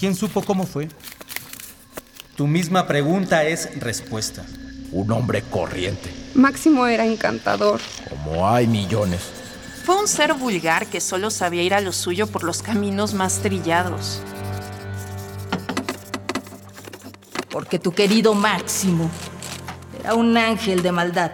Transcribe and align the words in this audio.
¿Quién 0.00 0.14
supo 0.14 0.40
cómo 0.40 0.64
fue? 0.64 0.88
Tu 2.34 2.46
misma 2.46 2.86
pregunta 2.86 3.44
es 3.44 3.78
respuesta. 3.78 4.46
Un 4.92 5.12
hombre 5.12 5.42
corriente. 5.42 6.10
Máximo 6.34 6.86
era 6.86 7.04
encantador. 7.04 7.82
Como 8.08 8.48
hay 8.48 8.66
millones. 8.66 9.20
Fue 9.84 10.00
un 10.00 10.08
ser 10.08 10.32
vulgar 10.32 10.86
que 10.86 11.02
solo 11.02 11.30
sabía 11.30 11.62
ir 11.62 11.74
a 11.74 11.82
lo 11.82 11.92
suyo 11.92 12.26
por 12.28 12.44
los 12.44 12.62
caminos 12.62 13.12
más 13.12 13.40
trillados. 13.40 14.22
Porque 17.50 17.78
tu 17.78 17.92
querido 17.92 18.32
Máximo 18.32 19.10
era 20.00 20.14
un 20.14 20.34
ángel 20.38 20.82
de 20.82 20.92
maldad. 20.92 21.32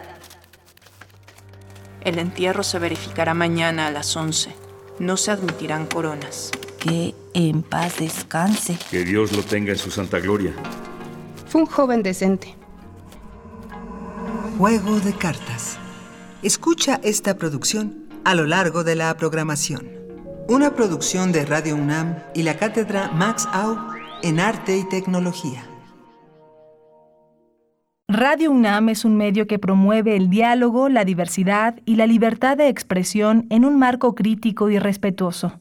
El 2.01 2.19
entierro 2.19 2.65
se 2.65 2.81
verificará 2.81 3.33
mañana 3.33 3.87
a 3.87 3.91
las 3.93 4.17
11. 4.17 4.53
No 4.99 5.17
se 5.17 5.31
admitirán 5.31 5.87
coronas. 5.87 6.51
Que 6.81 7.15
en 7.37 7.63
paz 7.63 7.99
descanse. 7.99 8.79
Que 8.91 9.05
Dios 9.05 9.37
lo 9.37 9.43
tenga 9.43 9.71
en 9.73 9.79
su 9.79 9.91
santa 9.91 10.21
gloria. 10.21 10.55
Fue 11.47 11.61
un 11.61 11.67
joven 11.67 12.03
decente. 12.03 12.55
Juego 14.57 14.99
de 15.01 15.13
cartas. 15.13 15.79
Escucha 16.43 16.99
esta 17.03 17.37
producción 17.37 18.07
a 18.25 18.35
lo 18.35 18.47
largo 18.47 18.85
de 18.85 18.97
la 18.97 19.15
programación. 19.19 19.87
Una 20.49 20.75
producción 20.75 21.31
de 21.31 21.45
Radio 21.45 21.77
UNAM 21.77 22.17
y 22.35 22.43
la 22.43 22.57
cátedra 22.57 23.11
Max 23.13 23.47
Au 23.53 23.77
en 24.23 24.41
Arte 24.41 24.79
y 24.79 24.89
Tecnología. 24.89 25.63
Radio 28.09 28.51
UNAM 28.51 28.89
es 28.89 29.05
un 29.05 29.17
medio 29.17 29.47
que 29.47 29.59
promueve 29.59 30.17
el 30.17 30.31
diálogo, 30.31 30.89
la 30.89 31.05
diversidad 31.05 31.81
y 31.85 31.97
la 31.97 32.07
libertad 32.07 32.57
de 32.57 32.69
expresión 32.69 33.47
en 33.51 33.67
un 33.67 33.79
marco 33.79 34.15
crítico 34.15 34.71
y 34.71 34.79
respetuoso. 34.79 35.61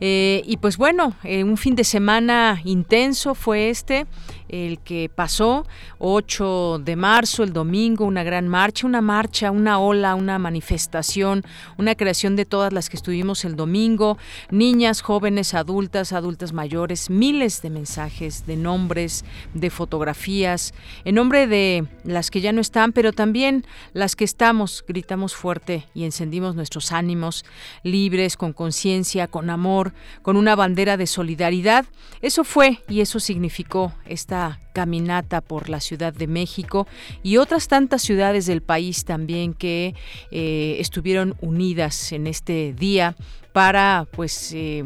Eh, 0.00 0.42
y 0.46 0.58
pues 0.58 0.76
bueno, 0.76 1.14
eh, 1.24 1.44
un 1.44 1.56
fin 1.56 1.74
de 1.74 1.84
semana 1.84 2.60
intenso 2.64 3.34
fue 3.34 3.70
este 3.70 4.06
el 4.54 4.78
que 4.78 5.10
pasó, 5.12 5.66
8 5.98 6.80
de 6.84 6.94
marzo, 6.94 7.42
el 7.42 7.52
domingo, 7.52 8.04
una 8.04 8.22
gran 8.22 8.46
marcha, 8.46 8.86
una 8.86 9.00
marcha, 9.00 9.50
una 9.50 9.80
ola, 9.80 10.14
una 10.14 10.38
manifestación, 10.38 11.42
una 11.76 11.96
creación 11.96 12.36
de 12.36 12.44
todas 12.44 12.72
las 12.72 12.88
que 12.88 12.96
estuvimos 12.96 13.44
el 13.44 13.56
domingo, 13.56 14.16
niñas, 14.50 15.00
jóvenes, 15.00 15.54
adultas, 15.54 16.12
adultas 16.12 16.52
mayores, 16.52 17.10
miles 17.10 17.62
de 17.62 17.70
mensajes, 17.70 18.46
de 18.46 18.56
nombres, 18.56 19.24
de 19.54 19.70
fotografías, 19.70 20.72
en 21.04 21.16
nombre 21.16 21.48
de 21.48 21.88
las 22.04 22.30
que 22.30 22.40
ya 22.40 22.52
no 22.52 22.60
están, 22.60 22.92
pero 22.92 23.12
también 23.12 23.66
las 23.92 24.14
que 24.14 24.24
estamos, 24.24 24.84
gritamos 24.86 25.34
fuerte 25.34 25.88
y 25.94 26.04
encendimos 26.04 26.54
nuestros 26.54 26.92
ánimos, 26.92 27.44
libres, 27.82 28.36
con 28.36 28.52
conciencia, 28.52 29.26
con 29.26 29.50
amor, 29.50 29.94
con 30.22 30.36
una 30.36 30.54
bandera 30.54 30.96
de 30.96 31.08
solidaridad. 31.08 31.86
Eso 32.22 32.44
fue 32.44 32.82
y 32.88 33.00
eso 33.00 33.18
significó 33.18 33.92
esta 34.06 34.43
caminata 34.72 35.40
por 35.40 35.68
la 35.68 35.80
Ciudad 35.80 36.12
de 36.12 36.26
México 36.26 36.86
y 37.22 37.36
otras 37.36 37.68
tantas 37.68 38.02
ciudades 38.02 38.46
del 38.46 38.62
país 38.62 39.04
también 39.04 39.54
que 39.54 39.94
eh, 40.30 40.76
estuvieron 40.78 41.36
unidas 41.40 42.12
en 42.12 42.26
este 42.26 42.72
día 42.72 43.14
para 43.52 44.06
pues 44.10 44.52
eh, 44.52 44.84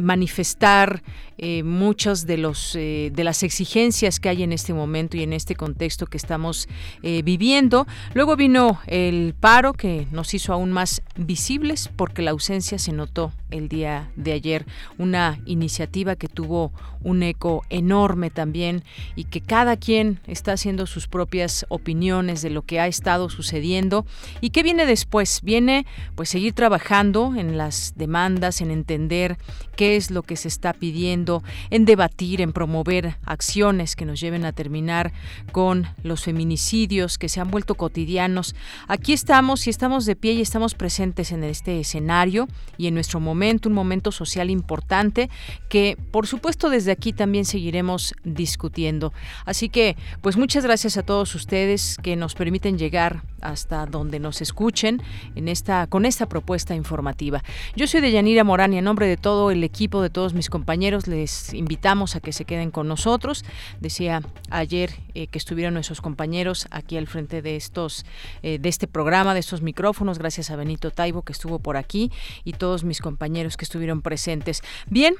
manifestar 0.00 1.02
eh, 1.36 1.62
muchas 1.64 2.26
de 2.26 2.38
los 2.38 2.76
eh, 2.76 3.10
de 3.12 3.24
las 3.24 3.42
exigencias 3.42 4.20
que 4.20 4.28
hay 4.28 4.44
en 4.44 4.52
este 4.52 4.72
momento 4.72 5.16
y 5.16 5.22
en 5.22 5.32
este 5.32 5.56
contexto 5.56 6.06
que 6.06 6.16
estamos 6.16 6.68
eh, 7.02 7.22
viviendo. 7.22 7.86
Luego 8.14 8.36
vino 8.36 8.80
el 8.86 9.34
paro 9.38 9.72
que 9.72 10.06
nos 10.12 10.32
hizo 10.34 10.52
aún 10.52 10.70
más 10.70 11.02
visibles 11.16 11.90
porque 11.96 12.22
la 12.22 12.30
ausencia 12.30 12.78
se 12.78 12.92
notó 12.92 13.32
el 13.50 13.68
día 13.68 14.10
de 14.16 14.32
ayer. 14.32 14.64
Una 14.96 15.40
iniciativa 15.44 16.16
que 16.16 16.28
tuvo 16.28 16.72
un 17.02 17.22
eco 17.22 17.64
enorme 17.68 18.30
también 18.30 18.82
y 19.14 19.24
que 19.24 19.40
cada 19.40 19.76
quien 19.76 20.20
está 20.26 20.52
haciendo 20.52 20.86
sus 20.86 21.08
propias 21.08 21.66
opiniones 21.68 22.42
de 22.42 22.50
lo 22.50 22.62
que 22.62 22.80
ha 22.80 22.86
estado 22.86 23.28
sucediendo 23.28 24.06
y 24.40 24.50
qué 24.50 24.62
viene 24.62 24.86
después. 24.86 25.40
Viene 25.42 25.86
pues 26.14 26.28
seguir 26.28 26.52
trabajando 26.52 27.34
en 27.36 27.58
las 27.58 27.94
demandas, 27.96 28.60
en 28.60 28.70
entender 28.70 29.36
qué 29.76 29.96
es 29.96 30.10
lo 30.10 30.22
que 30.22 30.36
se 30.36 30.48
está 30.48 30.72
pidiendo 30.72 31.23
en 31.70 31.84
debatir, 31.84 32.40
en 32.40 32.52
promover 32.52 33.16
acciones 33.24 33.96
que 33.96 34.04
nos 34.04 34.20
lleven 34.20 34.44
a 34.44 34.52
terminar 34.52 35.12
con 35.52 35.86
los 36.02 36.24
feminicidios 36.24 37.18
que 37.18 37.28
se 37.28 37.40
han 37.40 37.50
vuelto 37.50 37.74
cotidianos. 37.74 38.54
Aquí 38.88 39.12
estamos 39.12 39.66
y 39.66 39.70
estamos 39.70 40.06
de 40.06 40.16
pie 40.16 40.32
y 40.32 40.40
estamos 40.40 40.74
presentes 40.74 41.32
en 41.32 41.44
este 41.44 41.80
escenario 41.80 42.48
y 42.78 42.86
en 42.86 42.94
nuestro 42.94 43.20
momento, 43.20 43.68
un 43.68 43.74
momento 43.74 44.12
social 44.12 44.50
importante 44.50 45.30
que 45.68 45.96
por 46.10 46.26
supuesto 46.26 46.70
desde 46.70 46.92
aquí 46.92 47.12
también 47.12 47.44
seguiremos 47.44 48.14
discutiendo. 48.24 49.12
Así 49.44 49.68
que 49.68 49.96
pues 50.20 50.36
muchas 50.36 50.64
gracias 50.64 50.96
a 50.96 51.02
todos 51.02 51.34
ustedes 51.34 51.96
que 52.02 52.16
nos 52.16 52.34
permiten 52.34 52.78
llegar 52.78 53.22
hasta 53.44 53.86
donde 53.86 54.18
nos 54.18 54.42
escuchen 54.42 55.00
en 55.36 55.46
esta 55.46 55.86
con 55.86 56.06
esta 56.06 56.26
propuesta 56.26 56.74
informativa. 56.74 57.44
Yo 57.76 57.86
soy 57.86 58.00
Deyanira 58.00 58.42
Morán 58.42 58.72
y 58.72 58.78
en 58.78 58.84
nombre 58.84 59.06
de 59.06 59.16
todo 59.16 59.50
el 59.50 59.62
equipo 59.62 60.02
de 60.02 60.10
todos 60.10 60.34
mis 60.34 60.50
compañeros 60.50 61.06
les 61.06 61.54
invitamos 61.54 62.16
a 62.16 62.20
que 62.20 62.32
se 62.32 62.44
queden 62.44 62.70
con 62.70 62.88
nosotros. 62.88 63.44
Decía 63.80 64.22
ayer 64.50 64.90
eh, 65.14 65.28
que 65.28 65.38
estuvieron 65.38 65.74
nuestros 65.74 66.00
compañeros 66.00 66.66
aquí 66.70 66.96
al 66.96 67.06
frente 67.06 67.42
de 67.42 67.56
estos, 67.56 68.04
eh, 68.42 68.58
de 68.58 68.68
este 68.68 68.86
programa, 68.86 69.34
de 69.34 69.40
estos 69.40 69.62
micrófonos, 69.62 70.18
gracias 70.18 70.50
a 70.50 70.56
Benito 70.56 70.90
Taibo 70.90 71.22
que 71.22 71.32
estuvo 71.32 71.58
por 71.58 71.76
aquí 71.76 72.10
y 72.44 72.54
todos 72.54 72.84
mis 72.84 73.00
compañeros 73.00 73.56
que 73.56 73.64
estuvieron 73.64 74.02
presentes. 74.02 74.62
Bien, 74.88 75.14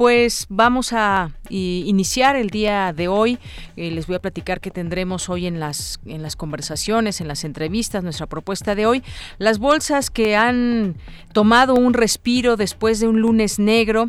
pues 0.00 0.46
vamos 0.48 0.94
a 0.94 1.30
iniciar 1.50 2.34
el 2.34 2.48
día 2.48 2.94
de 2.94 3.08
hoy. 3.08 3.38
Eh, 3.76 3.90
les 3.90 4.06
voy 4.06 4.16
a 4.16 4.18
platicar 4.18 4.58
que 4.62 4.70
tendremos 4.70 5.28
hoy 5.28 5.46
en 5.46 5.60
las, 5.60 6.00
en 6.06 6.22
las 6.22 6.36
conversaciones, 6.36 7.20
en 7.20 7.28
las 7.28 7.44
entrevistas, 7.44 8.02
nuestra 8.02 8.24
propuesta 8.26 8.74
de 8.74 8.86
hoy. 8.86 9.02
Las 9.36 9.58
bolsas 9.58 10.08
que 10.08 10.36
han 10.36 10.96
tomado 11.34 11.74
un 11.74 11.92
respiro 11.92 12.56
después 12.56 12.98
de 12.98 13.08
un 13.08 13.20
lunes 13.20 13.58
negro 13.58 14.08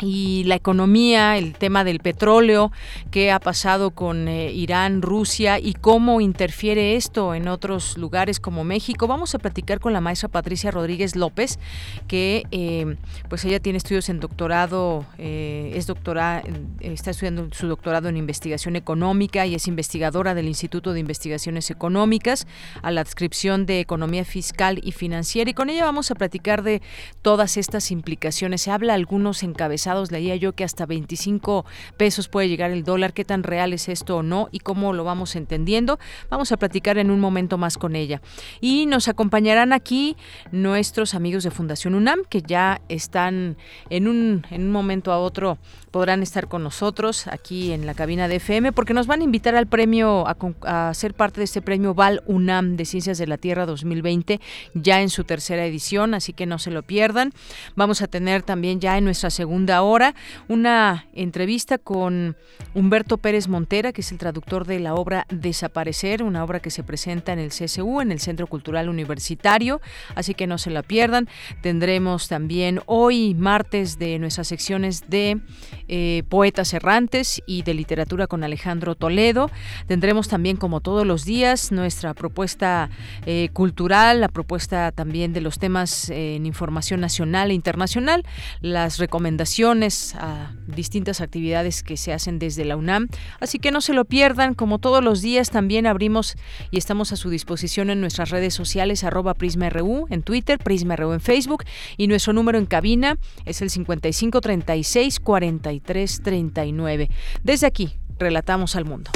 y 0.00 0.44
la 0.44 0.54
economía, 0.54 1.36
el 1.36 1.54
tema 1.54 1.84
del 1.84 2.00
petróleo, 2.00 2.72
qué 3.10 3.30
ha 3.30 3.40
pasado 3.40 3.90
con 3.90 4.28
eh, 4.28 4.52
Irán, 4.52 5.02
Rusia 5.02 5.58
y 5.58 5.74
cómo 5.74 6.20
interfiere 6.20 6.96
esto 6.96 7.34
en 7.34 7.48
otros 7.48 7.98
lugares 7.98 8.40
como 8.40 8.64
México. 8.64 9.06
Vamos 9.06 9.34
a 9.34 9.38
platicar 9.38 9.80
con 9.80 9.92
la 9.92 10.00
maestra 10.00 10.28
Patricia 10.28 10.70
Rodríguez 10.70 11.16
López, 11.16 11.58
que 12.06 12.44
eh, 12.50 12.96
pues 13.28 13.44
ella 13.44 13.60
tiene 13.60 13.78
estudios 13.78 14.08
en 14.08 14.20
doctorado, 14.20 15.04
eh, 15.18 15.72
es 15.74 15.86
doctora, 15.86 16.42
está 16.80 17.10
estudiando 17.10 17.48
su 17.52 17.66
doctorado 17.66 18.08
en 18.08 18.16
investigación 18.16 18.76
económica 18.76 19.46
y 19.46 19.54
es 19.54 19.66
investigadora 19.66 20.34
del 20.34 20.46
Instituto 20.46 20.92
de 20.92 21.00
Investigaciones 21.00 21.70
Económicas 21.70 22.46
a 22.82 22.90
la 22.90 23.00
adscripción 23.00 23.66
de 23.66 23.80
Economía 23.80 24.24
Fiscal 24.24 24.80
y 24.82 24.92
Financiera 24.92 25.50
y 25.50 25.54
con 25.54 25.70
ella 25.70 25.84
vamos 25.84 26.10
a 26.10 26.14
platicar 26.14 26.62
de 26.62 26.82
todas 27.22 27.56
estas 27.56 27.90
implicaciones. 27.90 28.62
Se 28.62 28.70
habla 28.70 28.94
algunos 28.94 29.42
encabezados 29.42 29.87
leía 30.10 30.36
yo 30.36 30.54
que 30.54 30.64
hasta 30.64 30.86
25 30.86 31.64
pesos 31.96 32.28
puede 32.28 32.48
llegar 32.48 32.70
el 32.70 32.84
dólar, 32.84 33.12
qué 33.12 33.24
tan 33.24 33.42
real 33.42 33.72
es 33.72 33.88
esto 33.88 34.18
o 34.18 34.22
no 34.22 34.48
y 34.52 34.60
cómo 34.60 34.92
lo 34.92 35.04
vamos 35.04 35.36
entendiendo. 35.36 35.98
Vamos 36.30 36.52
a 36.52 36.56
platicar 36.56 36.98
en 36.98 37.10
un 37.10 37.20
momento 37.20 37.58
más 37.58 37.78
con 37.78 37.96
ella. 37.96 38.20
Y 38.60 38.86
nos 38.86 39.08
acompañarán 39.08 39.72
aquí 39.72 40.16
nuestros 40.52 41.14
amigos 41.14 41.44
de 41.44 41.50
Fundación 41.50 41.94
UNAM, 41.94 42.20
que 42.28 42.42
ya 42.42 42.80
están 42.88 43.56
en 43.90 44.08
un, 44.08 44.46
en 44.50 44.62
un 44.62 44.70
momento 44.70 45.12
a 45.12 45.18
otro, 45.18 45.58
podrán 45.90 46.22
estar 46.22 46.48
con 46.48 46.62
nosotros 46.62 47.26
aquí 47.26 47.72
en 47.72 47.86
la 47.86 47.94
cabina 47.94 48.28
de 48.28 48.36
FM, 48.36 48.72
porque 48.72 48.94
nos 48.94 49.06
van 49.06 49.20
a 49.20 49.24
invitar 49.24 49.54
al 49.56 49.66
premio, 49.66 50.26
a, 50.26 50.36
a 50.62 50.94
ser 50.94 51.14
parte 51.14 51.40
de 51.40 51.44
este 51.44 51.62
premio 51.62 51.94
Val 51.94 52.22
UNAM 52.26 52.76
de 52.76 52.84
Ciencias 52.84 53.18
de 53.18 53.26
la 53.26 53.38
Tierra 53.38 53.66
2020, 53.66 54.40
ya 54.74 55.00
en 55.00 55.10
su 55.10 55.24
tercera 55.24 55.64
edición, 55.64 56.14
así 56.14 56.32
que 56.32 56.46
no 56.46 56.58
se 56.58 56.70
lo 56.70 56.82
pierdan. 56.82 57.32
Vamos 57.76 58.02
a 58.02 58.06
tener 58.06 58.42
también 58.42 58.80
ya 58.80 58.98
en 58.98 59.04
nuestra 59.04 59.30
segunda 59.30 59.77
ahora 59.78 60.14
una 60.48 61.06
entrevista 61.14 61.78
con 61.78 62.36
Humberto 62.74 63.16
Pérez 63.16 63.48
Montera, 63.48 63.92
que 63.92 64.02
es 64.02 64.12
el 64.12 64.18
traductor 64.18 64.66
de 64.66 64.80
la 64.80 64.94
obra 64.94 65.26
Desaparecer, 65.30 66.22
una 66.22 66.44
obra 66.44 66.60
que 66.60 66.70
se 66.70 66.82
presenta 66.82 67.32
en 67.32 67.38
el 67.38 67.50
CSU, 67.50 68.00
en 68.00 68.12
el 68.12 68.20
Centro 68.20 68.46
Cultural 68.46 68.88
Universitario, 68.88 69.80
así 70.14 70.34
que 70.34 70.46
no 70.46 70.58
se 70.58 70.70
la 70.70 70.82
pierdan. 70.82 71.28
Tendremos 71.62 72.28
también 72.28 72.80
hoy, 72.86 73.34
martes, 73.34 73.98
de 73.98 74.18
nuestras 74.18 74.48
secciones 74.48 75.08
de 75.08 75.40
eh, 75.88 76.24
poetas 76.28 76.74
errantes 76.74 77.40
y 77.46 77.62
de 77.62 77.74
literatura 77.74 78.26
con 78.26 78.44
Alejandro 78.44 78.94
Toledo. 78.94 79.50
Tendremos 79.86 80.28
también, 80.28 80.56
como 80.56 80.80
todos 80.80 81.06
los 81.06 81.24
días, 81.24 81.72
nuestra 81.72 82.14
propuesta 82.14 82.90
eh, 83.26 83.48
cultural, 83.52 84.20
la 84.20 84.28
propuesta 84.28 84.92
también 84.92 85.32
de 85.32 85.40
los 85.40 85.58
temas 85.58 86.10
eh, 86.10 86.36
en 86.36 86.46
información 86.46 87.00
nacional 87.00 87.50
e 87.50 87.54
internacional, 87.54 88.24
las 88.60 88.98
recomendaciones 88.98 89.67
a 90.14 90.52
distintas 90.66 91.20
actividades 91.20 91.82
que 91.82 91.98
se 91.98 92.12
hacen 92.14 92.38
desde 92.38 92.64
la 92.64 92.76
UNAM. 92.76 93.08
Así 93.38 93.58
que 93.58 93.70
no 93.70 93.82
se 93.82 93.92
lo 93.92 94.06
pierdan, 94.06 94.54
como 94.54 94.78
todos 94.78 95.04
los 95.04 95.20
días 95.20 95.50
también 95.50 95.86
abrimos 95.86 96.36
y 96.70 96.78
estamos 96.78 97.12
a 97.12 97.16
su 97.16 97.28
disposición 97.28 97.90
en 97.90 98.00
nuestras 98.00 98.30
redes 98.30 98.54
sociales, 98.54 99.04
arroba 99.04 99.34
PrismaRU 99.34 100.06
en 100.08 100.22
Twitter, 100.22 100.58
PrismaRU 100.58 101.12
en 101.12 101.20
Facebook 101.20 101.64
y 101.98 102.06
nuestro 102.06 102.32
número 102.32 102.58
en 102.58 102.64
cabina 102.64 103.18
es 103.44 103.60
el 103.60 103.68
5536 103.68 105.20
4339. 105.20 107.10
Desde 107.42 107.66
aquí, 107.66 107.98
relatamos 108.18 108.74
al 108.74 108.86
mundo. 108.86 109.10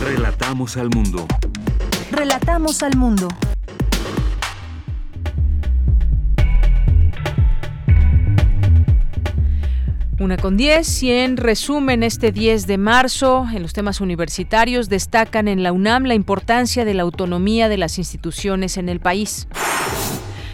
Relatamos 0.00 0.76
al 0.76 0.90
mundo. 0.90 1.26
Relatamos 2.10 2.82
al 2.82 2.96
mundo. 2.96 3.28
Una 10.18 10.38
con 10.38 10.56
diez 10.56 11.02
y 11.02 11.12
en 11.12 11.36
resumen 11.36 12.02
este 12.02 12.32
10 12.32 12.66
de 12.66 12.78
marzo 12.78 13.46
en 13.52 13.60
los 13.60 13.74
temas 13.74 14.00
universitarios 14.00 14.88
destacan 14.88 15.46
en 15.46 15.62
la 15.62 15.72
UNAM 15.72 16.04
la 16.04 16.14
importancia 16.14 16.86
de 16.86 16.94
la 16.94 17.02
autonomía 17.02 17.68
de 17.68 17.76
las 17.76 17.98
instituciones 17.98 18.78
en 18.78 18.88
el 18.88 18.98
país. 18.98 19.46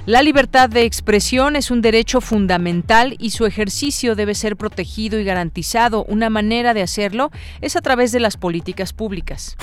La 0.05 0.21
libertad 0.23 0.69
de 0.69 0.83
expresión 0.83 1.55
es 1.55 1.71
un 1.71 1.81
derecho 1.81 2.21
fundamental 2.21 3.15
y 3.21 3.31
su 3.31 3.47
ejercicio 3.47 4.17
debe 4.17 4.35
ser 4.35 4.57
protegido 4.57 5.21
y 5.21 5.25
garantizado. 5.25 6.05
Una 6.09 6.29
manera 6.29 6.75
de 6.75 6.83
hacerlo 6.83 7.31
es 7.61 7.77
a 7.77 7.83
través 7.83 8.11
de 8.11 8.19
las 8.19 8.37
políticas 8.37 8.93
públicas. 8.93 9.57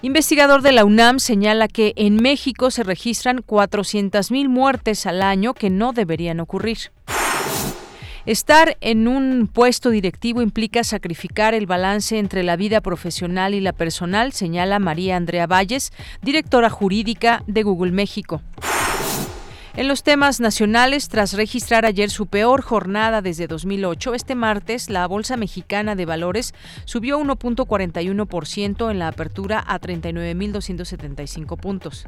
Investigador 0.00 0.62
de 0.62 0.72
la 0.72 0.86
UNAM 0.86 1.18
señala 1.18 1.68
que 1.68 1.92
en 1.96 2.16
México 2.16 2.70
se 2.70 2.84
registran 2.84 3.42
400.000 3.42 4.48
muertes 4.48 5.04
al 5.04 5.20
año 5.20 5.52
que 5.52 5.68
no 5.68 5.92
deberían 5.92 6.40
ocurrir. 6.40 6.90
Estar 8.28 8.76
en 8.82 9.08
un 9.08 9.48
puesto 9.50 9.88
directivo 9.88 10.42
implica 10.42 10.84
sacrificar 10.84 11.54
el 11.54 11.64
balance 11.64 12.18
entre 12.18 12.42
la 12.42 12.56
vida 12.56 12.82
profesional 12.82 13.54
y 13.54 13.60
la 13.62 13.72
personal, 13.72 14.34
señala 14.34 14.78
María 14.78 15.16
Andrea 15.16 15.46
Valles, 15.46 15.94
directora 16.20 16.68
jurídica 16.68 17.42
de 17.46 17.62
Google 17.62 17.92
México. 17.92 18.42
En 19.76 19.88
los 19.88 20.02
temas 20.02 20.40
nacionales, 20.40 21.08
tras 21.08 21.32
registrar 21.32 21.86
ayer 21.86 22.10
su 22.10 22.26
peor 22.26 22.60
jornada 22.60 23.22
desde 23.22 23.46
2008, 23.46 24.12
este 24.12 24.34
martes 24.34 24.90
la 24.90 25.06
Bolsa 25.06 25.38
Mexicana 25.38 25.94
de 25.94 26.04
Valores 26.04 26.52
subió 26.84 27.18
1.41% 27.18 28.90
en 28.90 28.98
la 28.98 29.08
apertura 29.08 29.64
a 29.66 29.80
39.275 29.80 31.56
puntos. 31.56 32.06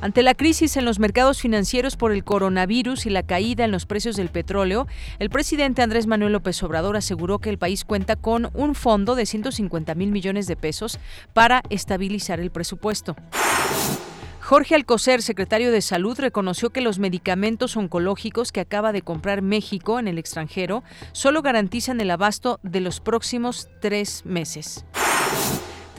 Ante 0.00 0.22
la 0.22 0.34
crisis 0.34 0.78
en 0.78 0.86
los 0.86 0.98
mercados 0.98 1.42
financieros 1.42 1.96
por 1.96 2.12
el 2.12 2.24
coronavirus 2.24 3.04
y 3.04 3.10
la 3.10 3.22
caída 3.22 3.64
en 3.64 3.70
los 3.70 3.84
precios 3.84 4.16
del 4.16 4.30
petróleo, 4.30 4.86
el 5.18 5.28
presidente 5.28 5.82
Andrés 5.82 6.06
Manuel 6.06 6.32
López 6.32 6.62
Obrador 6.62 6.96
aseguró 6.96 7.38
que 7.38 7.50
el 7.50 7.58
país 7.58 7.84
cuenta 7.84 8.16
con 8.16 8.50
un 8.54 8.74
fondo 8.74 9.14
de 9.14 9.26
150 9.26 9.94
mil 9.94 10.10
millones 10.10 10.46
de 10.46 10.56
pesos 10.56 10.98
para 11.34 11.62
estabilizar 11.68 12.40
el 12.40 12.50
presupuesto. 12.50 13.14
Jorge 14.40 14.74
Alcocer, 14.74 15.20
secretario 15.20 15.70
de 15.70 15.82
Salud, 15.82 16.18
reconoció 16.18 16.70
que 16.70 16.80
los 16.80 16.98
medicamentos 16.98 17.76
oncológicos 17.76 18.52
que 18.52 18.60
acaba 18.60 18.92
de 18.92 19.02
comprar 19.02 19.42
México 19.42 19.98
en 19.98 20.08
el 20.08 20.18
extranjero 20.18 20.82
solo 21.12 21.42
garantizan 21.42 22.00
el 22.00 22.10
abasto 22.10 22.58
de 22.62 22.80
los 22.80 23.00
próximos 23.00 23.68
tres 23.80 24.22
meses. 24.24 24.86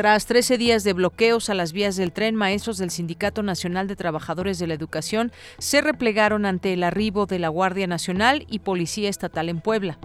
Tras 0.02 0.26
13 0.26 0.58
días 0.58 0.84
de 0.84 0.94
bloqueos 0.94 1.52
a 1.52 1.54
las 1.54 1.74
vías 1.74 1.96
del 1.96 2.12
tren, 2.12 2.34
maestros 2.34 2.80
del 2.80 2.90
Sindicato 2.90 3.44
Nacional 3.44 3.88
de 3.88 3.96
Trabajadores 3.96 4.58
de 4.58 4.66
la 4.66 4.74
Educación 4.74 5.32
se 5.60 5.80
replegaron 5.80 6.48
ante 6.48 6.74
el 6.74 6.82
arribo 6.82 7.28
de 7.28 7.38
la 7.38 7.50
Guardia 7.50 7.86
Nacional 7.86 8.48
y 8.50 8.58
Policía 8.58 9.10
Estatal 9.10 9.48
en 9.48 9.62
Puebla. 9.62 10.00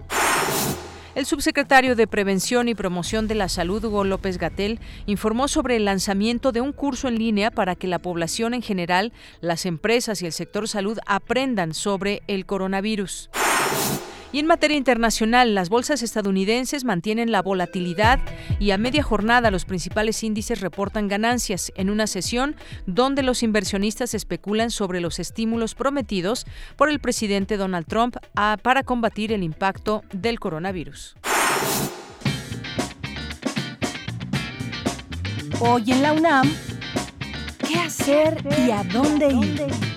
El 1.15 1.25
subsecretario 1.25 1.95
de 1.95 2.05
Prevención 2.05 2.69
y 2.69 2.75
Promoción 2.75 3.27
de 3.27 3.33
la 3.33 3.49
Salud, 3.49 3.83
Hugo 3.83 4.03
López 4.03 4.37
Gatel, 4.37 4.79
informó 5.07 5.47
sobre 5.47 5.77
el 5.77 5.85
lanzamiento 5.85 6.51
de 6.51 6.61
un 6.61 6.73
curso 6.73 7.07
en 7.07 7.17
línea 7.17 7.49
para 7.49 7.73
que 7.73 7.87
la 7.87 7.97
población 7.97 8.53
en 8.53 8.61
general, 8.61 9.13
las 9.41 9.65
empresas 9.65 10.21
y 10.21 10.27
el 10.27 10.31
sector 10.31 10.67
salud 10.67 10.99
aprendan 11.07 11.73
sobre 11.73 12.21
el 12.27 12.45
coronavirus. 12.45 13.31
Y 14.31 14.39
en 14.39 14.45
materia 14.45 14.77
internacional, 14.77 15.55
las 15.55 15.69
bolsas 15.69 16.03
estadounidenses 16.03 16.83
mantienen 16.83 17.31
la 17.31 17.41
volatilidad 17.41 18.19
y 18.59 18.71
a 18.71 18.77
media 18.77 19.01
jornada 19.01 19.51
los 19.51 19.63
principales 19.65 20.21
índices 20.21 20.59
reportan 20.59 21.07
ganancias 21.07 21.71
en 21.75 21.89
una 21.89 22.07
sesión 22.07 22.55
donde 22.85 23.23
los 23.23 23.41
inversionistas 23.41 24.13
especulan 24.13 24.69
sobre 24.69 24.99
los 24.99 25.19
estímulos 25.19 25.75
prometidos 25.75 26.45
por 26.75 26.89
el 26.89 26.99
presidente 26.99 27.55
Donald 27.55 27.87
Trump 27.87 28.17
para 28.61 28.83
combatir 28.83 29.31
el 29.31 29.43
impacto 29.43 30.03
del 30.11 30.39
coronavirus. 30.39 31.15
Hoy 35.59 35.91
en 35.91 36.01
la 36.03 36.13
UNAM, 36.13 36.51
¿qué 37.67 37.79
hacer 37.79 38.43
y 38.65 38.71
a 38.71 38.83
dónde 38.83 39.29
ir? 39.29 39.96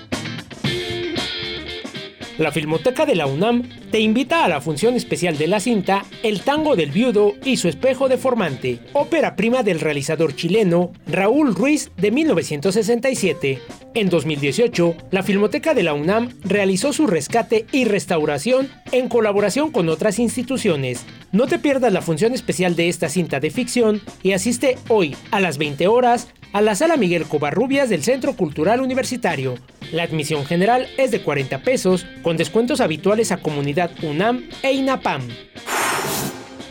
La 2.37 2.51
Filmoteca 2.51 3.05
de 3.05 3.15
la 3.15 3.25
UNAM 3.25 3.63
te 3.91 3.99
invita 3.99 4.45
a 4.45 4.49
la 4.49 4.61
función 4.61 4.95
especial 4.95 5.37
de 5.37 5.47
la 5.47 5.59
cinta 5.59 6.05
El 6.23 6.41
tango 6.41 6.75
del 6.75 6.91
viudo 6.91 7.33
y 7.43 7.57
su 7.57 7.67
espejo 7.67 8.07
deformante, 8.09 8.79
ópera 8.93 9.35
prima 9.35 9.63
del 9.63 9.79
realizador 9.79 10.35
chileno 10.35 10.91
Raúl 11.07 11.53
Ruiz 11.53 11.91
de 11.97 12.11
1967. 12.11 13.61
En 13.93 14.09
2018, 14.09 14.95
la 15.11 15.23
Filmoteca 15.23 15.73
de 15.73 15.83
la 15.83 15.93
UNAM 15.93 16.29
realizó 16.43 16.93
su 16.93 17.05
rescate 17.07 17.65
y 17.71 17.85
restauración 17.85 18.69
en 18.91 19.09
colaboración 19.09 19.71
con 19.71 19.89
otras 19.89 20.17
instituciones. 20.17 21.05
No 21.31 21.47
te 21.47 21.59
pierdas 21.59 21.91
la 21.91 22.01
función 22.01 22.33
especial 22.33 22.75
de 22.75 22.87
esta 22.87 23.09
cinta 23.09 23.39
de 23.39 23.51
ficción 23.51 24.01
y 24.23 24.31
asiste 24.31 24.77
hoy 24.87 25.15
a 25.31 25.41
las 25.41 25.57
20 25.57 25.87
horas 25.87 26.29
a 26.53 26.61
la 26.61 26.75
Sala 26.75 26.97
Miguel 26.97 27.25
Covarrubias 27.25 27.89
del 27.89 28.03
Centro 28.03 28.35
Cultural 28.35 28.81
Universitario. 28.81 29.55
La 29.91 30.03
admisión 30.03 30.45
general 30.45 30.87
es 30.97 31.11
de 31.11 31.21
40 31.21 31.59
pesos, 31.59 32.05
con 32.21 32.37
descuentos 32.37 32.81
habituales 32.81 33.31
a 33.31 33.37
Comunidad 33.37 33.91
UNAM 34.03 34.49
e 34.61 34.73
INAPAM. 34.73 35.27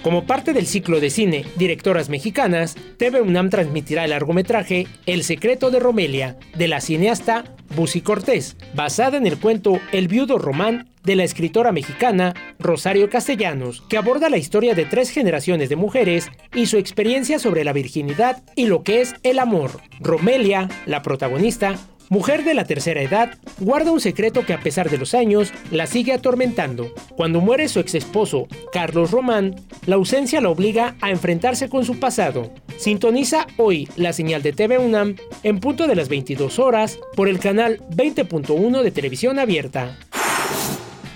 Como 0.03 0.25
parte 0.25 0.55
del 0.55 0.67
ciclo 0.67 0.99
de 0.99 1.11
cine 1.11 1.45
Directoras 1.57 2.09
Mexicanas, 2.09 2.75
TV 2.97 3.21
UNAM 3.21 3.51
transmitirá 3.51 4.05
el 4.05 4.11
largometraje 4.11 4.87
El 5.05 5.25
secreto 5.25 5.71
de 5.71 5.79
Romelia, 5.79 6.39
de 6.57 6.69
la 6.69 6.81
cineasta 6.81 7.45
Busi 7.77 8.01
Cortés, 8.01 8.57
basada 8.75 9.19
en 9.19 9.27
el 9.27 9.39
cuento 9.39 9.79
El 9.93 10.09
viudo 10.09 10.39
román 10.39 10.89
de 11.05 11.17
la 11.17 11.25
escritora 11.25 11.71
mexicana 11.71 12.35
Rosario 12.59 13.11
Castellanos, 13.11 13.83
que 13.91 13.99
aborda 13.99 14.31
la 14.31 14.39
historia 14.39 14.75
de 14.75 14.87
tres 14.87 15.11
generaciones 15.11 15.69
de 15.69 15.77
mujeres 15.77 16.31
y 16.55 16.65
su 16.65 16.79
experiencia 16.79 17.39
sobre 17.39 17.63
la 17.65 17.75
virginidad 17.75 18.43
y 18.57 18.67
lo 18.67 18.83
que 18.83 19.03
es 19.03 19.15
el 19.23 19.39
amor. 19.39 19.83
Romelia, 20.01 20.69
la 20.87 21.03
protagonista, 21.03 21.79
mujer 22.11 22.45
de 22.45 22.55
la 22.55 22.65
tercera 22.65 23.01
edad, 23.01 23.39
guarda 23.61 23.93
un 23.93 24.01
secreto 24.01 24.45
que 24.45 24.53
a 24.53 24.61
pesar 24.61 24.91
de 24.91 24.99
los 24.99 25.15
años 25.15 25.53
la 25.71 25.87
sigue 25.87 26.13
atormentando. 26.13 26.93
Cuando 27.17 27.41
muere 27.41 27.69
su 27.69 27.81
ex 27.81 27.95
esposo, 27.95 28.49
Carlos 28.73 29.13
Román, 29.13 29.55
la 29.87 29.95
ausencia 29.95 30.43
la 30.43 30.51
obliga 30.51 30.97
a 31.01 31.11
enfrentarse 31.11 31.71
con 31.71 31.87
su 31.87 31.99
pasado. 31.99 32.53
Sintoniza 32.77 33.47
hoy 33.57 33.89
la 33.97 34.13
señal 34.13 34.43
de 34.43 34.53
TV 34.53 34.79
UNAM 34.79 35.17
en 35.45 35.61
punto 35.61 35.87
de 35.87 35.95
las 35.95 36.09
22 36.09 36.59
horas 36.59 36.99
por 37.15 37.29
el 37.29 37.39
canal 37.39 37.79
20.1 37.91 38.83
de 38.83 38.91
televisión 38.91 39.39
abierta. 39.39 39.97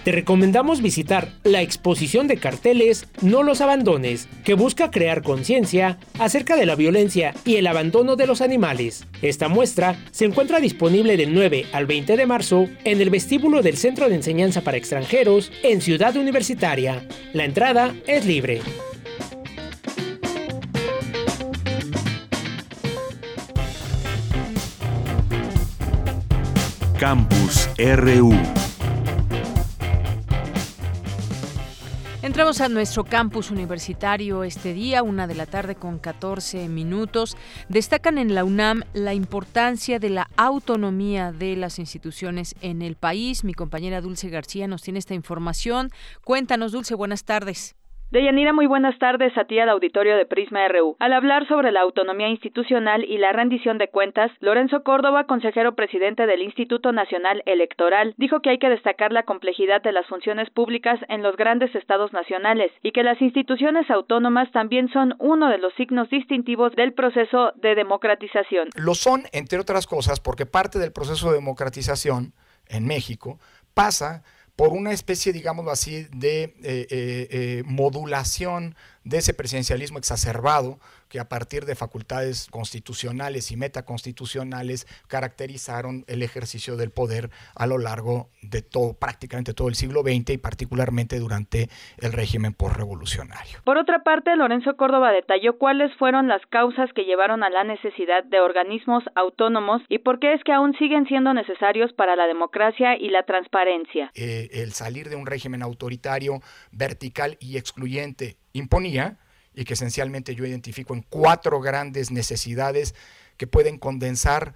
Te 0.04 0.12
recomendamos 0.12 0.82
visitar 0.82 1.32
la 1.44 1.62
exposición 1.62 2.28
de 2.28 2.36
carteles 2.36 3.06
No 3.22 3.42
los 3.42 3.62
abandones, 3.62 4.28
que 4.44 4.52
busca 4.52 4.90
crear 4.90 5.22
conciencia 5.22 5.98
acerca 6.18 6.56
de 6.56 6.66
la 6.66 6.76
violencia 6.76 7.34
y 7.46 7.56
el 7.56 7.66
abandono 7.66 8.14
de 8.14 8.26
los 8.26 8.42
animales. 8.42 9.06
Esta 9.22 9.48
muestra 9.48 9.96
se 10.10 10.26
encuentra 10.26 10.60
disponible 10.60 11.16
del 11.16 11.32
9 11.32 11.64
al 11.72 11.86
20 11.86 12.18
de 12.18 12.26
marzo 12.26 12.68
en 12.84 13.00
el 13.00 13.08
vestíbulo 13.08 13.62
del 13.62 13.78
Centro 13.78 14.10
de 14.10 14.16
Enseñanza 14.16 14.60
para 14.60 14.76
Extranjeros 14.76 15.50
en 15.62 15.80
Ciudad 15.80 16.14
Universitaria. 16.16 17.08
La 17.32 17.46
entrada 17.46 17.94
es 18.06 18.26
libre. 18.26 18.60
Campus 26.98 27.70
RU 27.78 28.63
Entramos 32.24 32.62
a 32.62 32.70
nuestro 32.70 33.04
campus 33.04 33.50
universitario 33.50 34.44
este 34.44 34.72
día, 34.72 35.02
una 35.02 35.26
de 35.26 35.34
la 35.34 35.44
tarde 35.44 35.74
con 35.74 35.98
14 35.98 36.70
minutos. 36.70 37.36
Destacan 37.68 38.16
en 38.16 38.34
la 38.34 38.44
UNAM 38.44 38.82
la 38.94 39.12
importancia 39.12 39.98
de 39.98 40.08
la 40.08 40.30
autonomía 40.38 41.32
de 41.32 41.54
las 41.54 41.78
instituciones 41.78 42.54
en 42.62 42.80
el 42.80 42.96
país. 42.96 43.44
Mi 43.44 43.52
compañera 43.52 44.00
Dulce 44.00 44.30
García 44.30 44.66
nos 44.66 44.80
tiene 44.80 45.00
esta 45.00 45.12
información. 45.12 45.90
Cuéntanos, 46.24 46.72
Dulce, 46.72 46.94
buenas 46.94 47.24
tardes. 47.24 47.76
Deyanira, 48.14 48.52
muy 48.52 48.66
buenas 48.66 48.96
tardes 49.00 49.36
a 49.36 49.42
ti 49.42 49.58
al 49.58 49.68
auditorio 49.68 50.16
de 50.16 50.24
Prisma 50.24 50.68
RU. 50.68 50.94
Al 51.00 51.12
hablar 51.14 51.48
sobre 51.48 51.72
la 51.72 51.80
autonomía 51.80 52.28
institucional 52.28 53.02
y 53.02 53.18
la 53.18 53.32
rendición 53.32 53.76
de 53.76 53.88
cuentas, 53.88 54.30
Lorenzo 54.38 54.84
Córdoba, 54.84 55.24
consejero 55.24 55.74
presidente 55.74 56.24
del 56.24 56.42
Instituto 56.42 56.92
Nacional 56.92 57.42
Electoral, 57.44 58.14
dijo 58.16 58.38
que 58.38 58.50
hay 58.50 58.60
que 58.60 58.68
destacar 58.68 59.10
la 59.10 59.24
complejidad 59.24 59.82
de 59.82 59.90
las 59.90 60.06
funciones 60.06 60.48
públicas 60.50 61.00
en 61.08 61.24
los 61.24 61.36
grandes 61.36 61.74
estados 61.74 62.12
nacionales 62.12 62.70
y 62.84 62.92
que 62.92 63.02
las 63.02 63.20
instituciones 63.20 63.90
autónomas 63.90 64.48
también 64.52 64.88
son 64.92 65.16
uno 65.18 65.48
de 65.48 65.58
los 65.58 65.74
signos 65.74 66.08
distintivos 66.08 66.70
del 66.76 66.92
proceso 66.92 67.50
de 67.56 67.74
democratización. 67.74 68.68
Lo 68.76 68.94
son, 68.94 69.24
entre 69.32 69.58
otras 69.58 69.88
cosas, 69.88 70.20
porque 70.20 70.46
parte 70.46 70.78
del 70.78 70.92
proceso 70.92 71.30
de 71.30 71.38
democratización 71.38 72.32
en 72.68 72.86
México 72.86 73.40
pasa 73.74 74.22
por 74.56 74.72
una 74.72 74.92
especie, 74.92 75.32
digámoslo 75.32 75.70
así, 75.70 76.06
de 76.12 76.42
eh, 76.44 76.54
eh, 76.62 76.86
eh, 77.30 77.62
modulación 77.66 78.76
de 79.02 79.18
ese 79.18 79.34
presidencialismo 79.34 79.98
exacerbado 79.98 80.78
que 81.14 81.20
a 81.20 81.28
partir 81.28 81.64
de 81.64 81.76
facultades 81.76 82.48
constitucionales 82.50 83.52
y 83.52 83.56
metaconstitucionales 83.56 84.84
caracterizaron 85.06 86.04
el 86.08 86.24
ejercicio 86.24 86.76
del 86.76 86.90
poder 86.90 87.30
a 87.54 87.68
lo 87.68 87.78
largo 87.78 88.30
de 88.42 88.62
todo, 88.62 88.94
prácticamente 88.94 89.54
todo 89.54 89.68
el 89.68 89.76
siglo 89.76 90.02
XX 90.02 90.30
y 90.30 90.38
particularmente 90.38 91.20
durante 91.20 91.68
el 91.98 92.12
régimen 92.12 92.52
postrevolucionario. 92.52 93.60
Por 93.62 93.78
otra 93.78 94.02
parte, 94.02 94.34
Lorenzo 94.34 94.76
Córdoba 94.76 95.12
detalló 95.12 95.56
cuáles 95.56 95.94
fueron 95.98 96.26
las 96.26 96.44
causas 96.46 96.92
que 96.96 97.04
llevaron 97.04 97.44
a 97.44 97.48
la 97.48 97.62
necesidad 97.62 98.24
de 98.24 98.40
organismos 98.40 99.04
autónomos 99.14 99.82
y 99.88 99.98
por 99.98 100.18
qué 100.18 100.34
es 100.34 100.42
que 100.42 100.52
aún 100.52 100.76
siguen 100.78 101.06
siendo 101.06 101.32
necesarios 101.32 101.92
para 101.92 102.16
la 102.16 102.26
democracia 102.26 102.96
y 102.98 103.10
la 103.10 103.22
transparencia. 103.22 104.10
Eh, 104.16 104.48
el 104.54 104.72
salir 104.72 105.10
de 105.10 105.14
un 105.14 105.26
régimen 105.26 105.62
autoritario, 105.62 106.40
vertical 106.72 107.36
y 107.38 107.56
excluyente 107.56 108.36
imponía 108.52 109.18
y 109.54 109.64
que 109.64 109.74
esencialmente 109.74 110.34
yo 110.34 110.44
identifico 110.44 110.94
en 110.94 111.02
cuatro 111.02 111.60
grandes 111.60 112.10
necesidades 112.10 112.94
que 113.36 113.46
pueden 113.46 113.78
condensar 113.78 114.54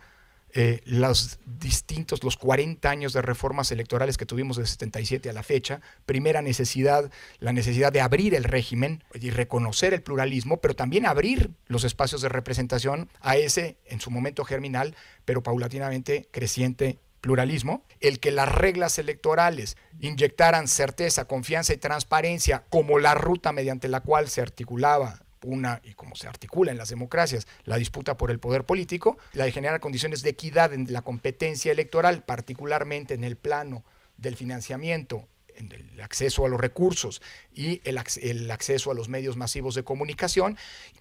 eh, 0.54 0.80
los 0.86 1.38
distintos, 1.44 2.24
los 2.24 2.38
40 2.38 2.88
años 2.88 3.12
de 3.12 3.20
reformas 3.20 3.70
electorales 3.70 4.16
que 4.16 4.24
tuvimos 4.24 4.56
de 4.56 4.66
77 4.66 5.28
a 5.28 5.34
la 5.34 5.42
fecha. 5.42 5.82
Primera 6.06 6.40
necesidad, 6.40 7.10
la 7.38 7.52
necesidad 7.52 7.92
de 7.92 8.00
abrir 8.00 8.34
el 8.34 8.44
régimen 8.44 9.04
y 9.12 9.28
reconocer 9.30 9.92
el 9.92 10.02
pluralismo, 10.02 10.56
pero 10.56 10.74
también 10.74 11.04
abrir 11.04 11.50
los 11.66 11.84
espacios 11.84 12.22
de 12.22 12.30
representación 12.30 13.10
a 13.20 13.36
ese, 13.36 13.76
en 13.84 14.00
su 14.00 14.10
momento 14.10 14.44
germinal, 14.44 14.96
pero 15.26 15.42
paulatinamente 15.42 16.28
creciente 16.30 16.98
pluralismo, 17.20 17.84
el 18.00 18.20
que 18.20 18.30
las 18.30 18.52
reglas 18.52 18.98
electorales 18.98 19.76
inyectaran 20.00 20.68
certeza, 20.68 21.26
confianza 21.26 21.72
y 21.72 21.78
transparencia 21.78 22.64
como 22.70 22.98
la 22.98 23.14
ruta 23.14 23.52
mediante 23.52 23.88
la 23.88 24.00
cual 24.00 24.28
se 24.28 24.40
articulaba 24.40 25.20
una, 25.42 25.80
y 25.84 25.94
como 25.94 26.16
se 26.16 26.28
articula 26.28 26.72
en 26.72 26.78
las 26.78 26.88
democracias, 26.88 27.46
la 27.64 27.76
disputa 27.76 28.16
por 28.16 28.30
el 28.30 28.40
poder 28.40 28.64
político, 28.64 29.18
la 29.32 29.44
de 29.44 29.52
generar 29.52 29.80
condiciones 29.80 30.22
de 30.22 30.30
equidad 30.30 30.72
en 30.72 30.92
la 30.92 31.02
competencia 31.02 31.72
electoral, 31.72 32.24
particularmente 32.24 33.14
en 33.14 33.24
el 33.24 33.36
plano 33.36 33.84
del 34.16 34.36
financiamiento 34.36 35.28
el 35.58 36.00
acceso 36.00 36.46
a 36.46 36.48
los 36.48 36.60
recursos 36.60 37.20
y 37.54 37.80
el, 37.84 37.98
acceso 38.50 38.90
a 38.90 38.94
los 38.94 39.08
medios 39.08 39.36
masivos 39.36 39.74
de 39.74 39.82
comunicación, 39.82 40.56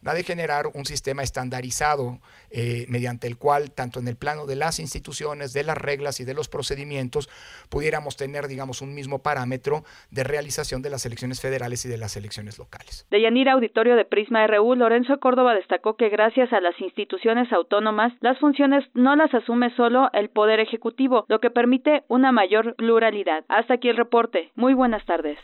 va 0.06 0.14
a 0.14 0.24
generar 0.24 0.68
un 0.74 0.86
sistema 0.86 1.22
estandarizado 1.22 2.20
eh, 2.50 2.86
mediante 2.90 3.28
el 3.28 3.38
cual, 3.38 3.72
tanto 3.72 4.00
en 4.00 4.08
el 4.08 4.16
plano 4.16 4.46
de 4.46 4.56
las 4.56 4.80
instituciones, 4.80 5.54
de 5.54 5.64
las 5.64 5.78
reglas 5.78 6.20
y 6.20 6.26
de 6.26 6.34
los 6.34 6.50
procedimientos, 6.50 7.30
pudiéramos 7.70 8.18
tener, 8.18 8.48
digamos, 8.48 8.82
un 8.82 8.94
mismo 8.94 9.20
parámetro 9.20 9.84
de 10.10 10.24
realización 10.24 10.82
de 10.82 10.90
las 10.90 11.06
elecciones 11.06 11.42
federales 11.42 11.86
y 11.86 11.90
de 11.90 11.98
las 11.98 12.18
elecciones 12.18 12.58
locales. 12.58 13.06
De 13.12 13.22
Yanira 13.22 13.54
Auditorio 13.54 13.96
de 13.96 14.06
Prisma 14.06 14.48
RU, 14.48 14.76
Lorenzo 14.76 15.20
Córdoba 15.20 15.54
destacó 15.54 15.96
que 15.96 16.10
gracias 16.10 16.52
a 16.54 16.60
las 16.60 16.80
instituciones 16.82 17.52
autónomas, 17.54 18.14
las 18.22 18.40
funciones 18.40 18.84
no 18.94 19.16
las 19.16 19.34
asume 19.34 19.76
solo 19.76 20.10
el 20.14 20.30
Poder 20.30 20.60
Ejecutivo, 20.60 21.26
lo 21.28 21.40
que 21.40 21.50
permite 21.50 22.04
una 22.08 22.32
mayor 22.32 22.76
pluralidad. 22.76 23.46
Hasta 23.48 23.76
aquí 23.76 23.90
el 23.90 23.98
reporte. 23.98 24.47
Muy 24.56 24.74
buenas 24.74 25.06
tardes. 25.06 25.38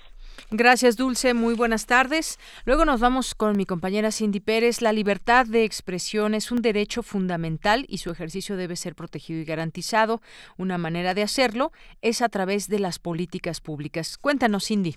Gracias, 0.51 0.98
Dulce. 0.98 1.33
Muy 1.33 1.55
buenas 1.55 1.86
tardes. 1.86 2.39
Luego 2.65 2.86
nos 2.86 3.00
vamos 3.00 3.33
con 3.33 3.57
mi 3.57 3.65
compañera 3.65 4.12
Cindy 4.12 4.39
Pérez. 4.39 4.81
La 4.81 4.91
libertad 4.91 5.45
de 5.45 5.63
expresión 5.63 6.36
es 6.36 6.51
un 6.51 6.62
derecho 6.62 7.01
fundamental 7.01 7.86
y 7.88 8.00
su 8.00 8.12
ejercicio 8.12 8.55
debe 8.55 8.75
ser 8.75 8.95
protegido 8.95 9.39
y 9.39 9.45
garantizado. 9.45 10.22
Una 10.57 10.77
manera 10.77 11.13
de 11.13 11.24
hacerlo 11.24 11.72
es 12.01 12.22
a 12.22 12.29
través 12.29 12.67
de 12.67 12.79
las 12.79 13.00
políticas 13.00 13.62
públicas. 13.62 14.17
Cuéntanos, 14.17 14.65
Cindy. 14.65 14.95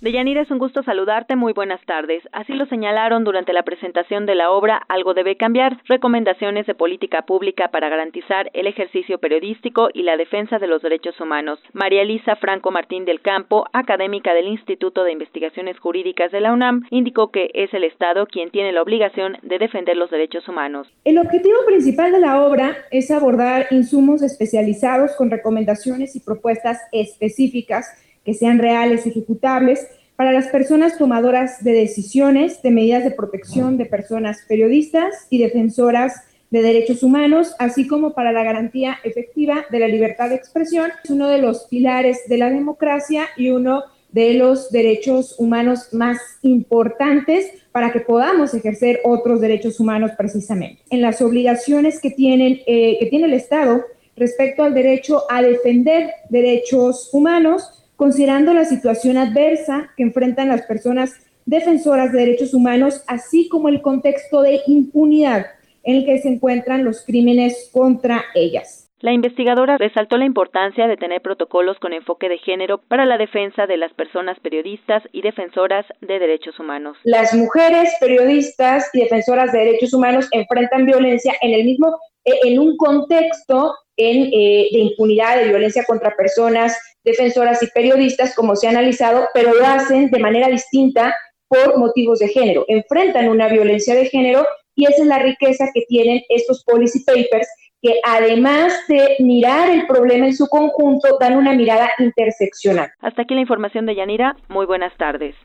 Deyanira, 0.00 0.42
es 0.42 0.50
un 0.50 0.58
gusto 0.58 0.82
saludarte. 0.82 1.36
Muy 1.36 1.52
buenas 1.52 1.80
tardes. 1.86 2.22
Así 2.32 2.52
lo 2.52 2.66
señalaron 2.66 3.24
durante 3.24 3.52
la 3.52 3.62
presentación 3.62 4.26
de 4.26 4.34
la 4.34 4.50
obra 4.50 4.80
Algo 4.88 5.14
debe 5.14 5.36
cambiar, 5.36 5.78
recomendaciones 5.84 6.66
de 6.66 6.74
política 6.74 7.22
pública 7.22 7.68
para 7.68 7.88
garantizar 7.88 8.50
el 8.52 8.66
ejercicio 8.66 9.18
periodístico 9.18 9.88
y 9.94 10.02
la 10.02 10.16
defensa 10.16 10.58
de 10.58 10.66
los 10.66 10.82
derechos 10.82 11.18
humanos. 11.20 11.58
María 11.72 12.02
Elisa 12.02 12.36
Franco 12.36 12.70
Martín 12.70 13.04
del 13.04 13.22
Campo, 13.22 13.66
académica 13.72 14.34
del 14.34 14.48
Instituto 14.48 15.04
de 15.04 15.12
Investigaciones 15.12 15.78
Jurídicas 15.78 16.32
de 16.32 16.40
la 16.40 16.52
UNAM, 16.52 16.82
indicó 16.90 17.30
que 17.30 17.50
es 17.54 17.72
el 17.72 17.84
Estado 17.84 18.26
quien 18.26 18.50
tiene 18.50 18.72
la 18.72 18.82
obligación 18.82 19.38
de 19.42 19.58
defender 19.58 19.96
los 19.96 20.10
derechos 20.10 20.48
humanos. 20.48 20.88
El 21.04 21.18
objetivo 21.18 21.58
principal 21.66 22.12
de 22.12 22.20
la 22.20 22.42
obra 22.42 22.76
es 22.90 23.10
abordar 23.10 23.66
insumos 23.70 24.22
especializados 24.22 25.12
con 25.16 25.30
recomendaciones 25.30 26.16
y 26.16 26.20
propuestas 26.20 26.80
específicas 26.92 27.86
que 28.24 28.34
sean 28.34 28.58
reales, 28.58 29.06
ejecutables, 29.06 29.86
para 30.16 30.32
las 30.32 30.46
personas 30.48 30.96
tomadoras 30.96 31.62
de 31.64 31.72
decisiones, 31.72 32.62
de 32.62 32.70
medidas 32.70 33.04
de 33.04 33.10
protección 33.10 33.76
de 33.76 33.86
personas 33.86 34.44
periodistas 34.48 35.26
y 35.28 35.38
defensoras 35.38 36.14
de 36.50 36.62
derechos 36.62 37.02
humanos, 37.02 37.54
así 37.58 37.88
como 37.88 38.14
para 38.14 38.30
la 38.30 38.44
garantía 38.44 38.98
efectiva 39.02 39.64
de 39.70 39.80
la 39.80 39.88
libertad 39.88 40.28
de 40.28 40.36
expresión. 40.36 40.90
Es 41.02 41.10
uno 41.10 41.28
de 41.28 41.38
los 41.38 41.64
pilares 41.64 42.28
de 42.28 42.38
la 42.38 42.48
democracia 42.48 43.26
y 43.36 43.50
uno 43.50 43.82
de 44.12 44.34
los 44.34 44.70
derechos 44.70 45.34
humanos 45.38 45.88
más 45.92 46.18
importantes 46.42 47.50
para 47.72 47.90
que 47.90 47.98
podamos 47.98 48.54
ejercer 48.54 49.00
otros 49.02 49.40
derechos 49.40 49.80
humanos 49.80 50.12
precisamente. 50.16 50.80
En 50.90 51.02
las 51.02 51.20
obligaciones 51.20 51.98
que, 52.00 52.12
tienen, 52.12 52.60
eh, 52.68 52.98
que 53.00 53.06
tiene 53.06 53.26
el 53.26 53.32
Estado 53.32 53.82
respecto 54.16 54.62
al 54.62 54.74
derecho 54.74 55.24
a 55.28 55.42
defender 55.42 56.12
derechos 56.30 57.10
humanos, 57.12 57.83
considerando 58.04 58.52
la 58.52 58.66
situación 58.66 59.16
adversa 59.16 59.88
que 59.96 60.02
enfrentan 60.02 60.48
las 60.48 60.66
personas 60.66 61.14
defensoras 61.46 62.12
de 62.12 62.18
derechos 62.18 62.52
humanos, 62.52 63.02
así 63.06 63.48
como 63.48 63.70
el 63.70 63.80
contexto 63.80 64.42
de 64.42 64.60
impunidad 64.66 65.46
en 65.84 65.96
el 65.96 66.04
que 66.04 66.18
se 66.18 66.28
encuentran 66.28 66.84
los 66.84 67.02
crímenes 67.06 67.70
contra 67.72 68.22
ellas. 68.34 68.90
La 69.00 69.14
investigadora 69.14 69.78
resaltó 69.78 70.18
la 70.18 70.26
importancia 70.26 70.86
de 70.86 70.98
tener 70.98 71.22
protocolos 71.22 71.78
con 71.78 71.94
enfoque 71.94 72.28
de 72.28 72.36
género 72.36 72.76
para 72.76 73.06
la 73.06 73.16
defensa 73.16 73.66
de 73.66 73.78
las 73.78 73.94
personas 73.94 74.38
periodistas 74.40 75.02
y 75.10 75.22
defensoras 75.22 75.86
de 76.02 76.18
derechos 76.18 76.60
humanos. 76.60 76.98
Las 77.04 77.32
mujeres 77.32 77.90
periodistas 78.00 78.90
y 78.92 79.00
defensoras 79.00 79.50
de 79.50 79.60
derechos 79.60 79.94
humanos 79.94 80.28
enfrentan 80.30 80.84
violencia 80.84 81.32
en 81.40 81.54
el 81.54 81.64
mismo, 81.64 81.98
en 82.24 82.58
un 82.58 82.76
contexto 82.76 83.74
en, 83.96 84.30
eh, 84.32 84.68
de 84.72 84.78
impunidad, 84.78 85.38
de 85.38 85.48
violencia 85.48 85.84
contra 85.86 86.16
personas, 86.16 86.76
defensoras 87.04 87.62
y 87.62 87.68
periodistas, 87.68 88.34
como 88.34 88.56
se 88.56 88.66
ha 88.66 88.70
analizado, 88.70 89.28
pero 89.34 89.54
lo 89.54 89.64
hacen 89.64 90.10
de 90.10 90.18
manera 90.18 90.48
distinta 90.48 91.14
por 91.48 91.78
motivos 91.78 92.18
de 92.18 92.28
género. 92.28 92.64
Enfrentan 92.68 93.28
una 93.28 93.48
violencia 93.48 93.94
de 93.94 94.06
género 94.06 94.46
y 94.74 94.86
esa 94.86 95.02
es 95.02 95.08
la 95.08 95.18
riqueza 95.18 95.66
que 95.72 95.82
tienen 95.88 96.22
estos 96.28 96.64
policy 96.64 97.04
papers 97.04 97.48
que 97.84 98.00
además 98.02 98.72
de 98.88 99.16
mirar 99.18 99.68
el 99.70 99.86
problema 99.86 100.26
en 100.26 100.34
su 100.34 100.48
conjunto, 100.48 101.18
dan 101.20 101.36
una 101.36 101.52
mirada 101.52 101.90
interseccional. 101.98 102.90
Hasta 103.00 103.22
aquí 103.22 103.34
la 103.34 103.42
información 103.42 103.84
de 103.84 103.94
Yanira. 103.94 104.36
Muy 104.48 104.64
buenas 104.64 104.96
tardes. 104.96 105.36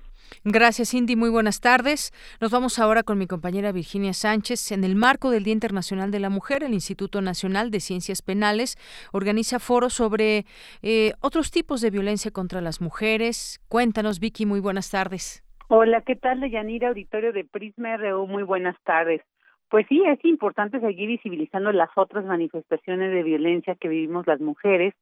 Gracias, 0.45 0.91
Cindy. 0.91 1.15
Muy 1.17 1.29
buenas 1.29 1.59
tardes. 1.59 2.11
Nos 2.39 2.51
vamos 2.51 2.79
ahora 2.79 3.03
con 3.03 3.17
mi 3.17 3.27
compañera 3.27 3.73
Virginia 3.73 4.13
Sánchez. 4.13 4.71
En 4.71 4.85
el 4.85 4.95
marco 4.95 5.31
del 5.31 5.43
Día 5.43 5.53
Internacional 5.53 6.11
de 6.11 6.19
la 6.19 6.29
Mujer, 6.29 6.63
el 6.63 6.73
Instituto 6.73 7.21
Nacional 7.21 7.71
de 7.71 7.81
Ciencias 7.81 8.21
Penales 8.21 8.77
organiza 9.11 9.59
foros 9.59 9.93
sobre 9.93 10.45
eh, 10.81 11.11
otros 11.21 11.51
tipos 11.51 11.81
de 11.81 11.89
violencia 11.89 12.31
contra 12.31 12.61
las 12.61 12.79
mujeres. 12.79 13.59
Cuéntanos, 13.67 14.19
Vicky. 14.19 14.45
Muy 14.45 14.61
buenas 14.61 14.89
tardes. 14.91 15.43
Hola, 15.67 16.01
¿qué 16.01 16.15
tal, 16.15 16.49
Yanira? 16.49 16.87
Auditorio 16.87 17.33
de 17.33 17.43
Prisma 17.43 17.97
RU. 17.97 18.25
Muy 18.25 18.43
buenas 18.43 18.77
tardes. 18.85 19.21
Pues 19.69 19.85
sí, 19.87 20.01
es 20.07 20.23
importante 20.25 20.79
seguir 20.79 21.07
visibilizando 21.07 21.71
las 21.71 21.89
otras 21.95 22.25
manifestaciones 22.25 23.11
de 23.11 23.23
violencia 23.23 23.75
que 23.75 23.87
vivimos 23.87 24.25
las 24.25 24.39
mujeres, 24.39 24.95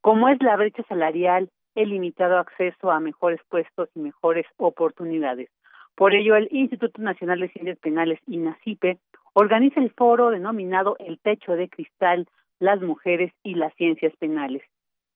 como 0.00 0.28
es 0.28 0.38
la 0.40 0.56
brecha 0.56 0.82
salarial, 0.88 1.50
el 1.74 1.90
limitado 1.90 2.38
acceso 2.38 2.90
a 2.90 3.00
mejores 3.00 3.40
puestos 3.48 3.88
y 3.94 4.00
mejores 4.00 4.46
oportunidades. 4.56 5.50
Por 5.94 6.14
ello, 6.14 6.36
el 6.36 6.48
Instituto 6.50 7.00
Nacional 7.00 7.40
de 7.40 7.48
Ciencias 7.50 7.78
Penales, 7.78 8.18
INACIPE, 8.26 8.98
organiza 9.32 9.80
el 9.80 9.90
foro 9.90 10.30
denominado 10.30 10.96
El 10.98 11.18
Techo 11.18 11.52
de 11.52 11.68
Cristal, 11.68 12.26
las 12.58 12.80
mujeres 12.80 13.32
y 13.42 13.54
las 13.54 13.74
ciencias 13.74 14.14
penales. 14.16 14.62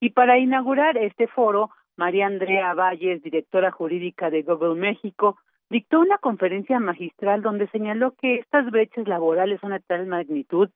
Y 0.00 0.11
para 0.11 0.38
inaugurar 0.38 0.97
este 0.97 1.27
foro, 1.27 1.71
María 1.97 2.27
Andrea 2.27 2.75
Valles, 2.75 3.23
directora 3.23 3.73
jurídica 3.73 4.31
de 4.31 4.43
Google 4.43 4.75
México, 4.75 5.38
dictó 5.71 6.00
una 6.00 6.19
conferencia 6.19 6.79
magistral 6.79 7.43
donde 7.43 7.69
señaló 7.69 8.12
que 8.12 8.37
estas 8.37 8.71
brechas 8.71 9.07
laborales 9.09 9.61
son 9.61 9.73
de 9.73 9.81
tal 9.81 10.07
magnitud 10.07 10.71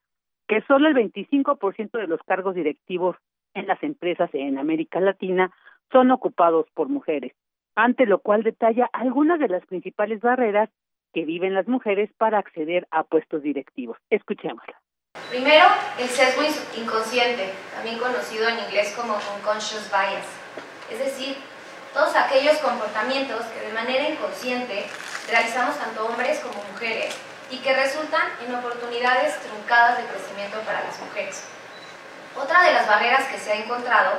que 0.48 0.62
solo 0.62 0.88
el 0.88 0.94
25% 0.94 1.92
de 1.92 2.06
los 2.06 2.20
cargos 2.24 2.54
directivos 2.54 3.16
en 3.54 3.66
las 3.66 3.82
empresas 3.82 4.28
en 4.32 4.58
América 4.58 5.00
Latina 5.00 5.52
son 5.92 6.10
ocupados 6.10 6.66
por 6.74 6.88
mujeres, 6.88 7.32
ante 7.76 8.06
lo 8.06 8.18
cual 8.18 8.42
detalla 8.42 8.88
algunas 8.92 9.38
de 9.38 9.48
las 9.48 9.64
principales 9.66 10.20
barreras 10.20 10.68
que 11.12 11.24
viven 11.24 11.54
las 11.54 11.68
mujeres 11.68 12.10
para 12.16 12.38
acceder 12.38 12.88
a 12.90 13.04
puestos 13.04 13.42
directivos. 13.42 13.98
Escuchémosla. 14.10 14.80
Primero, 15.28 15.66
el 15.98 16.08
sesgo 16.08 16.42
inconsciente, 16.76 17.52
también 17.74 17.98
conocido 17.98 18.48
en 18.48 18.58
inglés 18.60 18.94
como 18.96 19.14
unconscious 19.38 19.90
bias, 19.90 20.26
es 20.90 20.98
decir, 20.98 21.36
todos 21.92 22.16
aquellos 22.16 22.56
comportamientos 22.58 23.44
que 23.46 23.66
de 23.66 23.72
manera 23.74 24.08
inconsciente 24.08 24.86
realizamos 25.28 25.78
tanto 25.78 26.06
hombres 26.06 26.40
como 26.40 26.64
mujeres 26.72 27.14
y 27.50 27.58
que 27.58 27.74
resultan 27.74 28.28
en 28.46 28.54
oportunidades 28.54 29.38
truncadas 29.40 29.98
de 29.98 30.04
crecimiento 30.08 30.58
para 30.60 30.84
las 30.84 30.98
mujeres. 31.00 31.46
Otra 32.34 32.62
de 32.62 32.72
las 32.72 32.86
barreras 32.86 33.28
que 33.28 33.36
se 33.36 33.52
ha 33.52 33.56
encontrado 33.56 34.16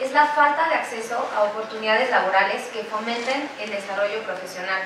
es 0.00 0.12
la 0.12 0.26
falta 0.26 0.68
de 0.68 0.74
acceso 0.74 1.28
a 1.36 1.44
oportunidades 1.44 2.10
laborales 2.10 2.62
que 2.72 2.84
fomenten 2.84 3.48
el 3.60 3.70
desarrollo 3.70 4.22
profesional. 4.22 4.82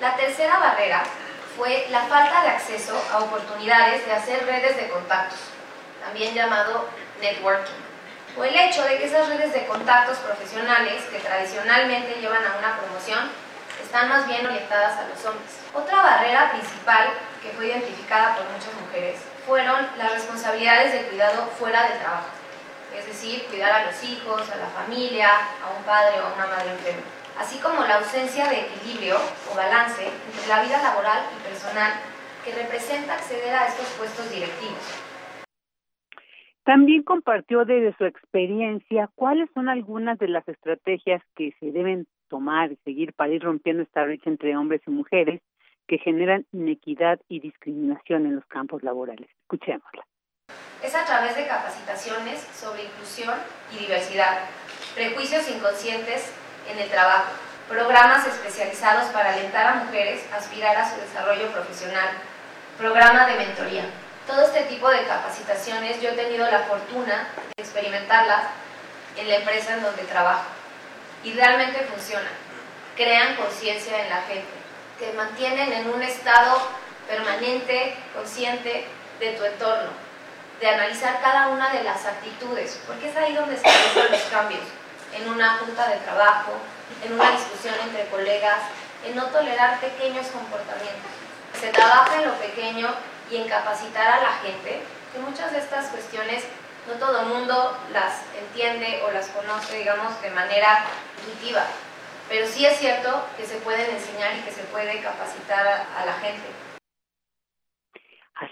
La 0.00 0.16
tercera 0.16 0.58
barrera 0.58 1.02
fue 1.56 1.86
la 1.90 2.02
falta 2.02 2.42
de 2.42 2.50
acceso 2.50 3.00
a 3.12 3.18
oportunidades 3.18 4.04
de 4.06 4.12
hacer 4.12 4.44
redes 4.44 4.76
de 4.76 4.88
contactos, 4.88 5.40
también 6.04 6.34
llamado 6.34 6.88
networking 7.20 7.86
o 8.38 8.44
el 8.44 8.54
hecho 8.54 8.82
de 8.84 8.98
que 8.98 9.06
esas 9.06 9.28
redes 9.28 9.52
de 9.52 9.66
contactos 9.66 10.18
profesionales 10.18 11.02
que 11.10 11.18
tradicionalmente 11.18 12.20
llevan 12.20 12.44
a 12.44 12.58
una 12.58 12.76
promoción 12.76 13.30
están 13.82 14.08
más 14.08 14.26
bien 14.26 14.44
orientadas 14.44 14.98
a 14.98 15.08
los 15.08 15.24
hombres. 15.24 15.56
Otra 15.72 16.02
barrera 16.02 16.52
principal 16.52 17.08
que 17.42 17.50
fue 17.50 17.68
identificada 17.68 18.36
por 18.36 18.44
muchas 18.50 18.74
mujeres 18.74 19.20
fueron 19.46 19.88
las 19.96 20.12
responsabilidades 20.12 20.92
de 20.92 21.02
cuidado 21.08 21.46
fuera 21.58 21.84
del 21.84 21.98
trabajo, 21.98 22.28
es 22.98 23.06
decir, 23.06 23.42
cuidar 23.50 23.72
a 23.72 23.86
los 23.86 24.04
hijos, 24.04 24.50
a 24.50 24.56
la 24.56 24.66
familia, 24.66 25.28
a 25.62 25.76
un 25.76 25.84
padre 25.84 26.20
o 26.20 26.26
a 26.26 26.34
una 26.34 26.46
madre 26.46 26.72
enferma, 26.72 27.02
así 27.38 27.58
como 27.60 27.82
la 27.82 27.98
ausencia 27.98 28.48
de 28.48 28.66
equilibrio 28.66 29.16
o 29.52 29.56
balance 29.56 30.02
entre 30.04 30.48
la 30.48 30.62
vida 30.62 30.82
laboral 30.82 31.24
y 31.36 31.42
personal 31.48 31.92
que 32.44 32.52
representa 32.52 33.14
acceder 33.14 33.54
a 33.54 33.66
estos 33.66 33.86
puestos 33.98 34.30
directivos. 34.30 35.06
También 36.64 37.04
compartió 37.04 37.64
desde 37.64 37.96
su 37.96 38.04
experiencia 38.06 39.08
cuáles 39.14 39.48
son 39.54 39.68
algunas 39.68 40.18
de 40.18 40.28
las 40.28 40.46
estrategias 40.48 41.22
que 41.36 41.52
se 41.60 41.70
deben 41.70 42.06
tomar 42.28 42.72
y 42.72 42.76
seguir 42.84 43.12
para 43.12 43.32
ir 43.32 43.42
rompiendo 43.42 43.84
esta 43.84 44.04
brecha 44.04 44.28
entre 44.30 44.56
hombres 44.56 44.80
y 44.86 44.90
mujeres 44.90 45.40
que 45.86 45.98
generan 45.98 46.44
inequidad 46.52 47.20
y 47.28 47.38
discriminación 47.38 48.26
en 48.26 48.34
los 48.34 48.46
campos 48.46 48.82
laborales. 48.82 49.28
Escuchémosla. 49.42 50.04
Es 50.82 50.94
a 50.94 51.04
través 51.04 51.34
de 51.36 51.46
capacitaciones 51.46 52.40
sobre 52.58 52.84
inclusión 52.84 53.34
y 53.72 53.78
diversidad, 53.78 54.40
prejuicios 54.94 55.48
inconscientes 55.48 56.26
en 56.68 56.78
el 56.78 56.88
trabajo, 56.90 57.30
programas 57.68 58.26
especializados 58.26 59.06
para 59.06 59.32
alentar 59.32 59.66
a 59.66 59.74
mujeres 59.74 60.22
a 60.32 60.36
aspirar 60.36 60.76
a 60.76 60.88
su 60.88 61.00
desarrollo 61.00 61.50
profesional, 61.50 62.08
programa 62.78 63.26
de 63.26 63.36
mentoría. 63.36 63.84
Todo 64.26 64.42
este 64.42 64.62
tipo 64.64 64.88
de 64.90 65.04
capacitaciones 65.04 66.00
yo 66.00 66.10
he 66.10 66.12
tenido 66.12 66.48
la 66.50 66.60
fortuna 66.60 67.28
de 67.56 67.62
experimentarlas 67.62 68.44
en 69.16 69.28
la 69.28 69.36
empresa 69.36 69.74
en 69.74 69.82
donde 69.82 70.02
trabajo. 70.02 70.44
Y 71.24 71.32
realmente 71.32 71.86
funcionan. 71.90 72.32
Crean 72.96 73.36
conciencia 73.36 74.02
en 74.02 74.10
la 74.10 74.22
gente, 74.22 74.46
te 74.98 75.12
mantienen 75.12 75.72
en 75.72 75.90
un 75.90 76.02
estado 76.02 76.60
permanente, 77.08 77.94
consciente 78.14 78.86
de 79.20 79.32
tu 79.32 79.44
entorno, 79.44 80.05
de 80.60 80.68
analizar 80.68 81.20
cada 81.20 81.48
una 81.48 81.70
de 81.72 81.82
las 81.82 82.04
actitudes, 82.06 82.80
porque 82.86 83.10
es 83.10 83.16
ahí 83.16 83.34
donde 83.34 83.56
se 83.56 83.62
realizan 83.62 84.10
los 84.10 84.22
cambios, 84.22 84.62
en 85.12 85.28
una 85.28 85.58
junta 85.58 85.88
de 85.88 85.96
trabajo, 85.98 86.52
en 87.04 87.12
una 87.12 87.30
discusión 87.32 87.74
entre 87.82 88.06
colegas, 88.06 88.60
en 89.04 89.16
no 89.16 89.26
tolerar 89.26 89.78
pequeños 89.80 90.26
comportamientos. 90.28 91.10
Se 91.60 91.68
trabaja 91.68 92.16
en 92.16 92.28
lo 92.28 92.34
pequeño 92.34 92.88
y 93.30 93.36
en 93.36 93.48
capacitar 93.48 94.06
a 94.06 94.22
la 94.22 94.32
gente, 94.42 94.82
que 95.12 95.18
muchas 95.18 95.52
de 95.52 95.58
estas 95.58 95.86
cuestiones 95.86 96.44
no 96.86 96.94
todo 96.94 97.20
el 97.20 97.26
mundo 97.26 97.76
las 97.92 98.20
entiende 98.38 99.02
o 99.06 99.10
las 99.10 99.28
conoce, 99.28 99.78
digamos, 99.78 100.20
de 100.22 100.30
manera 100.30 100.84
intuitiva, 101.18 101.64
pero 102.28 102.46
sí 102.46 102.64
es 102.66 102.78
cierto 102.78 103.24
que 103.36 103.46
se 103.46 103.56
pueden 103.56 103.90
enseñar 103.90 104.36
y 104.36 104.40
que 104.40 104.52
se 104.52 104.62
puede 104.64 105.00
capacitar 105.00 105.66
a, 105.66 106.02
a 106.02 106.06
la 106.06 106.14
gente. 106.14 106.46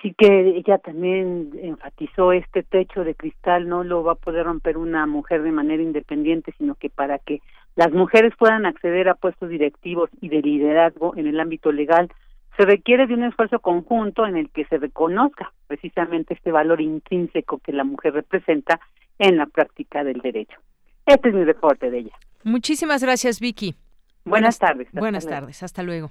Así 0.05 0.13
que 0.19 0.59
ella 0.59 0.77
también 0.77 1.53
enfatizó 1.63 2.33
este 2.33 2.63
techo 2.63 3.05
de 3.05 3.15
cristal 3.15 3.67
no 3.67 3.85
lo 3.85 4.05
va 4.05 4.13
a 4.13 4.17
poder 4.17 4.45
romper 4.45 4.77
una 4.77 5.07
mujer 5.07 5.43
de 5.43 5.51
manera 5.51 5.83
independiente, 5.83 6.53
sino 6.59 6.75
que 6.75 6.91
para 6.91 7.19
que 7.19 7.41
las 7.75 7.91
mujeres 7.91 8.35
puedan 8.39 8.67
acceder 8.67 9.09
a 9.09 9.15
puestos 9.15 9.49
directivos 9.49 10.11
y 10.21 10.29
de 10.29 10.43
liderazgo 10.43 11.17
en 11.17 11.27
el 11.27 11.41
ámbito 11.41 11.73
legal, 11.73 12.13
se 12.59 12.67
requiere 12.67 13.07
de 13.07 13.15
un 13.15 13.25
esfuerzo 13.25 13.61
conjunto 13.61 14.27
en 14.27 14.37
el 14.37 14.51
que 14.51 14.67
se 14.67 14.77
reconozca 14.77 15.55
precisamente 15.69 16.35
este 16.35 16.53
valor 16.53 16.83
intrínseco 16.83 17.57
que 17.61 17.73
la 17.73 17.85
mujer 17.85 18.13
representa 18.13 18.81
en 19.19 19.39
la 19.39 19.47
práctica 19.47 20.05
del 20.05 20.21
derecho. 20.21 20.61
Este 21.07 21.31
es 21.31 21.35
mi 21.35 21.45
reporte 21.45 21.91
de 21.91 22.01
ella. 22.01 22.17
Muchísimas 22.43 23.03
gracias, 23.03 23.41
Vicky. 23.41 23.75
Buenas, 24.27 24.59
tardes. 24.59 24.87
Buenas 24.93 25.27
tardes. 25.27 25.63
Hasta 25.63 25.83
luego. 25.83 26.11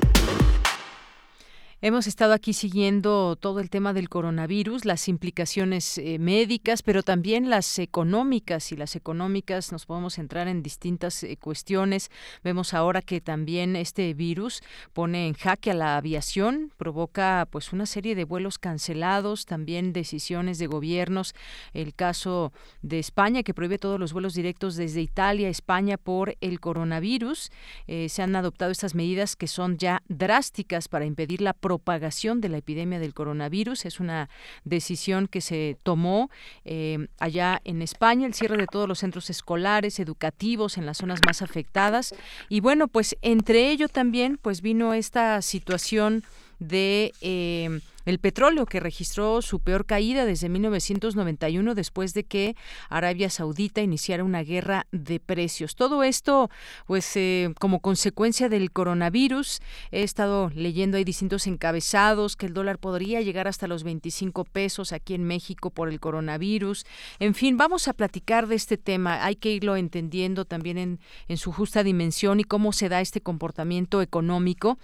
Hemos 1.83 2.05
estado 2.05 2.33
aquí 2.33 2.53
siguiendo 2.53 3.35
todo 3.35 3.59
el 3.59 3.71
tema 3.71 3.91
del 3.91 4.07
coronavirus, 4.07 4.85
las 4.85 5.07
implicaciones 5.07 5.97
eh, 5.97 6.19
médicas, 6.19 6.83
pero 6.83 7.01
también 7.01 7.49
las 7.49 7.79
económicas. 7.79 8.71
Y 8.71 8.75
las 8.75 8.95
económicas 8.95 9.71
nos 9.71 9.87
podemos 9.87 10.19
entrar 10.19 10.47
en 10.47 10.61
distintas 10.61 11.23
eh, 11.23 11.37
cuestiones. 11.37 12.11
Vemos 12.43 12.75
ahora 12.75 13.01
que 13.01 13.19
también 13.19 13.75
este 13.75 14.13
virus 14.13 14.61
pone 14.93 15.25
en 15.25 15.33
jaque 15.33 15.71
a 15.71 15.73
la 15.73 15.97
aviación, 15.97 16.71
provoca 16.77 17.47
pues 17.49 17.73
una 17.73 17.87
serie 17.87 18.13
de 18.13 18.25
vuelos 18.25 18.59
cancelados, 18.59 19.47
también 19.47 19.91
decisiones 19.91 20.59
de 20.59 20.67
gobiernos. 20.67 21.33
El 21.73 21.95
caso 21.95 22.53
de 22.83 22.99
España 22.99 23.41
que 23.41 23.55
prohíbe 23.55 23.79
todos 23.79 23.99
los 23.99 24.13
vuelos 24.13 24.35
directos 24.35 24.75
desde 24.75 25.01
Italia 25.01 25.47
a 25.47 25.49
España 25.49 25.97
por 25.97 26.37
el 26.41 26.59
coronavirus. 26.59 27.49
Eh, 27.87 28.07
se 28.07 28.21
han 28.21 28.35
adoptado 28.35 28.69
estas 28.69 28.93
medidas 28.93 29.35
que 29.35 29.47
son 29.47 29.79
ya 29.79 30.03
drásticas 30.07 30.87
para 30.87 31.05
impedir 31.05 31.41
la 31.41 31.53
propagación 31.71 32.41
de 32.41 32.49
la 32.49 32.57
epidemia 32.57 32.99
del 32.99 33.13
coronavirus. 33.13 33.85
Es 33.85 34.01
una 34.01 34.29
decisión 34.65 35.29
que 35.29 35.39
se 35.39 35.77
tomó 35.83 36.29
eh, 36.65 37.07
allá 37.17 37.61
en 37.63 37.81
España, 37.81 38.27
el 38.27 38.33
cierre 38.33 38.57
de 38.57 38.67
todos 38.67 38.89
los 38.89 38.99
centros 38.99 39.29
escolares, 39.29 39.97
educativos 39.97 40.77
en 40.77 40.85
las 40.85 40.97
zonas 40.97 41.21
más 41.25 41.41
afectadas. 41.41 42.13
Y 42.49 42.59
bueno, 42.59 42.89
pues 42.89 43.15
entre 43.21 43.71
ello 43.71 43.87
también 43.87 44.37
pues 44.41 44.61
vino 44.61 44.93
esta 44.93 45.41
situación 45.41 46.25
de 46.59 47.13
eh, 47.21 47.79
el 48.05 48.19
petróleo 48.19 48.65
que 48.65 48.79
registró 48.79 49.41
su 49.41 49.59
peor 49.59 49.85
caída 49.85 50.25
desde 50.25 50.49
1991 50.49 51.75
después 51.75 52.13
de 52.13 52.23
que 52.23 52.55
Arabia 52.89 53.29
Saudita 53.29 53.81
iniciara 53.81 54.23
una 54.23 54.43
guerra 54.43 54.87
de 54.91 55.19
precios. 55.19 55.75
Todo 55.75 56.03
esto, 56.03 56.49
pues, 56.85 57.15
eh, 57.15 57.53
como 57.59 57.79
consecuencia 57.79 58.49
del 58.49 58.71
coronavirus, 58.71 59.61
he 59.91 60.03
estado 60.03 60.51
leyendo 60.55 60.97
hay 60.97 61.03
distintos 61.03 61.47
encabezados 61.47 62.35
que 62.35 62.45
el 62.45 62.53
dólar 62.53 62.79
podría 62.79 63.21
llegar 63.21 63.47
hasta 63.47 63.67
los 63.67 63.83
25 63.83 64.43
pesos 64.45 64.93
aquí 64.93 65.13
en 65.13 65.23
México 65.23 65.69
por 65.69 65.89
el 65.89 65.99
coronavirus. 65.99 66.85
En 67.19 67.35
fin, 67.35 67.57
vamos 67.57 67.87
a 67.87 67.93
platicar 67.93 68.47
de 68.47 68.55
este 68.55 68.77
tema. 68.77 69.23
Hay 69.25 69.35
que 69.35 69.51
irlo 69.51 69.75
entendiendo 69.75 70.45
también 70.45 70.77
en, 70.77 70.99
en 71.27 71.37
su 71.37 71.51
justa 71.51 71.83
dimensión 71.83 72.39
y 72.39 72.43
cómo 72.43 72.73
se 72.73 72.89
da 72.89 73.01
este 73.01 73.21
comportamiento 73.21 74.01
económico. 74.01 74.77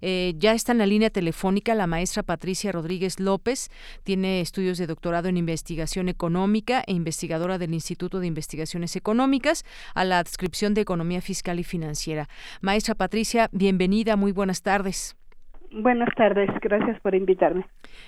Eh, 0.00 0.34
ya 0.38 0.52
está 0.52 0.72
en 0.72 0.78
la 0.78 0.86
línea 0.86 1.10
telefónica 1.10 1.74
la 1.74 1.86
maestra 1.86 2.22
Patricia 2.22 2.63
Rodríguez 2.72 3.20
López. 3.20 3.70
Tiene 4.02 4.40
estudios 4.40 4.78
de 4.78 4.86
doctorado 4.86 5.28
en 5.28 5.36
investigación 5.36 6.08
económica 6.08 6.82
e 6.86 6.92
investigadora 6.92 7.58
del 7.58 7.74
Instituto 7.74 8.20
de 8.20 8.26
Investigaciones 8.26 8.96
Económicas 8.96 9.64
a 9.94 10.04
la 10.04 10.18
adscripción 10.18 10.74
de 10.74 10.82
Economía 10.82 11.20
Fiscal 11.20 11.58
y 11.58 11.64
Financiera. 11.64 12.28
Maestra 12.60 12.94
Patricia, 12.94 13.48
bienvenida, 13.52 14.16
muy 14.16 14.32
buenas 14.32 14.62
tardes. 14.62 15.16
Buenas 15.76 16.10
tardes, 16.14 16.48
gracias 16.62 17.00
por 17.00 17.16
invitarme. 17.16 17.66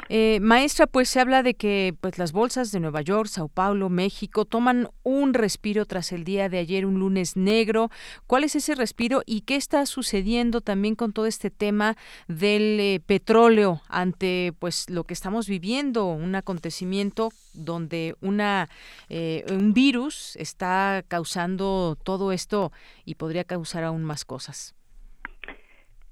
Eh, 0.08 0.38
maestra, 0.40 0.86
pues 0.86 1.08
se 1.08 1.18
habla 1.18 1.42
de 1.42 1.54
que 1.54 1.96
pues 2.00 2.16
las 2.16 2.30
bolsas 2.30 2.70
de 2.70 2.78
Nueva 2.78 3.00
York, 3.00 3.26
Sao 3.26 3.48
Paulo, 3.48 3.88
México 3.88 4.44
toman 4.44 4.88
un 5.02 5.34
respiro 5.34 5.84
tras 5.84 6.12
el 6.12 6.22
día 6.22 6.48
de 6.48 6.58
ayer, 6.58 6.86
un 6.86 7.00
lunes 7.00 7.36
negro. 7.36 7.90
¿Cuál 8.28 8.44
es 8.44 8.54
ese 8.54 8.76
respiro 8.76 9.22
y 9.26 9.40
qué 9.40 9.56
está 9.56 9.84
sucediendo 9.86 10.60
también 10.60 10.94
con 10.94 11.12
todo 11.12 11.26
este 11.26 11.50
tema 11.50 11.96
del 12.28 12.78
eh, 12.78 13.00
petróleo 13.04 13.82
ante 13.88 14.52
pues 14.60 14.88
lo 14.88 15.02
que 15.02 15.14
estamos 15.14 15.48
viviendo, 15.48 16.06
un 16.06 16.36
acontecimiento 16.36 17.30
donde 17.52 18.14
una 18.20 18.68
eh, 19.08 19.44
un 19.50 19.72
virus 19.72 20.36
está 20.36 21.02
causando 21.08 21.98
todo 22.00 22.30
esto 22.30 22.70
y 23.04 23.16
podría 23.16 23.42
causar 23.42 23.82
aún 23.82 24.04
más 24.04 24.24
cosas? 24.24 24.75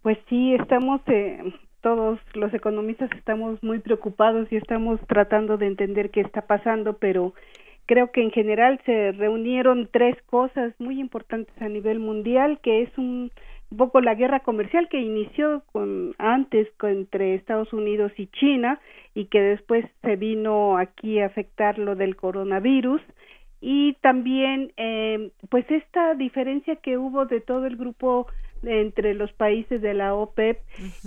Pues 0.04 0.18
sí, 0.28 0.52
estamos, 0.52 1.00
eh, 1.06 1.54
todos 1.80 2.20
los 2.34 2.52
economistas 2.52 3.10
estamos 3.16 3.62
muy 3.62 3.78
preocupados 3.78 4.46
y 4.52 4.56
estamos 4.56 5.00
tratando 5.08 5.56
de 5.56 5.66
entender 5.66 6.10
qué 6.10 6.20
está 6.20 6.42
pasando, 6.42 6.98
pero 6.98 7.32
creo 7.86 8.12
que 8.12 8.20
en 8.22 8.30
general 8.30 8.78
se 8.84 9.12
reunieron 9.12 9.88
tres 9.90 10.20
cosas 10.26 10.74
muy 10.78 11.00
importantes 11.00 11.54
a 11.58 11.70
nivel 11.70 12.00
mundial, 12.00 12.58
que 12.62 12.82
es 12.82 12.90
un, 12.98 13.30
poco 13.78 14.02
la 14.02 14.14
guerra 14.14 14.40
comercial 14.40 14.90
que 14.90 15.00
inició 15.00 15.62
con, 15.72 16.14
antes 16.18 16.68
entre 16.82 17.34
Estados 17.36 17.72
Unidos 17.72 18.12
y 18.18 18.26
China 18.26 18.80
y 19.14 19.24
que 19.24 19.40
después 19.40 19.86
se 20.02 20.16
vino 20.16 20.76
aquí 20.76 21.18
a 21.18 21.26
afectar 21.26 21.78
lo 21.78 21.96
del 21.96 22.14
coronavirus. 22.14 23.00
Y 23.62 23.94
también 24.02 24.70
eh, 24.76 25.30
pues 25.48 25.64
esta 25.70 26.14
diferencia 26.14 26.76
que 26.76 26.98
hubo 26.98 27.24
de 27.24 27.40
todo 27.40 27.64
el 27.64 27.78
grupo 27.78 28.26
entre 28.66 29.14
los 29.14 29.33
países 29.33 29.81
de 29.83 29.94
la 29.94 30.14
OPEP 30.14 30.59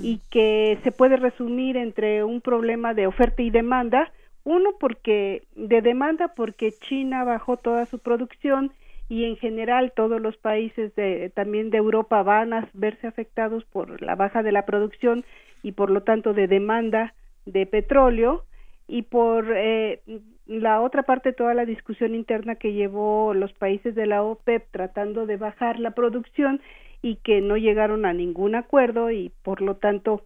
y 0.02 0.22
que 0.30 0.78
se 0.84 0.92
puede 0.92 1.18
resumir 1.18 1.78
entre 1.78 2.24
un 2.24 2.42
problema 2.42 2.94
de 2.94 3.08
oferta 3.08 3.42
y 3.42 3.50
demanda, 3.50 4.12
uno 4.44 4.72
porque 4.80 5.44
de 5.56 5.82
demanda 5.82 6.30
porque 6.36 6.72
China 6.72 7.24
bajó 7.24 7.58
toda 7.58 7.86
su 7.86 8.00
producción 8.00 8.72
y 9.10 9.26
en 9.26 9.38
general 9.38 9.94
todos 9.96 10.22
los 10.22 10.38
países 10.38 10.94
de, 10.96 11.30
también 11.34 11.70
de 11.70 11.78
Europa 11.78 12.24
van 12.24 12.54
a 12.54 12.70
verse 12.74 13.08
afectados 13.08 13.64
por 13.66 14.02
la 14.02 14.16
baja 14.16 14.44
de 14.44 14.52
la 14.52 14.66
producción 14.66 15.24
y 15.64 15.74
por 15.74 15.90
lo 15.90 16.04
tanto 16.04 16.34
de 16.34 16.48
demanda 16.48 17.14
de 17.46 17.66
petróleo. 17.66 18.44
Y 18.90 19.02
por 19.02 19.54
eh, 19.54 20.02
la 20.46 20.80
otra 20.82 21.04
parte 21.04 21.34
toda 21.34 21.54
la 21.54 21.66
discusión 21.66 22.16
interna 22.16 22.56
que 22.56 22.72
llevó 22.72 23.34
los 23.34 23.52
países 23.54 23.96
de 23.96 24.06
la 24.06 24.24
OPEP 24.24 24.66
tratando 24.72 25.26
de 25.26 25.36
bajar 25.36 25.80
la 25.80 25.92
producción 25.92 26.62
y 27.02 27.18
que 27.18 27.42
no 27.42 27.58
llegaron 27.58 28.06
a 28.06 28.14
ningún 28.14 28.56
acuerdo 28.56 29.12
y 29.12 29.32
por 29.44 29.62
lo 29.62 29.76
tanto 29.76 30.24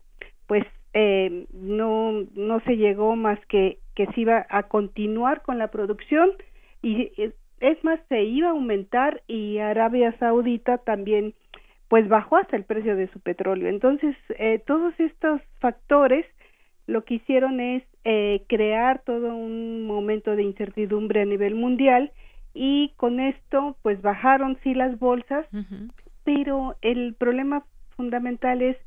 pues 0.47 0.63
eh, 0.93 1.45
no 1.53 2.25
no 2.35 2.59
se 2.61 2.77
llegó 2.77 3.15
más 3.15 3.39
que 3.47 3.79
que 3.95 4.07
se 4.07 4.21
iba 4.21 4.45
a 4.49 4.63
continuar 4.63 5.41
con 5.41 5.57
la 5.57 5.69
producción 5.69 6.31
y 6.81 7.11
es 7.59 7.83
más 7.83 7.99
se 8.09 8.23
iba 8.23 8.47
a 8.47 8.51
aumentar 8.51 9.21
y 9.27 9.59
Arabia 9.59 10.15
Saudita 10.17 10.79
también 10.79 11.33
pues 11.87 12.07
bajó 12.07 12.37
hasta 12.37 12.55
el 12.55 12.63
precio 12.63 12.95
de 12.95 13.09
su 13.09 13.19
petróleo. 13.19 13.67
Entonces 13.67 14.15
eh, 14.39 14.63
todos 14.65 14.93
estos 14.99 15.41
factores 15.59 16.25
lo 16.87 17.03
que 17.03 17.15
hicieron 17.15 17.59
es 17.59 17.83
eh, 18.03 18.43
crear 18.47 19.03
todo 19.05 19.35
un 19.35 19.85
momento 19.85 20.35
de 20.35 20.43
incertidumbre 20.43 21.21
a 21.21 21.25
nivel 21.25 21.55
mundial 21.55 22.11
y 22.53 22.93
con 22.97 23.19
esto 23.19 23.77
pues 23.81 24.01
bajaron 24.01 24.57
sí 24.63 24.73
las 24.73 24.97
bolsas 24.99 25.45
pero 26.23 26.75
el 26.81 27.15
problema 27.15 27.65
fundamental 27.95 28.61
es 28.61 28.77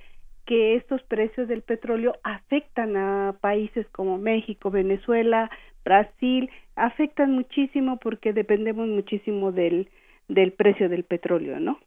que 0.47 0.77
estos 0.77 1.03
precios 1.05 1.49
del 1.49 1.63
petróleo 1.63 2.15
afectan 2.23 2.97
a 2.97 3.35
países 3.41 3.87
como 3.91 4.19
México, 4.19 4.71
Venezuela, 4.71 5.51
Brasil, 5.85 6.51
afectan 6.77 7.33
muchísimo 7.33 7.99
porque 7.99 8.33
dependemos 8.33 8.89
muchísimo 8.89 9.53
del, 9.53 9.89
del 10.29 10.53
precio 10.53 10.89
del 10.89 11.05
petróleo, 11.05 11.61
¿no? 11.61 11.79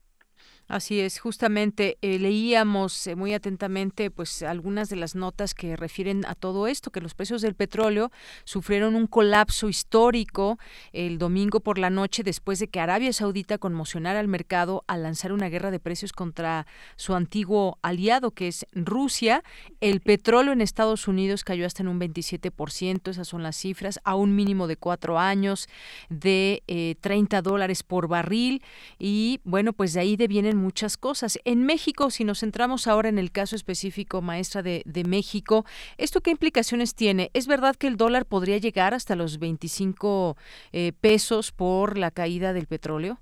Así 0.68 1.00
es, 1.00 1.20
justamente 1.20 1.98
eh, 2.02 2.20
leíamos 2.20 3.08
eh, 3.08 3.16
muy 3.16 3.34
atentamente 3.34 4.12
pues 4.12 4.44
algunas 4.44 4.90
de 4.90 4.98
las 4.98 5.16
notas 5.16 5.54
que 5.54 5.78
refieren 5.78 6.26
a 6.26 6.36
todo 6.36 6.68
esto, 6.68 6.92
que 6.92 7.00
los 7.00 7.14
precios 7.14 7.42
del 7.42 7.56
petróleo 7.56 8.12
sufrieron 8.44 8.96
un 8.96 9.08
colapso 9.08 9.70
histórico 9.70 10.60
el 10.92 11.20
domingo 11.20 11.62
por 11.62 11.78
la 11.78 11.90
noche 11.90 12.22
después 12.22 12.60
de 12.60 12.68
que 12.68 12.82
Arabia 12.82 13.14
Saudita 13.14 13.58
conmocionara 13.58 14.20
al 14.20 14.28
mercado 14.28 14.84
al 14.88 15.04
lanzar 15.04 15.32
una 15.32 15.48
guerra 15.48 15.72
de 15.72 15.80
precios 15.80 16.12
contra 16.12 16.68
su 16.98 17.16
antiguo 17.16 17.80
aliado 17.82 18.32
que 18.32 18.50
es 18.50 18.66
Rusia. 18.74 19.44
El 19.80 20.02
petróleo 20.02 20.52
en 20.52 20.60
Estados 20.60 21.08
Unidos 21.08 21.46
cayó 21.46 21.66
hasta 21.66 21.82
en 21.82 21.88
un 21.88 21.98
27%, 21.98 23.10
esas 23.10 23.28
son 23.30 23.42
las 23.42 23.56
cifras, 23.56 24.02
a 24.04 24.16
un 24.16 24.36
mínimo 24.36 24.68
de 24.68 24.76
cuatro 24.76 25.18
años, 25.18 25.70
de 26.10 26.62
eh, 26.68 26.96
30 27.00 27.42
dólares 27.42 27.84
por 27.84 28.10
barril 28.10 28.62
y 29.00 29.40
bueno, 29.46 29.72
pues 29.72 29.94
de 29.94 30.02
ahí 30.02 30.18
devienen 30.18 30.57
muchas 30.58 30.98
cosas. 30.98 31.40
En 31.46 31.66
México, 31.66 32.10
si 32.10 32.24
nos 32.24 32.40
centramos 32.42 32.88
ahora 32.88 33.10
en 33.10 33.18
el 33.18 33.32
caso 33.32 33.56
específico, 33.56 34.22
maestra 34.22 34.62
de, 34.62 34.84
México, 35.08 35.66
¿esto 35.98 36.22
qué 36.22 36.32
implicaciones 36.32 36.96
tiene? 36.96 37.30
¿Es 37.34 37.48
verdad 37.48 37.76
que 37.76 37.88
el 37.88 37.98
dólar 37.98 38.26
podría 38.26 38.58
llegar 38.58 38.94
hasta 38.94 39.16
los 39.16 39.40
25 39.40 40.36
eh, 40.74 40.92
pesos 41.00 41.52
por 41.52 41.98
la 41.98 42.12
caída 42.12 42.52
del 42.54 42.68
petróleo? 42.68 43.20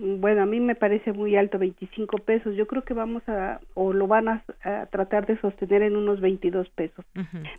Bueno, 0.00 0.42
a 0.42 0.46
mí 0.46 0.60
me 0.60 0.76
parece 0.76 1.12
muy 1.12 1.34
alto, 1.34 1.58
25 1.58 2.18
pesos. 2.18 2.54
Yo 2.54 2.68
creo 2.68 2.82
que 2.82 2.94
vamos 2.94 3.28
a, 3.28 3.60
o 3.74 3.92
lo 3.92 4.06
van 4.06 4.28
a, 4.28 4.44
tratar 4.90 5.26
de 5.26 5.40
sostener 5.40 5.82
en 5.82 5.96
unos 5.96 6.20
22 6.20 6.68
pesos. 6.70 7.04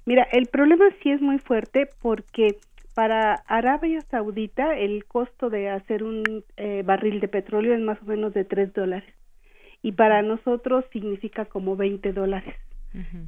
Mira, 0.05 0.25
el 0.31 0.45
problema 0.45 0.85
sí 1.03 1.11
es 1.11 1.21
muy 1.21 1.39
fuerte 1.39 1.89
porque 2.01 2.55
para 2.99 3.35
Arabia 3.47 4.01
Saudita 4.11 4.77
el 4.77 5.05
costo 5.05 5.49
de 5.49 5.69
hacer 5.69 6.03
un 6.03 6.43
eh, 6.57 6.83
barril 6.85 7.21
de 7.21 7.29
petróleo 7.29 7.73
es 7.73 7.79
más 7.79 7.97
o 8.01 8.05
menos 8.05 8.33
de 8.33 8.43
3 8.43 8.73
dólares 8.73 9.09
y 9.81 9.93
para 9.93 10.21
nosotros 10.21 10.83
significa 10.91 11.45
como 11.45 11.77
20 11.77 12.11
dólares. 12.11 12.53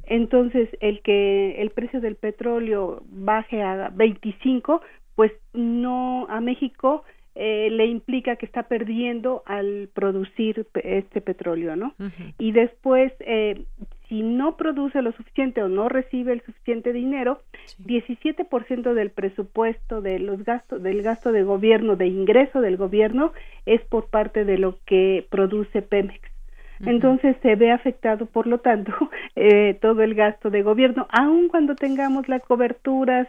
Entonces, 0.04 0.68
el 0.82 1.00
que 1.00 1.62
el 1.62 1.70
precio 1.70 2.02
del 2.02 2.16
petróleo 2.16 3.02
baje 3.08 3.62
a 3.62 3.88
25, 3.94 4.82
pues 5.14 5.32
no 5.54 6.26
a 6.28 6.42
México 6.42 7.04
eh, 7.34 7.70
le 7.70 7.86
implica 7.86 8.36
que 8.36 8.44
está 8.44 8.64
perdiendo 8.64 9.42
al 9.46 9.88
producir 9.94 10.66
este 10.74 11.22
petróleo, 11.22 11.76
¿no? 11.76 11.94
Y 12.38 12.52
después, 12.52 13.10
eh, 13.20 13.64
si 14.12 14.22
no 14.22 14.58
produce 14.58 15.00
lo 15.00 15.12
suficiente 15.12 15.62
o 15.62 15.70
no 15.70 15.88
recibe 15.88 16.34
el 16.34 16.42
suficiente 16.42 16.92
dinero, 16.92 17.40
17% 17.86 18.92
del 18.92 19.08
presupuesto 19.08 20.02
de 20.02 20.18
los 20.18 20.44
gastos 20.44 20.82
del 20.82 21.00
gasto 21.00 21.32
de 21.32 21.44
gobierno, 21.44 21.96
de 21.96 22.08
ingreso 22.08 22.60
del 22.60 22.76
gobierno 22.76 23.32
es 23.64 23.80
por 23.80 24.10
parte 24.10 24.44
de 24.44 24.58
lo 24.58 24.76
que 24.84 25.24
produce 25.30 25.80
Pemex. 25.80 26.20
Entonces 26.84 27.36
se 27.40 27.56
ve 27.56 27.70
afectado, 27.70 28.26
por 28.26 28.46
lo 28.46 28.58
tanto, 28.58 28.92
eh, 29.34 29.78
todo 29.80 30.02
el 30.02 30.14
gasto 30.14 30.50
de 30.50 30.62
gobierno, 30.62 31.06
aun 31.08 31.48
cuando 31.48 31.74
tengamos 31.74 32.28
las 32.28 32.42
coberturas 32.42 33.26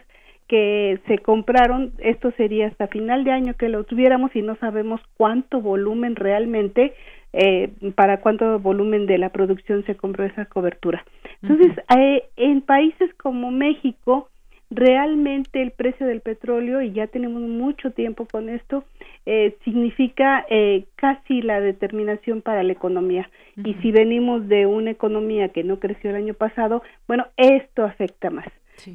que 0.48 1.00
se 1.06 1.16
compraron, 1.16 1.92
esto 1.98 2.30
sería 2.32 2.66
hasta 2.66 2.88
final 2.88 3.24
de 3.24 3.30
año 3.30 3.54
que 3.54 3.70
lo 3.70 3.84
tuviéramos 3.84 4.36
y 4.36 4.42
no 4.42 4.56
sabemos 4.56 5.00
cuánto 5.16 5.62
volumen 5.62 6.14
realmente, 6.14 6.92
eh, 7.34 7.70
para 7.94 8.20
cuánto 8.20 8.58
volumen 8.58 9.06
de 9.06 9.18
la 9.18 9.30
producción 9.30 9.84
se 9.84 9.96
compró 9.96 10.24
esa 10.24 10.46
cobertura. 10.46 11.04
Entonces, 11.42 11.72
eh, 11.96 12.24
en 12.36 12.62
países 12.62 13.12
como 13.14 13.50
México, 13.50 14.28
realmente 14.70 15.60
el 15.62 15.70
precio 15.72 16.06
del 16.06 16.20
petróleo, 16.20 16.80
y 16.80 16.92
ya 16.92 17.06
tenemos 17.06 17.42
mucho 17.42 17.90
tiempo 17.90 18.26
con 18.26 18.48
esto, 18.48 18.84
eh, 19.26 19.56
significa 19.64 20.44
eh, 20.48 20.84
casi 20.96 21.42
la 21.42 21.60
determinación 21.60 22.42
para 22.42 22.62
la 22.62 22.72
economía. 22.72 23.30
Y 23.56 23.74
si 23.74 23.92
venimos 23.92 24.48
de 24.48 24.66
una 24.66 24.90
economía 24.90 25.48
que 25.48 25.64
no 25.64 25.78
creció 25.78 26.10
el 26.10 26.16
año 26.16 26.34
pasado, 26.34 26.82
bueno, 27.06 27.26
esto 27.36 27.84
afecta 27.84 28.30
más. 28.30 28.48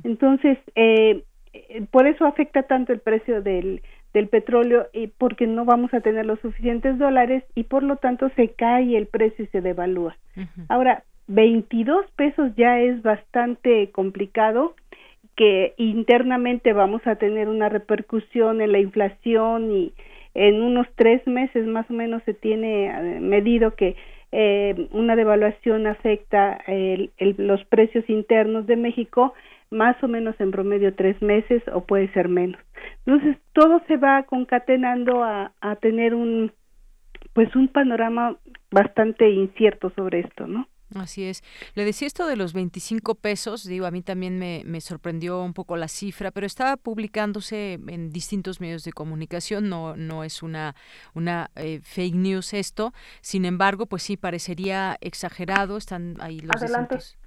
Entonces, 0.04 0.58
eh, 0.76 1.24
eh, 1.54 1.86
por 1.90 2.08
eso 2.08 2.26
afecta 2.26 2.64
tanto 2.64 2.94
el 2.94 3.00
precio 3.00 3.42
del, 3.42 3.82
del 4.14 4.28
petróleo 4.28 4.88
y 4.94 5.08
porque 5.08 5.48
no 5.48 5.66
vamos 5.66 5.94
a 5.94 6.02
tener 6.02 6.26
los 6.26 6.40
suficientes 6.40 6.98
dólares 6.98 7.44
y 7.56 7.64
por 7.64 7.84
lo 7.84 7.98
tanto 7.98 8.30
se 8.36 8.50
cae 8.50 8.98
el 8.98 9.08
precio 9.08 9.46
y 9.46 9.48
se 9.48 9.62
devalúa. 9.62 10.18
Ahora, 10.68 11.04
22 11.28 12.10
pesos 12.16 12.52
ya 12.56 12.80
es 12.80 13.02
bastante 13.04 13.92
complicado 13.92 14.74
que 15.36 15.74
internamente 15.78 16.74
vamos 16.74 17.06
a 17.06 17.16
tener 17.16 17.48
una 17.48 17.70
repercusión 17.70 18.62
en 18.62 18.72
la 18.72 18.80
inflación 18.80 19.72
y 19.72 19.94
en 20.34 20.62
unos 20.62 20.88
tres 20.96 21.26
meses 21.28 21.66
más 21.66 21.90
o 21.90 21.94
menos 21.94 22.22
se 22.24 22.34
tiene 22.34 22.88
eh, 22.88 23.20
medido 23.20 23.76
que 23.76 23.96
eh, 24.32 24.88
una 24.92 25.16
devaluación 25.16 25.88
afecta 25.88 26.60
el, 26.68 27.12
los 27.38 27.64
precios 27.66 28.08
internos 28.10 28.68
de 28.68 28.76
México 28.76 29.34
más 29.72 30.02
o 30.04 30.08
menos 30.08 30.36
en 30.40 30.52
promedio 30.52 30.96
tres 30.96 31.22
meses 31.22 31.62
o 31.74 31.86
puede 31.86 32.12
ser 32.14 32.28
menos. 32.28 32.62
Entonces 33.06 33.38
todo 33.54 33.82
se 33.88 33.98
va 33.98 34.24
concatenando 34.24 35.24
a, 35.24 35.54
a 35.62 35.76
tener 35.78 36.14
un 36.16 36.52
pues 37.34 37.56
un 37.56 37.68
panorama 37.68 38.38
bastante 38.72 39.30
incierto 39.30 39.92
sobre 39.96 40.22
esto, 40.22 40.48
¿no? 40.48 40.68
Así 40.96 41.24
es. 41.24 41.44
Le 41.76 41.86
decía 41.86 42.08
esto 42.08 42.26
de 42.26 42.36
los 42.36 42.54
25 42.54 43.16
pesos, 43.16 43.64
digo, 43.64 43.86
a 43.86 43.92
mí 43.92 44.02
también 44.02 44.40
me, 44.40 44.64
me, 44.66 44.82
sorprendió 44.82 45.44
un 45.44 45.54
poco 45.54 45.78
la 45.78 45.88
cifra, 45.88 46.32
pero 46.32 46.48
estaba 46.48 46.78
publicándose 46.78 47.74
en 47.88 48.10
distintos 48.10 48.60
medios 48.60 48.84
de 48.84 48.92
comunicación, 48.92 49.70
no, 49.70 49.96
no 49.96 50.24
es 50.24 50.42
una, 50.42 50.76
una 51.14 51.52
eh, 51.56 51.80
fake 51.84 52.16
news 52.16 52.54
esto, 52.56 52.92
sin 53.22 53.46
embargo, 53.46 53.86
pues 53.86 54.02
sí, 54.02 54.18
parecería 54.18 54.98
exagerado, 55.00 55.78
están 55.78 56.16
ahí 56.20 56.40
los 56.40 56.60
distintos 56.60 57.18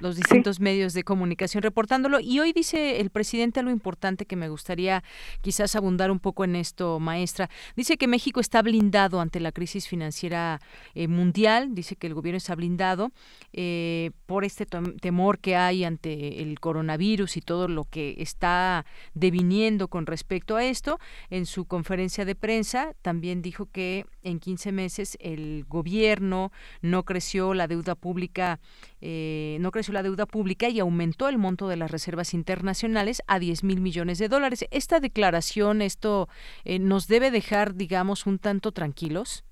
los 0.00 0.16
distintos 0.16 0.60
medios 0.60 0.92
de 0.92 1.04
comunicación 1.04 1.62
reportándolo. 1.62 2.20
Y 2.20 2.40
hoy 2.40 2.52
dice 2.52 3.00
el 3.00 3.10
presidente 3.10 3.60
algo 3.60 3.72
importante 3.72 4.26
que 4.26 4.36
me 4.36 4.48
gustaría 4.48 5.02
quizás 5.40 5.76
abundar 5.76 6.10
un 6.10 6.20
poco 6.20 6.44
en 6.44 6.56
esto, 6.56 7.00
maestra. 7.00 7.48
Dice 7.76 7.96
que 7.96 8.06
México 8.06 8.40
está 8.40 8.62
blindado 8.62 9.20
ante 9.20 9.40
la 9.40 9.52
crisis 9.52 9.88
financiera 9.88 10.60
eh, 10.94 11.08
mundial, 11.08 11.74
dice 11.74 11.96
que 11.96 12.06
el 12.06 12.14
gobierno 12.14 12.38
está 12.38 12.54
blindado 12.54 13.12
eh, 13.52 14.10
por 14.26 14.44
este 14.44 14.66
temor 14.66 15.38
que 15.38 15.56
hay 15.56 15.84
ante 15.84 16.42
el 16.42 16.58
coronavirus 16.60 17.36
y 17.36 17.40
todo 17.40 17.68
lo 17.68 17.84
que 17.84 18.16
está 18.18 18.84
deviniendo 19.14 19.88
con 19.88 20.06
respecto 20.06 20.56
a 20.56 20.64
esto. 20.64 20.98
En 21.30 21.46
su 21.46 21.64
conferencia 21.66 22.24
de 22.24 22.34
prensa 22.34 22.94
también 23.02 23.42
dijo 23.42 23.66
que 23.66 24.06
en 24.22 24.40
15 24.40 24.72
meses 24.72 25.16
el 25.20 25.64
gobierno 25.68 26.52
no 26.82 27.04
creció 27.04 27.54
la 27.54 27.68
deuda 27.68 27.94
pública, 27.94 28.60
eh, 29.00 29.58
no 29.60 29.70
creció 29.74 29.92
la 29.92 30.04
deuda 30.04 30.24
pública 30.24 30.68
y 30.68 30.78
aumentó 30.78 31.28
el 31.28 31.36
monto 31.36 31.68
de 31.68 31.76
las 31.76 31.90
reservas 31.90 32.32
internacionales 32.32 33.22
a 33.26 33.40
10 33.40 33.64
mil 33.64 33.80
millones 33.80 34.18
de 34.18 34.28
dólares. 34.28 34.66
¿Esta 34.70 35.00
declaración, 35.00 35.82
esto 35.82 36.28
eh, 36.64 36.78
nos 36.78 37.08
debe 37.08 37.32
dejar, 37.32 37.74
digamos, 37.74 38.26
un 38.26 38.38
tanto 38.38 38.70
tranquilos? 38.70 39.44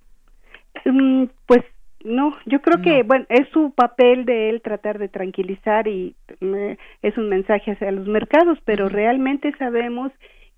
Mm, 0.85 1.25
pues 1.47 1.63
no, 2.05 2.37
yo 2.47 2.63
creo 2.63 2.83
que 2.83 3.03
bueno 3.03 3.27
es 3.29 3.49
su 3.53 3.73
papel 3.73 4.25
de 4.25 4.51
él 4.51 4.63
tratar 4.63 4.99
de 4.99 5.09
tranquilizar 5.09 5.87
y 5.89 6.15
mm, 6.41 6.73
es 7.03 7.19
un 7.19 7.29
mensaje 7.29 7.73
hacia 7.73 7.91
los 7.91 8.07
mercados, 8.07 8.59
pero 8.65 8.89
realmente 8.89 9.53
sabemos 9.59 10.13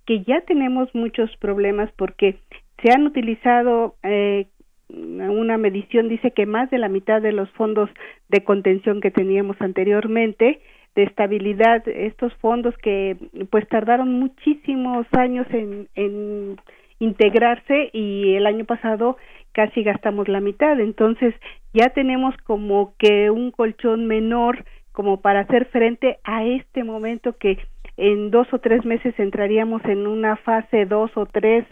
que 0.07 0.23
ya 0.25 0.43
tenemos 0.43 0.95
muchos 0.95 1.35
problemas 1.39 1.91
porque 1.97 2.39
se 2.83 2.93
han 2.93 3.07
utilizado 3.07 3.97
eh, 4.03 4.47
una 4.89 5.57
medición 5.59 6.09
dice 6.09 6.31
que 6.33 6.47
más 6.47 6.71
de 6.71 6.79
la 6.79 6.89
mitad 6.89 7.23
de 7.23 7.33
los 7.33 7.51
fondos 7.51 7.89
de 8.29 8.45
contención 8.45 9.01
que 9.01 9.11
teníamos 9.11 9.57
anteriormente 9.61 10.61
de 10.95 11.03
estabilidad 11.03 11.87
estos 11.89 12.33
fondos 12.35 12.77
que 12.79 13.17
pues 13.51 13.69
tardaron 13.69 14.13
muchísimos 14.13 15.07
años 15.13 15.47
en, 15.51 15.89
en 15.95 16.57
integrarse 16.99 17.91
y 17.93 18.35
el 18.35 18.47
año 18.47 18.65
pasado 18.65 19.17
casi 19.53 19.83
gastamos 19.83 20.29
la 20.29 20.41
mitad. 20.41 20.79
Entonces 20.81 21.35
ya 21.73 21.91
tenemos 21.91 22.37
como 22.45 22.95
que 22.99 23.31
un 23.31 23.51
colchón 23.51 24.07
menor 24.07 24.65
como 24.93 25.21
para 25.21 25.41
hacer 25.41 25.67
frente 25.67 26.19
a 26.23 26.45
este 26.45 26.85
momento 26.85 27.37
que 27.37 27.59
en 27.97 28.31
dos 28.31 28.53
o 28.53 28.59
tres 28.59 28.85
meses 28.85 29.15
entraríamos 29.19 29.85
en 29.85 30.07
una 30.07 30.37
fase 30.37 30.85
dos 30.85 31.11
o 31.17 31.27
tres 31.27 31.65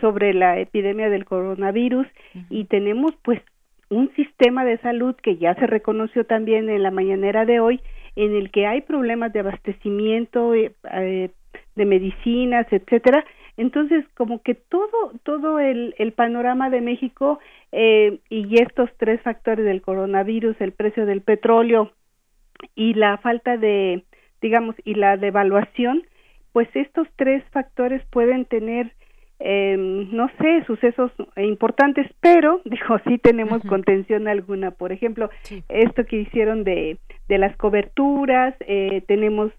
sobre 0.00 0.34
la 0.34 0.58
epidemia 0.58 1.10
del 1.10 1.24
coronavirus 1.24 2.06
y 2.48 2.64
tenemos 2.64 3.12
pues 3.22 3.40
un 3.88 4.12
sistema 4.14 4.64
de 4.64 4.78
salud 4.78 5.14
que 5.16 5.36
ya 5.36 5.54
se 5.56 5.66
reconoció 5.66 6.24
también 6.24 6.68
en 6.70 6.82
la 6.82 6.90
mañanera 6.90 7.44
de 7.44 7.60
hoy 7.60 7.80
en 8.16 8.34
el 8.34 8.50
que 8.50 8.66
hay 8.66 8.82
problemas 8.82 9.32
de 9.32 9.40
abastecimiento 9.40 10.54
eh, 10.54 10.72
eh, 10.92 11.30
de 11.76 11.84
medicinas 11.84 12.66
etcétera. 12.70 13.24
Entonces 13.56 14.04
como 14.16 14.42
que 14.42 14.54
todo 14.54 15.12
todo 15.24 15.58
el, 15.58 15.94
el 15.98 16.12
panorama 16.12 16.70
de 16.70 16.80
México 16.80 17.40
eh, 17.72 18.18
y 18.28 18.62
estos 18.62 18.90
tres 18.96 19.20
factores 19.22 19.64
del 19.64 19.82
coronavirus 19.82 20.56
el 20.60 20.72
precio 20.72 21.04
del 21.04 21.22
petróleo 21.22 21.92
y 22.74 22.94
la 22.94 23.18
falta 23.18 23.56
de 23.56 24.04
digamos 24.40 24.76
y 24.84 24.94
la 24.94 25.16
devaluación 25.16 26.04
pues 26.52 26.68
estos 26.74 27.08
tres 27.16 27.44
factores 27.50 28.02
pueden 28.10 28.44
tener 28.44 28.92
eh, 29.42 29.76
no 29.78 30.30
sé, 30.38 30.62
sucesos 30.66 31.10
importantes, 31.36 32.06
pero, 32.20 32.60
dijo, 32.66 32.98
sí 33.06 33.18
tenemos 33.18 33.62
contención 33.62 34.28
alguna. 34.28 34.70
Por 34.70 34.92
ejemplo, 34.92 35.30
esto 35.68 36.04
que 36.04 36.20
hicieron 36.20 36.62
de, 36.62 36.98
de 37.28 37.38
las 37.38 37.56
coberturas, 37.56 38.54
eh, 38.60 39.02
tenemos, 39.08 39.50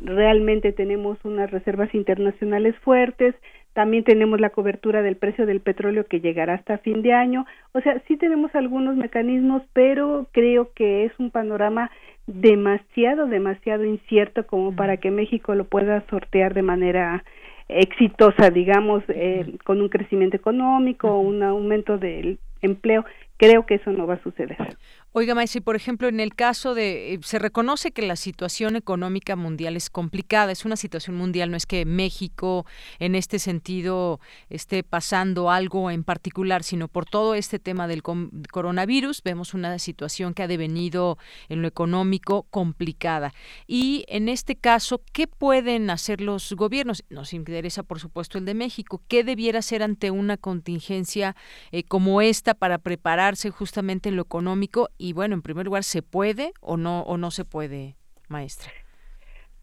realmente 0.00 0.72
tenemos 0.72 1.18
unas 1.24 1.50
reservas 1.50 1.94
internacionales 1.94 2.74
fuertes, 2.82 3.34
también 3.74 4.04
tenemos 4.04 4.40
la 4.40 4.48
cobertura 4.48 5.02
del 5.02 5.16
precio 5.16 5.44
del 5.44 5.60
petróleo 5.60 6.06
que 6.06 6.20
llegará 6.20 6.54
hasta 6.54 6.78
fin 6.78 7.02
de 7.02 7.12
año. 7.12 7.44
O 7.72 7.82
sea, 7.82 8.00
sí 8.08 8.16
tenemos 8.16 8.54
algunos 8.54 8.96
mecanismos, 8.96 9.62
pero 9.74 10.28
creo 10.32 10.72
que 10.74 11.04
es 11.04 11.12
un 11.18 11.30
panorama 11.30 11.90
demasiado, 12.26 13.26
demasiado 13.26 13.84
incierto 13.84 14.46
como 14.46 14.74
para 14.74 14.96
que 14.96 15.10
México 15.10 15.54
lo 15.54 15.64
pueda 15.64 16.02
sortear 16.08 16.54
de 16.54 16.62
manera 16.62 17.22
exitosa, 17.68 18.50
digamos, 18.50 19.02
eh, 19.08 19.56
con 19.64 19.80
un 19.80 19.88
crecimiento 19.88 20.36
económico, 20.36 21.18
un 21.18 21.42
aumento 21.42 21.98
del 21.98 22.38
empleo. 22.62 23.04
Creo 23.36 23.66
que 23.66 23.74
eso 23.74 23.90
no 23.92 24.06
va 24.06 24.14
a 24.14 24.22
suceder. 24.22 24.76
Oiga, 25.18 25.34
Maestri, 25.34 25.62
por 25.62 25.76
ejemplo, 25.76 26.08
en 26.08 26.20
el 26.20 26.34
caso 26.34 26.74
de, 26.74 27.14
eh, 27.14 27.20
se 27.22 27.38
reconoce 27.38 27.90
que 27.90 28.02
la 28.02 28.16
situación 28.16 28.76
económica 28.76 29.34
mundial 29.34 29.74
es 29.74 29.88
complicada, 29.88 30.52
es 30.52 30.66
una 30.66 30.76
situación 30.76 31.16
mundial, 31.16 31.50
no 31.50 31.56
es 31.56 31.64
que 31.64 31.86
México 31.86 32.66
en 32.98 33.14
este 33.14 33.38
sentido 33.38 34.20
esté 34.50 34.82
pasando 34.82 35.50
algo 35.50 35.90
en 35.90 36.04
particular, 36.04 36.62
sino 36.62 36.86
por 36.88 37.06
todo 37.06 37.34
este 37.34 37.58
tema 37.58 37.88
del 37.88 38.02
coronavirus, 38.02 39.22
vemos 39.22 39.54
una 39.54 39.78
situación 39.78 40.34
que 40.34 40.42
ha 40.42 40.48
devenido 40.48 41.16
en 41.48 41.62
lo 41.62 41.68
económico 41.68 42.42
complicada. 42.50 43.32
Y 43.66 44.04
en 44.08 44.28
este 44.28 44.54
caso, 44.54 45.00
¿qué 45.14 45.26
pueden 45.26 45.88
hacer 45.88 46.20
los 46.20 46.52
gobiernos? 46.52 47.04
Nos 47.08 47.32
interesa, 47.32 47.82
por 47.82 48.00
supuesto, 48.00 48.36
el 48.36 48.44
de 48.44 48.52
México. 48.52 49.00
¿Qué 49.08 49.24
debiera 49.24 49.60
hacer 49.60 49.82
ante 49.82 50.10
una 50.10 50.36
contingencia 50.36 51.36
eh, 51.72 51.84
como 51.84 52.20
esta 52.20 52.52
para 52.52 52.76
prepararse 52.76 53.48
justamente 53.48 54.10
en 54.10 54.16
lo 54.16 54.22
económico? 54.22 54.90
Bueno, 55.12 55.34
en 55.34 55.42
primer 55.42 55.66
lugar, 55.66 55.84
¿se 55.84 56.02
puede 56.02 56.52
o 56.60 56.76
no 56.76 57.02
o 57.02 57.16
no 57.16 57.30
se 57.30 57.44
puede, 57.44 57.96
maestra? 58.28 58.70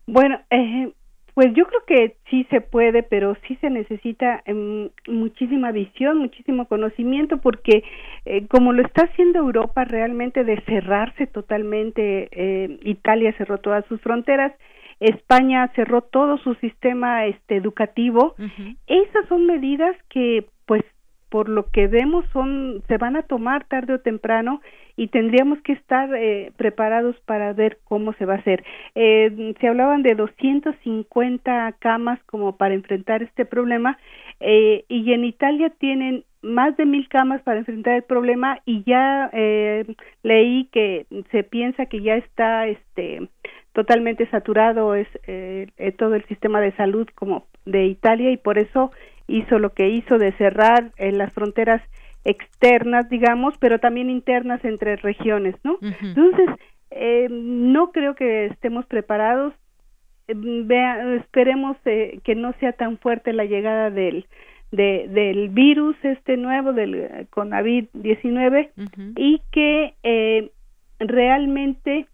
Bueno, 0.06 0.40
eh, 0.50 0.92
Pues 1.34 1.48
yo 1.56 1.66
creo 1.66 1.82
que 1.88 2.16
sí 2.30 2.46
se 2.52 2.62
puede, 2.62 3.02
pero 3.02 3.36
sí 3.48 3.56
se 3.56 3.70
necesita 3.72 4.44
em, 4.46 4.90
muchísima 5.08 5.72
visión, 5.72 6.20
muchísimo 6.20 6.68
conocimiento, 6.68 7.38
porque 7.38 7.84
eh, 8.26 8.46
como 8.48 8.72
lo 8.72 8.84
está 8.84 9.06
haciendo 9.06 9.40
Europa 9.40 9.84
realmente 9.84 10.44
de 10.44 10.62
cerrarse 10.62 11.26
totalmente, 11.26 12.30
eh, 12.32 12.78
Italia 12.84 13.34
cerró 13.36 13.58
todas 13.58 13.84
sus 13.88 14.00
fronteras, 14.02 14.54
España 15.00 15.72
cerró 15.76 16.02
todo 16.02 16.38
su 16.38 16.54
sistema 16.56 17.26
este, 17.26 17.56
educativo, 17.56 18.36
esas 18.86 19.28
son 19.28 19.48
medidas 19.48 19.98
que 20.10 20.46
pues 20.68 20.84
por 21.34 21.50
lo 21.50 21.66
que 21.72 21.88
vemos 21.88 22.24
son 22.32 22.84
se 22.88 23.00
van 23.00 23.16
a 23.16 23.24
tomar 23.24 23.66
tarde 23.66 23.96
o 23.96 24.00
temprano 24.00 24.62
y 24.96 25.08
tendríamos 25.08 25.60
que 25.64 25.74
estar 25.74 26.14
eh, 26.14 26.52
preparados 26.58 27.16
para 27.26 27.54
ver 27.54 27.80
cómo 27.86 28.14
se 28.14 28.26
va 28.26 28.36
a 28.36 28.38
hacer. 28.38 28.64
Eh, 28.94 29.56
se 29.60 29.68
hablaban 29.68 30.04
de 30.04 30.14
250 30.14 31.72
camas 31.80 32.20
como 32.28 32.56
para 32.56 32.76
enfrentar 32.76 33.24
este 33.24 33.46
problema 33.46 33.98
eh, 34.42 34.86
y 34.88 35.12
en 35.12 35.26
Italia 35.26 35.72
tienen 35.72 36.24
más 36.44 36.78
de 36.78 36.86
mil 36.86 37.10
camas 37.10 37.42
para 37.42 37.58
enfrentar 37.58 37.96
el 37.96 38.04
problema 38.04 38.60
y 38.68 38.84
ya 38.84 39.32
eh, 39.34 39.86
leí 40.22 40.66
que 40.72 41.08
se 41.32 41.44
piensa 41.44 41.88
que 41.88 42.00
ya 42.04 42.14
está 42.14 42.68
este 42.68 43.28
totalmente 43.72 44.28
saturado 44.30 44.94
es 44.94 45.08
eh, 45.26 45.68
todo 45.98 46.14
el 46.14 46.24
sistema 46.26 46.62
de 46.62 46.74
salud 46.74 47.08
como 47.16 47.48
de 47.66 47.88
Italia 47.88 48.30
y 48.30 48.38
por 48.38 48.60
eso 48.60 48.92
hizo 49.28 49.60
lo 49.60 49.74
que 49.74 49.90
hizo 49.90 50.18
de 50.18 50.32
cerrar 50.34 50.92
en 50.98 51.18
las 51.18 51.34
fronteras 51.34 51.82
externas, 52.26 53.10
digamos, 53.10 53.56
pero 53.60 53.80
también 53.80 54.10
internas 54.10 54.64
entre 54.64 54.96
regiones, 54.98 55.56
¿no? 55.64 55.78
Entonces, 55.82 56.50
eh, 56.92 57.28
no 57.30 57.92
creo 57.92 58.16
que 58.16 58.46
estemos 58.46 58.86
preparados. 58.86 59.54
Eh, 60.28 60.34
vea, 60.36 61.16
esperemos 61.16 61.76
eh, 61.86 62.20
que 62.24 62.36
no 62.36 62.54
sea 62.60 62.74
tan 62.74 62.98
fuerte 62.98 63.34
la 63.34 63.46
llegada 63.46 63.90
del 63.90 64.26
de, 64.74 65.08
del 65.08 65.50
virus 65.50 65.96
este 66.02 66.36
nuevo 66.36 66.74
del 66.74 66.96
eh, 66.96 67.28
COVID-19 67.30 68.70
y 69.16 69.40
que 69.52 69.94
eh, 70.02 70.50
realmente 71.00 72.08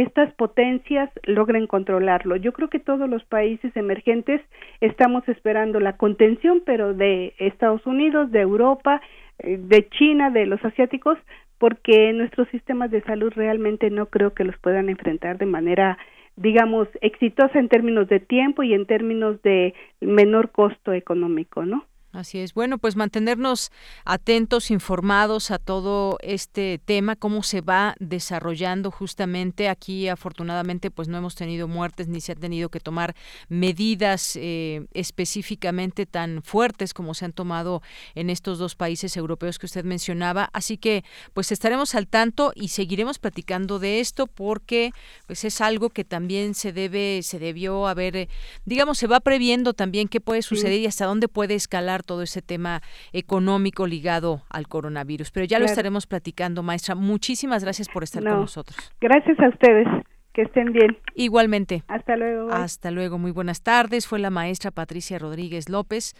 estas 0.00 0.32
potencias 0.34 1.10
logren 1.24 1.66
controlarlo. 1.66 2.36
Yo 2.36 2.52
creo 2.52 2.68
que 2.68 2.78
todos 2.78 3.08
los 3.08 3.24
países 3.24 3.76
emergentes 3.76 4.40
estamos 4.80 5.28
esperando 5.28 5.80
la 5.80 5.96
contención, 5.96 6.62
pero 6.64 6.94
de 6.94 7.34
Estados 7.38 7.86
Unidos, 7.86 8.30
de 8.30 8.40
Europa, 8.40 9.00
eh, 9.38 9.58
de 9.58 9.88
China, 9.90 10.30
de 10.30 10.46
los 10.46 10.64
asiáticos, 10.64 11.18
porque 11.58 12.12
nuestros 12.12 12.48
sistemas 12.48 12.90
de 12.90 13.02
salud 13.02 13.32
realmente 13.34 13.90
no 13.90 14.06
creo 14.06 14.34
que 14.34 14.44
los 14.44 14.56
puedan 14.58 14.88
enfrentar 14.88 15.38
de 15.38 15.46
manera 15.46 15.98
digamos 16.36 16.88
exitosa 17.00 17.58
en 17.58 17.68
términos 17.68 18.08
de 18.08 18.18
tiempo 18.18 18.62
y 18.64 18.74
en 18.74 18.86
términos 18.86 19.40
de 19.42 19.72
menor 20.00 20.50
costo 20.50 20.92
económico, 20.92 21.64
¿no? 21.64 21.84
Así 22.14 22.38
es. 22.38 22.54
Bueno, 22.54 22.78
pues 22.78 22.94
mantenernos 22.94 23.72
atentos, 24.04 24.70
informados 24.70 25.50
a 25.50 25.58
todo 25.58 26.16
este 26.22 26.80
tema, 26.84 27.16
cómo 27.16 27.42
se 27.42 27.60
va 27.60 27.96
desarrollando 27.98 28.92
justamente 28.92 29.68
aquí. 29.68 30.06
Afortunadamente, 30.06 30.92
pues 30.92 31.08
no 31.08 31.18
hemos 31.18 31.34
tenido 31.34 31.66
muertes 31.66 32.06
ni 32.06 32.20
se 32.20 32.30
ha 32.30 32.36
tenido 32.36 32.68
que 32.68 32.78
tomar 32.78 33.16
medidas 33.48 34.36
eh, 34.36 34.86
específicamente 34.94 36.06
tan 36.06 36.42
fuertes 36.44 36.94
como 36.94 37.14
se 37.14 37.24
han 37.24 37.32
tomado 37.32 37.82
en 38.14 38.30
estos 38.30 38.58
dos 38.58 38.76
países 38.76 39.16
europeos 39.16 39.58
que 39.58 39.66
usted 39.66 39.84
mencionaba. 39.84 40.50
Así 40.52 40.78
que, 40.78 41.02
pues 41.32 41.50
estaremos 41.50 41.96
al 41.96 42.06
tanto 42.06 42.52
y 42.54 42.68
seguiremos 42.68 43.18
platicando 43.18 43.80
de 43.80 43.98
esto 43.98 44.28
porque, 44.28 44.92
pues 45.26 45.44
es 45.44 45.60
algo 45.60 45.90
que 45.90 46.04
también 46.04 46.54
se 46.54 46.72
debe, 46.72 47.22
se 47.24 47.40
debió 47.40 47.88
haber, 47.88 48.14
eh, 48.14 48.28
digamos, 48.64 48.98
se 48.98 49.08
va 49.08 49.18
previendo 49.18 49.74
también 49.74 50.06
qué 50.06 50.20
puede 50.20 50.42
suceder 50.42 50.78
y 50.78 50.86
hasta 50.86 51.06
dónde 51.06 51.26
puede 51.26 51.56
escalar 51.56 52.03
todo 52.04 52.22
ese 52.22 52.42
tema 52.42 52.82
económico 53.12 53.86
ligado 53.86 54.42
al 54.50 54.68
coronavirus. 54.68 55.30
Pero 55.30 55.46
ya 55.46 55.58
lo 55.58 55.64
estaremos 55.64 56.06
platicando, 56.06 56.62
maestra. 56.62 56.94
Muchísimas 56.94 57.64
gracias 57.64 57.88
por 57.88 58.02
estar 58.02 58.22
con 58.22 58.40
nosotros. 58.40 58.76
Gracias 59.00 59.38
a 59.40 59.48
ustedes. 59.48 59.86
Que 60.34 60.42
estén 60.42 60.72
bien. 60.72 60.98
Igualmente. 61.14 61.84
Hasta 61.86 62.16
luego. 62.16 62.50
Hasta 62.50 62.90
luego. 62.90 63.18
Muy 63.18 63.30
buenas 63.30 63.62
tardes. 63.62 64.08
Fue 64.08 64.18
la 64.18 64.30
maestra 64.30 64.72
Patricia 64.72 65.16
Rodríguez 65.16 65.68
López 65.68 66.14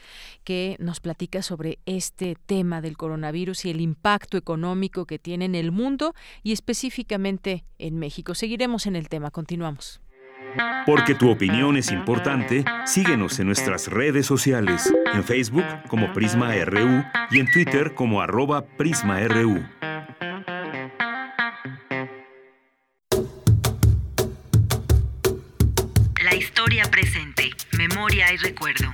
que 0.44 0.76
nos 0.78 1.00
platica 1.00 1.42
sobre 1.42 1.80
este 1.84 2.36
tema 2.46 2.80
del 2.80 2.96
coronavirus 2.96 3.64
y 3.64 3.70
el 3.70 3.80
impacto 3.80 4.36
económico 4.36 5.04
que 5.04 5.18
tiene 5.18 5.46
en 5.46 5.56
el 5.56 5.72
mundo 5.72 6.14
y 6.44 6.52
específicamente 6.52 7.64
en 7.78 7.98
México. 7.98 8.36
Seguiremos 8.36 8.86
en 8.86 8.94
el 8.94 9.08
tema. 9.08 9.32
Continuamos. 9.32 10.03
Porque 10.86 11.14
tu 11.14 11.30
opinión 11.30 11.76
es 11.76 11.90
importante, 11.90 12.64
síguenos 12.84 13.38
en 13.40 13.46
nuestras 13.46 13.88
redes 13.88 14.26
sociales, 14.26 14.92
en 15.14 15.24
Facebook 15.24 15.64
como 15.88 16.12
Prisma 16.12 16.54
RU 16.64 17.02
y 17.30 17.40
en 17.40 17.50
Twitter 17.50 17.94
como 17.94 18.20
arroba 18.20 18.66
PrismaRU. 18.66 19.64
La 26.22 26.34
historia 26.34 26.84
presente, 26.90 27.50
memoria 27.78 28.32
y 28.32 28.36
recuerdo. 28.36 28.92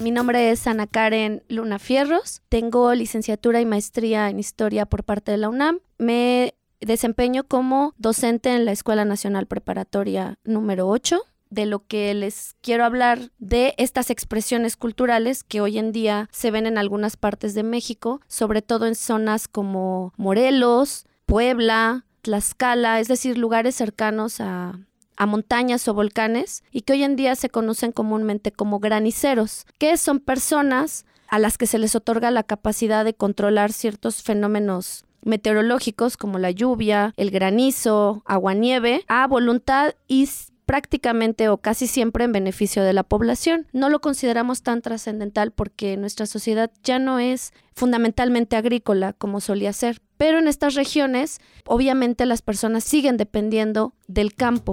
Mi 0.00 0.10
nombre 0.10 0.50
es 0.50 0.66
Ana 0.66 0.86
Karen 0.86 1.42
Luna 1.48 1.78
Fierros, 1.78 2.42
tengo 2.48 2.92
licenciatura 2.94 3.60
y 3.60 3.66
maestría 3.66 4.28
en 4.28 4.38
historia 4.38 4.86
por 4.86 5.04
parte 5.04 5.30
de 5.30 5.38
la 5.38 5.48
UNAM. 5.48 5.78
Me 5.96 6.54
desempeño 6.80 7.44
como 7.44 7.94
docente 7.98 8.54
en 8.54 8.64
la 8.64 8.72
Escuela 8.72 9.04
Nacional 9.04 9.46
Preparatoria 9.46 10.38
número 10.44 10.88
8 10.88 11.22
de 11.50 11.66
lo 11.66 11.86
que 11.86 12.12
les 12.14 12.56
quiero 12.60 12.84
hablar 12.84 13.30
de 13.38 13.74
estas 13.78 14.10
expresiones 14.10 14.76
culturales 14.76 15.44
que 15.44 15.60
hoy 15.60 15.78
en 15.78 15.92
día 15.92 16.28
se 16.32 16.50
ven 16.50 16.66
en 16.66 16.78
algunas 16.78 17.16
partes 17.16 17.54
de 17.54 17.62
México, 17.62 18.20
sobre 18.26 18.60
todo 18.60 18.86
en 18.86 18.96
zonas 18.96 19.46
como 19.46 20.12
Morelos, 20.16 21.06
Puebla, 21.26 22.04
Tlaxcala, 22.22 23.00
es 23.00 23.08
decir, 23.08 23.38
lugares 23.38 23.76
cercanos 23.76 24.40
a, 24.40 24.80
a 25.16 25.26
montañas 25.26 25.86
o 25.88 25.94
volcanes 25.94 26.64
y 26.70 26.82
que 26.82 26.94
hoy 26.94 27.04
en 27.04 27.16
día 27.16 27.36
se 27.36 27.50
conocen 27.50 27.92
comúnmente 27.92 28.50
como 28.50 28.80
graniceros, 28.80 29.66
que 29.78 29.96
son 29.96 30.20
personas 30.20 31.06
a 31.28 31.38
las 31.38 31.56
que 31.56 31.66
se 31.66 31.78
les 31.78 31.94
otorga 31.94 32.30
la 32.30 32.42
capacidad 32.42 33.04
de 33.04 33.14
controlar 33.14 33.72
ciertos 33.72 34.22
fenómenos 34.22 35.04
meteorológicos 35.24 36.16
como 36.16 36.38
la 36.38 36.50
lluvia, 36.50 37.12
el 37.16 37.30
granizo, 37.30 38.22
agua-nieve, 38.26 39.04
a 39.08 39.26
voluntad 39.26 39.94
y 40.06 40.28
prácticamente 40.66 41.48
o 41.48 41.58
casi 41.58 41.86
siempre 41.86 42.24
en 42.24 42.32
beneficio 42.32 42.82
de 42.82 42.92
la 42.92 43.02
población. 43.02 43.66
No 43.72 43.88
lo 43.88 44.00
consideramos 44.00 44.62
tan 44.62 44.82
trascendental 44.82 45.52
porque 45.52 45.96
nuestra 45.96 46.26
sociedad 46.26 46.70
ya 46.82 46.98
no 46.98 47.18
es 47.18 47.52
fundamentalmente 47.74 48.56
agrícola 48.56 49.12
como 49.12 49.40
solía 49.40 49.72
ser, 49.72 50.00
pero 50.16 50.38
en 50.38 50.48
estas 50.48 50.74
regiones 50.74 51.40
obviamente 51.66 52.26
las 52.26 52.42
personas 52.42 52.84
siguen 52.84 53.16
dependiendo 53.16 53.94
del 54.06 54.34
campo. 54.34 54.72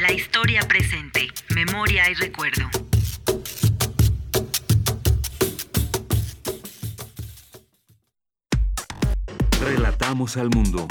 La 0.00 0.12
historia 0.12 0.62
presente, 0.62 1.28
memoria 1.54 2.10
y 2.10 2.14
recuerdo. 2.14 2.89
Relatamos 9.60 10.38
al 10.38 10.48
mundo. 10.48 10.86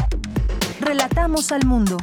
Relatamos 0.80 1.52
al 1.52 1.66
mundo. 1.66 1.98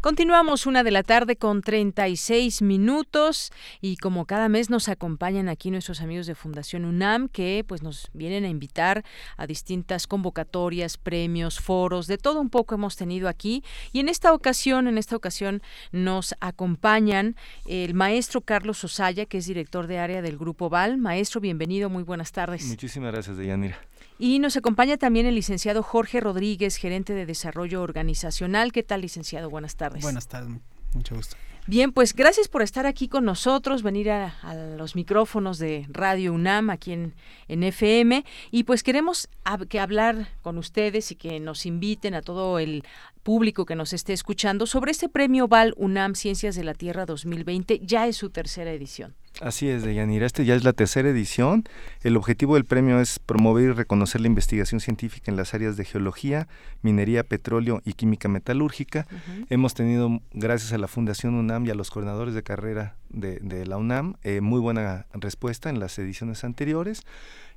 Continuamos 0.00 0.64
una 0.66 0.82
de 0.82 0.90
la 0.90 1.02
tarde 1.02 1.36
con 1.36 1.60
36 1.60 2.62
minutos 2.62 3.52
y 3.82 3.98
como 3.98 4.24
cada 4.24 4.48
mes 4.48 4.70
nos 4.70 4.88
acompañan 4.88 5.50
aquí 5.50 5.70
nuestros 5.70 6.00
amigos 6.00 6.26
de 6.26 6.34
Fundación 6.34 6.86
UNAM 6.86 7.28
que 7.28 7.64
pues 7.68 7.82
nos 7.82 8.08
vienen 8.14 8.44
a 8.44 8.48
invitar 8.48 9.04
a 9.36 9.46
distintas 9.46 10.06
convocatorias, 10.06 10.96
premios, 10.96 11.60
foros, 11.60 12.06
de 12.06 12.16
todo 12.16 12.40
un 12.40 12.48
poco 12.48 12.74
hemos 12.74 12.96
tenido 12.96 13.28
aquí 13.28 13.62
y 13.92 14.00
en 14.00 14.08
esta 14.08 14.32
ocasión, 14.32 14.88
en 14.88 14.96
esta 14.96 15.14
ocasión 15.14 15.62
nos 15.92 16.34
acompañan 16.40 17.36
el 17.66 17.92
maestro 17.92 18.40
Carlos 18.40 18.82
Osaya 18.84 19.26
que 19.26 19.36
es 19.38 19.46
director 19.46 19.86
de 19.86 19.98
área 19.98 20.22
del 20.22 20.38
Grupo 20.38 20.70
Val. 20.70 20.96
Maestro, 20.96 21.42
bienvenido, 21.42 21.90
muy 21.90 22.04
buenas 22.04 22.32
tardes. 22.32 22.64
Muchísimas 22.64 23.12
gracias, 23.12 23.36
Deyanira. 23.36 23.78
Y 24.24 24.38
nos 24.38 24.56
acompaña 24.56 24.98
también 24.98 25.26
el 25.26 25.34
licenciado 25.34 25.82
Jorge 25.82 26.20
Rodríguez, 26.20 26.76
gerente 26.76 27.12
de 27.12 27.26
desarrollo 27.26 27.82
organizacional. 27.82 28.70
¿Qué 28.70 28.84
tal, 28.84 29.00
licenciado? 29.00 29.50
Buenas 29.50 29.74
tardes. 29.74 30.00
Buenas 30.00 30.28
tardes, 30.28 30.60
mucho 30.94 31.16
gusto. 31.16 31.34
Bien, 31.66 31.90
pues 31.90 32.14
gracias 32.14 32.46
por 32.46 32.62
estar 32.62 32.86
aquí 32.86 33.08
con 33.08 33.24
nosotros, 33.24 33.82
venir 33.82 34.12
a, 34.12 34.36
a 34.42 34.54
los 34.54 34.94
micrófonos 34.94 35.58
de 35.58 35.86
Radio 35.88 36.32
UNAM 36.34 36.70
aquí 36.70 36.92
en, 36.92 37.14
en 37.48 37.64
FM 37.64 38.24
y 38.52 38.62
pues 38.62 38.84
queremos 38.84 39.28
que 39.68 39.80
hablar 39.80 40.28
con 40.42 40.56
ustedes 40.56 41.10
y 41.10 41.16
que 41.16 41.40
nos 41.40 41.66
inviten 41.66 42.14
a 42.14 42.22
todo 42.22 42.60
el 42.60 42.84
público 43.22 43.66
que 43.66 43.76
nos 43.76 43.92
esté 43.92 44.12
escuchando 44.12 44.66
sobre 44.66 44.90
este 44.90 45.08
premio 45.08 45.48
Val 45.48 45.74
UNAM 45.76 46.14
Ciencias 46.14 46.54
de 46.54 46.64
la 46.64 46.74
Tierra 46.74 47.06
2020, 47.06 47.80
ya 47.84 48.06
es 48.06 48.16
su 48.16 48.30
tercera 48.30 48.72
edición. 48.72 49.14
Así 49.40 49.68
es, 49.68 49.82
Deyanira. 49.82 50.26
Este 50.26 50.44
ya 50.44 50.54
es 50.54 50.62
la 50.62 50.72
tercera 50.72 51.08
edición. 51.08 51.64
El 52.02 52.16
objetivo 52.16 52.54
del 52.54 52.64
premio 52.64 53.00
es 53.00 53.18
promover 53.18 53.64
y 53.64 53.72
reconocer 53.72 54.20
la 54.20 54.26
investigación 54.26 54.80
científica 54.80 55.30
en 55.30 55.36
las 55.36 55.54
áreas 55.54 55.76
de 55.76 55.84
geología, 55.84 56.48
minería, 56.82 57.24
petróleo 57.24 57.80
y 57.84 57.94
química 57.94 58.28
metalúrgica. 58.28 59.06
Hemos 59.48 59.74
tenido, 59.74 60.20
gracias 60.32 60.72
a 60.72 60.78
la 60.78 60.86
Fundación 60.86 61.34
UNAM 61.34 61.66
y 61.66 61.70
a 61.70 61.74
los 61.74 61.90
coordinadores 61.90 62.34
de 62.34 62.42
carrera 62.42 62.96
de, 63.08 63.66
la 63.66 63.78
UNAM, 63.78 64.16
eh, 64.22 64.40
muy 64.40 64.60
buena 64.60 65.06
respuesta 65.14 65.70
en 65.70 65.80
las 65.80 65.98
ediciones 65.98 66.44
anteriores. 66.44 67.02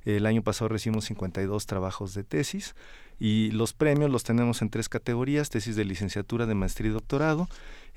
El 0.04 0.26
año 0.26 0.42
pasado 0.42 0.68
recibimos 0.68 1.04
52 1.06 1.66
trabajos 1.66 2.14
de 2.14 2.24
tesis 2.24 2.74
y 3.18 3.50
los 3.52 3.72
premios 3.72 4.10
los 4.10 4.24
tenemos 4.24 4.62
en 4.62 4.70
tres 4.70 4.88
categorías, 4.88 5.50
tesis 5.50 5.76
de 5.76 5.84
licenciatura, 5.84 6.46
de 6.46 6.54
maestría 6.54 6.90
y 6.90 6.92
doctorado. 6.92 7.48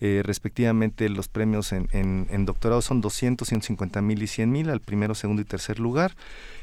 Eh, 0.01 0.22
respectivamente 0.24 1.09
los 1.09 1.28
premios 1.28 1.74
en, 1.74 1.89
en, 1.91 2.45
doctorado 2.45 2.82
son 2.82 3.01
200, 3.01 3.45
150 3.45 4.01
mil 4.01 4.24
y 4.24 4.28
100 4.28 4.49
mil 4.49 4.70
al 4.70 4.80
primero, 4.80 5.13
segundo 5.13 5.41
y 5.41 5.45
tercer 5.45 5.80
lugar. 5.80 6.15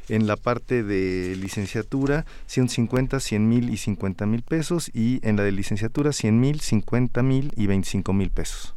En 0.09 0.27
la 0.27 0.37
parte 0.37 0.83
de 0.83 1.37
licenciatura, 1.37 2.25
150, 2.47 3.21
100 3.21 3.49
mil 3.49 3.69
y 3.71 3.77
50 3.77 4.25
mil 4.25 4.43
pesos. 4.43 4.91
Y 4.95 5.21
en 5.27 5.37
la 5.37 5.43
de 5.43 5.53
licenciatura, 5.53 6.13
100 6.13 6.41
mil, 6.41 6.61
50 6.61 7.23
mil 7.23 7.53
y 7.57 7.67
25 7.67 8.13
mil 8.15 8.31
pesos. 8.31 8.76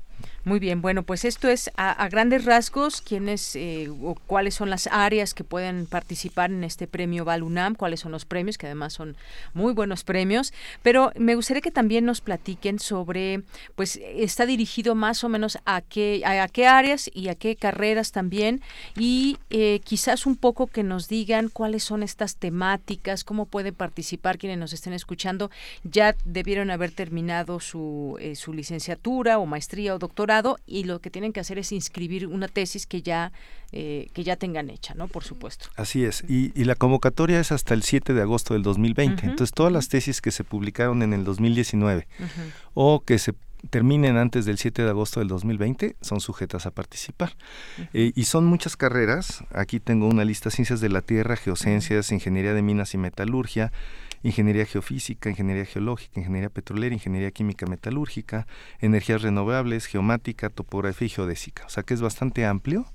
Muy 0.49 0.57
bien, 0.57 0.81
bueno, 0.81 1.03
pues 1.03 1.25
esto 1.25 1.47
es 1.47 1.69
a, 1.77 2.09
grandes 2.09 2.43
rasgos 2.43 3.01
quiénes 3.01 3.55
eh, 3.55 3.87
o 4.01 4.15
cuáles 4.15 4.55
son 4.55 4.71
las 4.71 4.87
áreas 4.87 5.35
que 5.35 5.43
pueden 5.43 5.85
participar 5.85 6.49
en 6.49 6.63
este 6.63 6.87
premio 6.87 7.23
Balunam, 7.23 7.75
cuáles 7.75 7.99
son 7.99 8.11
los 8.11 8.25
premios, 8.25 8.57
que 8.57 8.65
además 8.65 8.93
son 8.93 9.15
muy 9.53 9.73
buenos 9.73 10.03
premios, 10.03 10.51
pero 10.81 11.11
me 11.15 11.35
gustaría 11.35 11.61
que 11.61 11.69
también 11.69 12.03
nos 12.03 12.21
platiquen 12.21 12.79
sobre, 12.79 13.43
pues 13.75 13.99
está 14.03 14.47
dirigido 14.47 14.95
más 14.95 15.23
o 15.23 15.29
menos 15.29 15.59
a 15.65 15.81
qué, 15.81 16.23
a, 16.25 16.47
qué 16.47 16.65
áreas 16.65 17.11
y 17.13 17.27
a 17.27 17.35
qué 17.35 17.55
carreras 17.55 18.11
también, 18.11 18.63
y 18.97 19.37
eh, 19.51 19.81
quizás 19.83 20.25
un 20.25 20.35
poco 20.35 20.65
que 20.65 20.81
nos 20.81 21.07
digan 21.07 21.49
cuáles 21.49 21.83
son 21.83 22.01
estas 22.01 22.37
temáticas, 22.37 23.23
cómo 23.23 23.45
pueden 23.45 23.75
participar 23.75 24.39
quienes 24.39 24.57
nos 24.57 24.73
estén 24.73 24.93
escuchando, 24.93 25.51
ya 25.83 26.15
debieron 26.25 26.71
haber 26.71 26.89
terminado 26.89 27.59
su, 27.59 28.17
eh, 28.19 28.35
su 28.35 28.51
licenciatura 28.51 29.37
o 29.37 29.45
maestría 29.45 29.93
o 29.93 29.99
doctorado, 29.99 30.38
y 30.65 30.83
lo 30.83 30.99
que 30.99 31.09
tienen 31.09 31.33
que 31.33 31.39
hacer 31.39 31.59
es 31.59 31.71
inscribir 31.71 32.27
una 32.27 32.47
tesis 32.47 32.85
que 32.85 33.01
ya 33.01 33.31
eh, 33.71 34.09
que 34.13 34.23
ya 34.23 34.35
tengan 34.35 34.69
hecha, 34.69 34.95
¿no? 34.95 35.07
Por 35.07 35.23
supuesto. 35.23 35.69
Así 35.75 36.03
es. 36.03 36.23
Y, 36.27 36.51
la 36.63 36.75
convocatoria 36.75 37.39
es 37.39 37.51
hasta 37.51 37.75
el 37.75 37.83
7 37.83 38.13
de 38.13 38.21
agosto 38.21 38.55
del 38.55 38.63
2020. 38.63 39.25
Entonces, 39.25 39.53
todas 39.53 39.71
las 39.71 39.89
tesis 39.89 40.21
que 40.21 40.31
se 40.31 40.43
publicaron 40.43 41.03
en 41.03 41.13
el 41.13 41.23
2019 41.23 42.07
o 42.73 43.01
que 43.01 43.19
se 43.19 43.33
terminen 43.69 44.17
antes 44.17 44.45
del 44.45 44.57
7 44.57 44.83
de 44.83 44.89
agosto 44.89 45.19
del 45.19 45.27
2020 45.27 45.97
son 46.01 46.19
sujetas 46.19 46.65
a 46.65 46.71
participar. 46.71 47.35
Eh, 47.93 48.11
y 48.15 48.23
son 48.25 48.45
muchas 48.45 48.75
carreras. 48.75 49.43
Aquí 49.51 49.79
tengo 49.79 50.07
una 50.07 50.25
lista, 50.25 50.49
ciencias 50.49 50.81
de 50.81 50.89
la 50.89 51.01
tierra, 51.01 51.35
geociencias, 51.35 52.11
ingeniería 52.11 52.53
de 52.53 52.61
minas 52.61 52.93
y 52.93 52.97
metalurgia, 52.97 53.71
ingeniería 54.23 54.65
geofísica, 54.65 55.29
ingeniería 55.29 55.65
geológica, 55.65 56.19
ingeniería 56.19 56.49
petrolera, 56.49 56.93
ingeniería 56.93 57.31
química 57.31 57.65
metalúrgica, 57.65 58.47
energías 58.79 59.21
renovables, 59.21 59.85
geomática, 59.85 60.49
topografía 60.49 61.05
y 61.05 61.09
geodésica. 61.09 61.65
O 61.65 61.69
sea 61.69 61.83
que 61.83 61.93
es 61.93 62.01
bastante 62.01 62.45
amplio 62.45 62.85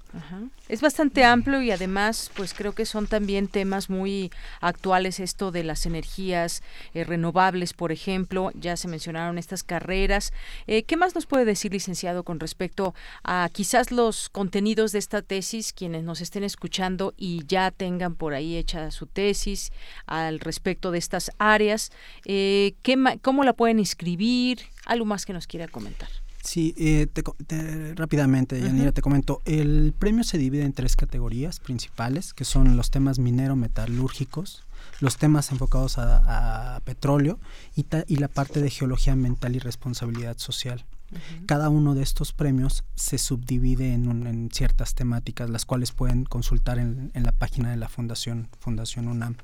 es 0.68 0.80
bastante 0.80 1.24
amplio 1.24 1.60
y 1.60 1.70
además, 1.70 2.30
pues 2.34 2.54
creo 2.54 2.72
que 2.72 2.86
son 2.86 3.06
también 3.06 3.48
temas 3.48 3.90
muy 3.90 4.30
actuales 4.60 5.20
esto 5.20 5.50
de 5.50 5.62
las 5.64 5.86
energías 5.86 6.62
eh, 6.94 7.04
renovables, 7.04 7.74
por 7.74 7.92
ejemplo. 7.92 8.50
Ya 8.54 8.76
se 8.76 8.88
mencionaron 8.88 9.38
estas 9.38 9.62
carreras. 9.62 10.32
Eh, 10.66 10.84
¿Qué 10.84 10.96
más 10.96 11.14
nos 11.14 11.26
puede 11.26 11.44
decir, 11.44 11.72
licenciado, 11.72 12.24
con 12.24 12.40
respecto 12.40 12.94
a 13.22 13.48
quizás 13.52 13.90
los 13.90 14.28
contenidos 14.30 14.92
de 14.92 15.00
esta 15.00 15.22
tesis, 15.22 15.72
quienes 15.72 16.02
nos 16.04 16.20
estén 16.20 16.44
escuchando 16.44 17.12
y 17.16 17.44
ya 17.46 17.70
tengan 17.70 18.14
por 18.14 18.34
ahí 18.34 18.56
hecha 18.56 18.90
su 18.90 19.06
tesis 19.06 19.70
al 20.06 20.40
respecto 20.40 20.90
de 20.90 20.98
estas 20.98 21.30
áreas? 21.38 21.90
Eh, 22.24 22.74
¿qué 22.82 22.94
¿Cómo 23.20 23.44
la 23.44 23.52
pueden 23.52 23.80
inscribir? 23.80 24.60
Algo 24.86 25.04
más 25.04 25.26
que 25.26 25.32
nos 25.32 25.46
quiera 25.46 25.68
comentar. 25.68 26.23
Sí, 26.44 26.74
eh, 26.76 27.08
rápidamente, 27.96 28.60
Yanira, 28.60 28.92
te 28.92 29.00
comento. 29.00 29.40
El 29.46 29.94
premio 29.98 30.24
se 30.24 30.36
divide 30.36 30.64
en 30.64 30.74
tres 30.74 30.94
categorías 30.94 31.58
principales, 31.58 32.34
que 32.34 32.44
son 32.44 32.76
los 32.76 32.90
temas 32.90 33.18
minero-metalúrgicos, 33.18 34.62
los 35.00 35.16
temas 35.16 35.50
enfocados 35.52 35.96
a, 35.96 36.80
petróleo 36.84 37.40
y, 37.74 37.86
y, 38.06 38.16
la 38.16 38.28
parte 38.28 38.60
de 38.60 38.68
geología 38.68 39.14
ambiental 39.14 39.56
y 39.56 39.58
responsabilidad 39.58 40.36
social. 40.36 40.84
Cada 41.46 41.68
uno 41.68 41.94
de 41.94 42.02
estos 42.02 42.32
premios 42.32 42.84
se 42.94 43.18
subdivide 43.18 43.92
en, 43.92 44.50
ciertas 44.52 44.94
temáticas, 44.94 45.48
las 45.48 45.64
cuales 45.64 45.92
pueden 45.92 46.24
consultar 46.24 46.78
en, 46.78 47.10
la 47.14 47.32
página 47.32 47.70
de 47.70 47.76
la 47.76 47.88
Fundación, 47.88 48.48
Fundación 48.58 49.08
UNAM. 49.08 49.36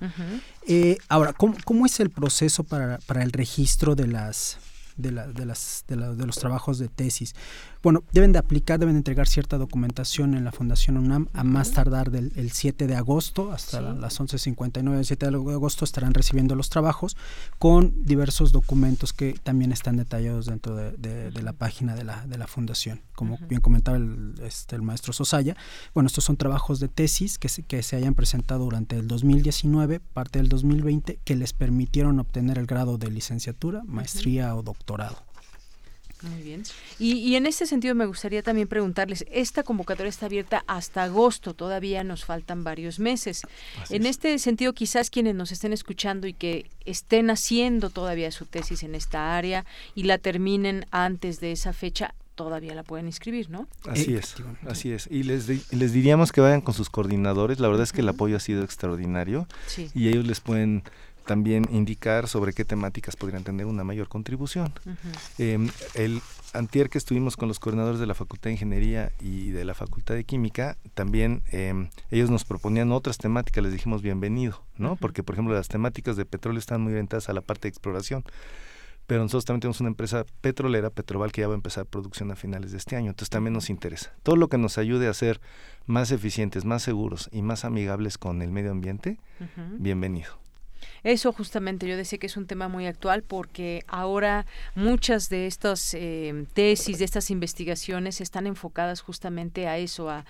Eh, 0.66 0.98
ahora, 1.08 1.32
¿cómo, 1.32 1.56
¿cómo, 1.64 1.86
es 1.86 2.00
el 2.00 2.10
proceso 2.10 2.64
para, 2.64 2.98
para 3.06 3.22
el 3.22 3.32
registro 3.32 3.94
de 3.94 4.08
las 4.08 4.58
de, 5.00 5.12
la, 5.12 5.26
de, 5.26 5.46
las, 5.46 5.84
de, 5.88 5.96
de, 5.96 6.26
los 6.26 6.36
trabajos 6.36 6.78
de 6.78 6.88
tesis. 6.88 7.34
Bueno, 7.82 8.04
deben 8.12 8.32
de 8.32 8.38
aplicar, 8.38 8.78
deben 8.78 8.94
de 8.94 8.98
entregar 8.98 9.26
cierta 9.26 9.58
documentación 9.58 10.34
en 10.34 10.44
la 10.44 10.52
Fundación 10.52 10.96
UNAM 10.96 11.28
a 11.32 11.44
más 11.44 11.72
tardar 11.72 12.10
del 12.10 12.32
el 12.36 12.50
7 12.52 12.86
de 12.86 12.94
agosto, 12.94 13.52
hasta 13.52 13.80
las 13.80 14.20
11.59 14.20 14.94
del 14.94 15.04
7 15.04 15.30
de 15.30 15.36
agosto 15.36 15.84
estarán 15.84 16.14
recibiendo 16.14 16.54
los 16.54 16.68
trabajos 16.70 17.16
con 17.58 18.04
diversos 18.04 18.52
documentos 18.52 19.12
que 19.12 19.34
también 19.42 19.72
están 19.72 19.96
detallados 19.96 20.46
dentro 20.46 20.76
de, 20.76 21.30
la 21.42 21.52
página 21.52 21.94
de 21.94 22.04
la, 22.04 22.26
de 22.26 22.38
la 22.38 22.46
Fundación. 22.46 23.00
Como 23.14 23.38
bien 23.48 23.60
comentaba 23.60 23.96
el, 23.96 24.34
este, 24.42 24.76
el 24.76 24.82
maestro 24.82 25.12
Sosaya, 25.12 25.56
bueno, 25.94 26.06
estos 26.06 26.24
son 26.24 26.36
trabajos 26.36 26.80
de 26.80 26.88
tesis 26.88 27.38
que 27.38 27.48
se, 27.48 27.62
que 27.62 27.82
se 27.82 27.96
hayan 27.96 28.14
presentado 28.14 28.64
durante 28.64 28.96
el 28.96 29.08
2019, 29.08 30.00
parte 30.00 30.38
del 30.38 30.48
2020, 30.48 31.20
que 31.24 31.36
les 31.36 31.52
permitieron 31.52 32.18
obtener 32.20 32.58
el 32.58 32.66
grado 32.66 32.98
de 32.98 33.10
licenciatura, 33.10 33.82
maestría 33.86 34.54
o 34.54 34.62
doctorado. 34.62 34.89
Muy 36.22 36.42
bien. 36.42 36.62
Y, 36.98 37.34
en 37.34 37.46
este 37.46 37.66
sentido 37.66 37.94
me 37.94 38.04
gustaría 38.04 38.42
también 38.42 38.68
preguntarles, 38.68 39.24
esta 39.30 39.62
convocatoria 39.62 40.10
está 40.10 40.26
abierta 40.26 40.64
hasta 40.66 41.04
agosto, 41.04 41.54
todavía 41.54 42.04
nos 42.04 42.24
faltan 42.24 42.62
varios 42.62 42.98
meses. 42.98 43.42
en 43.88 44.04
este 44.04 44.38
sentido, 44.38 44.74
quizás 44.74 45.08
quienes 45.08 45.34
nos 45.34 45.50
estén 45.50 45.72
escuchando 45.72 46.26
y 46.26 46.34
que 46.34 46.66
estén 46.84 47.30
haciendo 47.30 47.88
todavía 47.88 48.30
su 48.32 48.44
tesis 48.44 48.82
en 48.82 48.94
esta 48.94 49.36
área 49.36 49.64
y 49.94 50.02
la 50.02 50.18
terminen 50.18 50.86
antes 50.90 51.40
de 51.40 51.52
esa 51.52 51.72
fecha, 51.72 52.14
todavía 52.34 52.74
la 52.74 52.82
pueden 52.82 53.06
inscribir, 53.06 53.50
¿no? 53.50 53.68
Así 53.86 54.14
es, 54.14 54.34
así 54.66 54.92
es. 54.92 55.08
Y 55.10 55.22
les, 55.22 55.72
les 55.72 55.92
diríamos 55.92 56.32
que 56.32 56.40
vayan 56.40 56.60
con 56.60 56.74
sus 56.74 56.90
coordinadores, 56.90 57.60
la 57.60 57.68
verdad 57.68 57.84
es 57.84 57.92
que 57.92 58.00
el 58.00 58.08
apoyo 58.08 58.36
ha 58.36 58.40
sido 58.40 58.62
extraordinario 58.62 59.46
y 59.94 60.08
ellos 60.08 60.26
les 60.26 60.40
pueden 60.40 60.82
también 61.26 61.66
indicar 61.70 62.28
sobre 62.28 62.52
qué 62.52 62.64
temáticas 62.64 63.16
podrían 63.16 63.44
tener 63.44 63.66
una 63.66 63.84
mayor 63.84 64.08
contribución. 64.08 64.72
Em, 65.38 65.68
el 65.94 66.20
antier 66.52 66.90
que 66.90 66.98
estuvimos 66.98 67.36
con 67.36 67.48
los 67.48 67.58
coordinadores 67.58 68.00
de 68.00 68.06
la 68.06 68.14
Facultad 68.14 68.44
de 68.44 68.52
Ingeniería 68.52 69.12
y 69.20 69.50
de 69.50 69.64
la 69.64 69.74
Facultad 69.74 70.14
de 70.14 70.24
Química, 70.24 70.76
también 70.94 71.42
em, 71.52 71.88
ellos 72.10 72.30
nos 72.30 72.44
proponían 72.44 72.92
otras 72.92 73.18
temáticas, 73.18 73.62
les 73.62 73.72
dijimos 73.72 74.02
bienvenido, 74.02 74.62
¿no? 74.76 74.96
Porque, 74.96 75.22
por 75.22 75.34
ejemplo, 75.34 75.54
las 75.54 75.68
temáticas 75.68 76.16
de 76.16 76.24
petróleo 76.24 76.58
están 76.58 76.80
muy 76.80 76.92
orientadas 76.92 77.28
a 77.28 77.32
la 77.32 77.40
parte 77.40 77.62
de 77.62 77.68
exploración 77.70 78.24
pero 79.10 79.24
nosotros 79.24 79.44
también 79.44 79.62
tenemos 79.62 79.80
una 79.80 79.88
empresa 79.88 80.24
petrolera, 80.40 80.88
Petroval, 80.88 81.32
que 81.32 81.40
ya 81.40 81.48
va 81.48 81.54
a 81.54 81.56
empezar 81.56 81.84
producción 81.84 82.30
a 82.30 82.36
finales 82.36 82.70
de 82.70 82.78
este 82.78 82.94
año, 82.94 83.08
entonces 83.08 83.28
también 83.28 83.52
nos 83.52 83.68
interesa. 83.68 84.14
Todo 84.22 84.36
lo 84.36 84.46
que 84.46 84.56
nos 84.56 84.78
ayude 84.78 85.08
a 85.08 85.14
ser 85.14 85.40
más 85.84 86.12
eficientes, 86.12 86.64
más 86.64 86.84
seguros 86.84 87.28
y 87.32 87.42
más 87.42 87.64
amigables 87.64 88.18
con 88.18 88.40
el 88.40 88.52
medio 88.52 88.70
ambiente, 88.70 89.18
bienvenido. 89.80 90.38
Eso 91.02 91.32
justamente 91.32 91.86
yo 91.86 91.96
decía 91.96 92.18
que 92.18 92.26
es 92.26 92.36
un 92.36 92.46
tema 92.46 92.68
muy 92.68 92.86
actual 92.86 93.22
porque 93.22 93.84
ahora 93.86 94.46
muchas 94.74 95.28
de 95.28 95.46
estas 95.46 95.94
eh, 95.94 96.46
tesis, 96.52 96.98
de 96.98 97.04
estas 97.04 97.30
investigaciones 97.30 98.20
están 98.20 98.46
enfocadas 98.46 99.00
justamente 99.00 99.66
a 99.66 99.78
eso, 99.78 100.10
a, 100.10 100.24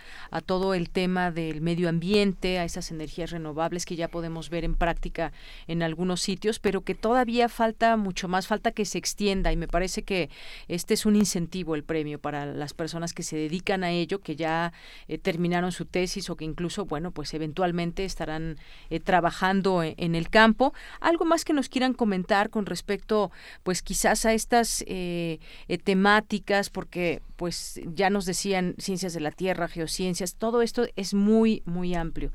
todo 0.46 0.74
el 0.74 0.90
tema 0.90 1.30
del 1.30 1.60
medio 1.60 1.88
ambiente, 1.88 2.58
a 2.58 2.64
esas 2.64 2.90
energías 2.90 3.30
renovables 3.30 3.84
que 3.84 3.96
ya 3.96 4.08
podemos 4.08 4.48
ver 4.48 4.64
en 4.64 4.74
práctica 4.74 5.32
en 5.66 5.82
algunos 5.82 6.20
sitios, 6.20 6.58
pero 6.58 6.82
que 6.82 6.94
todavía 6.94 7.48
falta 7.48 7.96
mucho 7.96 8.28
más, 8.28 8.46
falta 8.46 8.72
que 8.72 8.84
se 8.84 8.98
extienda 8.98 9.52
y 9.52 9.56
me 9.56 9.68
parece 9.68 10.02
que 10.02 10.30
este 10.68 10.94
es 10.94 11.04
un 11.04 11.16
incentivo 11.16 11.74
el 11.74 11.84
premio 11.84 12.18
para 12.18 12.46
las 12.46 12.74
personas 12.74 13.12
que 13.12 13.22
se 13.22 13.36
dedican 13.36 13.84
a 13.84 13.90
ello, 13.90 14.20
que 14.20 14.36
ya 14.36 14.72
eh, 15.08 15.18
terminaron 15.18 15.72
su 15.72 15.84
tesis 15.84 16.30
o 16.30 16.36
que 16.36 16.44
incluso, 16.44 16.86
bueno, 16.86 17.10
pues 17.10 17.34
eventualmente 17.34 18.04
estarán 18.04 18.56
eh, 18.88 19.00
trabajando 19.00 19.82
en 19.82 20.14
el 20.14 20.30
campo 20.30 20.59
algo 21.00 21.24
más 21.24 21.44
que 21.44 21.52
nos 21.52 21.68
quieran 21.68 21.94
comentar 21.94 22.50
con 22.50 22.66
respecto, 22.66 23.30
pues 23.62 23.82
quizás 23.82 24.26
a 24.26 24.32
estas 24.32 24.84
eh, 24.86 25.38
eh, 25.68 25.78
temáticas, 25.78 26.70
porque 26.70 27.22
pues 27.36 27.80
ya 27.94 28.10
nos 28.10 28.26
decían 28.26 28.74
ciencias 28.78 29.14
de 29.14 29.20
la 29.20 29.30
tierra, 29.30 29.68
geociencias, 29.68 30.34
todo 30.34 30.62
esto 30.62 30.86
es 30.96 31.14
muy, 31.14 31.62
muy 31.64 31.94
amplio. 31.94 32.30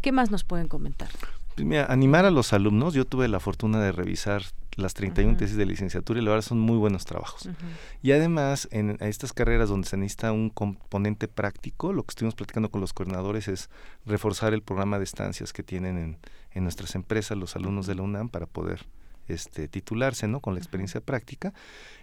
¿Qué 0.00 0.12
más 0.12 0.30
nos 0.30 0.44
pueden 0.44 0.68
comentar? 0.68 1.08
Pues 1.54 1.66
mira, 1.66 1.86
animar 1.86 2.24
a 2.24 2.30
los 2.30 2.52
alumnos. 2.52 2.94
Yo 2.94 3.04
tuve 3.04 3.28
la 3.28 3.38
fortuna 3.38 3.80
de 3.80 3.92
revisar 3.92 4.42
las 4.76 4.94
31 4.94 5.36
tesis 5.36 5.56
de 5.56 5.66
licenciatura 5.66 6.20
y 6.20 6.24
la 6.24 6.30
verdad 6.30 6.44
son 6.44 6.58
muy 6.58 6.76
buenos 6.76 7.04
trabajos. 7.04 7.48
Y 8.02 8.10
además, 8.10 8.68
en 8.72 8.96
estas 9.00 9.32
carreras 9.32 9.68
donde 9.68 9.86
se 9.86 9.96
necesita 9.96 10.32
un 10.32 10.50
componente 10.50 11.28
práctico, 11.28 11.92
lo 11.92 12.02
que 12.02 12.10
estuvimos 12.10 12.34
platicando 12.34 12.70
con 12.70 12.80
los 12.80 12.92
coordinadores 12.92 13.46
es 13.46 13.70
reforzar 14.04 14.52
el 14.52 14.62
programa 14.62 14.98
de 14.98 15.04
estancias 15.04 15.52
que 15.52 15.62
tienen 15.62 15.98
en, 15.98 16.18
en 16.54 16.62
nuestras 16.62 16.94
empresas 16.94 17.36
los 17.36 17.56
alumnos 17.56 17.86
de 17.86 17.94
la 17.94 18.02
UNAM 18.02 18.28
para 18.28 18.46
poder 18.46 18.86
este, 19.28 19.68
titularse, 19.68 20.28
¿no? 20.28 20.40
Con 20.40 20.54
la 20.54 20.60
experiencia 20.60 21.00
práctica. 21.00 21.52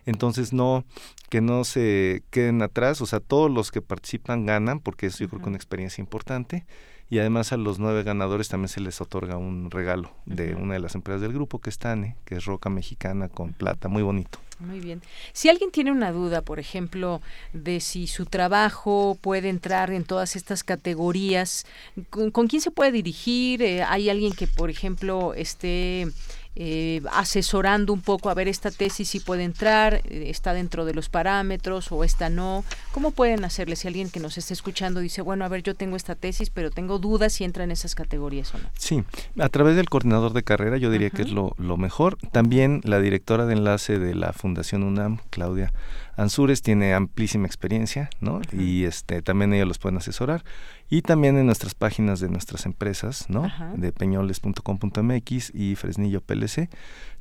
Entonces, 0.05 0.53
no, 0.53 0.83
que 1.29 1.41
no 1.41 1.63
se 1.63 2.23
queden 2.29 2.61
atrás, 2.61 3.01
o 3.01 3.05
sea, 3.05 3.19
todos 3.19 3.49
los 3.51 3.71
que 3.71 3.81
participan 3.81 4.45
ganan, 4.45 4.79
porque 4.79 5.07
eso 5.07 5.19
yo 5.19 5.29
creo 5.29 5.39
que 5.39 5.43
es 5.45 5.47
una 5.49 5.57
experiencia 5.57 6.01
importante. 6.01 6.65
Y 7.11 7.19
además 7.19 7.51
a 7.51 7.57
los 7.57 7.77
nueve 7.77 8.03
ganadores 8.03 8.47
también 8.47 8.69
se 8.69 8.79
les 8.79 9.01
otorga 9.01 9.35
un 9.35 9.69
regalo 9.69 10.11
de 10.25 10.55
una 10.55 10.75
de 10.75 10.79
las 10.79 10.95
empresas 10.95 11.19
del 11.19 11.33
grupo, 11.33 11.59
que 11.59 11.69
es 11.69 11.77
TANE, 11.77 12.15
que 12.23 12.35
es 12.35 12.45
roca 12.45 12.69
mexicana 12.69 13.27
con 13.27 13.51
plata, 13.51 13.89
muy 13.89 14.01
bonito. 14.01 14.39
Muy 14.59 14.79
bien. 14.79 15.01
Si 15.33 15.49
alguien 15.49 15.71
tiene 15.71 15.91
una 15.91 16.13
duda, 16.13 16.41
por 16.41 16.57
ejemplo, 16.57 17.21
de 17.51 17.81
si 17.81 18.07
su 18.07 18.25
trabajo 18.27 19.17
puede 19.19 19.49
entrar 19.49 19.91
en 19.91 20.05
todas 20.05 20.37
estas 20.37 20.63
categorías, 20.63 21.65
¿con, 22.09 22.47
quién 22.47 22.61
se 22.61 22.71
puede 22.71 22.93
dirigir? 22.93 23.61
Eh, 23.61 23.83
¿Hay 23.83 24.09
alguien 24.09 24.31
que, 24.31 24.47
por 24.47 24.69
ejemplo, 24.69 25.33
esté 25.33 26.07
eh, 26.55 27.01
asesorando 27.13 27.93
un 27.93 28.01
poco 28.01 28.29
a 28.29 28.33
ver 28.33 28.47
esta 28.47 28.71
tesis 28.71 29.09
si 29.09 29.19
puede 29.19 29.43
entrar, 29.43 29.95
eh, 29.95 30.25
está 30.27 30.53
dentro 30.53 30.85
de 30.85 30.93
los 30.93 31.09
parámetros 31.09 31.91
o 31.91 32.03
esta 32.03 32.29
no. 32.29 32.63
¿Cómo 32.91 33.11
pueden 33.11 33.45
hacerle 33.45 33.75
si 33.75 33.87
alguien 33.87 34.09
que 34.09 34.19
nos 34.19 34.37
esté 34.37 34.53
escuchando 34.53 34.99
dice, 34.99 35.21
bueno, 35.21 35.45
a 35.45 35.47
ver, 35.47 35.63
yo 35.63 35.75
tengo 35.75 35.95
esta 35.95 36.15
tesis, 36.15 36.49
pero 36.49 36.71
tengo 36.71 36.99
dudas 36.99 37.33
si 37.33 37.43
entra 37.43 37.63
en 37.63 37.71
esas 37.71 37.95
categorías 37.95 38.53
o 38.53 38.57
no? 38.57 38.69
Sí, 38.77 39.03
a 39.39 39.49
través 39.49 39.75
del 39.75 39.89
coordinador 39.89 40.33
de 40.33 40.43
carrera 40.43 40.77
yo 40.77 40.91
diría 40.91 41.09
que 41.09 41.21
es 41.21 41.31
lo, 41.31 41.55
lo 41.57 41.77
mejor. 41.77 42.17
También 42.31 42.81
la 42.83 42.99
directora 42.99 43.45
de 43.45 43.53
enlace 43.53 43.99
de 43.99 44.15
la 44.15 44.33
Fundación 44.33 44.83
UNAM, 44.83 45.19
Claudia 45.29 45.71
Ansures, 46.17 46.61
tiene 46.61 46.93
amplísima 46.93 47.47
experiencia, 47.47 48.09
¿no? 48.19 48.41
Y 48.51 48.83
este 48.83 49.21
también 49.21 49.53
ellos 49.53 49.67
los 49.67 49.79
pueden 49.79 49.97
asesorar. 49.97 50.43
Y 50.89 51.01
también 51.01 51.37
en 51.37 51.45
nuestras 51.45 51.73
páginas 51.73 52.19
de 52.19 52.29
nuestras 52.29 52.65
empresas, 52.65 53.29
¿no? 53.29 53.51
De 53.75 53.91
peñoles.com.mx 53.91 55.55
y 55.55 55.75
Fresnillo 55.75 56.21
PLC, 56.21 56.69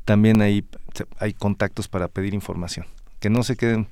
también 0.05 0.43
hay, 0.43 0.65
hay 1.19 1.33
contactos 1.33 1.89
para 1.89 2.09
pedir 2.09 2.35
información. 2.35 2.87
Que 3.21 3.31
no 3.31 3.43
se 3.43 3.57
queden 3.57 3.87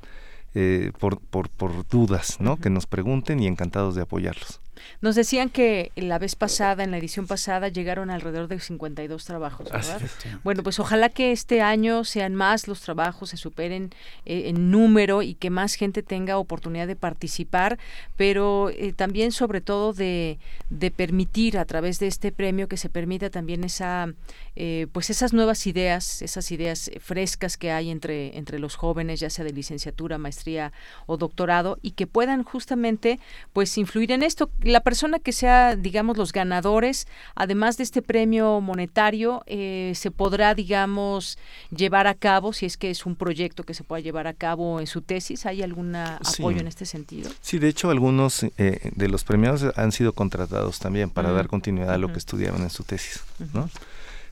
eh, 0.55 0.92
por, 0.99 1.20
por, 1.20 1.49
por, 1.51 1.86
dudas, 1.88 2.40
¿no? 2.40 2.57
Que 2.57 2.70
nos 2.70 2.86
pregunten 2.86 3.40
y 3.40 3.46
encantados 3.46 3.94
de 3.94 4.03
apoyarlos. 4.03 4.61
Nos 5.00 5.14
decían 5.14 5.50
que 5.50 5.92
la 5.96 6.18
vez 6.18 6.36
pasada, 6.36 6.84
en 6.84 6.90
la 6.90 6.98
edición 6.98 7.26
pasada, 7.26 7.68
llegaron 7.68 8.10
alrededor 8.10 8.48
de 8.48 8.60
52 8.60 9.24
trabajos, 9.24 9.70
¿verdad? 9.70 10.00
Bueno, 10.44 10.62
pues 10.62 10.78
ojalá 10.78 11.08
que 11.08 11.32
este 11.32 11.62
año 11.62 12.04
sean 12.04 12.34
más 12.34 12.68
los 12.68 12.80
trabajos, 12.80 13.30
se 13.30 13.36
superen 13.36 13.90
eh, 14.24 14.48
en 14.48 14.70
número 14.70 15.22
y 15.22 15.34
que 15.34 15.50
más 15.50 15.74
gente 15.74 16.02
tenga 16.02 16.38
oportunidad 16.38 16.86
de 16.86 16.96
participar, 16.96 17.78
pero 18.16 18.70
eh, 18.70 18.92
también 18.92 19.32
sobre 19.32 19.60
todo 19.60 19.92
de, 19.92 20.38
de, 20.70 20.90
permitir 20.90 21.58
a 21.58 21.64
través 21.64 21.98
de 21.98 22.06
este 22.06 22.32
premio 22.32 22.68
que 22.68 22.76
se 22.76 22.88
permita 22.88 23.30
también 23.30 23.64
esa, 23.64 24.12
eh, 24.56 24.86
pues 24.92 25.10
esas 25.10 25.32
nuevas 25.32 25.66
ideas, 25.66 26.22
esas 26.22 26.50
ideas 26.50 26.90
frescas 27.00 27.56
que 27.56 27.70
hay 27.70 27.90
entre, 27.90 28.36
entre 28.36 28.58
los 28.58 28.76
jóvenes, 28.76 29.20
ya 29.20 29.30
sea 29.30 29.44
de 29.44 29.52
licenciatura, 29.52 30.18
maestría 30.18 30.72
o 31.06 31.16
doctorado, 31.16 31.78
y 31.82 31.92
que 31.92 32.06
puedan 32.06 32.42
justamente 32.42 33.20
pues 33.52 33.76
influir 33.78 34.12
en 34.12 34.22
esto 34.22 34.50
la 34.68 34.80
persona 34.80 35.18
que 35.18 35.32
sea, 35.32 35.76
digamos, 35.76 36.16
los 36.16 36.32
ganadores, 36.32 37.06
además 37.34 37.76
de 37.76 37.84
este 37.84 38.02
premio 38.02 38.60
monetario, 38.60 39.42
eh, 39.46 39.92
se 39.94 40.10
podrá, 40.10 40.54
digamos, 40.54 41.38
llevar 41.74 42.06
a 42.06 42.14
cabo, 42.14 42.52
si 42.52 42.66
es 42.66 42.76
que 42.76 42.90
es 42.90 43.06
un 43.06 43.16
proyecto 43.16 43.64
que 43.64 43.74
se 43.74 43.84
pueda 43.84 44.00
llevar 44.00 44.26
a 44.26 44.34
cabo 44.34 44.80
en 44.80 44.86
su 44.86 45.02
tesis. 45.02 45.46
¿Hay 45.46 45.62
algún 45.62 45.94
apoyo 45.96 46.60
en 46.60 46.66
este 46.66 46.86
sentido? 46.86 47.30
Sí, 47.40 47.58
de 47.58 47.68
hecho, 47.68 47.90
algunos 47.90 48.44
eh, 48.44 48.90
de 48.94 49.08
los 49.08 49.24
premiados 49.24 49.64
han 49.76 49.92
sido 49.92 50.12
contratados 50.12 50.78
también 50.78 51.10
para 51.10 51.32
dar 51.32 51.48
continuidad 51.48 51.94
a 51.94 51.98
lo 51.98 52.12
que 52.12 52.18
estudiaban 52.18 52.62
en 52.62 52.70
su 52.70 52.84
tesis, 52.84 53.22
¿no? 53.54 53.68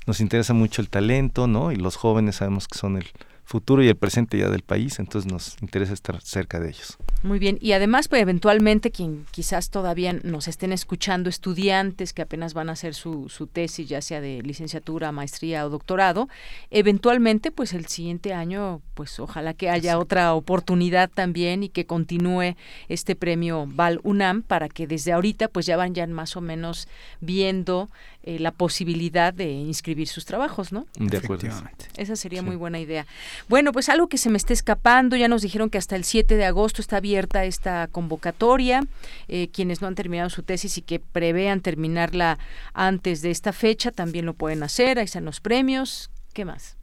Nos 0.06 0.20
interesa 0.20 0.54
mucho 0.54 0.82
el 0.82 0.88
talento, 0.88 1.48
¿no? 1.48 1.72
Y 1.72 1.76
los 1.76 1.96
jóvenes 1.96 2.36
sabemos 2.36 2.68
que 2.68 2.78
son 2.78 2.96
el 2.96 3.06
futuro 3.46 3.82
y 3.82 3.88
el 3.88 3.96
presente 3.96 4.36
ya 4.36 4.50
del 4.50 4.62
país, 4.62 4.98
entonces 4.98 5.30
nos 5.30 5.56
interesa 5.62 5.94
estar 5.94 6.20
cerca 6.20 6.58
de 6.58 6.70
ellos. 6.70 6.98
Muy 7.22 7.38
bien, 7.38 7.58
y 7.60 7.72
además, 7.72 8.08
pues 8.08 8.20
eventualmente 8.20 8.90
quien 8.90 9.24
quizás 9.30 9.70
todavía 9.70 10.12
nos 10.12 10.48
estén 10.48 10.72
escuchando, 10.72 11.30
estudiantes 11.30 12.12
que 12.12 12.22
apenas 12.22 12.54
van 12.54 12.68
a 12.68 12.72
hacer 12.72 12.94
su, 12.94 13.28
su 13.28 13.46
tesis, 13.46 13.88
ya 13.88 14.02
sea 14.02 14.20
de 14.20 14.42
licenciatura, 14.42 15.12
maestría 15.12 15.64
o 15.64 15.70
doctorado, 15.70 16.28
eventualmente, 16.70 17.52
pues 17.52 17.72
el 17.72 17.86
siguiente 17.86 18.34
año, 18.34 18.82
pues 18.94 19.18
ojalá 19.20 19.54
que 19.54 19.70
haya 19.70 19.98
otra 19.98 20.34
oportunidad 20.34 21.08
también 21.08 21.62
y 21.62 21.68
que 21.68 21.86
continúe 21.86 22.56
este 22.88 23.14
premio 23.14 23.66
Val 23.68 24.00
UNAM 24.02 24.42
para 24.42 24.68
que 24.68 24.88
desde 24.88 25.12
ahorita, 25.12 25.46
pues 25.48 25.66
ya 25.66 25.76
vayan 25.76 26.12
más 26.12 26.36
o 26.36 26.40
menos 26.40 26.88
viendo 27.20 27.88
eh, 28.26 28.40
la 28.40 28.50
posibilidad 28.50 29.32
de 29.32 29.52
inscribir 29.52 30.08
sus 30.08 30.24
trabajos, 30.24 30.72
¿no? 30.72 30.86
De 30.98 31.18
acuerdo. 31.18 31.48
Esa 31.96 32.16
sería 32.16 32.42
muy 32.42 32.56
buena 32.56 32.80
idea. 32.80 33.06
Bueno, 33.48 33.70
pues 33.72 33.88
algo 33.88 34.08
que 34.08 34.18
se 34.18 34.30
me 34.30 34.36
está 34.36 34.52
escapando, 34.52 35.14
ya 35.16 35.28
nos 35.28 35.42
dijeron 35.42 35.70
que 35.70 35.78
hasta 35.78 35.94
el 35.94 36.02
7 36.02 36.36
de 36.36 36.44
agosto 36.44 36.82
está 36.82 36.96
abierta 36.96 37.44
esta 37.44 37.86
convocatoria, 37.86 38.84
eh, 39.28 39.48
quienes 39.52 39.80
no 39.80 39.86
han 39.86 39.94
terminado 39.94 40.28
su 40.28 40.42
tesis 40.42 40.76
y 40.76 40.82
que 40.82 40.98
prevean 40.98 41.60
terminarla 41.60 42.38
antes 42.74 43.22
de 43.22 43.30
esta 43.30 43.52
fecha 43.52 43.92
también 43.92 44.26
lo 44.26 44.34
pueden 44.34 44.64
hacer, 44.64 44.98
ahí 44.98 45.04
están 45.04 45.24
los 45.24 45.40
premios, 45.40 46.10
¿qué 46.32 46.44
más? 46.44 46.76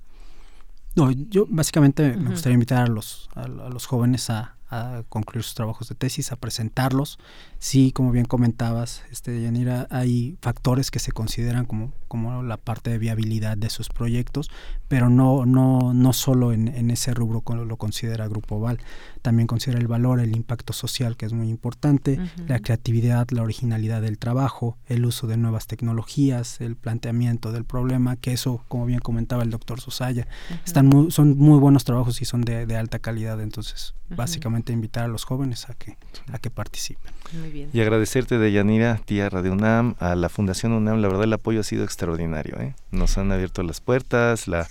No, 0.96 1.12
yo 1.12 1.46
básicamente 1.50 2.16
me 2.16 2.30
gustaría 2.30 2.54
invitar 2.54 2.84
a 2.84 2.88
los, 2.88 3.30
a 3.36 3.48
los 3.48 3.86
jóvenes 3.86 4.30
a, 4.30 4.56
a 4.74 5.04
concluir 5.10 5.44
sus 5.44 5.54
trabajos 5.54 5.90
de 5.90 5.96
tesis, 5.96 6.32
a 6.32 6.36
presentarlos. 6.36 7.20
Sí, 7.64 7.94
como 7.94 8.12
bien 8.12 8.26
comentabas, 8.26 9.04
este, 9.10 9.42
Yanira, 9.42 9.88
hay 9.90 10.38
factores 10.42 10.92
que 10.92 11.00
se 11.00 11.14
consideran 11.14 11.64
como, 11.64 11.94
como 12.10 12.44
la 12.44 12.58
parte 12.58 12.90
de 12.90 12.98
viabilidad 12.98 13.56
de 13.56 13.70
sus 13.70 13.88
proyectos, 13.88 14.52
pero 14.90 15.10
no, 15.10 15.46
no, 15.46 15.94
no 15.94 16.12
solo 16.12 16.52
en, 16.52 16.68
en 16.68 16.92
ese 16.92 17.14
rubro 17.14 17.42
lo 17.64 17.78
considera 17.78 18.28
Grupo 18.28 18.60
Val 18.60 18.80
también 19.24 19.48
considera 19.48 19.80
el 19.80 19.88
valor, 19.88 20.20
el 20.20 20.36
impacto 20.36 20.74
social, 20.74 21.16
que 21.16 21.26
es 21.26 21.32
muy 21.34 21.50
importante, 21.50 22.20
la 22.46 22.60
creatividad, 22.60 23.30
la 23.32 23.42
originalidad 23.42 24.02
del 24.02 24.20
trabajo, 24.20 24.78
el 24.86 25.06
uso 25.06 25.28
de 25.28 25.38
nuevas 25.38 25.66
tecnologías, 25.66 26.60
el 26.60 26.76
planteamiento 26.76 27.54
del 27.54 27.64
problema, 27.64 28.18
que 28.18 28.34
eso, 28.34 28.64
como 28.68 28.86
bien 28.86 29.00
comentaba 29.00 29.42
el 29.42 29.50
doctor 29.50 29.80
Susaya, 29.80 30.28
están 30.66 31.10
son 31.10 31.38
muy 31.38 31.58
buenos 31.58 31.86
trabajos 31.86 32.22
y 32.22 32.26
son 32.26 32.42
de, 32.42 32.76
alta 32.76 33.00
calidad, 33.00 33.40
entonces 33.42 33.96
básicamente 34.10 34.74
invitar 34.74 35.06
a 35.06 35.08
los 35.08 35.24
jóvenes 35.24 35.70
a 35.70 35.74
que, 35.74 35.98
a 36.32 36.38
que 36.38 36.52
participen. 36.52 37.12
Muy 37.32 37.50
Y 37.54 37.82
agradecerte 37.82 38.38
de 38.38 38.52
Yanira, 38.52 39.00
tía 39.06 39.30
Radio 39.30 39.54
UNAM, 39.54 39.96
a 40.00 40.16
la 40.16 40.30
Fundación 40.30 40.72
UNAM, 40.74 41.02
la 41.02 41.08
verdad 41.08 41.24
el 41.26 41.34
apoyo 41.34 41.60
ha 41.60 41.64
sido 41.64 41.84
extraordinario, 41.84 42.60
¿eh? 42.60 42.76
nos 42.92 43.18
han 43.18 43.32
abierto 43.32 43.64
las 43.64 43.80
puertas, 43.80 44.48
la 44.48 44.68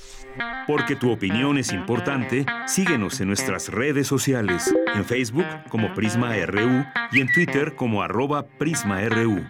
Porque 0.66 0.97
tu 0.97 1.11
opinión 1.11 1.59
es 1.59 1.72
importante, 1.72 2.45
síguenos 2.66 3.20
en 3.20 3.28
nuestras 3.28 3.68
redes 3.68 4.07
sociales, 4.07 4.74
en 4.95 5.05
Facebook 5.05 5.47
como 5.70 5.95
Prisma 5.95 6.35
RU 6.45 6.85
y 7.12 7.20
en 7.20 7.32
Twitter 7.32 7.76
como 7.76 8.03
arroba 8.03 8.47
PrismaRU. 8.47 9.47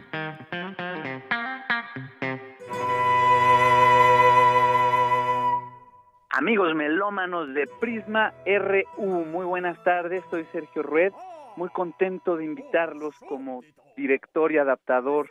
Amigos 6.64 6.78
melómanos 6.78 7.52
de 7.52 7.66
Prisma 7.78 8.32
RU, 8.46 9.26
muy 9.26 9.44
buenas 9.44 9.76
tardes, 9.84 10.24
soy 10.30 10.46
Sergio 10.50 10.82
Rued, 10.82 11.12
muy 11.56 11.68
contento 11.68 12.38
de 12.38 12.46
invitarlos 12.46 13.14
como 13.28 13.60
director 13.98 14.50
y 14.50 14.56
adaptador 14.56 15.28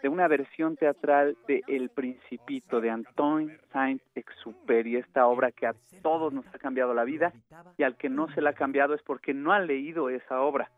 de 0.00 0.08
una 0.08 0.28
versión 0.28 0.76
teatral 0.76 1.36
de 1.48 1.64
El 1.66 1.88
Principito 1.88 2.80
de 2.80 2.90
Antoine 2.90 3.58
Saint-Exupéry, 3.72 4.94
esta 4.94 5.26
obra 5.26 5.50
que 5.50 5.66
a 5.66 5.74
todos 6.00 6.32
nos 6.32 6.46
ha 6.54 6.58
cambiado 6.58 6.94
la 6.94 7.02
vida 7.02 7.32
y 7.76 7.82
al 7.82 7.96
que 7.96 8.08
no 8.08 8.28
se 8.28 8.40
la 8.40 8.50
ha 8.50 8.54
cambiado 8.54 8.94
es 8.94 9.02
porque 9.02 9.34
no 9.34 9.50
ha 9.50 9.58
leído 9.58 10.10
esa 10.10 10.42
obra. 10.42 10.70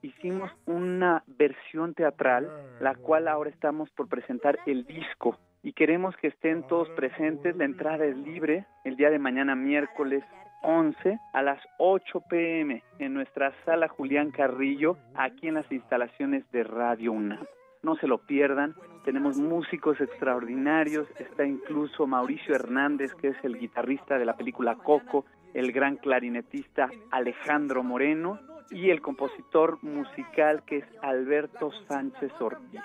Hicimos 0.00 0.52
una 0.66 1.24
versión 1.26 1.94
teatral, 1.94 2.48
la 2.78 2.94
cual 2.94 3.26
ahora 3.26 3.50
estamos 3.50 3.90
por 3.90 4.08
presentar 4.08 4.60
el 4.66 4.86
disco 4.86 5.36
y 5.62 5.72
queremos 5.72 6.16
que 6.16 6.28
estén 6.28 6.66
todos 6.66 6.88
presentes. 6.90 7.56
La 7.56 7.64
entrada 7.64 8.04
es 8.04 8.16
libre 8.16 8.66
el 8.84 8.96
día 8.96 9.10
de 9.10 9.18
mañana 9.18 9.54
miércoles 9.54 10.24
11 10.62 11.18
a 11.32 11.42
las 11.42 11.60
8 11.78 12.22
pm 12.28 12.82
en 12.98 13.14
nuestra 13.14 13.52
sala 13.64 13.88
Julián 13.88 14.30
Carrillo, 14.30 14.96
aquí 15.14 15.48
en 15.48 15.54
las 15.54 15.70
instalaciones 15.72 16.50
de 16.52 16.64
Radio 16.64 17.12
UNAM. 17.12 17.46
No 17.82 17.96
se 17.96 18.06
lo 18.06 18.18
pierdan, 18.18 18.74
tenemos 19.04 19.38
músicos 19.38 19.98
extraordinarios, 20.00 21.08
está 21.18 21.46
incluso 21.46 22.06
Mauricio 22.06 22.54
Hernández, 22.54 23.14
que 23.14 23.28
es 23.28 23.36
el 23.42 23.58
guitarrista 23.58 24.18
de 24.18 24.26
la 24.26 24.36
película 24.36 24.74
Coco, 24.74 25.24
el 25.54 25.72
gran 25.72 25.96
clarinetista 25.96 26.90
Alejandro 27.10 27.82
Moreno 27.82 28.38
y 28.70 28.90
el 28.90 29.00
compositor 29.00 29.82
musical 29.82 30.62
que 30.64 30.78
es 30.78 30.84
Alberto 31.00 31.72
Sánchez 31.88 32.32
Ortiz. 32.38 32.82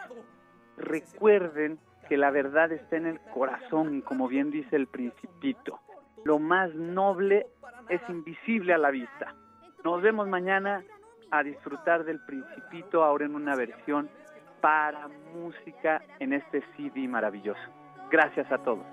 Recuerden 0.77 1.77
que 2.07 2.17
la 2.17 2.31
verdad 2.31 2.71
está 2.71 2.97
en 2.97 3.07
el 3.07 3.19
corazón, 3.33 4.01
como 4.01 4.27
bien 4.27 4.51
dice 4.51 4.75
el 4.75 4.87
principito. 4.87 5.79
Lo 6.23 6.39
más 6.39 6.73
noble 6.73 7.47
es 7.89 8.01
invisible 8.09 8.73
a 8.73 8.77
la 8.77 8.91
vista. 8.91 9.35
Nos 9.83 10.01
vemos 10.01 10.27
mañana 10.27 10.83
a 11.31 11.43
disfrutar 11.43 12.03
del 12.03 12.19
principito 12.25 13.03
ahora 13.03 13.25
en 13.25 13.35
una 13.35 13.55
versión 13.55 14.09
para 14.61 15.07
música 15.33 16.01
en 16.19 16.33
este 16.33 16.63
CD 16.75 17.07
maravilloso. 17.07 17.61
Gracias 18.09 18.51
a 18.51 18.57
todos. 18.59 18.85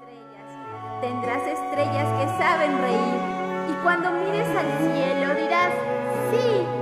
Tendrás 1.01 1.47
estrellas 1.47 2.09
que 2.21 2.43
saben 2.43 2.79
reír 2.79 3.43
y 3.71 3.83
cuando 3.83 4.11
mires 4.13 4.49
al 4.57 4.67
cielo 4.79 5.35
dirás, 5.35 5.73
sí, 6.31 6.82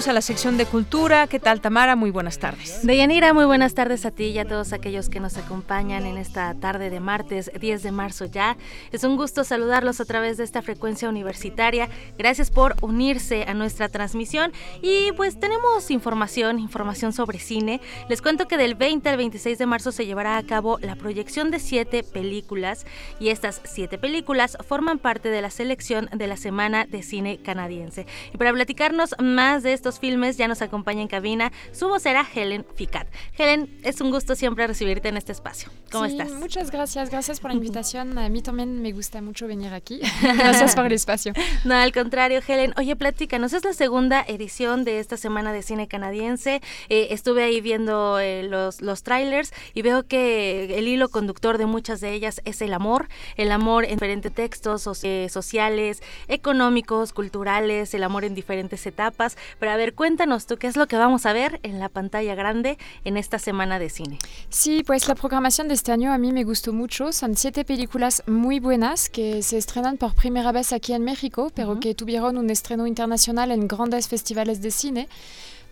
Entramos 0.00 0.12
a 0.12 0.14
la 0.14 0.22
sección 0.22 0.56
de 0.56 0.64
cultura. 0.64 1.26
¿Qué 1.26 1.38
tal, 1.38 1.60
Tamara? 1.60 1.94
Muy 1.94 2.10
buenas 2.10 2.38
tardes. 2.38 2.80
Deyanira, 2.86 3.34
muy 3.34 3.44
buenas 3.44 3.74
tardes 3.74 4.06
a 4.06 4.10
ti 4.10 4.28
y 4.28 4.38
a 4.38 4.46
todos 4.46 4.72
aquellos 4.72 5.10
que 5.10 5.20
nos 5.20 5.36
acompañan 5.36 6.06
en 6.06 6.16
esta 6.16 6.54
tarde 6.54 6.88
de 6.88 7.00
martes 7.00 7.50
10 7.60 7.82
de 7.82 7.92
marzo 7.92 8.24
ya. 8.24 8.56
Es 8.92 9.04
un 9.04 9.18
gusto 9.18 9.44
saludarlos 9.44 10.00
a 10.00 10.06
través 10.06 10.38
de 10.38 10.44
esta 10.44 10.62
frecuencia 10.62 11.06
universitaria. 11.06 11.90
Gracias 12.16 12.50
por 12.50 12.76
unirse 12.80 13.44
a 13.46 13.52
nuestra 13.52 13.90
transmisión 13.90 14.52
y 14.80 15.12
pues 15.18 15.38
tenemos 15.38 15.90
información, 15.90 16.58
información 16.58 17.12
sobre 17.12 17.38
cine. 17.38 17.82
Les 18.08 18.22
cuento 18.22 18.48
que 18.48 18.56
del 18.56 18.76
20 18.76 19.06
al 19.06 19.18
26 19.18 19.58
de 19.58 19.66
marzo 19.66 19.92
se 19.92 20.06
llevará 20.06 20.38
a 20.38 20.46
cabo 20.46 20.78
la 20.80 20.96
proyección 20.96 21.50
de 21.50 21.58
siete 21.58 22.04
películas 22.04 22.86
y 23.18 23.28
estas 23.28 23.60
siete 23.64 23.98
películas 23.98 24.56
forman 24.66 24.98
parte 24.98 25.28
de 25.28 25.42
la 25.42 25.50
selección 25.50 26.08
de 26.10 26.26
la 26.26 26.38
Semana 26.38 26.86
de 26.86 27.02
Cine 27.02 27.42
Canadiense. 27.42 28.06
Y 28.32 28.38
para 28.38 28.54
platicarnos 28.54 29.14
más 29.18 29.62
de 29.62 29.74
estos 29.74 29.89
filmes 29.98 30.36
ya 30.36 30.46
nos 30.48 30.62
acompaña 30.62 31.02
en 31.02 31.08
cabina 31.08 31.52
su 31.72 31.88
vocera 31.88 32.26
Helen 32.34 32.64
Ficat. 32.74 33.08
Helen, 33.36 33.68
es 33.82 34.00
un 34.00 34.10
gusto 34.10 34.34
siempre 34.34 34.66
recibirte 34.66 35.08
en 35.08 35.16
este 35.16 35.32
espacio. 35.32 35.70
¿Cómo 35.90 36.06
Sí, 36.06 36.12
estás? 36.12 36.30
Muchas 36.32 36.70
gracias, 36.70 37.10
gracias 37.10 37.40
por 37.40 37.50
la 37.50 37.56
invitación. 37.56 38.16
A 38.18 38.28
mí 38.28 38.42
también 38.42 38.80
me 38.82 38.92
gusta 38.92 39.20
mucho 39.22 39.46
venir 39.46 39.72
aquí. 39.72 40.00
Gracias 40.22 40.74
por 40.74 40.86
el 40.86 40.92
espacio. 40.92 41.32
No, 41.64 41.74
al 41.74 41.92
contrario, 41.92 42.40
Helen. 42.46 42.72
Oye, 42.76 42.94
platícanos, 42.96 43.52
es 43.52 43.64
la 43.64 43.72
segunda 43.72 44.24
edición 44.26 44.84
de 44.84 44.98
esta 45.00 45.16
Semana 45.16 45.52
de 45.52 45.62
Cine 45.62 45.88
Canadiense. 45.88 46.60
Eh, 46.88 47.08
estuve 47.10 47.42
ahí 47.44 47.60
viendo 47.60 48.18
eh, 48.18 48.42
los, 48.44 48.80
los 48.82 49.02
trailers 49.02 49.52
y 49.74 49.82
veo 49.82 50.06
que 50.06 50.78
el 50.78 50.86
hilo 50.88 51.08
conductor 51.08 51.58
de 51.58 51.66
muchas 51.66 52.00
de 52.00 52.12
ellas 52.12 52.40
es 52.44 52.62
el 52.62 52.72
amor. 52.74 53.08
El 53.36 53.50
amor 53.52 53.84
en 53.84 53.92
diferentes 53.92 54.32
textos 54.32 54.88
eh, 55.02 55.28
sociales, 55.30 56.02
económicos, 56.28 57.12
culturales, 57.12 57.94
el 57.94 58.02
amor 58.02 58.24
en 58.24 58.34
diferentes 58.34 58.86
etapas. 58.86 59.36
Pero 59.58 59.72
a 59.72 59.76
ver, 59.80 59.94
cuéntanos 59.94 60.46
tú 60.46 60.58
qué 60.58 60.66
es 60.66 60.76
lo 60.76 60.86
que 60.86 60.96
vamos 60.96 61.26
a 61.26 61.32
ver 61.32 61.58
en 61.62 61.80
la 61.80 61.88
pantalla 61.88 62.34
grande 62.34 62.78
en 63.04 63.16
esta 63.16 63.38
Semana 63.38 63.78
de 63.78 63.88
Cine. 63.88 64.18
Sí, 64.50 64.82
pues 64.84 65.08
la 65.08 65.14
programación 65.14 65.68
de 65.68 65.74
este 65.74 65.90
año 65.90 66.12
a 66.12 66.18
mí 66.18 66.32
me 66.32 66.44
gustó 66.44 66.72
mucho. 66.72 67.12
Son 67.12 67.34
siete 67.34 67.64
películas 67.64 68.22
muy 68.26 68.60
buenas 68.60 69.08
que 69.08 69.42
se 69.42 69.56
estrenan 69.56 69.96
por 69.96 70.14
primera 70.14 70.52
vez 70.52 70.72
aquí 70.72 70.92
en 70.92 71.02
México, 71.02 71.50
pero 71.54 71.80
que 71.80 71.94
tuvieron 71.94 72.36
un 72.36 72.50
estreno 72.50 72.86
internacional 72.86 73.50
en 73.50 73.66
grandes 73.66 74.08
festivales 74.08 74.60
de 74.60 74.70
cine. 74.70 75.08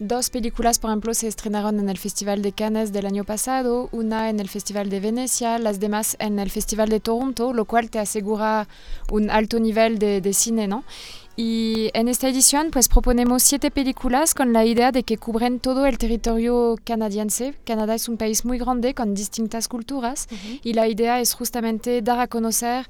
Dos 0.01 0.31
películas, 0.31 0.79
por 0.79 0.91
ejemplo, 0.91 1.13
se 1.13 1.27
estrenaron 1.27 1.81
en 1.81 1.89
el 1.89 1.99
Festival 1.99 2.41
de 2.41 2.53
Cannes 2.53 2.93
del 2.93 3.05
año 3.05 3.25
pasado, 3.25 3.89
una 3.91 4.31
en 4.31 4.39
el 4.39 4.49
Festival 4.49 4.91
de 4.91 5.01
Venecia, 5.01 5.59
las 5.59 5.81
demás 5.81 6.17
en 6.21 6.39
el 6.39 6.51
Festival 6.51 6.89
de 6.89 7.01
Toronto, 7.01 7.53
lo 7.53 7.65
cual 7.65 7.91
te 7.91 7.99
asegura 7.99 8.69
un 9.11 9.29
alto 9.29 9.59
nivel 9.59 9.99
de, 9.99 10.21
de 10.21 10.33
cine, 10.35 10.69
¿no? 10.69 10.85
Y 11.35 11.91
en 11.95 12.09
esta 12.09 12.29
edición 12.29 12.71
pues 12.73 12.89
proponemos 12.89 13.45
siete 13.45 13.71
películas 13.71 14.35
con 14.35 14.53
la 14.53 14.65
idea 14.65 14.91
de 14.91 15.05
que 15.05 15.19
cubren 15.19 15.61
todo 15.61 15.87
el 15.87 15.97
territorio 15.97 16.77
canadiense. 16.85 17.55
Canadá 17.65 17.95
es 17.95 18.09
un 18.09 18.17
país 18.17 18.45
muy 18.45 18.59
grande 18.59 18.93
con 18.93 19.15
distintas 19.15 19.69
culturas 19.69 20.27
y 20.65 20.73
la 20.73 20.89
idea 20.89 21.21
es 21.21 21.35
justamente 21.35 22.03
dar 22.03 22.19
a 22.19 22.27
conocer 22.27 22.89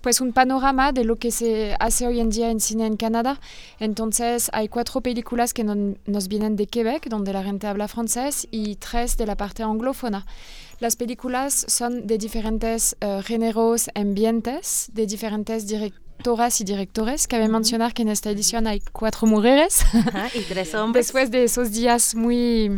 pues 0.00 0.20
un 0.20 0.32
panorama 0.32 0.92
de 0.92 1.04
lo 1.04 1.16
que 1.16 1.30
se 1.30 1.76
hace 1.78 2.06
hoy 2.06 2.20
en 2.20 2.30
día 2.30 2.50
en 2.50 2.60
cine 2.60 2.86
en 2.86 2.96
Canadá. 2.96 3.38
Entonces 3.78 4.50
hay 4.52 4.68
cuatro 4.68 5.00
películas 5.00 5.52
que 5.52 5.64
non- 5.64 5.98
nos 6.06 6.28
vienen 6.28 6.56
de 6.56 6.66
Quebec, 6.66 7.08
donde 7.08 7.32
la 7.32 7.42
gente 7.42 7.66
habla 7.66 7.86
francés, 7.88 8.46
y 8.50 8.76
tres 8.76 9.16
de 9.16 9.26
la 9.26 9.36
parte 9.36 9.62
anglófona. 9.62 10.26
Las 10.78 10.96
películas 10.96 11.66
son 11.68 12.06
de 12.06 12.16
diferentes 12.16 12.96
eh, 13.00 13.20
géneros, 13.24 13.90
ambientes, 13.94 14.90
de 14.94 15.06
diferentes 15.06 15.66
directoras 15.66 16.60
y 16.60 16.64
directores. 16.64 17.26
Cabe 17.26 17.48
mencionar 17.48 17.92
que 17.92 18.02
en 18.02 18.08
esta 18.08 18.30
edición 18.30 18.66
hay 18.66 18.80
cuatro 18.92 19.26
mujeres. 19.26 19.82
Ajá, 19.94 20.28
y 20.34 20.40
tres 20.42 20.74
hombres. 20.74 21.06
Después 21.06 21.30
de 21.30 21.44
esos 21.44 21.72
días 21.72 22.14
muy 22.14 22.70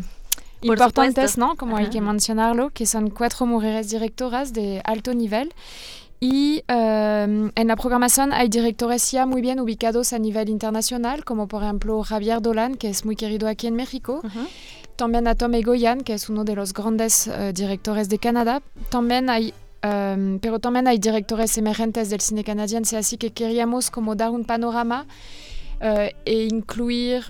Por 0.61 0.71
importantes, 0.71 1.33
supuesto. 1.33 1.41
¿no? 1.41 1.57
Como 1.57 1.77
hay 1.77 1.89
que 1.91 2.01
mencionarlo, 2.01 2.71
que 2.71 2.87
son 2.87 3.11
cuatro 3.11 3.47
mujeres 3.47 3.91
directoras 3.91 4.53
de 4.53 4.81
alto 4.85 5.15
nivel. 5.15 5.53
Y 6.23 6.63
eh, 6.69 7.51
en 7.53 7.67
la 7.67 7.75
programación 7.75 8.33
hay 8.33 8.49
directores 8.49 9.11
ya 9.11 9.27
muy 9.27 9.43
bien 9.43 9.59
ubicados 9.59 10.13
a 10.13 10.21
nivel 10.21 10.49
internacional, 10.51 11.25
como 11.25 11.49
por 11.49 11.65
ejemplo 11.65 12.01
Javier 12.05 12.41
Dolan, 12.41 12.77
que 12.77 12.91
es 12.91 13.05
muy 13.05 13.17
querido 13.17 13.49
aquí 13.49 13.67
en 13.67 13.75
México. 13.75 14.23
también 14.95 15.27
a 15.27 15.35
Tom 15.35 15.53
Egoyan, 15.55 16.03
que 16.03 16.15
es 16.15 16.29
uno 16.29 16.45
de 16.45 16.55
los 16.55 16.75
grandes 16.75 17.27
uh, 17.27 17.53
directores 17.53 18.09
de 18.09 18.19
Canadá. 18.19 18.63
También 18.89 19.31
hay 19.31 19.53
Um, 19.85 20.39
pero 20.39 20.61
también 20.61 20.87
hay 20.87 20.99
directores 20.99 21.59
emergentes 21.59 22.09
del 22.09 22.21
cine 22.21 22.45
canadiense, 22.45 22.97
así 22.97 23.17
que 23.17 23.33
queríamos 23.33 23.91
como 23.91 24.15
dar 24.15 24.31
un 24.31 24.45
panorama 24.45 25.07
uh, 25.81 26.09
e 26.25 26.45
incluir 26.45 27.25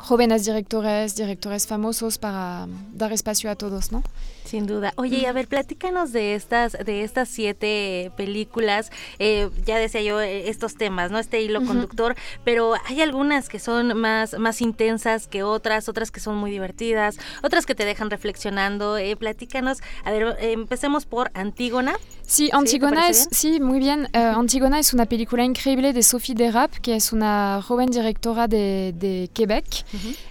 jóvenes 0.00 0.44
directores, 0.44 1.14
directores 1.16 1.66
famosos 1.66 2.18
para 2.18 2.66
dar 2.92 3.12
espacio 3.12 3.50
a 3.50 3.56
todos, 3.56 3.92
¿no? 3.92 4.02
Sin 4.44 4.66
duda. 4.66 4.92
Oye, 4.96 5.18
y 5.18 5.26
a 5.26 5.32
ver, 5.32 5.46
platícanos 5.46 6.12
de 6.12 6.34
estas, 6.34 6.72
de 6.72 7.04
estas 7.04 7.28
siete 7.28 8.10
películas. 8.16 8.90
Eh, 9.20 9.48
ya 9.64 9.78
decía 9.78 10.02
yo 10.02 10.20
eh, 10.20 10.48
estos 10.48 10.74
temas, 10.74 11.12
¿no? 11.12 11.18
Este 11.20 11.40
hilo 11.40 11.64
conductor, 11.64 12.16
pero 12.42 12.74
hay 12.86 13.00
algunas 13.00 13.48
que 13.48 13.60
son 13.60 13.96
más, 13.96 14.36
más 14.38 14.60
intensas 14.60 15.28
que 15.28 15.44
otras, 15.44 15.88
otras 15.88 16.10
que 16.10 16.18
son 16.18 16.36
muy 16.36 16.50
divertidas, 16.50 17.18
otras 17.44 17.64
que 17.64 17.76
te 17.76 17.84
dejan 17.84 18.10
reflexionando. 18.10 18.96
Eh, 18.96 19.14
platícanos. 19.14 19.78
A 20.04 20.10
ver, 20.10 20.36
empecemos 20.40 21.06
por 21.06 21.30
Antígona. 21.34 21.94
Sí, 22.26 22.48
Antígona 22.52 23.08
es, 23.08 23.28
sí, 23.30 23.60
muy 23.60 23.78
bien. 23.78 24.08
Antígona 24.14 24.78
es 24.80 24.94
una 24.94 25.06
película 25.06 25.44
increíble 25.44 25.92
de 25.92 26.02
Sophie 26.02 26.34
Derap, 26.34 26.72
que 26.72 26.96
es 26.96 27.12
una 27.12 27.60
joven 27.62 27.90
directora 27.90 28.48
de, 28.48 28.94
de 28.96 29.30
Quebec. 29.32 29.84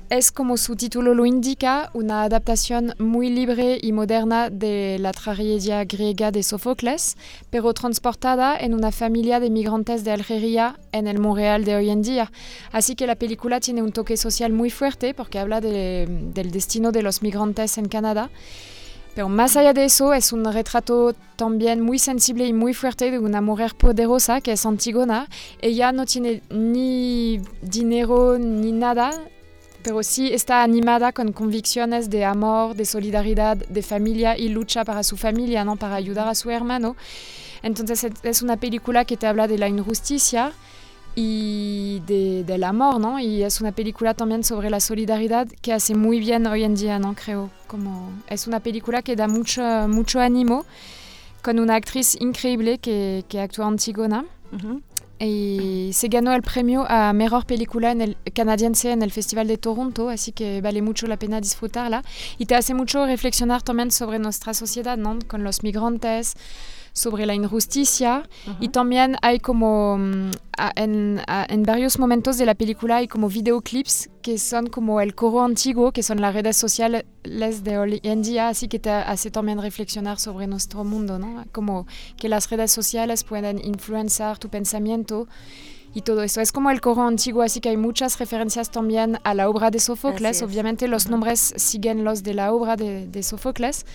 Es 0.09 0.31
como 0.31 0.57
su 0.57 0.75
título 0.75 1.13
lo 1.13 1.25
indica, 1.25 1.89
una 1.93 2.23
adaptación 2.23 2.93
muy 2.97 3.29
libre 3.29 3.77
y 3.81 3.91
moderna 3.91 4.49
de 4.49 4.97
la 4.99 5.11
tragedia 5.11 5.85
griega 5.85 6.31
de 6.31 6.43
Sófocles, 6.43 7.17
pero 7.49 7.73
transportada 7.73 8.57
en 8.57 8.73
una 8.73 8.91
familia 8.91 9.39
de 9.39 9.49
migrantes 9.49 10.03
de 10.03 10.11
Algeria 10.11 10.79
en 10.91 11.07
el 11.07 11.19
Montreal 11.19 11.65
de 11.65 11.75
hoy 11.75 11.89
en 11.89 12.01
día. 12.01 12.31
Así 12.71 12.95
que 12.95 13.05
la 13.05 13.15
película 13.15 13.59
tiene 13.59 13.83
un 13.83 13.91
toque 13.91 14.17
social 14.17 14.51
muy 14.51 14.69
fuerte 14.69 15.13
porque 15.13 15.39
habla 15.39 15.61
de, 15.61 16.07
del 16.33 16.51
destino 16.51 16.91
de 16.91 17.03
los 17.03 17.21
migrantes 17.21 17.77
en 17.77 17.87
Canadá. 17.87 18.29
Pero 19.15 19.27
más 19.27 19.57
allá 19.57 19.73
de 19.73 19.85
eso, 19.85 20.13
es 20.13 20.31
un 20.31 20.45
retrato 20.45 21.13
también 21.35 21.81
muy 21.81 21.99
sensible 21.99 22.45
y 22.45 22.53
muy 22.53 22.73
fuerte 22.73 23.11
de 23.11 23.19
una 23.19 23.41
mujer 23.41 23.75
poderosa 23.75 24.39
que 24.39 24.53
es 24.53 24.65
Antigona. 24.65 25.27
Ella 25.61 25.91
no 25.91 26.05
tiene 26.05 26.41
ni 26.49 27.41
dinero 27.61 28.37
ni 28.37 28.71
nada, 28.71 29.11
pero 29.83 30.03
sí 30.03 30.33
está 30.33 30.63
animada 30.63 31.11
con 31.11 31.31
convicciones 31.31 32.09
de 32.09 32.25
amor, 32.25 32.75
de 32.75 32.85
solidaridad, 32.85 33.57
de 33.57 33.81
familia 33.81 34.37
y 34.37 34.49
lucha 34.49 34.83
para 34.85 35.03
su 35.03 35.17
familia, 35.17 35.63
¿no? 35.63 35.75
para 35.75 35.95
ayudar 35.95 36.27
a 36.27 36.35
su 36.35 36.49
hermano. 36.49 36.95
Entonces 37.61 38.07
es 38.23 38.41
una 38.41 38.57
película 38.57 39.05
que 39.05 39.17
te 39.17 39.27
habla 39.27 39.47
de 39.47 39.57
la 39.57 39.67
injusticia 39.67 40.53
y 41.15 42.01
de, 42.05 42.43
del 42.45 42.63
amor, 42.63 42.99
¿no? 42.99 43.19
Y 43.19 43.43
es 43.43 43.59
una 43.59 43.71
película 43.73 44.13
también 44.13 44.43
sobre 44.43 44.69
la 44.69 44.79
solidaridad 44.79 45.47
que 45.61 45.73
hace 45.73 45.95
muy 45.95 46.19
bien 46.19 46.47
hoy 46.47 46.63
en 46.63 46.75
día, 46.75 46.99
¿no? 46.99 47.15
Creo. 47.15 47.49
Como 47.67 48.11
es 48.27 48.47
una 48.47 48.61
película 48.61 49.01
que 49.01 49.15
da 49.15 49.27
mucho, 49.27 49.61
mucho 49.89 50.19
ánimo 50.21 50.65
con 51.41 51.59
una 51.59 51.75
actriz 51.75 52.15
increíble 52.19 52.77
que, 52.77 53.25
que 53.27 53.41
actúa 53.41 53.67
Antigona. 53.67 54.25
Y 55.19 55.91
se 55.93 56.07
ganó 56.07 56.33
el 56.33 56.41
premio 56.41 56.85
a 56.89 57.11
mejor 57.13 57.45
película 57.45 57.91
en 57.91 58.15
canadiense 58.33 58.91
en 58.91 59.01
el 59.01 59.11
Festival 59.11 59.47
de 59.47 59.57
Toronto, 59.57 60.09
así 60.09 60.31
que 60.31 60.61
vale 60.61 60.81
mucho 60.81 61.07
la 61.07 61.17
pena 61.17 61.41
disfrutarla 61.41 62.03
y 62.37 62.45
te 62.45 62.55
hace 62.55 62.73
mucho 62.73 63.05
reflexionar 63.05 63.61
también 63.61 63.91
sobre 63.91 64.19
nuestra 64.19 64.53
sociedad, 64.53 64.97
¿no? 64.97 65.19
Con 65.27 65.43
los 65.43 65.61
migrantes, 65.63 66.35
sobre 66.93 67.25
la 67.25 67.33
injusticia 67.33 68.23
uh 68.47 68.49
-huh. 68.49 68.57
y 68.59 68.69
también 68.69 69.15
hay 69.21 69.39
como 69.39 69.95
um, 69.95 70.31
en, 70.75 71.21
a, 71.27 71.45
en, 71.47 71.63
varios 71.63 71.99
momentos 71.99 72.37
de 72.37 72.45
la 72.45 72.55
película 72.55 72.97
hay 72.97 73.07
como 73.07 73.29
videoclips 73.29 74.09
que 74.21 74.37
son 74.37 74.67
como 74.67 74.99
el 75.01 75.15
coro 75.15 75.43
antiguo, 75.43 75.91
que 75.91 76.03
son 76.03 76.19
las 76.21 76.33
redes 76.33 76.57
sociales 76.57 77.05
de 77.23 77.77
hoy 77.77 77.99
en 78.03 78.21
día, 78.21 78.49
así 78.49 78.67
que 78.67 78.79
te 78.79 78.89
hace 78.89 79.31
también 79.31 79.61
reflexionar 79.61 80.19
sobre 80.19 80.47
nuestro 80.47 80.83
mundo, 80.83 81.17
¿no? 81.17 81.45
Como 81.51 81.87
que 82.17 82.27
las 82.29 82.49
redes 82.49 82.71
sociales 82.71 83.23
pueden 83.23 83.63
influenciar 83.63 84.37
tu 84.37 84.49
pensamiento 84.49 85.27
y 85.93 86.01
todo 86.01 86.23
eso. 86.23 86.41
Es 86.41 86.51
como 86.51 86.69
el 86.69 86.81
coro 86.81 87.03
antiguo, 87.07 87.41
así 87.41 87.61
que 87.61 87.69
hay 87.69 87.77
muchas 87.77 88.19
referencias 88.19 88.69
también 88.69 89.19
a 89.23 89.33
la 89.33 89.49
obra 89.49 89.71
de 89.71 89.79
Sófocles. 89.79 90.41
Obviamente 90.41 90.87
los 90.87 91.05
uh 91.05 91.07
-huh. 91.07 91.11
nombres 91.11 91.53
siguen 91.55 92.03
los 92.03 92.23
de 92.23 92.33
la 92.33 92.53
obra 92.53 92.75
de, 92.75 93.07
de 93.07 93.23
Sófocles. 93.23 93.85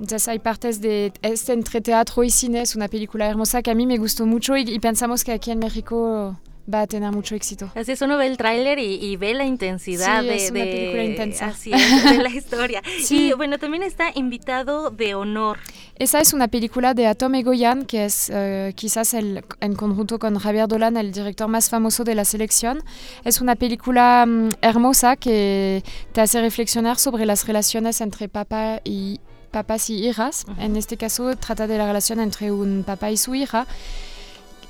Entonces 0.00 0.28
hay 0.28 0.38
partes 0.38 0.80
de 0.80 1.12
este 1.22 1.52
entre 1.52 1.80
teatro 1.80 2.24
y 2.24 2.30
cine, 2.30 2.62
es 2.62 2.76
una 2.76 2.88
película 2.88 3.26
hermosa 3.26 3.62
que 3.62 3.70
a 3.70 3.74
mí 3.74 3.86
me 3.86 3.96
gustó 3.96 4.26
mucho 4.26 4.56
y, 4.56 4.62
y 4.62 4.78
pensamos 4.80 5.24
que 5.24 5.32
aquí 5.32 5.50
en 5.50 5.60
México 5.60 6.36
va 6.72 6.82
a 6.82 6.86
tener 6.86 7.10
mucho 7.12 7.34
éxito. 7.34 7.70
Así 7.74 7.92
es, 7.92 8.00
uno 8.02 8.16
ve 8.16 8.26
el 8.26 8.36
tráiler 8.36 8.78
y, 8.78 8.94
y, 8.94 9.16
ve 9.16 9.34
la 9.34 9.44
intensidad 9.44 10.22
sí, 10.22 10.28
de, 10.28 10.36
es 10.36 10.50
una 10.50 10.60
de, 10.60 10.72
película 10.72 11.04
intensa. 11.04 11.46
Así 11.46 11.72
es, 11.72 12.04
de 12.04 12.22
la 12.22 12.28
historia. 12.34 12.82
sí. 13.02 13.28
Y 13.28 13.32
bueno, 13.32 13.58
también 13.58 13.82
está 13.82 14.10
invitado 14.14 14.90
de 14.90 15.14
honor. 15.14 15.58
Esa 15.96 16.20
es 16.20 16.32
una 16.32 16.48
película 16.48 16.94
de 16.94 17.06
Atom 17.06 17.34
Egoyan, 17.34 17.84
que 17.84 18.04
es 18.04 18.30
uh, 18.30 18.72
quizás 18.74 19.14
el, 19.14 19.44
en 19.60 19.74
conjunto 19.74 20.18
con 20.18 20.38
Javier 20.38 20.66
Dolan 20.66 20.96
el 20.96 21.12
director 21.12 21.48
más 21.48 21.70
famoso 21.70 22.04
de 22.04 22.14
la 22.14 22.24
selección. 22.24 22.82
Es 23.24 23.40
una 23.40 23.56
película 23.56 24.24
um, 24.26 24.50
hermosa 24.60 25.16
que 25.16 25.82
te 26.12 26.20
hace 26.20 26.40
reflexionar 26.40 26.98
sobre 26.98 27.26
las 27.26 27.46
relaciones 27.46 28.00
entre 28.00 28.28
papá 28.28 28.80
y 28.84 29.20
papás 29.58 29.88
y 29.90 29.96
hijas. 30.08 30.44
Uh 30.46 30.50
-huh. 30.50 30.64
En 30.66 30.76
este 30.76 30.96
caso 30.96 31.22
trata 31.44 31.64
de 31.66 31.76
la 31.78 31.86
relación 31.86 32.18
entre 32.20 32.50
un 32.50 32.82
papá 32.90 33.06
y 33.10 33.16
su 33.16 33.34
hija 33.34 33.66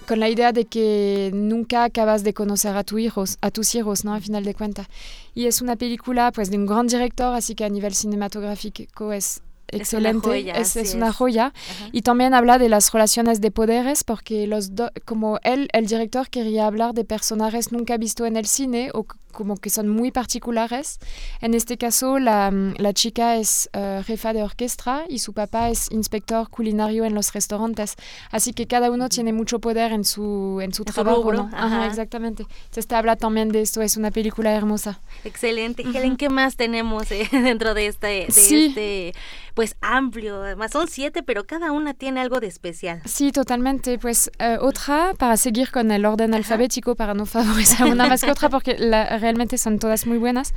con 0.07 0.19
la 0.21 0.29
idea 0.29 0.53
de 0.53 0.65
que 0.67 1.31
nunca 1.33 1.85
acabas 1.85 2.23
de 2.25 2.33
conocer 2.35 2.77
a, 2.77 2.85
tu 2.85 2.99
hijos, 2.99 3.39
a 3.41 3.51
tus 3.51 3.75
hijos, 3.75 4.05
¿no? 4.05 4.13
A 4.15 4.21
final 4.21 4.45
de 4.45 4.55
cuentas. 4.55 4.87
Y 5.35 5.47
es 5.47 5.63
una 5.63 5.77
película 5.77 6.31
pues, 6.33 6.51
de 6.51 6.57
un 6.59 6.67
gran 6.67 6.87
director, 6.87 7.35
así 7.35 7.55
que 7.55 7.65
a 7.65 7.71
nivel 7.71 7.95
cinematográfico 7.95 9.13
es 9.13 9.41
excelente, 9.69 10.19
es 10.19 10.25
una 10.25 10.53
joya. 10.53 10.55
Es, 10.55 10.77
es 10.77 10.95
una 10.95 11.13
joya. 11.13 11.47
Uh 11.47 11.51
-huh. 11.51 11.91
Y 11.93 12.03
también 12.03 12.35
habla 12.35 12.59
de 12.59 12.69
las 12.69 12.93
relaciones 12.93 13.41
de 13.41 13.51
poderes, 13.51 14.05
porque 14.05 14.47
los 14.47 14.65
como 15.05 15.39
él, 15.43 15.69
el 15.73 15.87
director, 15.87 16.29
quería 16.29 16.67
hablar 16.67 16.93
de 16.93 17.05
personajes 17.05 17.73
nunca 17.73 17.97
vistos 17.97 18.27
en 18.27 18.37
el 18.37 18.47
cine 18.47 18.91
o 18.93 19.07
como 19.35 19.57
que 19.57 19.69
son 19.69 19.89
muy 19.89 20.11
particulares. 20.11 20.99
En 21.41 21.53
este 21.53 21.77
caso, 21.77 22.19
la, 22.19 22.51
la 22.79 22.93
chica 22.95 23.37
es 23.37 23.69
uh, 23.77 24.03
jefa 24.03 24.33
de 24.33 24.43
orquesta 24.43 25.05
y 25.09 25.19
su 25.19 25.33
papá 25.35 25.69
es 25.69 25.91
inspector 25.91 26.49
culinario 26.49 27.05
en 27.05 27.15
los 27.15 27.33
restaurantes. 27.33 27.97
Así 28.31 28.53
que 28.53 28.67
cada 28.67 28.91
uno 28.91 29.09
tiene 29.09 29.33
mucho 29.33 29.59
poder 29.59 29.93
en 29.93 30.05
su, 30.05 30.61
en 30.63 30.73
su 30.73 30.83
en 30.87 30.93
trabajo. 30.93 31.23
Su 31.23 31.33
¿no? 31.33 31.51
Ajá. 31.53 31.75
Ajá, 31.75 31.87
exactamente. 31.87 32.47
Entonces 32.65 32.87
te 32.87 32.95
habla 32.95 33.17
también 33.17 33.51
de 33.51 33.61
esto. 33.63 33.83
Es 33.83 33.97
una 33.97 34.11
película 34.11 34.53
hermosa. 34.53 35.01
Excelente. 35.25 35.83
Uh 35.83 35.87
-huh. 35.87 35.97
Helen, 35.97 36.17
¿qué 36.17 36.29
más 36.29 36.57
tenemos 36.57 37.11
eh, 37.11 37.29
dentro 37.33 37.75
de 37.75 37.87
este, 37.87 38.07
de 38.07 38.33
sí. 38.33 38.67
este 38.67 39.15
pues 39.55 39.77
amplio? 39.81 40.43
Además 40.43 40.73
son 40.73 40.89
siete, 40.89 41.23
pero 41.23 41.47
cada 41.47 41.73
una 41.73 41.95
tiene 41.95 42.21
algo 42.21 42.41
de 42.41 42.49
especial. 42.49 43.03
Sí, 43.05 43.33
totalmente. 43.33 43.99
Pues 43.99 44.31
uh, 44.41 44.65
otra, 44.65 45.13
para 45.17 45.37
seguir 45.37 45.71
con 45.71 45.91
el 45.91 46.05
orden 46.05 46.31
Ajá. 46.31 46.39
alfabético, 46.39 46.95
para 46.95 47.15
no 47.15 47.27
favorecer 47.27 47.87
una 47.87 48.07
más 48.07 48.23
que 48.23 48.31
otra, 48.31 48.49
porque 48.49 48.77
la, 48.79 49.19
realmente 49.25 49.57
son 49.57 49.79
todas 49.79 50.07
muy 50.07 50.19
buenas. 50.19 50.53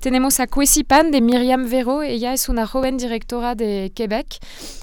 Tenemos 0.00 0.40
a 0.40 0.48
Cuesipan 0.48 1.12
de 1.12 1.20
Miriam 1.20 1.70
Vero, 1.70 2.02
ella 2.02 2.32
es 2.32 2.48
una 2.48 2.66
joven 2.66 2.96
directora 2.96 3.54
de 3.54 3.92
Quebec 3.94 4.26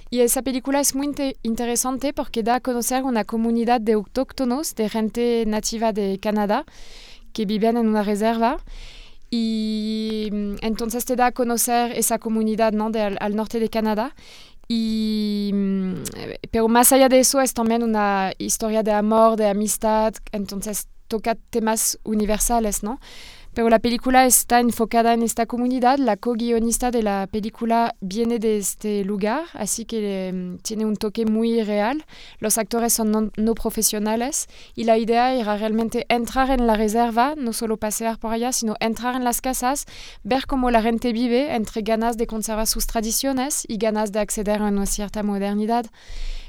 y 0.09 0.21
esa 0.21 0.41
película 0.41 0.79
es 0.79 0.95
muy 0.95 1.07
inter 1.07 1.35
interesante 1.43 2.13
porque 2.13 2.43
da 2.43 2.55
a 2.55 2.59
conocer 2.61 3.03
una 3.03 3.25
comunidad 3.25 3.81
de 3.81 3.93
autóctonos, 3.93 4.73
de 4.75 4.87
gente 4.87 5.43
nativa 5.45 5.91
de 5.91 6.17
Canadá, 6.21 6.63
que 7.33 7.45
viven 7.45 7.75
en 7.75 7.87
una 7.89 8.03
reserva. 8.03 8.57
Y 9.29 10.29
entonces 10.61 11.03
te 11.03 11.17
da 11.17 11.25
a 11.25 11.31
conocer 11.33 11.91
esa 11.91 12.19
comunidad 12.19 12.71
¿no? 12.71 12.89
al, 13.19 13.35
norte 13.35 13.59
de 13.59 13.67
Canadá 13.69 14.15
y 14.67 15.51
pero 16.51 16.67
más 16.69 16.93
allá 16.93 17.09
de 17.09 17.19
eso 17.19 17.41
es 17.41 17.53
también 17.53 17.83
una 17.83 18.31
historia 18.37 18.81
de 18.81 18.93
amor, 18.93 19.35
de 19.35 19.49
amistad, 19.49 20.13
entonces 20.31 20.87
toca 21.07 21.35
temas 21.35 21.99
universales, 22.03 22.83
¿no? 22.83 22.99
Pero 23.55 23.69
la 23.69 23.79
película 23.79 24.25
está 24.25 24.59
enfocada 24.59 25.13
en 25.13 25.23
esta 25.23 25.45
comunidad. 25.45 25.97
La 25.97 26.17
co-guionista 26.17 26.91
de 26.91 27.01
la 27.01 27.25
película 27.31 27.95
viene 28.01 28.37
de 28.37 28.57
este 28.57 29.05
lugar, 29.05 29.45
así 29.53 29.85
que 29.85 30.29
um, 30.33 30.57
tiene 30.57 30.83
un 30.83 30.97
toque 30.97 31.25
muy 31.25 31.63
real. 31.63 32.03
Los 32.39 32.57
actores 32.57 32.91
son 32.91 33.11
no, 33.11 33.31
no, 33.37 33.55
profesionales 33.55 34.47
y 34.75 34.83
la 34.83 34.97
idea 34.97 35.33
era 35.33 35.55
realmente 35.55 36.05
entrar 36.09 36.49
en 36.51 36.67
la 36.67 36.75
reserva, 36.75 37.35
no 37.37 37.53
solo 37.53 37.77
pasear 37.77 38.19
por 38.19 38.33
allá, 38.33 38.51
sino 38.51 38.75
entrar 38.81 39.15
en 39.15 39.23
las 39.23 39.39
casas, 39.39 39.85
ver 40.23 40.47
cómo 40.47 40.69
la 40.69 40.81
gente 40.81 41.13
vive 41.13 41.55
entre 41.55 41.81
ganas 41.81 42.17
de 42.17 42.27
conservar 42.27 42.67
sus 42.67 42.87
tradiciones 42.87 43.63
y 43.69 43.77
ganas 43.77 44.11
de 44.11 44.19
acceder 44.19 44.61
a 44.61 44.65
una 44.65 44.85
cierta 44.85 45.23
modernidad 45.23 45.85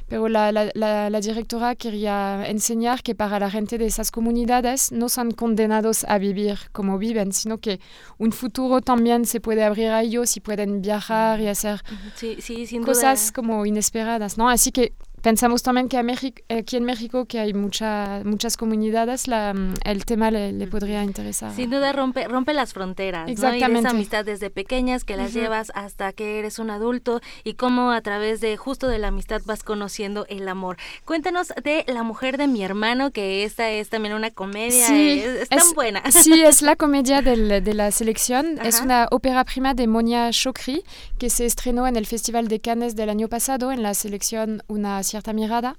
pero 0.08 0.28
la, 0.28 0.52
la, 0.52 0.70
la, 0.74 1.10
la, 1.10 1.20
directora 1.20 1.74
quería 1.74 2.46
enseñar 2.48 3.02
que 3.02 3.14
para 3.14 3.38
la 3.40 3.50
gente 3.50 3.76
de 3.78 3.86
esas 3.86 4.10
comunidades 4.10 4.92
no 4.92 5.08
son 5.08 5.32
condenados 5.32 6.04
a 6.04 6.18
vivir 6.18 6.58
como 6.72 6.98
viven, 6.98 7.32
sino 7.32 7.58
que 7.58 7.80
un 8.18 8.32
futuro 8.32 8.80
también 8.80 9.26
se 9.26 9.40
puede 9.40 9.64
abrir 9.64 9.88
a 9.88 10.02
ellos 10.02 10.36
y 10.36 10.40
pueden 10.40 10.80
viajar 10.80 11.40
y 11.40 11.48
hacer 11.48 11.82
sí, 12.14 12.36
sí, 12.40 12.78
cosas 12.80 13.26
duda. 13.26 13.32
como 13.34 13.66
inesperadas, 13.66 14.38
¿no? 14.38 14.48
Así 14.48 14.70
que 14.70 14.92
pensamos 15.26 15.64
también 15.64 15.88
que 15.88 15.98
aquí 15.98 16.76
en 16.76 16.84
México, 16.84 17.24
que 17.24 17.40
hay 17.40 17.52
mucha, 17.52 18.20
muchas 18.22 18.56
comunidades, 18.56 19.26
la, 19.26 19.52
el 19.84 20.04
tema 20.04 20.30
le, 20.30 20.68
podría 20.68 21.02
interesar. 21.02 21.52
Sin 21.52 21.68
duda 21.68 21.92
rompe, 21.92 22.28
rompe 22.28 22.54
las 22.54 22.72
fronteras, 22.72 23.28
Exactamente. 23.28 23.72
¿no? 23.72 23.78
Y 23.78 23.80
esa 23.80 23.90
amistad 23.90 24.24
desde 24.24 24.50
pequeñas 24.50 25.02
que 25.02 25.16
las 25.16 25.34
llevas 25.34 25.72
hasta 25.74 26.12
que 26.12 26.38
eres 26.38 26.60
un 26.60 26.70
adulto 26.70 27.20
y 27.42 27.54
cómo 27.54 27.90
a 27.90 28.02
través 28.02 28.40
de 28.40 28.56
justo 28.56 28.86
de 28.86 29.00
la 29.00 29.08
amistad 29.08 29.42
vas 29.46 29.64
conociendo 29.64 30.26
el 30.28 30.46
amor. 30.48 30.76
Cuéntanos 31.04 31.52
de 31.60 31.84
La 31.88 32.04
mujer 32.04 32.38
de 32.38 32.46
mi 32.46 32.62
hermano, 32.62 33.10
que 33.10 33.42
esta 33.42 33.68
es 33.68 33.88
también 33.88 34.14
una 34.14 34.30
comedia, 34.30 34.86
sí, 34.86 35.24
es, 35.24 35.48
tan 35.48 35.72
buena. 35.74 36.02
Sí, 36.08 36.40
es 36.40 36.62
la 36.62 36.76
comedia 36.76 37.20
del, 37.20 37.64
de 37.64 37.74
la 37.74 37.90
selección, 37.90 38.60
es 38.62 38.80
una 38.80 39.08
ópera 39.10 39.44
prima 39.44 39.74
de 39.74 39.88
Monia 39.88 40.30
Chokri, 40.30 40.84
que 41.18 41.30
se 41.30 41.46
estrenó 41.46 41.88
en 41.88 41.96
el 41.96 42.06
Festival 42.06 42.46
de 42.46 42.60
Cannes 42.60 42.94
del 42.94 43.10
año 43.10 43.26
pasado 43.26 43.72
en 43.72 43.82
la 43.82 43.92
selección 43.94 44.62
Una 44.68 45.02
cierta 45.16 45.32
mirada. 45.32 45.76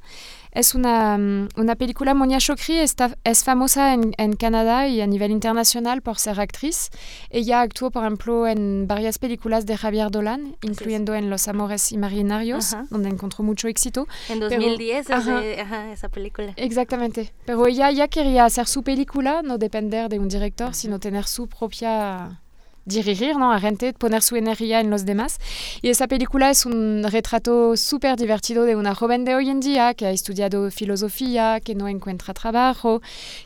Es 0.51 0.73
una, 0.73 1.17
mm, 1.17 1.49
una 1.57 1.75
película, 1.75 2.15
Monia 2.15 2.39
Chokri 2.39 2.79
está, 2.79 3.15
es 3.23 3.43
famosa 3.43 3.93
en, 3.93 4.13
en, 4.17 4.33
Canadá 4.33 4.87
y 4.87 5.01
a 5.01 5.07
nivel 5.07 5.31
internacional 5.31 6.01
por 6.01 6.17
ser 6.17 6.39
actriz. 6.39 6.89
Ella 7.29 7.61
actuó, 7.61 7.91
por 7.91 8.03
ejemplo, 8.03 8.47
en 8.47 8.87
varias 8.87 9.19
películas 9.19 9.65
de 9.67 9.77
Javier 9.77 10.09
Dolan, 10.09 10.55
incluyendo 10.63 11.13
en 11.13 11.29
Los 11.29 11.47
Amores 11.47 11.91
Imaginarios, 11.91 12.75
donde 12.89 13.09
encontró 13.09 13.43
mucho 13.43 13.67
éxito. 13.67 14.07
En 14.29 14.39
2010 14.39 15.07
esa 15.09 16.09
película. 16.09 16.53
Exactamente. 16.55 17.33
Pero 17.45 17.67
ella 17.67 17.91
ya 17.91 18.07
quería 18.07 18.45
hacer 18.45 18.65
su 18.67 18.81
película, 18.81 19.41
no 19.43 19.57
depender 19.59 20.09
de 20.09 20.17
un 20.17 20.29
director, 20.29 20.73
sino 20.73 20.99
tener 20.99 21.25
su 21.25 21.47
propia 21.47 22.41
dirigir 22.87 23.37
¿no? 23.37 23.51
a 23.51 23.59
gente, 23.59 23.93
poner 23.93 24.21
su 24.21 24.35
energía 24.35 24.79
en 24.79 24.89
los 24.89 25.05
demás. 25.05 25.39
Y 25.81 25.89
esa 25.89 26.07
película 26.07 26.49
es 26.49 26.65
un 26.65 27.03
retrato 27.03 27.75
súper 27.77 28.15
divertido 28.17 28.63
de 28.63 28.75
una 28.75 28.95
joven 28.95 29.25
de 29.25 29.35
hoy 29.35 29.49
en 29.49 29.59
día 29.59 29.93
que 29.93 30.05
ha 30.05 30.11
estudiado 30.11 30.71
filosofía, 30.71 31.59
que 31.59 31.75
no 31.75 31.87
encuentra 31.87 32.33
trabajo, 32.33 33.01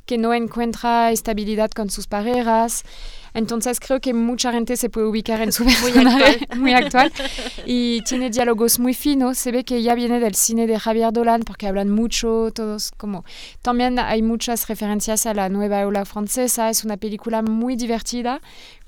que 0.05 0.17
no 0.17 0.33
encuentra 0.33 1.11
estabilidad 1.11 1.71
con 1.71 1.89
sus 1.89 2.07
parejas. 2.07 2.83
Entonces 3.33 3.79
creo 3.79 3.99
que 3.99 4.13
mucha 4.13 4.51
gente 4.51 4.75
se 4.77 4.89
puede 4.89 5.07
ubicar 5.07 5.41
en 5.41 5.51
su 5.51 5.63
personaje 5.65 6.47
muy 6.55 6.73
actual. 6.73 7.11
y 7.65 8.01
tiene 8.01 8.29
diálogos 8.29 8.79
muy 8.79 8.93
finos. 8.93 9.37
Se 9.37 9.51
ve 9.51 9.63
que 9.63 9.77
ella 9.77 9.95
viene 9.95 10.19
del 10.19 10.35
cine 10.35 10.67
de 10.67 10.79
Javier 10.79 11.11
Dolan 11.11 11.41
porque 11.41 11.67
hablan 11.67 11.89
mucho, 11.89 12.51
todos 12.53 12.91
como... 12.97 13.25
También 13.61 13.99
hay 13.99 14.21
muchas 14.21 14.67
referencias 14.67 15.25
a 15.25 15.33
la 15.33 15.49
nueva 15.49 15.85
ola 15.85 16.05
francesa. 16.05 16.69
Es 16.69 16.83
una 16.83 16.97
película 16.97 17.41
muy 17.41 17.75
divertida 17.75 18.41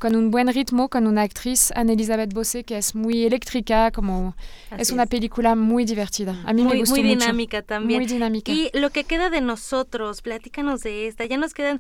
con 0.04 0.18
un 0.18 0.32
buen 0.32 0.50
ritmo, 0.50 0.90
con 0.90 1.08
una 1.08 1.22
actriz, 1.22 1.72
Anne-Elisabeth 1.76 2.34
Bosse, 2.34 2.66
que 2.66 2.78
es 2.78 2.94
muy 2.94 3.24
eléctrica, 3.24 3.90
como 3.92 4.36
es 4.78 4.92
una 4.92 5.06
película 5.06 5.56
muy 5.56 5.86
divertida. 5.86 6.42
A 6.46 6.52
mí 6.52 6.62
muy, 6.62 6.74
me 6.74 6.80
gustó 6.80 6.96
Muy 6.96 7.04
dinámica 7.04 7.62
también. 7.62 8.02
Muy 8.02 8.08
dinámica. 8.08 8.52
Y 8.52 8.70
lo 8.74 8.90
que 8.90 9.06
queda 9.06 9.30
de 9.30 9.40
nosotros, 9.40 10.22
platícanos 10.22 10.82
de 10.82 11.08
esta. 11.08 11.24
Ya 11.24 11.38
nos 11.38 11.54
quedan 11.54 11.80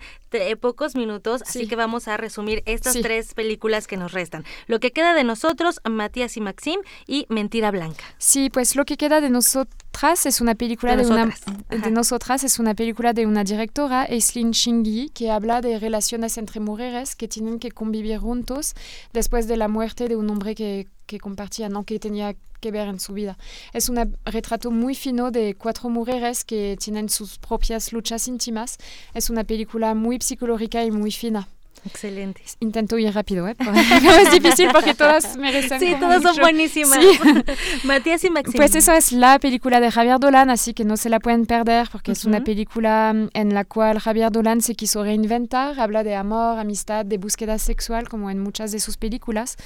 pocos 0.61 0.95
minutos, 0.95 1.41
así 1.41 1.67
que 1.67 1.75
vamos 1.75 2.07
a 2.07 2.15
resumir 2.15 2.52
estas 2.65 2.93
tres 3.01 3.33
películas 3.33 3.87
que 3.87 3.97
nos 3.97 4.11
restan. 4.11 4.43
Lo 4.67 4.79
que 4.79 4.91
queda 4.91 5.13
de 5.13 5.23
nosotros, 5.23 5.79
Matías 5.89 6.37
y 6.37 6.41
Maxim, 6.41 6.79
y 7.07 7.25
Mentira 7.29 7.71
Blanca. 7.71 8.03
Sí, 8.17 8.49
pues 8.49 8.75
lo 8.75 8.85
que 8.85 8.97
queda 8.97 9.21
de 9.21 9.29
nosotras 9.29 10.25
es 10.25 10.41
una 10.41 10.55
película 10.55 10.95
de, 10.95 11.05
una 11.05 11.33
de 11.69 11.91
nosotras 11.91 12.43
es 12.43 12.59
una 12.59 12.73
película 12.73 13.13
de 13.13 13.25
una 13.25 13.43
directora, 13.43 14.03
Aislinn 14.03 14.51
Chingui, 14.51 15.09
que 15.09 15.31
habla 15.31 15.61
de 15.61 15.79
relaciones 15.79 16.37
entre 16.37 16.59
mujeres 16.59 17.15
que 17.15 17.27
tienen 17.27 17.59
que 17.59 17.71
convivir 17.71 18.17
juntos 18.17 18.73
después 19.13 19.47
de 19.47 19.57
la 19.57 19.67
muerte 19.67 20.07
de 20.07 20.15
un 20.15 20.29
hombre 20.29 20.55
que, 20.55 20.87
que 21.05 21.19
compartían, 21.19 21.71
¿no? 21.71 21.83
que 21.83 21.99
tenía 21.99 22.35
que 22.59 22.71
ver 22.71 22.87
en 22.87 22.99
su 22.99 23.13
vida. 23.13 23.37
Es 23.73 23.89
un 23.89 24.15
retrato 24.25 24.71
muy 24.71 24.95
fino 24.95 25.31
de 25.31 25.55
cuatro 25.55 25.89
mujeres 25.89 26.45
que 26.45 26.77
tienen 26.79 27.09
sus 27.09 27.37
propias 27.37 27.91
luchas 27.91 28.27
íntimas. 28.27 28.77
Es 29.13 29.29
una 29.29 29.43
película 29.43 29.93
muy 29.95 30.19
psicológica 30.19 30.83
y 30.83 30.91
muy 30.91 31.11
fina. 31.11 31.47
Excelente. 31.85 32.41
Intento 32.59 32.97
ir 32.97 33.13
rápido, 33.13 33.47
¿eh? 33.47 33.55
es 34.21 34.31
difícil 34.31 34.69
porque 34.71 34.93
todas 34.93 35.35
merecen. 35.37 35.79
Sí, 35.79 35.95
todas 35.99 36.23
son 36.23 36.37
buenísimas. 36.37 36.99
Matías 37.83 38.23
y 38.23 38.29
Maxim. 38.29 38.53
Pues 38.55 38.75
eso 38.75 38.93
es 38.93 39.11
la 39.11 39.37
película 39.39 39.79
de 39.79 39.91
Javier 39.91 40.19
Dolan, 40.19 40.49
así 40.49 40.73
que 40.73 40.85
no 40.85 40.95
se 40.95 41.09
la 41.09 41.19
pueden 41.19 41.45
perder 41.45 41.89
porque 41.91 42.13
es 42.13 42.23
una 42.25 42.43
película 42.43 43.11
mm, 43.13 43.29
en 43.33 43.53
la 43.53 43.65
cual 43.65 43.99
Javier 43.99 44.31
Dolan 44.31 44.61
se 44.61 44.75
quiso 44.75 45.03
reinventar. 45.03 45.79
Habla 45.79 46.03
de 46.03 46.15
amor, 46.15 46.57
amistad, 46.57 47.05
de 47.05 47.17
búsqueda 47.17 47.57
sexual, 47.57 48.07
como 48.07 48.29
en 48.29 48.39
muchas 48.39 48.71
de 48.71 48.79
sus 48.79 48.95
películas. 48.97 49.57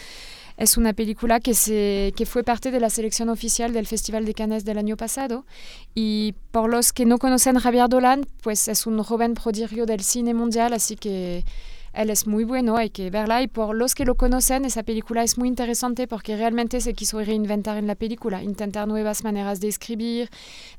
Es 0.58 0.76
una 0.76 0.93
película 0.93 1.39
que, 1.39 1.53
se, 1.53 2.14
que 2.16 2.26
fue 2.26 2.43
parte 2.43 2.72
de 2.72 2.80
la 2.80 2.89
selección 2.89 3.30
oficial 3.30 3.74
del 3.74 3.86
Festival 3.86 4.26
de 4.26 4.34
Cannes 4.34 4.66
del 4.66 4.80
año 4.80 4.97
pasado. 4.97 5.45
Y 5.93 6.34
por 6.49 6.68
los 6.68 6.93
que 6.93 7.05
no 7.05 7.20
conocen 7.20 7.60
Javier 7.60 7.88
Dolan, 7.88 8.26
pues 8.41 8.68
es 8.68 8.88
un 8.88 9.01
joven 9.03 9.36
prodigio 9.36 9.86
del 9.86 10.01
cine 10.01 10.34
mundial, 10.34 10.74
así 10.74 10.95
que 10.95 11.45
él 11.98 12.10
es 12.10 12.28
muy 12.28 12.43
bueno, 12.43 12.78
hay 12.78 12.89
que 12.89 13.10
verla. 13.10 13.41
Y 13.41 13.48
por 13.48 13.76
los 13.76 13.95
que 13.95 14.06
lo 14.06 14.16
conocen, 14.16 14.66
esa 14.66 14.84
película 14.84 15.24
es 15.24 15.38
muy 15.38 15.48
interesante 15.48 16.08
porque 16.08 16.38
realmente 16.38 16.80
se 16.82 16.93
quiso 16.93 17.20
reinventar 17.20 17.78
en 17.78 17.88
la 17.88 17.95
película, 17.95 18.43
intentar 18.43 18.88
nuevas 18.88 19.24
maneras 19.24 19.60
de 19.60 19.68
escribir, 19.68 20.30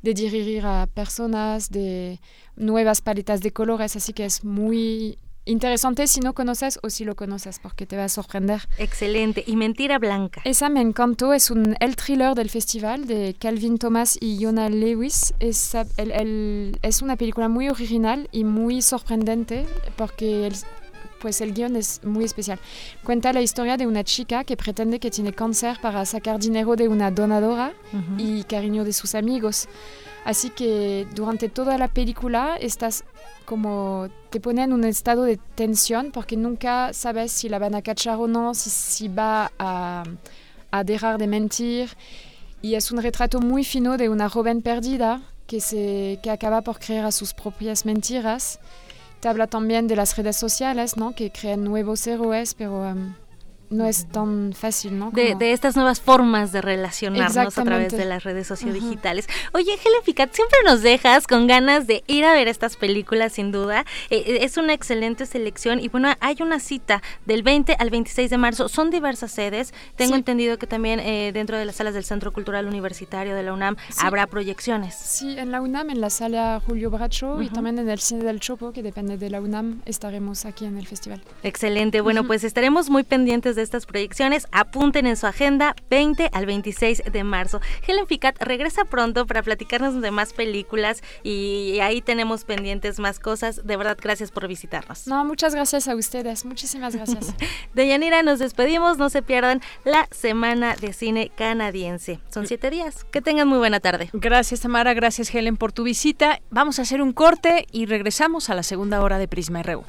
de 0.03 0.15
dirigir 0.15 0.65
a 0.65 0.87
personas, 0.87 1.71
de 1.71 2.21
nuevas 2.57 3.01
paletas 3.01 3.41
de 3.41 3.53
colores, 3.53 3.97
así 3.97 4.13
que 4.13 4.25
es 4.25 4.45
muy 4.45 5.19
interesante 5.45 6.07
si 6.07 6.21
no 6.21 6.35
conoces 6.35 6.79
o 6.83 6.91
si 6.91 7.05
lo 7.05 7.17
conoces 7.17 7.59
porque 7.59 7.87
te 7.87 7.97
va 7.97 8.05
a 8.05 8.09
sorprender. 8.09 8.69
Excelente. 8.79 9.43
Y 9.47 9.57
Mentira 9.57 9.99
Blanca. 9.99 10.43
Esa 10.45 10.69
me 10.69 10.81
encantó. 10.81 11.33
Es 11.33 11.51
un, 11.51 11.75
el 11.81 11.97
thriller 11.97 12.35
del 12.35 12.51
festival 12.51 13.07
de 13.07 13.35
Calvin 13.39 13.79
Thomas 13.79 14.19
y 14.21 14.43
Jonah 14.43 14.69
Lewis. 14.69 15.35
Es, 15.41 15.75
es 16.83 17.03
una 17.03 17.17
película 17.17 17.49
muy 17.49 17.69
original 17.69 18.29
y 18.31 18.45
muy 18.45 18.83
sorprendente 18.83 19.67
porque 19.97 20.47
el, 20.47 20.55
pues 21.21 21.41
el 21.41 21.53
guion 21.53 21.77
es 21.77 22.01
muy 22.05 22.25
especial. 22.25 22.59
Cuenta 23.05 23.33
la 23.33 23.41
historia 23.41 23.77
de 23.77 23.87
una 23.87 24.05
chica 24.05 24.45
que 24.45 24.57
pretende 24.57 24.99
que 24.99 25.11
tiene 25.11 25.33
cáncer 25.33 25.79
para 25.81 26.05
sacar 26.05 26.39
dinero 26.39 26.77
de 26.77 26.89
una 26.89 27.11
donadora 27.11 27.73
y 28.17 28.45
cariño 28.45 28.85
de 28.85 28.93
sus 28.93 29.15
amigos. 29.15 29.69
Así 30.25 30.51
que 30.51 31.07
durante 31.15 31.49
toda 31.49 31.79
la 31.79 31.89
película 31.89 32.57
estás 32.61 33.05
como 33.45 34.09
te 34.29 34.41
pone 34.41 34.63
en 34.63 34.75
un 34.75 34.85
estado 34.85 35.23
de 35.23 35.39
tensión 35.55 36.11
porque 36.13 36.37
nunca 36.37 36.93
sabes 36.93 37.33
si 37.33 37.49
la 37.49 37.59
van 37.59 37.75
a 37.75 37.81
cachar 37.81 38.19
o 38.19 38.29
no, 38.29 38.53
si, 38.55 38.69
si 38.69 39.09
va 39.09 39.51
a, 39.59 40.05
a 40.71 40.85
dejar 40.85 41.17
de 41.17 41.27
mentir. 41.27 41.91
Y 42.61 42.75
es 42.75 42.91
un 42.91 43.01
retrato 43.01 43.41
muy 43.41 43.65
fino 43.65 43.97
de 43.97 44.09
una 44.09 44.29
joven 44.29 44.61
perdida 44.61 45.23
que, 45.47 45.61
se, 45.61 46.19
que 46.23 46.31
acaba 46.31 46.61
por 46.61 46.79
creer 46.79 47.07
a 47.07 47.13
sus 47.13 47.33
propias 47.33 47.87
mentiras 47.87 48.61
te 49.21 49.29
habla 49.29 49.47
también 49.47 49.89
de 49.89 49.97
las 49.97 50.17
redes 50.17 50.37
sociales, 50.37 50.97
¿no? 50.97 51.15
Que 51.15 51.31
crean 51.31 51.65
nuevos 51.65 52.07
héroes, 52.07 52.55
pero 52.55 52.83
um, 52.83 53.15
no 53.71 53.87
es 53.87 54.07
tan 54.07 54.53
fácil, 54.53 54.99
¿no? 54.99 55.11
De, 55.11 55.35
de, 55.35 55.53
estas 55.53 55.77
nuevas 55.77 56.01
formas 56.01 56.53
de 56.53 56.63
relacionarnos 56.63 57.59
a 57.59 57.65
través 57.65 57.93
de 57.93 58.05
las 58.05 58.25
redes 58.25 58.47
sociodigitales. 58.47 59.29
Oye, 59.53 59.73
Helen 59.73 60.03
Ficat, 60.05 60.33
siempre 60.33 60.59
nos 60.65 60.83
dejas 60.83 61.27
con 61.27 61.47
ganas 61.47 61.87
de 61.87 62.03
ir 62.07 62.25
a 62.25 62.33
ver 62.33 62.49
estas 62.49 62.77
películas, 62.77 63.33
sin 63.33 63.53
duda. 63.53 63.85
Eh, 64.11 64.23
eh, 64.27 64.39
es 64.43 64.57
una 64.57 64.73
excelente 64.73 65.27
selección 65.27 65.81
y 65.81 65.89
bueno, 65.89 66.09
hay 66.21 66.37
una 66.41 66.61
cita 66.61 67.03
del 67.27 67.43
20 67.43 67.77
al 67.79 67.91
26 67.91 68.31
de 68.31 68.39
marzo. 68.39 68.69
Son 68.69 68.91
diversas 68.91 69.33
sedes. 69.33 69.75
Tengo 69.97 70.15
entendido 70.15 70.59
que 70.59 70.67
también 70.67 71.01
eh, 71.01 71.33
dentro 71.33 71.59
de 71.59 71.65
las 71.65 71.77
salas 71.77 71.95
del 71.95 72.05
Centro 72.05 72.33
Cultural 72.33 72.67
Universitario 72.67 73.35
de 73.35 73.43
la 73.43 73.53
UNAM 73.53 73.77
habrá 73.99 74.27
proyecciones. 74.27 74.95
Sí, 74.95 75.39
en 75.39 75.53
la 75.53 75.61
UNAM, 75.61 75.91
en 75.91 76.01
la 76.01 76.11
sala 76.11 76.61
Julio 76.67 76.91
Bracho 76.91 77.43
y 77.43 77.49
también 77.51 77.79
en 77.79 77.89
el 77.89 77.99
Cine 77.99 78.25
del 78.25 78.41
Chopo, 78.41 78.73
que 78.73 78.83
depende 78.83 79.19
de 79.19 79.31
la 79.31 79.41
UNAM, 79.41 79.83
estaremos 79.85 80.47
aquí 80.47 80.65
en 80.65 80.79
el 80.79 80.87
festival. 80.87 81.23
Excelente. 81.43 82.01
Bueno, 82.01 82.27
pues 82.27 82.45
estaremos 82.45 82.89
muy 82.89 83.03
pendientes 83.03 83.58
de 83.59 83.65
estas 83.65 83.85
proyecciones. 83.85 84.47
Apunten 84.53 85.07
en 85.07 85.17
su 85.17 85.27
agenda 85.27 85.77
20 85.91 86.31
al 86.33 86.47
26 86.47 87.03
de 87.13 87.25
marzo. 87.25 87.61
Helen 87.87 88.07
Ficat 88.07 88.41
regresa 88.41 88.87
pronto 88.87 89.27
para 89.27 89.43
platicarnos 89.43 90.01
de 90.01 90.11
más 90.11 90.33
películas 90.33 91.03
y 91.23 91.81
ahí 91.81 92.01
tenemos 92.01 92.45
pendientes 92.45 92.99
más 92.99 93.19
cosas. 93.19 93.67
De 93.67 93.77
verdad, 93.77 93.99
gracias 94.01 94.31
por 94.31 94.49
visitarnos. 94.49 95.07
No, 95.07 95.25
muchas 95.25 95.55
gracias 95.55 95.89
a 95.89 95.95
ustedes. 95.95 96.45
Muchísimas 96.45 96.95
gracias. 96.95 97.35
de 97.75 97.87
Yanira 97.87 98.23
nos 98.23 98.39
despedimos. 98.39 98.99
No 98.99 99.11
se 99.11 99.23
pierdan 99.23 99.61
la 99.85 100.09
Semana 100.11 100.77
de 100.77 100.93
Cine 100.93 101.31
Canadiense. 101.37 102.21
Son 102.31 102.47
siete 102.47 102.71
días. 102.71 103.05
Que 103.05 103.21
tengan 103.21 103.49
muy 103.49 103.59
buena 103.59 103.81
tarde. 103.81 104.11
Gracias, 104.13 104.61
Tamara. 104.61 104.95
Gracias, 104.95 105.35
Helen, 105.35 105.57
por 105.57 105.73
tu 105.73 105.83
visita. 105.83 106.41
Vamos 106.51 106.79
a 106.79 106.83
hacer 106.83 107.03
un 107.03 107.13
corte 107.13 107.67
y 107.73 107.87
regresamos 107.87 108.51
a 108.51 108.55
la 108.55 108.63
segunda 108.63 109.03
hora 109.03 109.19
de 109.19 109.29
Prisma 109.29 109.63
RU. 109.63 109.85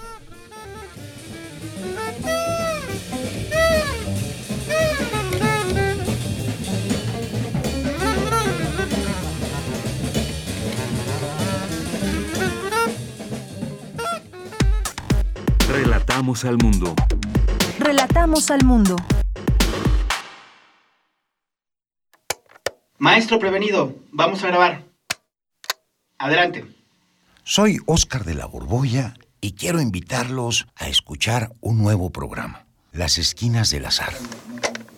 Relatamos 16.19 16.43
al 16.43 16.57
mundo. 16.57 16.95
Relatamos 17.79 18.51
al 18.51 18.65
mundo. 18.65 18.97
Maestro 22.97 23.39
prevenido, 23.39 23.95
vamos 24.11 24.43
a 24.43 24.47
grabar. 24.47 24.83
Adelante. 26.17 26.65
Soy 27.45 27.79
Óscar 27.85 28.25
de 28.25 28.35
la 28.35 28.47
Borbolla 28.47 29.13
y 29.39 29.53
quiero 29.53 29.79
invitarlos 29.79 30.67
a 30.75 30.89
escuchar 30.89 31.53
un 31.61 31.77
nuevo 31.77 32.09
programa, 32.09 32.65
Las 32.91 33.17
Esquinas 33.17 33.69
del 33.69 33.85
Azar. 33.85 34.13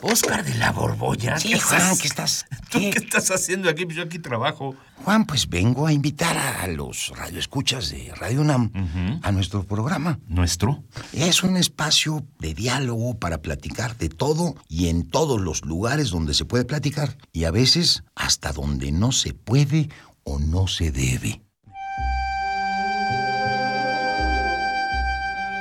Oscar 0.01 0.43
de 0.43 0.55
la 0.55 0.71
Borbolla. 0.71 1.39
Sí, 1.39 1.57
Juan, 1.59 1.97
¿qué 1.97 2.07
estás? 2.07 2.45
¿Tú 2.69 2.79
qué? 2.79 2.89
estás 2.89 3.29
haciendo 3.31 3.69
aquí? 3.69 3.85
Pues 3.85 3.97
yo 3.97 4.03
aquí 4.03 4.19
trabajo. 4.19 4.75
Juan, 5.03 5.25
pues 5.25 5.47
vengo 5.47 5.87
a 5.87 5.93
invitar 5.93 6.37
a 6.37 6.67
los 6.67 7.13
radioescuchas 7.15 7.89
de 7.91 8.13
Radio 8.15 8.41
UNAM 8.41 8.71
a 9.21 9.31
nuestro 9.31 9.63
programa. 9.63 10.19
¿Nuestro? 10.27 10.83
Es 11.13 11.43
un 11.43 11.57
espacio 11.57 12.25
de 12.39 12.53
diálogo 12.53 13.17
para 13.17 13.41
platicar 13.41 13.97
de 13.97 14.09
todo 14.09 14.55
y 14.67 14.87
en 14.87 15.09
todos 15.09 15.39
los 15.39 15.63
lugares 15.65 16.09
donde 16.09 16.33
se 16.33 16.45
puede 16.45 16.65
platicar. 16.65 17.17
Y 17.31 17.45
a 17.45 17.51
veces 17.51 18.03
hasta 18.15 18.51
donde 18.51 18.91
no 18.91 19.11
se 19.11 19.33
puede 19.33 19.89
o 20.23 20.39
no 20.39 20.67
se 20.67 20.91
debe. 20.91 21.41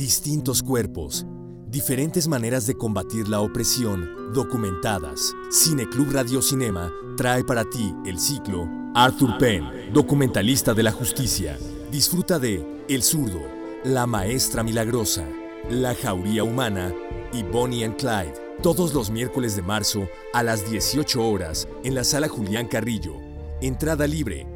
distintos 0.00 0.62
cuerpos, 0.62 1.26
diferentes 1.68 2.26
maneras 2.26 2.66
de 2.66 2.74
combatir 2.74 3.28
la 3.28 3.42
opresión 3.42 4.32
documentadas. 4.32 5.34
Cineclub 5.52 6.10
Radio 6.10 6.40
Cinema 6.40 6.90
trae 7.18 7.44
para 7.44 7.66
ti 7.66 7.94
el 8.06 8.18
ciclo 8.18 8.66
Arthur 8.94 9.36
Penn, 9.36 9.92
documentalista 9.92 10.72
de 10.72 10.84
la 10.84 10.90
justicia. 10.90 11.58
Disfruta 11.92 12.38
de 12.38 12.84
El 12.88 13.02
zurdo, 13.02 13.42
La 13.84 14.06
maestra 14.06 14.62
milagrosa, 14.62 15.26
La 15.68 15.94
jauría 15.94 16.44
humana 16.44 16.94
y 17.34 17.42
Bonnie 17.42 17.84
and 17.84 17.96
Clyde. 17.96 18.56
Todos 18.62 18.94
los 18.94 19.10
miércoles 19.10 19.54
de 19.54 19.60
marzo 19.60 20.08
a 20.32 20.42
las 20.42 20.70
18 20.70 21.28
horas 21.28 21.68
en 21.84 21.94
la 21.94 22.04
sala 22.04 22.28
Julián 22.28 22.68
Carrillo. 22.68 23.16
Entrada 23.60 24.06
libre. 24.06 24.46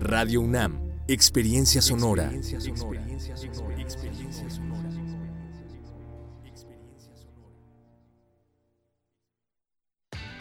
Radio 0.00 0.40
UNAM. 0.40 0.80
Experiencia 1.08 1.82
sonora. 1.82 2.32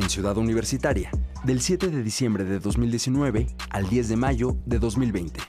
En 0.00 0.08
Ciudad 0.08 0.38
Universitaria, 0.38 1.10
del 1.44 1.60
7 1.60 1.88
de 1.88 2.02
diciembre 2.02 2.44
de 2.44 2.58
2019 2.58 3.48
al 3.68 3.86
10 3.86 4.08
de 4.08 4.16
mayo 4.16 4.56
de 4.64 4.78
2020. 4.78 5.40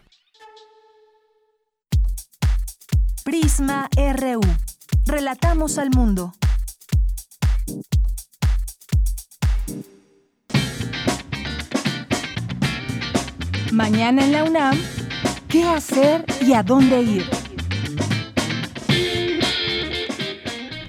Prisma 3.24 3.89
RU. 3.95 4.41
Relatamos 5.06 5.78
al 5.78 5.91
mundo. 5.91 6.34
Mañana 13.72 14.26
en 14.26 14.32
la 14.34 14.43
UNAM, 14.43 14.78
¿qué 15.47 15.64
hacer 15.64 16.26
y 16.45 16.52
a 16.52 16.62
dónde 16.62 17.02
ir? 17.02 17.26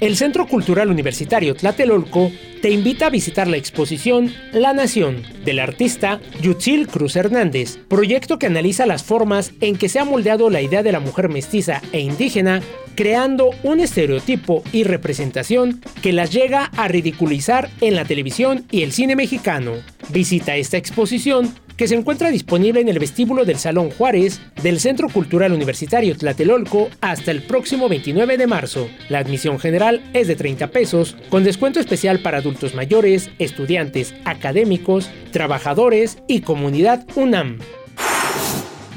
El 0.00 0.16
Centro 0.16 0.48
Cultural 0.48 0.90
Universitario 0.90 1.54
Tlatelolco 1.54 2.32
te 2.62 2.70
invita 2.70 3.06
a 3.06 3.10
visitar 3.10 3.48
la 3.48 3.56
exposición 3.56 4.32
La 4.52 4.72
Nación 4.72 5.24
del 5.44 5.58
artista 5.58 6.20
Yutzil 6.40 6.86
Cruz 6.86 7.16
Hernández, 7.16 7.78
proyecto 7.88 8.38
que 8.38 8.46
analiza 8.46 8.86
las 8.86 9.02
formas 9.02 9.52
en 9.60 9.76
que 9.76 9.88
se 9.88 9.98
ha 9.98 10.04
moldeado 10.04 10.48
la 10.48 10.62
idea 10.62 10.84
de 10.84 10.92
la 10.92 11.00
mujer 11.00 11.28
mestiza 11.28 11.82
e 11.90 11.98
indígena, 11.98 12.62
creando 12.94 13.50
un 13.64 13.80
estereotipo 13.80 14.62
y 14.72 14.84
representación 14.84 15.80
que 16.02 16.12
las 16.12 16.30
llega 16.30 16.66
a 16.76 16.86
ridiculizar 16.86 17.68
en 17.80 17.96
la 17.96 18.04
televisión 18.04 18.64
y 18.70 18.82
el 18.82 18.92
cine 18.92 19.16
mexicano. 19.16 19.72
Visita 20.10 20.54
esta 20.54 20.76
exposición 20.76 21.52
que 21.82 21.88
se 21.88 21.96
encuentra 21.96 22.30
disponible 22.30 22.80
en 22.80 22.88
el 22.88 23.00
vestíbulo 23.00 23.44
del 23.44 23.58
Salón 23.58 23.90
Juárez 23.90 24.40
del 24.62 24.78
Centro 24.78 25.08
Cultural 25.08 25.52
Universitario 25.52 26.16
Tlatelolco 26.16 26.88
hasta 27.00 27.32
el 27.32 27.42
próximo 27.42 27.88
29 27.88 28.38
de 28.38 28.46
marzo. 28.46 28.88
La 29.08 29.18
admisión 29.18 29.58
general 29.58 30.00
es 30.12 30.28
de 30.28 30.36
30 30.36 30.68
pesos, 30.68 31.16
con 31.28 31.42
descuento 31.42 31.80
especial 31.80 32.20
para 32.20 32.38
adultos 32.38 32.76
mayores, 32.76 33.30
estudiantes, 33.40 34.14
académicos, 34.24 35.10
trabajadores 35.32 36.18
y 36.28 36.42
comunidad 36.42 37.04
UNAM. 37.16 37.58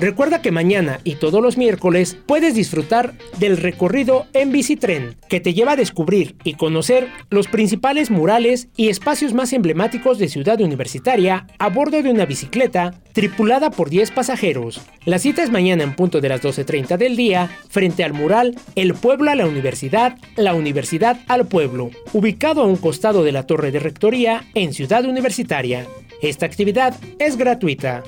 Recuerda 0.05 0.39
que 0.39 0.51
mañana 0.51 0.99
y 1.03 1.15
todos 1.15 1.41
los 1.41 1.57
miércoles 1.57 2.15
puedes 2.27 2.53
disfrutar 2.53 3.15
del 3.39 3.57
recorrido 3.57 4.27
en 4.33 4.51
bicitren, 4.51 5.15
que 5.29 5.39
te 5.39 5.55
lleva 5.55 5.71
a 5.71 5.75
descubrir 5.75 6.35
y 6.43 6.53
conocer 6.53 7.07
los 7.31 7.47
principales 7.47 8.11
murales 8.11 8.67
y 8.77 8.89
espacios 8.89 9.33
más 9.33 9.51
emblemáticos 9.51 10.19
de 10.19 10.27
Ciudad 10.27 10.61
Universitaria 10.61 11.47
a 11.57 11.69
bordo 11.69 12.03
de 12.03 12.11
una 12.11 12.27
bicicleta 12.27 13.01
tripulada 13.13 13.71
por 13.71 13.89
10 13.89 14.11
pasajeros. 14.11 14.79
La 15.05 15.17
cita 15.17 15.41
es 15.41 15.49
mañana 15.49 15.83
en 15.83 15.95
punto 15.95 16.21
de 16.21 16.29
las 16.29 16.43
12.30 16.43 16.97
del 16.97 17.15
día, 17.15 17.49
frente 17.67 18.03
al 18.03 18.13
mural 18.13 18.59
El 18.75 18.93
pueblo 18.93 19.31
a 19.31 19.35
la 19.35 19.47
universidad, 19.47 20.19
la 20.35 20.53
universidad 20.53 21.17
al 21.27 21.47
pueblo, 21.47 21.89
ubicado 22.13 22.61
a 22.61 22.67
un 22.67 22.75
costado 22.75 23.23
de 23.23 23.31
la 23.31 23.47
torre 23.47 23.71
de 23.71 23.79
rectoría 23.79 24.45
en 24.53 24.71
Ciudad 24.71 25.03
Universitaria. 25.03 25.87
Esta 26.21 26.45
actividad 26.45 26.93
es 27.17 27.37
gratuita. 27.37 28.03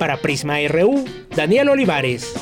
Para 0.00 0.16
Prisma 0.16 0.54
RU, 0.66 1.04
Daniel 1.36 1.68
Olivares. 1.68 2.32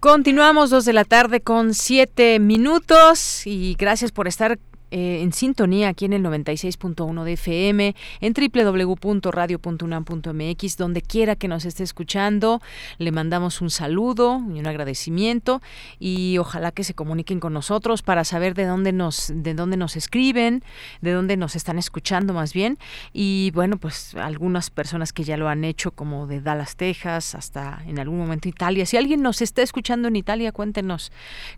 Continuamos 0.00 0.68
dos 0.68 0.84
de 0.84 0.92
la 0.92 1.06
tarde 1.06 1.40
con 1.40 1.72
siete 1.72 2.38
minutos 2.40 3.46
y 3.46 3.74
gracias 3.78 4.12
por 4.12 4.28
estar 4.28 4.58
eh, 4.90 5.22
en 5.22 5.32
sintonía 5.32 5.88
aquí 5.88 6.04
en 6.04 6.12
el 6.12 6.22
96.1 6.22 7.24
de 7.24 7.32
FM, 7.34 7.94
en 8.20 8.34
www.radio.unam.mx, 8.34 10.76
donde 10.76 11.02
quiera 11.02 11.36
que 11.36 11.48
nos 11.48 11.64
esté 11.64 11.82
escuchando. 11.82 12.60
Le 12.98 13.12
mandamos 13.12 13.60
un 13.60 13.70
saludo 13.70 14.40
y 14.54 14.60
un 14.60 14.66
agradecimiento 14.66 15.60
y 15.98 16.38
ojalá 16.38 16.72
que 16.72 16.84
se 16.84 16.94
comuniquen 16.94 17.40
con 17.40 17.52
nosotros 17.52 18.02
para 18.02 18.24
saber 18.24 18.54
de 18.54 18.66
dónde 18.66 18.92
nos, 18.92 19.32
de 19.34 19.54
dónde 19.54 19.76
nos 19.76 19.96
escriben, 19.96 20.62
de 21.00 21.12
dónde 21.12 21.36
nos 21.36 21.56
están 21.56 21.78
escuchando 21.78 22.34
más 22.34 22.52
bien. 22.52 22.78
Y 23.12 23.50
bueno, 23.54 23.78
pues 23.78 24.14
algunas 24.14 24.70
personas 24.70 25.12
que 25.12 25.24
ya 25.24 25.36
lo 25.36 25.48
han 25.48 25.64
hecho, 25.64 25.92
como 25.92 26.26
de 26.26 26.40
Dallas, 26.40 26.76
Texas, 26.76 27.34
hasta 27.34 27.82
en 27.86 27.98
algún 27.98 28.18
momento 28.18 28.48
Italia. 28.48 28.86
Si 28.86 28.96
alguien 28.96 29.22
nos 29.22 29.42
está 29.42 29.62
escuchando 29.62 30.08
en 30.08 30.16
Italia, 30.16 30.52
cuéntenos 30.52 31.12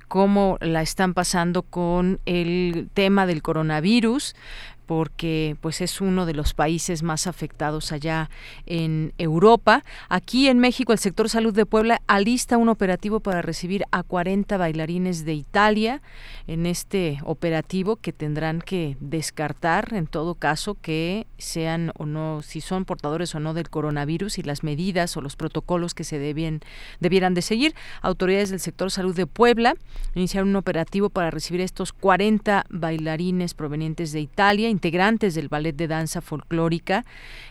cómo 0.08 0.58
la 0.60 0.82
están 0.82 1.14
pasando 1.14 1.62
con 1.62 2.20
el 2.26 2.88
tema 2.94 3.21
del 3.26 3.42
coronavirus 3.42 4.34
porque 4.86 5.56
pues 5.60 5.80
es 5.80 6.00
uno 6.00 6.26
de 6.26 6.34
los 6.34 6.54
países 6.54 7.02
más 7.02 7.26
afectados 7.26 7.92
allá 7.92 8.30
en 8.66 9.12
Europa. 9.18 9.84
Aquí 10.08 10.48
en 10.48 10.58
México 10.58 10.92
el 10.92 10.98
sector 10.98 11.28
salud 11.28 11.54
de 11.54 11.66
Puebla 11.66 12.02
alista 12.06 12.56
un 12.56 12.68
operativo 12.68 13.20
para 13.20 13.42
recibir 13.42 13.84
a 13.90 14.02
40 14.02 14.56
bailarines 14.56 15.24
de 15.24 15.34
Italia 15.34 16.02
en 16.46 16.66
este 16.66 17.18
operativo 17.24 17.96
que 17.96 18.12
tendrán 18.12 18.60
que 18.60 18.96
descartar 19.00 19.92
en 19.92 20.06
todo 20.06 20.34
caso 20.34 20.76
que 20.80 21.26
sean 21.38 21.92
o 21.98 22.06
no 22.06 22.42
si 22.42 22.60
son 22.60 22.84
portadores 22.84 23.34
o 23.34 23.40
no 23.40 23.54
del 23.54 23.70
coronavirus 23.70 24.38
y 24.38 24.42
las 24.42 24.62
medidas 24.62 25.16
o 25.16 25.20
los 25.20 25.36
protocolos 25.36 25.94
que 25.94 26.04
se 26.04 26.18
debien, 26.18 26.60
debieran 27.00 27.34
de 27.34 27.42
seguir. 27.42 27.74
Autoridades 28.00 28.50
del 28.50 28.60
sector 28.60 28.90
salud 28.90 29.14
de 29.14 29.26
Puebla 29.26 29.74
iniciaron 30.14 30.50
un 30.50 30.56
operativo 30.56 31.10
para 31.10 31.30
recibir 31.30 31.60
estos 31.60 31.92
40 31.92 32.66
bailarines 32.68 33.54
provenientes 33.54 34.12
de 34.12 34.20
Italia 34.20 34.68
integrantes 34.72 35.34
del 35.34 35.48
ballet 35.48 35.76
de 35.76 35.86
danza 35.86 36.20
folclórica, 36.20 37.04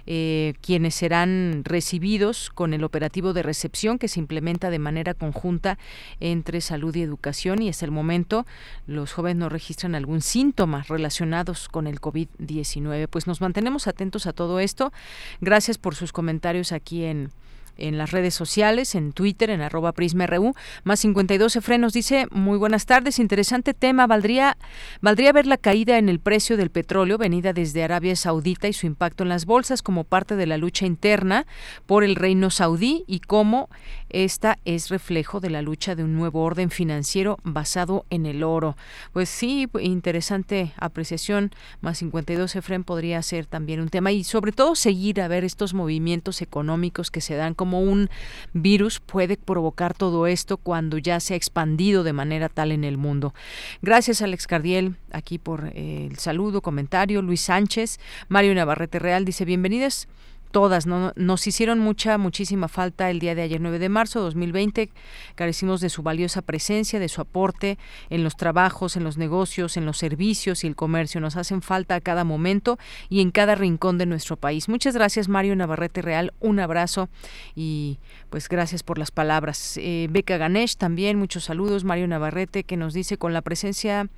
eh, 0.05 0.53
quienes 0.61 0.95
serán 0.95 1.61
recibidos 1.63 2.49
con 2.49 2.74
el 2.74 2.84
operativo 2.84 3.32
de 3.32 3.43
recepción 3.43 3.97
que 3.97 4.09
se 4.09 4.19
implementa 4.19 4.69
de 4.69 4.80
manera 4.80 5.13
conjunta 5.13 5.78
entre 6.19 6.59
salud 6.59 6.93
y 6.95 7.01
educación 7.01 7.61
y 7.61 7.69
hasta 7.69 7.86
el 7.86 7.91
momento 7.91 8.45
los 8.88 9.13
jóvenes 9.13 9.38
no 9.38 9.49
registran 9.49 9.95
algún 9.95 10.22
síntoma 10.22 10.84
relacionados 10.89 11.69
con 11.69 11.88
el 11.88 12.01
COVID-19. 12.01 13.07
Pues 13.07 13.28
nos 13.28 13.39
mantenemos 13.39 13.88
atentos 13.88 14.28
a 14.28 14.34
todo 14.34 14.59
esto. 14.59 14.91
Gracias 15.39 15.78
por 15.78 15.95
sus 15.95 16.11
comentarios 16.11 16.72
aquí 16.72 17.05
en 17.05 17.30
en 17.78 17.97
las 17.97 18.11
redes 18.11 18.34
sociales, 18.34 18.95
en 18.95 19.13
Twitter, 19.13 19.49
en 19.49 19.61
arroba 19.61 19.91
PrismaRU, 19.91 20.53
más 20.84 20.99
52 20.99 21.59
frenos. 21.61 21.93
Dice, 21.93 22.28
muy 22.32 22.57
buenas 22.57 22.86
tardes, 22.86 23.19
interesante 23.19 23.74
tema, 23.74 24.07
¿valdría, 24.07 24.57
¿valdría 25.01 25.32
ver 25.34 25.47
la 25.47 25.57
caída 25.57 25.97
en 25.97 26.09
el 26.09 26.19
precio 26.19 26.57
del 26.57 26.69
petróleo 26.69 27.17
venida 27.17 27.53
desde 27.53 27.84
Arabia 27.84 28.15
Saudita 28.15 28.67
y 28.67 28.74
su 28.74 28.86
impacto 28.86 29.24
en 29.24 29.30
las 29.30 29.45
bolsas 29.45 29.82
como 29.82 30.03
parte 30.03 30.36
de 30.36 30.47
la 30.47 30.57
lucha 30.57 30.86
interna 30.86 31.45
por 31.86 32.03
el 32.03 32.15
reino 32.15 32.49
saudí 32.49 33.03
y 33.07 33.19
cómo 33.19 33.69
esta 34.09 34.57
es 34.65 34.89
reflejo 34.89 35.39
de 35.39 35.49
la 35.49 35.61
lucha 35.61 35.95
de 35.95 36.03
un 36.03 36.15
nuevo 36.15 36.43
orden 36.43 36.69
financiero 36.69 37.38
basado 37.43 38.05
en 38.09 38.26
el 38.26 38.43
oro? 38.43 38.76
Pues 39.13 39.30
sí, 39.30 39.67
interesante 39.80 40.74
apreciación, 40.78 41.51
más 41.82 41.99
52 41.99 42.55
Efren 42.55 42.84
podría 42.84 43.22
ser 43.22 43.45
también 43.45 43.82
un 43.82 43.89
tema 43.89 44.11
y 44.11 44.24
sobre 44.24 44.51
todo 44.51 44.76
seguir 44.76 45.22
a 45.22 45.28
ver 45.28 45.43
estos 45.43 45.74
movimientos 45.74 46.41
económicos 46.41 47.11
que 47.11 47.22
se 47.22 47.36
dan 47.36 47.53
como 47.62 47.80
un 47.80 48.09
virus 48.53 48.99
puede 48.99 49.38
provocar 49.38 49.93
todo 49.93 50.26
esto 50.26 50.57
cuando 50.57 50.97
ya 50.97 51.20
se 51.20 51.36
ha 51.36 51.38
expandido 51.38 52.03
de 52.03 52.12
manera 52.12 52.49
tal 52.49 52.72
en 52.72 52.84
el 52.84 52.97
mundo. 52.97 53.36
Gracias 53.84 54.24
Alex 54.24 54.47
Cardiel 54.47 54.95
aquí 55.12 55.38
por 55.38 55.68
eh, 55.76 56.07
el 56.09 56.18
saludo, 56.18 56.64
comentario. 56.64 57.22
Luis 57.22 57.41
Sánchez, 57.41 57.99
Mario 58.30 58.55
Navarrete 58.55 58.97
Real 58.97 59.26
dice 59.26 59.45
bienvenidos 59.45 60.07
todas, 60.51 60.85
¿no? 60.85 61.13
Nos 61.15 61.47
hicieron 61.47 61.79
mucha, 61.79 62.17
muchísima 62.17 62.67
falta 62.67 63.09
el 63.09 63.19
día 63.19 63.35
de 63.35 63.41
ayer, 63.41 63.61
9 63.61 63.79
de 63.79 63.89
marzo 63.89 64.19
de 64.19 64.25
2020. 64.25 64.89
Carecimos 65.35 65.81
de 65.81 65.89
su 65.89 66.03
valiosa 66.03 66.41
presencia, 66.41 66.99
de 66.99 67.09
su 67.09 67.21
aporte 67.21 67.77
en 68.09 68.23
los 68.23 68.35
trabajos, 68.35 68.95
en 68.97 69.03
los 69.03 69.17
negocios, 69.17 69.77
en 69.77 69.85
los 69.85 69.97
servicios 69.97 70.63
y 70.63 70.67
el 70.67 70.75
comercio. 70.75 71.21
Nos 71.21 71.37
hacen 71.37 71.61
falta 71.61 71.95
a 71.95 72.01
cada 72.01 72.23
momento 72.23 72.77
y 73.09 73.21
en 73.21 73.31
cada 73.31 73.55
rincón 73.55 73.97
de 73.97 74.05
nuestro 74.05 74.37
país. 74.37 74.69
Muchas 74.69 74.95
gracias, 74.95 75.27
Mario 75.27 75.55
Navarrete 75.55 76.01
Real. 76.01 76.33
Un 76.39 76.59
abrazo 76.59 77.09
y 77.55 77.99
pues 78.29 78.49
gracias 78.49 78.83
por 78.83 78.97
las 78.97 79.11
palabras. 79.11 79.77
Eh, 79.77 80.07
Beca 80.09 80.37
Ganesh 80.37 80.75
también, 80.75 81.17
muchos 81.17 81.45
saludos. 81.45 81.83
Mario 81.83 82.07
Navarrete 82.07 82.63
que 82.63 82.77
nos 82.77 82.93
dice 82.93 83.17
con 83.17 83.33
la 83.33 83.41
presencia 83.41 84.09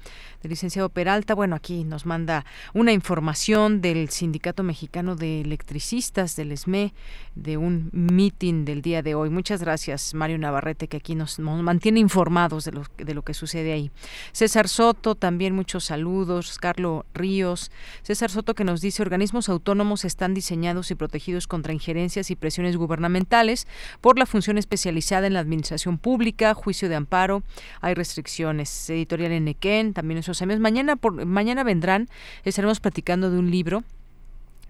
del 0.41 0.49
licenciado 0.49 0.89
Peralta, 0.89 1.35
bueno, 1.35 1.55
aquí 1.55 1.83
nos 1.83 2.05
manda 2.05 2.45
una 2.73 2.91
información 2.91 3.81
del 3.81 4.09
Sindicato 4.09 4.63
Mexicano 4.63 5.15
de 5.15 5.41
Electricistas, 5.41 6.22
del 6.35 6.51
ESME, 6.51 6.93
de 7.35 7.57
un 7.57 7.89
meeting 7.91 8.65
del 8.65 8.81
día 8.81 9.01
de 9.01 9.15
hoy. 9.15 9.29
Muchas 9.29 9.61
gracias, 9.61 10.13
Mario 10.13 10.37
Navarrete, 10.37 10.87
que 10.87 10.97
aquí 10.97 11.15
nos, 11.15 11.39
mantiene 11.39 11.99
informados 11.99 12.65
de 12.65 12.71
lo, 12.71 12.83
de 12.97 13.13
lo 13.13 13.21
que 13.23 13.33
sucede 13.33 13.73
ahí. 13.73 13.91
César 14.31 14.69
Soto, 14.69 15.15
también 15.15 15.55
muchos 15.55 15.83
saludos. 15.83 16.57
Carlos 16.59 17.03
Ríos. 17.13 17.71
César 18.03 18.29
Soto 18.29 18.55
que 18.55 18.63
nos 18.63 18.81
dice, 18.81 19.01
organismos 19.01 19.49
autónomos 19.49 20.05
están 20.05 20.33
diseñados 20.33 20.91
y 20.91 20.95
protegidos 20.95 21.47
contra 21.47 21.73
injerencias 21.73 22.31
y 22.31 22.35
presiones 22.35 22.77
gubernamentales 22.77 23.67
por 24.01 24.17
la 24.17 24.25
función 24.25 24.57
especializada 24.57 25.27
en 25.27 25.33
la 25.33 25.39
administración 25.39 25.97
pública, 25.97 26.53
juicio 26.53 26.89
de 26.89 26.95
amparo, 26.95 27.43
hay 27.81 27.93
restricciones. 27.93 28.89
Editorial 28.89 29.31
Enequén, 29.31 29.93
también 29.93 30.19
esos 30.19 30.41
Mañana, 30.43 30.95
por, 30.95 31.25
mañana 31.25 31.63
vendrán, 31.63 32.09
estaremos 32.43 32.79
platicando 32.79 33.31
de 33.31 33.39
un 33.39 33.49
libro 33.49 33.83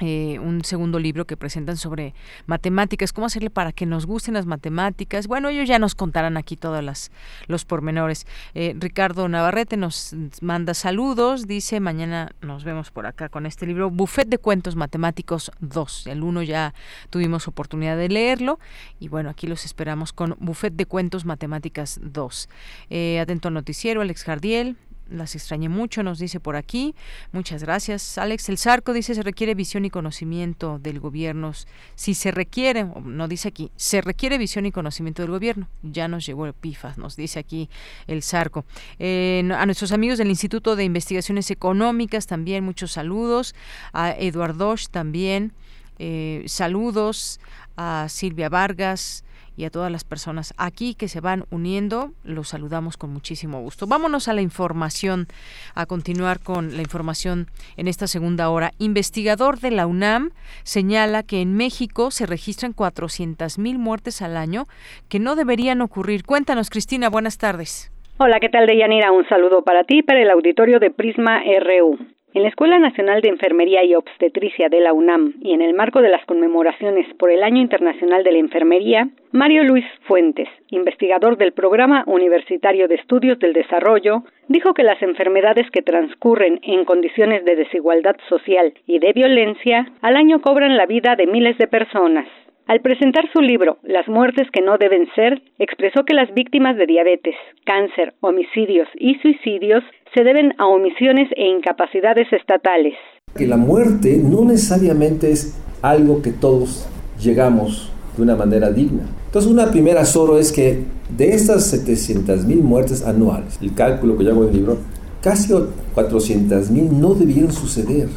eh, 0.06 0.38
un 0.38 0.66
segundo 0.66 1.00
libro 1.00 1.26
que 1.26 1.38
presentan 1.38 1.78
sobre 1.78 2.14
matemáticas, 2.46 3.14
cómo 3.14 3.28
hacerle 3.28 3.50
para 3.50 3.72
que 3.72 3.86
nos 3.86 4.06
gusten 4.06 4.34
las 4.34 4.46
matemáticas. 4.46 5.28
Bueno, 5.28 5.48
ellos 5.48 5.66
ya 5.66 5.80
nos 5.80 5.96
contarán 5.96 6.36
aquí 6.36 6.58
todos 6.58 6.84
las, 6.84 7.10
los 7.48 7.64
pormenores. 7.64 8.28
Eh, 8.54 8.76
Ricardo 8.78 9.30
Navarrete 9.30 9.78
nos 9.78 10.14
manda 10.42 10.74
saludos, 10.74 11.48
dice, 11.48 11.80
mañana 11.80 12.34
nos 12.42 12.66
vemos 12.66 12.92
por 12.92 13.06
acá 13.06 13.30
con 13.30 13.46
este 13.46 13.66
libro, 13.66 13.90
Buffet 13.90 14.28
de 14.28 14.40
Cuentos 14.40 14.76
Matemáticos 14.76 15.52
2. 15.62 16.08
El 16.08 16.24
uno 16.24 16.44
ya 16.44 16.74
tuvimos 17.10 17.48
oportunidad 17.48 17.96
de 17.96 18.10
leerlo 18.10 18.60
y 19.00 19.08
bueno, 19.08 19.30
aquí 19.30 19.48
los 19.48 19.64
esperamos 19.64 20.12
con 20.12 20.36
Buffet 20.40 20.74
de 20.74 20.86
Cuentos 20.86 21.24
Matemáticas 21.24 22.02
2. 22.04 22.50
Eh, 22.90 23.22
atento 23.22 23.52
noticiero, 23.52 24.02
Alex 24.02 24.26
Jardiel, 24.26 24.76
las 25.10 25.36
extrañé 25.36 25.70
mucho, 25.70 26.02
nos 26.04 26.20
dice 26.20 26.40
por 26.40 26.56
aquí. 26.56 26.96
Muchas 27.32 27.64
gracias. 27.64 28.18
Alex 28.18 28.50
El 28.50 28.58
Zarco 28.58 28.94
dice, 28.94 29.14
se 29.16 29.22
requiere 29.22 29.54
visión 29.54 29.86
y 29.86 29.90
conocimiento 29.90 30.80
del 30.80 31.00
gobierno. 31.00 31.52
Si 31.96 32.14
se 32.14 32.32
requiere, 32.32 32.86
no 33.04 33.28
dice 33.28 33.50
aquí, 33.50 33.72
se 33.76 34.02
requiere 34.02 34.38
visión 34.38 34.66
y 34.66 34.72
conocimiento 34.72 35.22
del 35.22 35.32
gobierno. 35.32 35.68
Ya 35.84 36.08
nos 36.08 36.26
llegó 36.26 36.46
el 36.46 36.54
PIFA, 36.54 36.94
nos 36.98 37.16
dice 37.16 37.40
aquí 37.40 37.70
El 38.08 38.24
Zarco. 38.24 38.66
A 39.00 39.66
nuestros 39.66 39.92
amigos 39.92 40.18
del 40.18 40.30
Instituto 40.30 40.76
de 40.76 40.84
Investigaciones 40.84 41.52
Económicas 41.52 42.28
también 42.28 42.64
muchos 42.64 42.94
saludos. 42.94 43.56
A 43.92 44.12
Eduardo 44.12 44.64
también. 44.92 45.54
Eh, 46.00 46.44
saludos 46.48 47.40
a 47.76 48.08
Silvia 48.10 48.50
Vargas, 48.50 49.24
y 49.56 49.66
a 49.66 49.70
todas 49.70 49.92
las 49.92 50.04
personas 50.04 50.54
aquí 50.58 50.96
que 50.96 51.08
se 51.08 51.22
van 51.22 51.46
uniendo, 51.52 52.12
los 52.24 52.50
saludamos 52.50 52.98
con 52.98 53.12
muchísimo 53.12 53.62
gusto. 53.62 53.88
Vámonos 53.88 54.28
a 54.28 54.34
la 54.34 54.42
información, 54.42 55.28
a 55.76 55.86
continuar 55.86 56.40
con 56.40 56.76
la 56.76 56.82
información 56.82 57.48
en 57.78 57.88
esta 57.88 58.08
segunda 58.08 58.50
hora. 58.50 58.72
Investigador 58.80 59.60
de 59.60 59.72
la 59.72 59.88
UNAM 59.88 60.32
señala 60.64 61.24
que 61.24 61.42
en 61.42 61.56
México 61.56 62.12
se 62.12 62.26
registran 62.26 62.74
400 62.74 63.60
mil 63.60 63.78
muertes 63.78 64.22
al 64.22 64.38
año 64.38 64.66
que 65.10 65.20
no 65.20 65.36
deberían 65.36 65.82
ocurrir. 65.82 66.24
Cuéntanos, 66.24 66.70
Cristina, 66.70 67.10
buenas 67.10 67.38
tardes. 67.38 67.92
Hola, 68.18 68.40
¿qué 68.40 68.50
tal, 68.50 68.68
Deyanira? 68.68 69.12
Un 69.12 69.28
saludo 69.28 69.64
para 69.64 69.84
ti, 69.84 70.04
para 70.04 70.22
el 70.22 70.30
auditorio 70.30 70.80
de 70.80 70.92
Prisma 70.92 71.42
RU. 71.42 72.13
En 72.36 72.42
la 72.42 72.48
Escuela 72.48 72.80
Nacional 72.80 73.22
de 73.22 73.30
Enfermería 73.30 73.84
y 73.84 73.94
Obstetricia 73.94 74.68
de 74.68 74.80
la 74.80 74.92
UNAM 74.92 75.36
y 75.40 75.54
en 75.54 75.62
el 75.62 75.76
marco 75.76 76.02
de 76.02 76.10
las 76.10 76.26
conmemoraciones 76.26 77.06
por 77.20 77.30
el 77.30 77.44
Año 77.44 77.62
Internacional 77.62 78.24
de 78.24 78.32
la 78.32 78.40
Enfermería, 78.40 79.08
Mario 79.32 79.64
Luis 79.64 79.86
Fuentes, 80.08 80.50
investigador 80.70 81.38
del 81.38 81.52
Programa 81.52 82.04
Universitario 82.08 82.88
de 82.88 82.96
Estudios 82.96 83.38
del 83.38 83.54
Desarrollo, 83.54 84.24
dijo 84.48 84.74
que 84.74 84.82
las 84.82 85.00
enfermedades 85.04 85.70
que 85.70 85.84
transcurren 85.84 86.60
en 86.64 86.86
condiciones 86.86 87.46
de 87.46 87.56
desigualdad 87.56 88.16
social 88.28 88.74
y 88.88 88.98
de 88.98 89.14
violencia 89.14 89.92
al 90.02 90.16
año 90.16 90.42
cobran 90.42 90.76
la 90.76 90.88
vida 90.88 91.16
de 91.16 91.28
miles 91.28 91.60
de 91.60 91.68
personas. 91.68 92.28
Al 92.66 92.80
presentar 92.80 93.26
su 93.34 93.42
libro 93.42 93.78
Las 93.84 94.08
muertes 94.08 94.48
que 94.54 94.62
no 94.62 94.78
deben 94.78 95.08
ser, 95.16 95.42
expresó 95.60 96.06
que 96.06 96.14
las 96.14 96.34
víctimas 96.34 96.78
de 96.78 96.86
diabetes, 96.86 97.36
cáncer, 97.66 98.14
homicidios 98.22 98.88
y 98.98 99.16
suicidios 99.16 99.84
se 100.16 100.24
deben 100.24 100.54
a 100.58 100.68
omisiones 100.68 101.28
e 101.36 101.46
incapacidades 101.46 102.32
estatales. 102.32 102.94
Que 103.36 103.48
la 103.48 103.58
muerte 103.58 104.18
no 104.24 104.46
necesariamente 104.46 105.32
es 105.32 105.60
algo 105.82 106.22
que 106.22 106.32
todos 106.32 106.88
llegamos 107.20 107.92
de 108.16 108.24
una 108.24 108.36
manera 108.36 108.72
digna. 108.72 109.04
Entonces 109.26 109.52
una 109.52 109.70
primera 109.70 110.06
solo 110.06 110.38
es 110.38 110.54
que 110.54 110.84
de 111.10 111.30
estas 111.34 111.70
700 111.70 112.46
mil 112.46 112.64
muertes 112.64 113.06
anuales, 113.06 113.60
el 113.62 113.74
cálculo 113.76 114.18
que 114.18 114.24
yo 114.24 114.32
hago 114.32 114.44
en 114.44 114.50
el 114.50 114.56
libro, 114.56 114.78
casi 115.22 115.54
400 115.94 116.72
mil 116.72 116.98
no 116.98 117.14
debieron 117.14 117.52
suceder. 117.52 118.08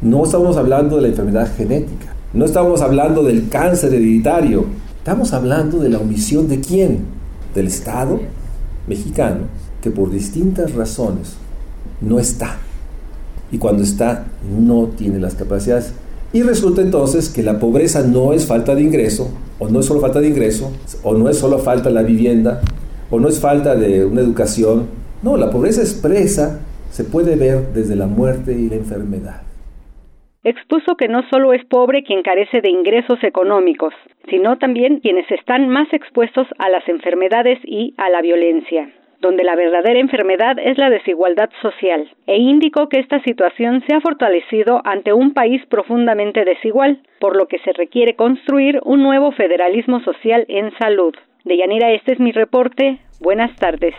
No 0.00 0.22
estamos 0.22 0.56
hablando 0.56 0.96
de 0.96 1.02
la 1.02 1.08
enfermedad 1.08 1.48
genética, 1.56 2.14
no 2.34 2.44
estamos 2.44 2.82
hablando 2.82 3.22
del 3.22 3.48
cáncer 3.48 3.94
hereditario, 3.94 4.66
estamos 4.98 5.32
hablando 5.32 5.78
de 5.78 5.88
la 5.88 5.98
omisión 5.98 6.46
de 6.46 6.60
quién? 6.60 6.98
Del 7.54 7.68
Estado 7.68 8.20
mexicano, 8.86 9.46
que 9.80 9.90
por 9.90 10.10
distintas 10.10 10.74
razones 10.74 11.36
no 12.02 12.18
está. 12.18 12.58
Y 13.50 13.56
cuando 13.56 13.82
está, 13.82 14.26
no 14.60 14.88
tiene 14.88 15.18
las 15.18 15.34
capacidades. 15.36 15.92
Y 16.34 16.42
resulta 16.42 16.82
entonces 16.82 17.30
que 17.30 17.42
la 17.42 17.58
pobreza 17.58 18.02
no 18.02 18.34
es 18.34 18.44
falta 18.44 18.74
de 18.74 18.82
ingreso, 18.82 19.30
o 19.58 19.70
no 19.70 19.80
es 19.80 19.86
solo 19.86 20.00
falta 20.00 20.20
de 20.20 20.28
ingreso, 20.28 20.70
o 21.02 21.14
no 21.14 21.30
es 21.30 21.38
solo 21.38 21.58
falta 21.60 21.88
de 21.88 21.94
la 21.94 22.02
vivienda, 22.02 22.60
o 23.10 23.18
no 23.18 23.28
es 23.28 23.38
falta 23.38 23.74
de 23.74 24.04
una 24.04 24.20
educación. 24.20 24.84
No, 25.22 25.38
la 25.38 25.50
pobreza 25.50 25.80
expresa 25.80 26.58
se 26.92 27.04
puede 27.04 27.36
ver 27.36 27.72
desde 27.72 27.96
la 27.96 28.06
muerte 28.06 28.52
y 28.52 28.68
la 28.68 28.76
enfermedad 28.76 29.47
expuso 30.44 30.96
que 30.96 31.08
no 31.08 31.22
solo 31.30 31.52
es 31.52 31.64
pobre 31.64 32.02
quien 32.02 32.22
carece 32.22 32.60
de 32.60 32.70
ingresos 32.70 33.22
económicos, 33.22 33.94
sino 34.28 34.58
también 34.58 35.00
quienes 35.00 35.30
están 35.30 35.68
más 35.68 35.92
expuestos 35.92 36.46
a 36.58 36.68
las 36.68 36.88
enfermedades 36.88 37.58
y 37.64 37.94
a 37.96 38.08
la 38.08 38.20
violencia 38.20 38.90
donde 39.20 39.44
la 39.44 39.56
verdadera 39.56 39.98
enfermedad 39.98 40.58
es 40.58 40.78
la 40.78 40.90
desigualdad 40.90 41.50
social, 41.60 42.08
e 42.26 42.38
indicó 42.38 42.88
que 42.88 43.00
esta 43.00 43.20
situación 43.22 43.82
se 43.86 43.94
ha 43.94 44.00
fortalecido 44.00 44.80
ante 44.84 45.12
un 45.12 45.34
país 45.34 45.64
profundamente 45.66 46.44
desigual, 46.44 47.00
por 47.18 47.36
lo 47.36 47.48
que 47.48 47.58
se 47.60 47.72
requiere 47.72 48.14
construir 48.14 48.80
un 48.84 49.02
nuevo 49.02 49.32
federalismo 49.32 50.00
social 50.00 50.44
en 50.48 50.70
salud. 50.78 51.14
Deyanira, 51.44 51.90
este 51.92 52.12
es 52.12 52.20
mi 52.20 52.32
reporte. 52.32 52.98
Buenas 53.20 53.54
tardes. 53.56 53.94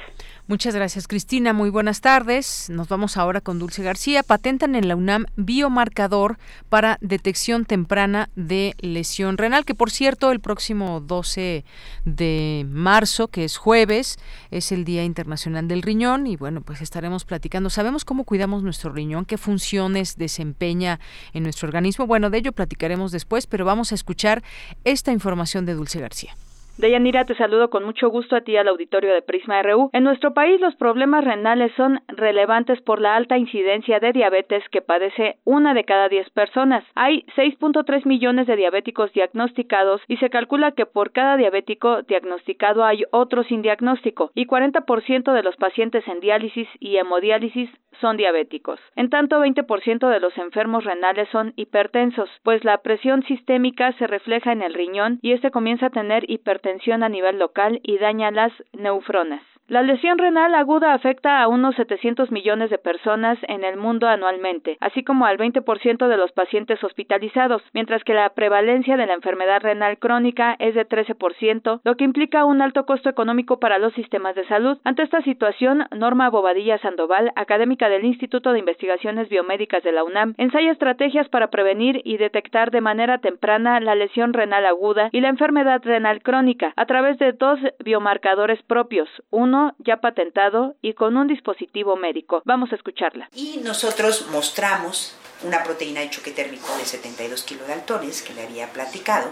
Muchas 0.49 0.73
gracias, 0.73 1.07
Cristina. 1.07 1.53
Muy 1.53 1.69
buenas 1.69 2.01
tardes. 2.01 2.71
Nos 2.71 2.87
vamos 2.87 3.17
ahora 3.17 3.39
con 3.39 3.59
Dulce 3.59 3.83
García. 3.83 4.23
Patentan 4.23 4.73
en 4.73 4.87
la 4.87 4.95
UNAM 4.95 5.27
biomarcador 5.35 6.39
para 6.69 6.97
detección 7.01 7.65
temprana 7.65 8.31
de 8.35 8.73
lesión 8.79 9.37
renal, 9.37 9.63
que 9.63 9.75
por 9.75 9.91
cierto, 9.91 10.31
el 10.31 10.39
próximo 10.39 11.01
12 11.01 11.65
de 12.05 12.65
marzo, 12.67 13.27
que 13.27 13.45
es 13.45 13.57
jueves, 13.57 14.17
es 14.49 14.71
el 14.71 14.85
Día 14.85 15.03
Internacional 15.03 15.67
del 15.67 15.83
Riñón 15.83 16.25
y 16.25 16.35
bueno, 16.35 16.61
pues 16.61 16.81
estaremos 16.81 17.25
platicando. 17.25 17.69
¿Sabemos 17.69 18.03
cómo 18.03 18.23
cuidamos 18.23 18.63
nuestro 18.63 18.91
riñón? 18.91 19.25
¿Qué 19.25 19.37
funciones 19.37 20.17
desempeña 20.17 20.99
en 21.33 21.43
nuestro 21.43 21.67
organismo? 21.67 22.07
Bueno, 22.07 22.31
de 22.31 22.39
ello 22.39 22.53
platicaremos 22.53 23.11
después, 23.11 23.45
pero 23.45 23.65
vamos 23.65 23.91
a 23.91 23.95
escuchar 23.95 24.41
esta 24.83 25.11
información 25.11 25.67
de 25.67 25.75
Dulce 25.75 25.99
García. 25.99 26.35
Deyanira, 26.79 27.25
te 27.25 27.35
saludo 27.35 27.69
con 27.69 27.83
mucho 27.83 28.07
gusto 28.07 28.37
a 28.37 28.41
ti 28.41 28.55
al 28.55 28.69
auditorio 28.69 29.13
de 29.13 29.21
Prisma 29.21 29.61
RU. 29.61 29.89
En 29.91 30.05
nuestro 30.05 30.33
país 30.33 30.61
los 30.61 30.77
problemas 30.77 31.25
renales 31.25 31.73
son 31.75 31.99
relevantes 32.07 32.79
por 32.79 33.01
la 33.01 33.17
alta 33.17 33.37
incidencia 33.37 33.99
de 33.99 34.13
diabetes 34.13 34.63
que 34.71 34.81
padece 34.81 35.35
una 35.43 35.73
de 35.73 35.83
cada 35.83 36.07
diez 36.07 36.29
personas. 36.29 36.85
Hay 36.95 37.25
6.3 37.35 38.05
millones 38.05 38.47
de 38.47 38.55
diabéticos 38.55 39.11
diagnosticados 39.11 39.99
y 40.07 40.15
se 40.17 40.29
calcula 40.29 40.71
que 40.71 40.85
por 40.85 41.11
cada 41.11 41.35
diabético 41.35 42.03
diagnosticado 42.03 42.85
hay 42.85 43.03
otro 43.11 43.43
sin 43.43 43.61
diagnóstico 43.61 44.31
y 44.33 44.45
40% 44.45 45.33
de 45.33 45.43
los 45.43 45.57
pacientes 45.57 46.07
en 46.07 46.21
diálisis 46.21 46.69
y 46.79 46.95
hemodiálisis 46.95 47.69
son 47.99 48.15
diabéticos. 48.15 48.79
En 48.95 49.09
tanto, 49.09 49.43
20% 49.43 50.07
de 50.07 50.19
los 50.21 50.37
enfermos 50.37 50.85
renales 50.85 51.27
son 51.33 51.51
hipertensos, 51.57 52.29
pues 52.43 52.63
la 52.63 52.77
presión 52.77 53.23
sistémica 53.23 53.91
se 53.97 54.07
refleja 54.07 54.53
en 54.53 54.61
el 54.61 54.73
riñón 54.73 55.19
y 55.21 55.33
este 55.33 55.51
comienza 55.51 55.87
a 55.87 55.89
tener 55.89 56.23
hipertensión 56.29 56.68
a 57.03 57.09
nivel 57.09 57.39
local 57.39 57.79
y 57.83 57.97
daña 57.97 58.31
las 58.31 58.51
nefronas. 58.73 59.48
La 59.69 59.83
lesión 59.83 60.17
renal 60.17 60.55
aguda 60.55 60.95
afecta 60.95 61.43
a 61.43 61.47
unos 61.47 61.75
700 61.75 62.31
millones 62.31 62.71
de 62.71 62.79
personas 62.79 63.37
en 63.43 63.63
el 63.63 63.77
mundo 63.77 64.07
anualmente, 64.07 64.77
así 64.79 65.03
como 65.03 65.27
al 65.27 65.37
20% 65.37 66.07
de 66.07 66.17
los 66.17 66.31
pacientes 66.31 66.83
hospitalizados, 66.83 67.61
mientras 67.71 68.03
que 68.03 68.15
la 68.15 68.27
prevalencia 68.31 68.97
de 68.97 69.05
la 69.05 69.13
enfermedad 69.13 69.61
renal 69.61 69.99
crónica 69.99 70.55
es 70.57 70.73
de 70.73 70.87
13%, 70.87 71.81
lo 71.83 71.95
que 71.95 72.03
implica 72.03 72.45
un 72.45 72.63
alto 72.63 72.87
costo 72.87 73.09
económico 73.09 73.59
para 73.59 73.77
los 73.77 73.93
sistemas 73.93 74.33
de 74.33 74.47
salud. 74.47 74.79
Ante 74.85 75.03
esta 75.03 75.21
situación, 75.21 75.85
Norma 75.95 76.31
Bobadilla 76.31 76.79
Sandoval, 76.79 77.31
académica 77.35 77.89
del 77.89 78.05
Instituto 78.05 78.53
de 78.53 78.59
Investigaciones 78.59 79.29
Biomédicas 79.29 79.83
de 79.83 79.91
la 79.91 80.03
UNAM, 80.03 80.33
ensaya 80.39 80.71
estrategias 80.71 81.29
para 81.29 81.51
prevenir 81.51 82.01
y 82.05 82.17
detectar 82.17 82.71
de 82.71 82.81
manera 82.81 83.19
temprana 83.19 83.79
la 83.79 83.93
lesión 83.93 84.33
renal 84.33 84.65
aguda 84.65 85.09
y 85.11 85.21
la 85.21 85.29
enfermedad 85.29 85.79
renal 85.83 86.23
crónica 86.23 86.73
a 86.75 86.87
través 86.87 87.19
de 87.19 87.33
dos 87.33 87.59
biomarcadores 87.85 88.63
propios, 88.63 89.07
uno 89.29 89.58
ya 89.79 89.97
patentado 89.97 90.75
y 90.81 90.93
con 90.93 91.17
un 91.17 91.27
dispositivo 91.27 91.95
médico. 91.95 92.41
Vamos 92.45 92.71
a 92.71 92.75
escucharla. 92.75 93.29
Y 93.33 93.59
nosotros 93.63 94.27
mostramos 94.31 95.15
una 95.43 95.63
proteína 95.63 96.01
de 96.01 96.09
choque 96.09 96.31
térmico 96.31 96.67
de 96.77 96.85
72 96.85 97.43
kilodaltones 97.43 98.21
que 98.21 98.33
le 98.33 98.43
había 98.43 98.67
platicado. 98.71 99.29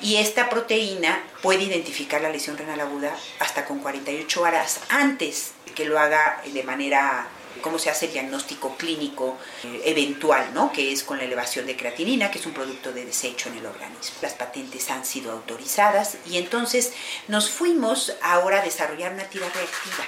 Y 0.00 0.16
esta 0.16 0.48
proteína 0.50 1.18
puede 1.42 1.64
identificar 1.64 2.20
la 2.20 2.30
lesión 2.30 2.56
renal 2.58 2.80
aguda 2.80 3.14
hasta 3.38 3.64
con 3.64 3.80
48 3.80 4.42
horas 4.42 4.82
antes 4.90 5.54
que 5.74 5.84
lo 5.84 5.98
haga 5.98 6.42
de 6.52 6.62
manera 6.62 7.26
cómo 7.62 7.78
se 7.78 7.90
hace 7.90 8.06
el 8.06 8.12
diagnóstico 8.12 8.76
clínico 8.76 9.36
eh, 9.64 9.82
eventual, 9.84 10.52
¿no? 10.54 10.72
que 10.72 10.92
es 10.92 11.04
con 11.04 11.18
la 11.18 11.24
elevación 11.24 11.66
de 11.66 11.76
creatinina, 11.76 12.30
que 12.30 12.38
es 12.38 12.46
un 12.46 12.52
producto 12.52 12.92
de 12.92 13.04
desecho 13.04 13.48
en 13.48 13.58
el 13.58 13.66
organismo. 13.66 14.16
Las 14.22 14.34
patentes 14.34 14.90
han 14.90 15.04
sido 15.04 15.32
autorizadas 15.32 16.16
y 16.28 16.38
entonces 16.38 16.92
nos 17.28 17.50
fuimos 17.50 18.14
ahora 18.22 18.60
a 18.60 18.64
desarrollar 18.64 19.12
una 19.12 19.24
tira 19.24 19.48
reactiva 19.48 20.04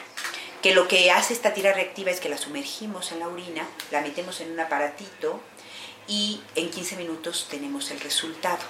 que 0.62 0.74
lo 0.74 0.86
que 0.86 1.10
hace 1.10 1.34
esta 1.34 1.52
tira 1.52 1.72
reactiva 1.72 2.12
es 2.12 2.20
que 2.20 2.28
la 2.28 2.38
sumergimos 2.38 3.10
en 3.10 3.18
la 3.18 3.26
orina, 3.26 3.66
la 3.90 4.00
metemos 4.00 4.40
en 4.40 4.52
un 4.52 4.60
aparatito 4.60 5.40
y 6.06 6.40
en 6.54 6.70
15 6.70 6.96
minutos 6.96 7.48
tenemos 7.50 7.90
el 7.90 8.00
resultado. 8.00 8.60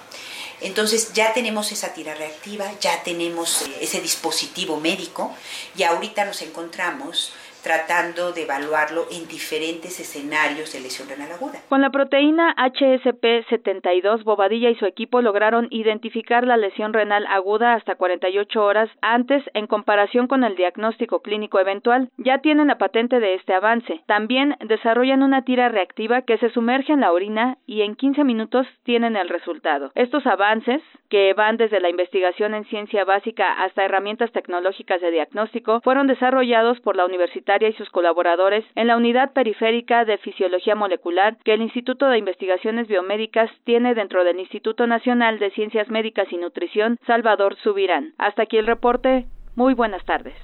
Entonces 0.61 1.13
ya 1.13 1.35
tenemos 1.35 1.73
esa 1.73 1.93
tira 1.93 2.15
reactiva, 2.15 2.71
ya 2.81 3.03
tenemos 3.03 3.63
eh, 3.63 3.79
ese 3.81 4.01
dispositivo 4.01 4.79
médico 4.79 5.35
y 5.77 5.83
ahorita 5.83 6.25
nos 6.25 6.41
encontramos 6.41 7.33
tratando 7.63 8.33
de 8.33 8.43
evaluarlo 8.43 9.07
en 9.11 9.29
diferentes 9.29 9.99
escenarios 10.01 10.73
de 10.73 10.81
lesión 10.81 11.09
renal 11.09 11.33
aguda. 11.33 11.61
Con 11.69 11.81
la 11.81 11.91
proteína 11.91 12.55
HSP72, 12.57 14.25
Bobadilla 14.25 14.71
y 14.71 14.75
su 14.77 14.87
equipo 14.87 15.23
lograron 15.23 15.69
identificar 15.71 16.47
la 16.47 16.57
lesión 16.57 16.93
renal 16.93 17.27
aguda 17.27 17.75
hasta 17.75 17.95
48 17.95 18.63
horas 18.63 18.91
antes 19.01 19.43
en 19.55 19.67
comparación 19.67 20.27
con 20.27 20.45
el 20.45 20.57
diagnóstico 20.57 21.21
clínico 21.21 21.61
eventual. 21.61 22.11
Ya 22.19 22.39
tienen 22.39 22.69
la 22.69 22.79
patente 22.79 23.21
de 23.21 23.35
este 23.35 23.55
avance. 23.55 24.03
También 24.07 24.57
desarrollan 24.61 25.23
una 25.23 25.43
tira 25.43 25.69
reactiva 25.69 26.23
que 26.23 26.39
se 26.39 26.51
sumerge 26.51 26.93
en 26.93 27.01
la 27.01 27.13
orina 27.13 27.59
y 27.67 27.83
en 27.83 27.95
15 27.95 28.25
minutos 28.25 28.67
tienen 28.85 29.17
el 29.17 29.29
resultado. 29.29 29.93
Estos 29.95 30.27
avances, 30.27 30.83
que 31.09 31.35
van 31.35 31.57
desde 31.57 31.81
la 31.81 31.91
investigación 31.91 32.55
en 32.55 32.65
ciencia 32.65 33.05
básica 33.05 33.63
hasta 33.63 33.85
herramientas 33.85 34.33
tecnológicas 34.33 35.01
de 35.01 35.11
diagnóstico, 35.11 35.81
fueron 35.83 36.07
desarrollados 36.07 36.81
por 36.81 36.97
la 36.97 37.05
Universidad 37.05 37.52
y 37.61 37.73
sus 37.75 37.91
colaboradores 37.91 38.65
en 38.75 38.87
la 38.87 38.97
Unidad 38.97 39.33
Periférica 39.33 40.05
de 40.05 40.19
Fisiología 40.19 40.75
Molecular 40.75 41.37
que 41.45 41.55
el 41.55 41.63
Instituto 41.63 42.07
de 42.07 42.19
Investigaciones 42.19 42.89
Biomédicas 42.89 43.51
tiene 43.65 43.95
dentro 43.95 44.25
del 44.25 44.41
Instituto 44.41 44.87
Nacional 44.87 45.39
de 45.39 45.51
Ciencias 45.51 45.89
Médicas 45.89 46.29
y 46.31 46.37
Nutrición 46.37 46.99
Salvador 47.07 47.57
Subirán. 47.63 48.15
Hasta 48.19 48.45
aquí 48.45 48.57
el 48.57 48.67
reporte. 48.67 49.27
Muy 49.55 49.75
buenas 49.75 50.05
tardes. 50.05 50.35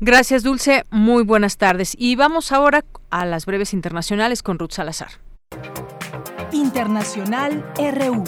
Gracias, 0.00 0.42
Dulce. 0.42 0.82
Muy 0.90 1.24
buenas 1.24 1.56
tardes. 1.56 1.96
Y 1.98 2.16
vamos 2.16 2.52
ahora 2.52 2.82
a 3.10 3.24
las 3.24 3.46
breves 3.46 3.72
internacionales 3.72 4.42
con 4.42 4.58
Ruth 4.58 4.72
Salazar. 4.72 5.08
Internacional 6.52 7.64
RU. 7.78 8.24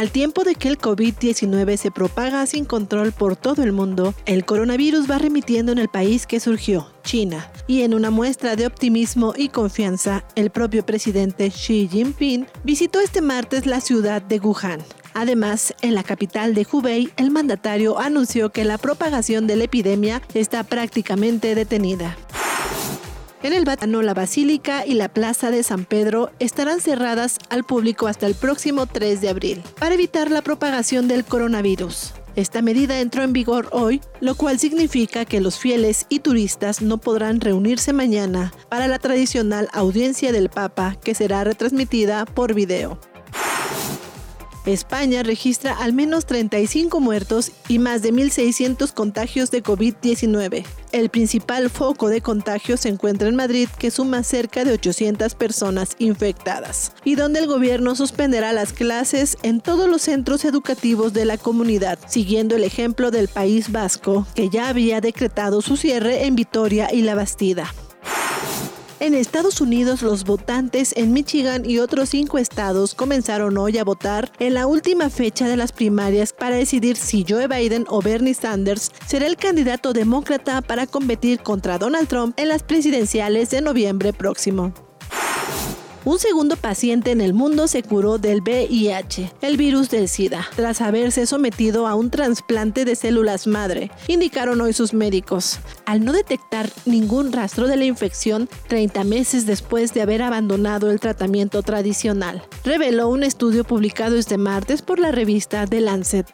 Al 0.00 0.10
tiempo 0.10 0.44
de 0.44 0.54
que 0.54 0.68
el 0.68 0.78
COVID-19 0.78 1.76
se 1.76 1.90
propaga 1.90 2.46
sin 2.46 2.64
control 2.64 3.12
por 3.12 3.36
todo 3.36 3.62
el 3.62 3.72
mundo, 3.72 4.14
el 4.24 4.46
coronavirus 4.46 5.10
va 5.10 5.18
remitiendo 5.18 5.72
en 5.72 5.78
el 5.78 5.90
país 5.90 6.26
que 6.26 6.40
surgió, 6.40 6.90
China. 7.04 7.52
Y 7.66 7.82
en 7.82 7.92
una 7.92 8.08
muestra 8.08 8.56
de 8.56 8.66
optimismo 8.66 9.34
y 9.36 9.50
confianza, 9.50 10.24
el 10.36 10.48
propio 10.48 10.86
presidente 10.86 11.50
Xi 11.50 11.86
Jinping 11.86 12.46
visitó 12.64 13.00
este 13.00 13.20
martes 13.20 13.66
la 13.66 13.82
ciudad 13.82 14.22
de 14.22 14.40
Wuhan. 14.40 14.80
Además, 15.12 15.74
en 15.82 15.94
la 15.94 16.02
capital 16.02 16.54
de 16.54 16.66
Hubei, 16.72 17.10
el 17.18 17.30
mandatario 17.30 17.98
anunció 17.98 18.48
que 18.52 18.64
la 18.64 18.78
propagación 18.78 19.46
de 19.46 19.56
la 19.56 19.64
epidemia 19.64 20.22
está 20.32 20.64
prácticamente 20.64 21.54
detenida. 21.54 22.16
En 23.42 23.54
el 23.54 23.64
Vaticano, 23.64 24.02
la 24.02 24.12
Basílica 24.12 24.84
y 24.84 24.92
la 24.92 25.08
Plaza 25.08 25.50
de 25.50 25.62
San 25.62 25.86
Pedro 25.86 26.30
estarán 26.40 26.80
cerradas 26.80 27.38
al 27.48 27.64
público 27.64 28.06
hasta 28.06 28.26
el 28.26 28.34
próximo 28.34 28.84
3 28.84 29.22
de 29.22 29.30
abril 29.30 29.62
para 29.78 29.94
evitar 29.94 30.30
la 30.30 30.42
propagación 30.42 31.08
del 31.08 31.24
coronavirus. 31.24 32.12
Esta 32.36 32.60
medida 32.60 33.00
entró 33.00 33.22
en 33.22 33.32
vigor 33.32 33.68
hoy, 33.72 34.02
lo 34.20 34.34
cual 34.34 34.58
significa 34.58 35.24
que 35.24 35.40
los 35.40 35.58
fieles 35.58 36.04
y 36.10 36.18
turistas 36.18 36.82
no 36.82 36.98
podrán 36.98 37.40
reunirse 37.40 37.94
mañana 37.94 38.52
para 38.68 38.88
la 38.88 38.98
tradicional 38.98 39.68
audiencia 39.72 40.32
del 40.32 40.50
Papa 40.50 40.96
que 41.02 41.14
será 41.14 41.42
retransmitida 41.42 42.26
por 42.26 42.52
video. 42.52 43.00
España 44.66 45.22
registra 45.22 45.76
al 45.76 45.92
menos 45.92 46.26
35 46.26 47.00
muertos 47.00 47.52
y 47.68 47.78
más 47.78 48.02
de 48.02 48.12
1.600 48.12 48.92
contagios 48.92 49.50
de 49.50 49.62
COVID-19. 49.62 50.64
El 50.92 51.08
principal 51.08 51.70
foco 51.70 52.08
de 52.08 52.20
contagio 52.20 52.76
se 52.76 52.88
encuentra 52.88 53.28
en 53.28 53.36
Madrid, 53.36 53.68
que 53.78 53.90
suma 53.90 54.22
cerca 54.22 54.64
de 54.64 54.72
800 54.72 55.34
personas 55.34 55.96
infectadas, 55.98 56.92
y 57.04 57.14
donde 57.14 57.40
el 57.40 57.46
gobierno 57.46 57.94
suspenderá 57.94 58.52
las 58.52 58.72
clases 58.72 59.38
en 59.42 59.60
todos 59.60 59.88
los 59.88 60.02
centros 60.02 60.44
educativos 60.44 61.12
de 61.12 61.24
la 61.24 61.38
comunidad, 61.38 61.98
siguiendo 62.08 62.56
el 62.56 62.64
ejemplo 62.64 63.10
del 63.10 63.28
País 63.28 63.72
Vasco, 63.72 64.26
que 64.34 64.48
ya 64.48 64.68
había 64.68 65.00
decretado 65.00 65.62
su 65.62 65.76
cierre 65.76 66.26
en 66.26 66.34
Vitoria 66.34 66.92
y 66.92 67.02
La 67.02 67.14
Bastida. 67.14 67.72
En 69.00 69.14
Estados 69.14 69.62
Unidos, 69.62 70.02
los 70.02 70.24
votantes 70.24 70.92
en 70.94 71.14
Michigan 71.14 71.64
y 71.64 71.78
otros 71.78 72.10
cinco 72.10 72.36
estados 72.36 72.94
comenzaron 72.94 73.56
hoy 73.56 73.78
a 73.78 73.84
votar 73.84 74.30
en 74.38 74.52
la 74.52 74.66
última 74.66 75.08
fecha 75.08 75.48
de 75.48 75.56
las 75.56 75.72
primarias 75.72 76.34
para 76.34 76.56
decidir 76.56 76.98
si 76.98 77.24
Joe 77.26 77.48
Biden 77.48 77.86
o 77.88 78.02
Bernie 78.02 78.34
Sanders 78.34 78.92
será 79.06 79.26
el 79.26 79.38
candidato 79.38 79.94
demócrata 79.94 80.60
para 80.60 80.86
competir 80.86 81.40
contra 81.40 81.78
Donald 81.78 82.08
Trump 82.08 82.38
en 82.38 82.50
las 82.50 82.62
presidenciales 82.62 83.48
de 83.48 83.62
noviembre 83.62 84.12
próximo. 84.12 84.74
Un 86.06 86.18
segundo 86.18 86.56
paciente 86.56 87.10
en 87.10 87.20
el 87.20 87.34
mundo 87.34 87.68
se 87.68 87.82
curó 87.82 88.16
del 88.16 88.40
VIH, 88.40 89.32
el 89.42 89.58
virus 89.58 89.90
del 89.90 90.08
SIDA, 90.08 90.48
tras 90.56 90.80
haberse 90.80 91.26
sometido 91.26 91.86
a 91.86 91.94
un 91.94 92.08
trasplante 92.08 92.86
de 92.86 92.96
células 92.96 93.46
madre, 93.46 93.90
indicaron 94.08 94.62
hoy 94.62 94.72
sus 94.72 94.94
médicos. 94.94 95.58
Al 95.84 96.02
no 96.02 96.14
detectar 96.14 96.70
ningún 96.86 97.32
rastro 97.32 97.68
de 97.68 97.76
la 97.76 97.84
infección 97.84 98.48
30 98.68 99.04
meses 99.04 99.44
después 99.44 99.92
de 99.92 100.00
haber 100.00 100.22
abandonado 100.22 100.90
el 100.90 101.00
tratamiento 101.00 101.62
tradicional, 101.62 102.42
reveló 102.64 103.10
un 103.10 103.22
estudio 103.22 103.64
publicado 103.64 104.16
este 104.16 104.38
martes 104.38 104.80
por 104.80 104.98
la 105.00 105.12
revista 105.12 105.66
The 105.66 105.82
Lancet. 105.82 106.26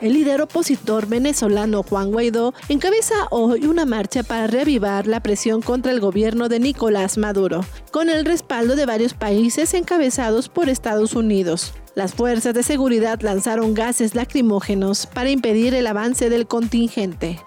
El 0.00 0.12
líder 0.12 0.42
opositor 0.42 1.06
venezolano 1.06 1.82
Juan 1.82 2.10
Guaidó 2.10 2.52
encabeza 2.68 3.14
hoy 3.30 3.64
una 3.64 3.86
marcha 3.86 4.22
para 4.22 4.46
reavivar 4.46 5.06
la 5.06 5.20
presión 5.20 5.62
contra 5.62 5.90
el 5.90 6.00
gobierno 6.00 6.50
de 6.50 6.60
Nicolás 6.60 7.16
Maduro, 7.16 7.64
con 7.92 8.10
el 8.10 8.26
respaldo 8.26 8.76
de 8.76 8.84
varios 8.84 9.14
países 9.14 9.72
encabezados 9.72 10.50
por 10.50 10.68
Estados 10.68 11.14
Unidos. 11.14 11.72
Las 11.94 12.12
fuerzas 12.12 12.52
de 12.52 12.62
seguridad 12.62 13.20
lanzaron 13.22 13.72
gases 13.72 14.14
lacrimógenos 14.14 15.06
para 15.06 15.30
impedir 15.30 15.74
el 15.74 15.86
avance 15.86 16.28
del 16.28 16.46
contingente. 16.46 17.40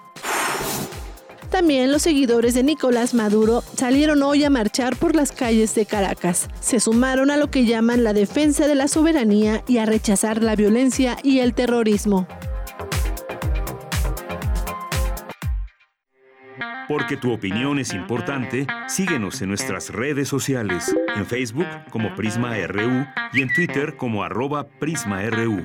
También 1.50 1.90
los 1.90 2.02
seguidores 2.02 2.54
de 2.54 2.62
Nicolás 2.62 3.12
Maduro 3.12 3.62
salieron 3.76 4.22
hoy 4.22 4.44
a 4.44 4.50
marchar 4.50 4.96
por 4.96 5.16
las 5.16 5.32
calles 5.32 5.74
de 5.74 5.84
Caracas. 5.84 6.48
Se 6.60 6.78
sumaron 6.78 7.30
a 7.30 7.36
lo 7.36 7.50
que 7.50 7.64
llaman 7.64 8.04
la 8.04 8.12
defensa 8.12 8.68
de 8.68 8.76
la 8.76 8.86
soberanía 8.86 9.64
y 9.66 9.78
a 9.78 9.84
rechazar 9.84 10.42
la 10.44 10.54
violencia 10.54 11.16
y 11.24 11.40
el 11.40 11.52
terrorismo. 11.52 12.28
Porque 16.88 17.16
tu 17.16 17.32
opinión 17.32 17.78
es 17.78 17.94
importante, 17.94 18.66
síguenos 18.88 19.42
en 19.42 19.48
nuestras 19.48 19.90
redes 19.90 20.28
sociales, 20.28 20.94
en 21.16 21.26
Facebook 21.26 21.66
como 21.90 22.14
Prisma 22.14 22.54
RU 22.66 23.06
y 23.32 23.42
en 23.42 23.52
Twitter 23.52 23.96
como 23.96 24.24
arroba 24.24 24.66
PrismaRU. 24.66 25.64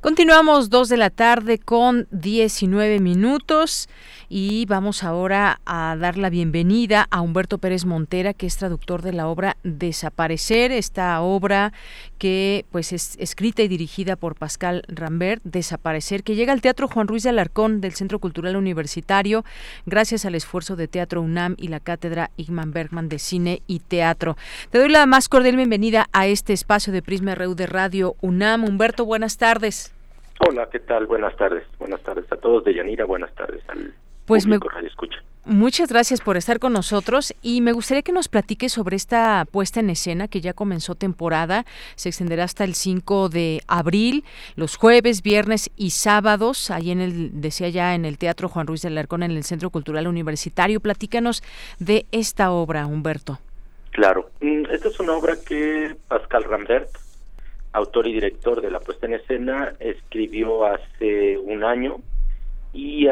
Continuamos 0.00 0.70
dos 0.70 0.88
de 0.88 0.96
la 0.96 1.10
tarde 1.10 1.58
con 1.58 2.08
19 2.10 3.00
minutos 3.00 3.86
y 4.30 4.64
vamos 4.64 5.04
ahora 5.04 5.60
a 5.66 5.94
dar 6.00 6.16
la 6.16 6.30
bienvenida 6.30 7.06
a 7.10 7.20
Humberto 7.20 7.58
Pérez 7.58 7.84
Montera, 7.84 8.32
que 8.32 8.46
es 8.46 8.56
traductor 8.56 9.02
de 9.02 9.12
la 9.12 9.28
obra 9.28 9.58
Desaparecer, 9.62 10.72
esta 10.72 11.20
obra 11.20 11.74
que 12.16 12.64
pues 12.70 12.94
es 12.94 13.16
escrita 13.18 13.60
y 13.60 13.68
dirigida 13.68 14.16
por 14.16 14.36
Pascal 14.36 14.84
Rambert, 14.88 15.42
Desaparecer, 15.44 16.22
que 16.22 16.34
llega 16.34 16.54
al 16.54 16.62
Teatro 16.62 16.88
Juan 16.88 17.06
Ruiz 17.06 17.24
de 17.24 17.30
Alarcón 17.30 17.82
del 17.82 17.92
Centro 17.92 18.20
Cultural 18.20 18.56
Universitario, 18.56 19.44
gracias 19.84 20.24
al 20.24 20.34
esfuerzo 20.34 20.76
de 20.76 20.88
Teatro 20.88 21.20
UNAM 21.20 21.56
y 21.58 21.68
la 21.68 21.80
Cátedra 21.80 22.30
Igman 22.38 22.72
Bergman 22.72 23.10
de 23.10 23.18
Cine 23.18 23.62
y 23.66 23.80
Teatro. 23.80 24.38
Te 24.70 24.78
doy 24.78 24.88
la 24.88 25.04
más 25.04 25.28
cordial 25.28 25.56
bienvenida 25.56 26.08
a 26.12 26.26
este 26.26 26.54
espacio 26.54 26.90
de 26.90 27.02
Prisma 27.02 27.34
RU 27.34 27.54
de 27.54 27.66
Radio 27.66 28.16
UNAM. 28.22 28.64
Humberto, 28.64 29.04
buenas 29.04 29.36
tardes. 29.36 29.89
Hola, 30.48 30.68
¿qué 30.70 30.80
tal? 30.80 31.06
Buenas 31.06 31.36
tardes. 31.36 31.64
Buenas 31.78 32.02
tardes 32.02 32.24
a 32.32 32.36
todos 32.36 32.64
de 32.64 32.74
Yanira. 32.74 33.04
Buenas 33.04 33.34
tardes 33.34 33.62
al 33.68 33.92
pues 34.24 34.44
público 34.44 34.68
Radio 34.70 34.88
Escucha. 34.88 35.18
Muchas 35.44 35.90
gracias 35.90 36.20
por 36.20 36.36
estar 36.36 36.58
con 36.58 36.72
nosotros 36.72 37.34
y 37.42 37.60
me 37.60 37.72
gustaría 37.72 38.02
que 38.02 38.12
nos 38.12 38.28
platiques 38.28 38.72
sobre 38.72 38.96
esta 38.96 39.44
puesta 39.50 39.80
en 39.80 39.90
escena 39.90 40.28
que 40.28 40.40
ya 40.40 40.52
comenzó 40.52 40.94
temporada, 40.94 41.64
se 41.94 42.10
extenderá 42.10 42.44
hasta 42.44 42.64
el 42.64 42.74
5 42.74 43.30
de 43.30 43.62
abril, 43.66 44.24
los 44.56 44.76
jueves, 44.76 45.22
viernes 45.22 45.70
y 45.76 45.90
sábados, 45.90 46.70
ahí 46.70 46.90
en 46.90 47.00
el, 47.00 47.40
decía 47.40 47.70
ya, 47.70 47.94
en 47.94 48.04
el 48.04 48.18
Teatro 48.18 48.48
Juan 48.48 48.66
Ruiz 48.66 48.82
de 48.82 48.88
Alarcón, 48.88 49.22
en 49.22 49.30
el 49.30 49.44
Centro 49.44 49.70
Cultural 49.70 50.06
Universitario. 50.06 50.80
Platícanos 50.80 51.42
de 51.78 52.06
esta 52.12 52.50
obra, 52.52 52.86
Humberto. 52.86 53.38
Claro, 53.92 54.30
mm, 54.40 54.66
esta 54.70 54.88
es 54.88 55.00
una 55.00 55.14
obra 55.14 55.36
que 55.44 55.96
Pascal 56.06 56.44
Rambert, 56.44 56.90
autor 57.72 58.06
y 58.06 58.12
director 58.12 58.60
de 58.60 58.70
la 58.70 58.80
puesta 58.80 59.06
en 59.06 59.14
escena, 59.14 59.74
escribió 59.78 60.64
hace 60.64 61.38
un 61.38 61.64
año 61.64 61.98
y 62.72 63.06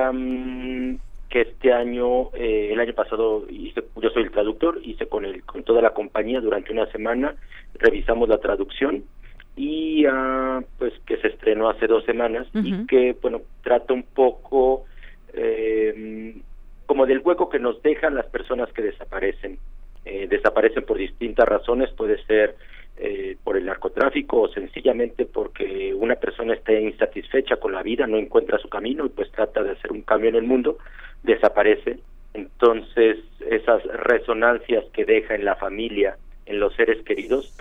que 1.29 1.43
este 1.43 1.73
año, 1.73 2.31
eh, 2.35 2.71
el 2.73 2.81
año 2.81 2.95
pasado, 2.95 3.45
hice, 3.51 3.85
yo 3.97 4.11
soy 4.11 4.23
el 4.23 4.31
traductor, 4.31 4.81
hice 4.83 5.07
con, 5.07 5.25
el, 5.25 5.45
con 5.45 5.63
toda 5.63 5.83
la 5.83 5.91
compañía 5.91 6.41
durante 6.41 6.73
una 6.73 6.87
semana, 6.87 7.35
revisamos 7.75 8.29
la 8.29 8.39
traducción 8.39 9.05
y 9.55 10.07
uh, 10.07 10.65
pues 10.79 10.95
que 11.05 11.19
se 11.19 11.29
estrenó 11.29 11.69
hace 11.69 11.87
dos 11.87 12.05
semanas 12.05 12.47
y 12.55 12.87
que, 12.87 13.17
bueno, 13.21 13.43
trata 13.63 13.93
un 13.93 14.05
poco 14.05 14.85
eh, 15.35 16.35
como 16.87 17.05
del 17.05 17.19
hueco 17.19 17.51
que 17.51 17.59
nos 17.59 17.83
dejan 17.83 18.15
las 18.15 18.27
personas 18.27 18.73
que 18.73 18.83
desaparecen. 18.83 19.59
Eh, 20.05 20.27
desaparecen 20.27 20.85
por 20.85 20.97
distintas 20.97 21.47
razones, 21.47 21.91
puede 21.91 22.23
ser 22.25 22.57
eh, 23.01 23.37
por 23.45 23.57
el 23.57 23.67
narcotráfico 23.67 24.43
o 24.43 24.49
sencillamente 24.49 25.25
porque 25.25 25.95
una 25.95 26.17
persona 26.17 26.55
está 26.55 26.73
insatisfecha 26.73 27.57
con 27.57 27.73
la 27.73 27.83
vida, 27.83 28.07
no 28.07 28.17
encuentra 28.17 28.59
su 28.59 28.69
camino 28.69 29.07
y 29.07 29.11
pues 29.11 29.31
trata 29.31 29.63
de 29.63 29.73
hacer 29.73 29.93
un 29.93 30.03
cambio 30.03 30.31
en 30.31 30.37
el 30.37 30.43
mundo, 30.43 30.79
desaparece. 31.23 31.99
Entonces, 32.35 33.19
esas 33.49 33.85
resonancias 33.85 34.85
que 34.93 35.05
deja 35.05 35.35
en 35.35 35.45
la 35.45 35.57
familia, 35.57 36.17
en 36.47 36.61
los 36.61 36.75
seres 36.75 37.03
queridos, 37.05 37.57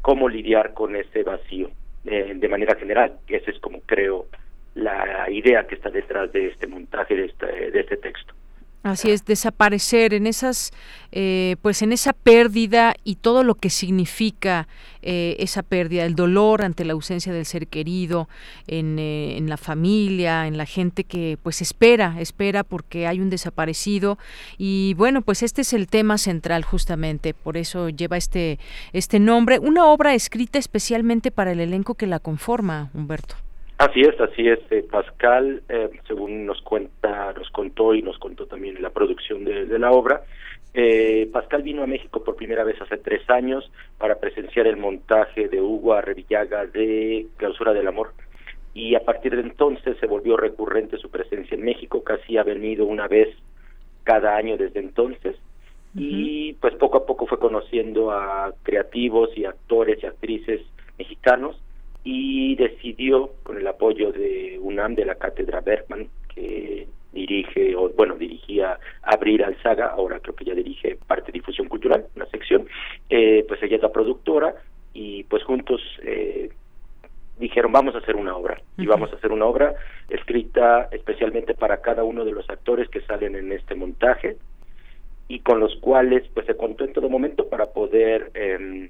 cómo 0.00 0.28
lidiar 0.28 0.74
con 0.74 0.96
ese 0.96 1.22
vacío 1.22 1.70
eh, 2.06 2.32
de 2.34 2.48
manera 2.48 2.74
general. 2.76 3.18
Esa 3.28 3.50
es 3.50 3.58
como 3.58 3.80
creo 3.82 4.26
la 4.74 5.28
idea 5.30 5.66
que 5.66 5.74
está 5.74 5.90
detrás 5.90 6.32
de 6.32 6.46
este 6.46 6.66
montaje, 6.66 7.14
de 7.14 7.26
este, 7.26 7.70
de 7.70 7.80
este 7.80 7.96
texto. 7.96 8.34
Así 8.84 9.10
es, 9.10 9.24
desaparecer 9.24 10.14
en 10.14 10.26
esas, 10.26 10.70
eh, 11.10 11.56
pues 11.62 11.82
en 11.82 11.92
esa 11.92 12.12
pérdida 12.12 12.94
y 13.02 13.16
todo 13.16 13.42
lo 13.42 13.56
que 13.56 13.70
significa 13.70 14.68
eh, 15.02 15.34
esa 15.40 15.64
pérdida, 15.64 16.04
el 16.04 16.14
dolor 16.14 16.62
ante 16.62 16.84
la 16.84 16.92
ausencia 16.92 17.32
del 17.32 17.44
ser 17.44 17.66
querido, 17.66 18.28
en, 18.68 18.98
eh, 19.00 19.36
en, 19.36 19.48
la 19.48 19.56
familia, 19.56 20.46
en 20.46 20.56
la 20.56 20.64
gente 20.64 21.02
que 21.02 21.38
pues 21.42 21.60
espera, 21.60 22.16
espera 22.20 22.62
porque 22.62 23.08
hay 23.08 23.20
un 23.20 23.30
desaparecido 23.30 24.16
y 24.58 24.94
bueno, 24.94 25.22
pues 25.22 25.42
este 25.42 25.62
es 25.62 25.72
el 25.72 25.88
tema 25.88 26.16
central 26.16 26.62
justamente, 26.62 27.34
por 27.34 27.56
eso 27.56 27.88
lleva 27.88 28.16
este, 28.16 28.60
este 28.92 29.18
nombre, 29.18 29.58
una 29.58 29.86
obra 29.86 30.14
escrita 30.14 30.58
especialmente 30.58 31.32
para 31.32 31.50
el 31.50 31.60
elenco 31.60 31.94
que 31.94 32.06
la 32.06 32.20
conforma, 32.20 32.90
Humberto. 32.94 33.47
Así 33.78 34.00
es, 34.00 34.20
así 34.20 34.48
es. 34.48 34.58
Eh, 34.70 34.84
Pascal, 34.90 35.62
eh, 35.68 35.88
según 36.08 36.46
nos 36.46 36.60
cuenta, 36.62 37.32
nos 37.32 37.48
contó 37.50 37.94
y 37.94 38.02
nos 38.02 38.18
contó 38.18 38.46
también 38.46 38.82
la 38.82 38.90
producción 38.90 39.44
de, 39.44 39.78
la 39.78 39.92
obra, 39.92 40.22
eh, 40.74 41.28
Pascal 41.32 41.62
vino 41.62 41.84
a 41.84 41.86
México 41.86 42.24
por 42.24 42.34
primera 42.34 42.64
vez 42.64 42.80
hace 42.82 42.96
tres 42.98 43.28
años 43.30 43.70
para 43.96 44.16
presenciar 44.16 44.66
el 44.66 44.78
montaje 44.78 45.48
de 45.48 45.62
Hugo 45.62 45.94
Arrevillaga 45.94 46.66
de 46.66 47.28
Clausura 47.36 47.72
del 47.72 47.86
Amor. 47.86 48.12
Y 48.74 48.96
a 48.96 49.00
partir 49.00 49.36
de 49.36 49.42
entonces 49.42 49.96
se 49.98 50.06
volvió 50.06 50.36
recurrente 50.36 50.98
su 50.98 51.08
presencia 51.08 51.54
en 51.54 51.64
México, 51.64 52.02
casi 52.02 52.36
ha 52.36 52.42
venido 52.42 52.84
una 52.84 53.06
vez 53.06 53.28
cada 54.02 54.36
año 54.36 54.56
desde 54.56 54.80
entonces. 54.80 55.36
Y 55.94 56.52
pues 56.54 56.74
poco 56.74 56.98
a 56.98 57.06
poco 57.06 57.26
fue 57.26 57.38
conociendo 57.38 58.10
a 58.10 58.52
creativos 58.62 59.30
y 59.36 59.44
actores 59.44 60.02
y 60.02 60.06
actrices 60.06 60.62
mexicanos 60.98 61.60
y 62.10 62.54
decidió, 62.54 63.32
con 63.42 63.58
el 63.58 63.66
apoyo 63.66 64.12
de 64.12 64.58
UNAM, 64.62 64.94
de 64.94 65.04
la 65.04 65.16
cátedra 65.16 65.60
Bergman, 65.60 66.08
que 66.34 66.88
dirige, 67.12 67.76
o 67.76 67.90
bueno, 67.90 68.16
dirigía 68.16 68.78
Abrir 69.02 69.44
Alzaga, 69.44 69.88
ahora 69.88 70.18
creo 70.18 70.34
que 70.34 70.46
ya 70.46 70.54
dirige 70.54 70.96
parte 71.06 71.26
de 71.26 71.32
difusión 71.32 71.68
cultural, 71.68 72.06
una 72.16 72.24
sección, 72.30 72.66
eh, 73.10 73.44
pues 73.46 73.62
ella 73.62 73.76
es 73.76 73.82
la 73.82 73.92
productora 73.92 74.54
y 74.94 75.24
pues 75.24 75.44
juntos 75.44 75.82
eh, 76.02 76.48
dijeron 77.38 77.72
vamos 77.72 77.94
a 77.94 77.98
hacer 77.98 78.16
una 78.16 78.34
obra 78.34 78.58
y 78.78 78.86
vamos 78.86 79.12
a 79.12 79.16
hacer 79.16 79.30
una 79.30 79.44
obra 79.44 79.74
escrita 80.08 80.88
especialmente 80.90 81.52
para 81.52 81.82
cada 81.82 82.04
uno 82.04 82.24
de 82.24 82.32
los 82.32 82.48
actores 82.48 82.88
que 82.88 83.02
salen 83.02 83.36
en 83.36 83.52
este 83.52 83.74
montaje 83.74 84.38
y 85.28 85.40
con 85.40 85.60
los 85.60 85.76
cuales 85.76 86.26
pues 86.32 86.46
se 86.46 86.56
contó 86.56 86.84
en 86.84 86.94
todo 86.94 87.10
momento 87.10 87.50
para 87.50 87.66
poder 87.66 88.30
eh, 88.32 88.88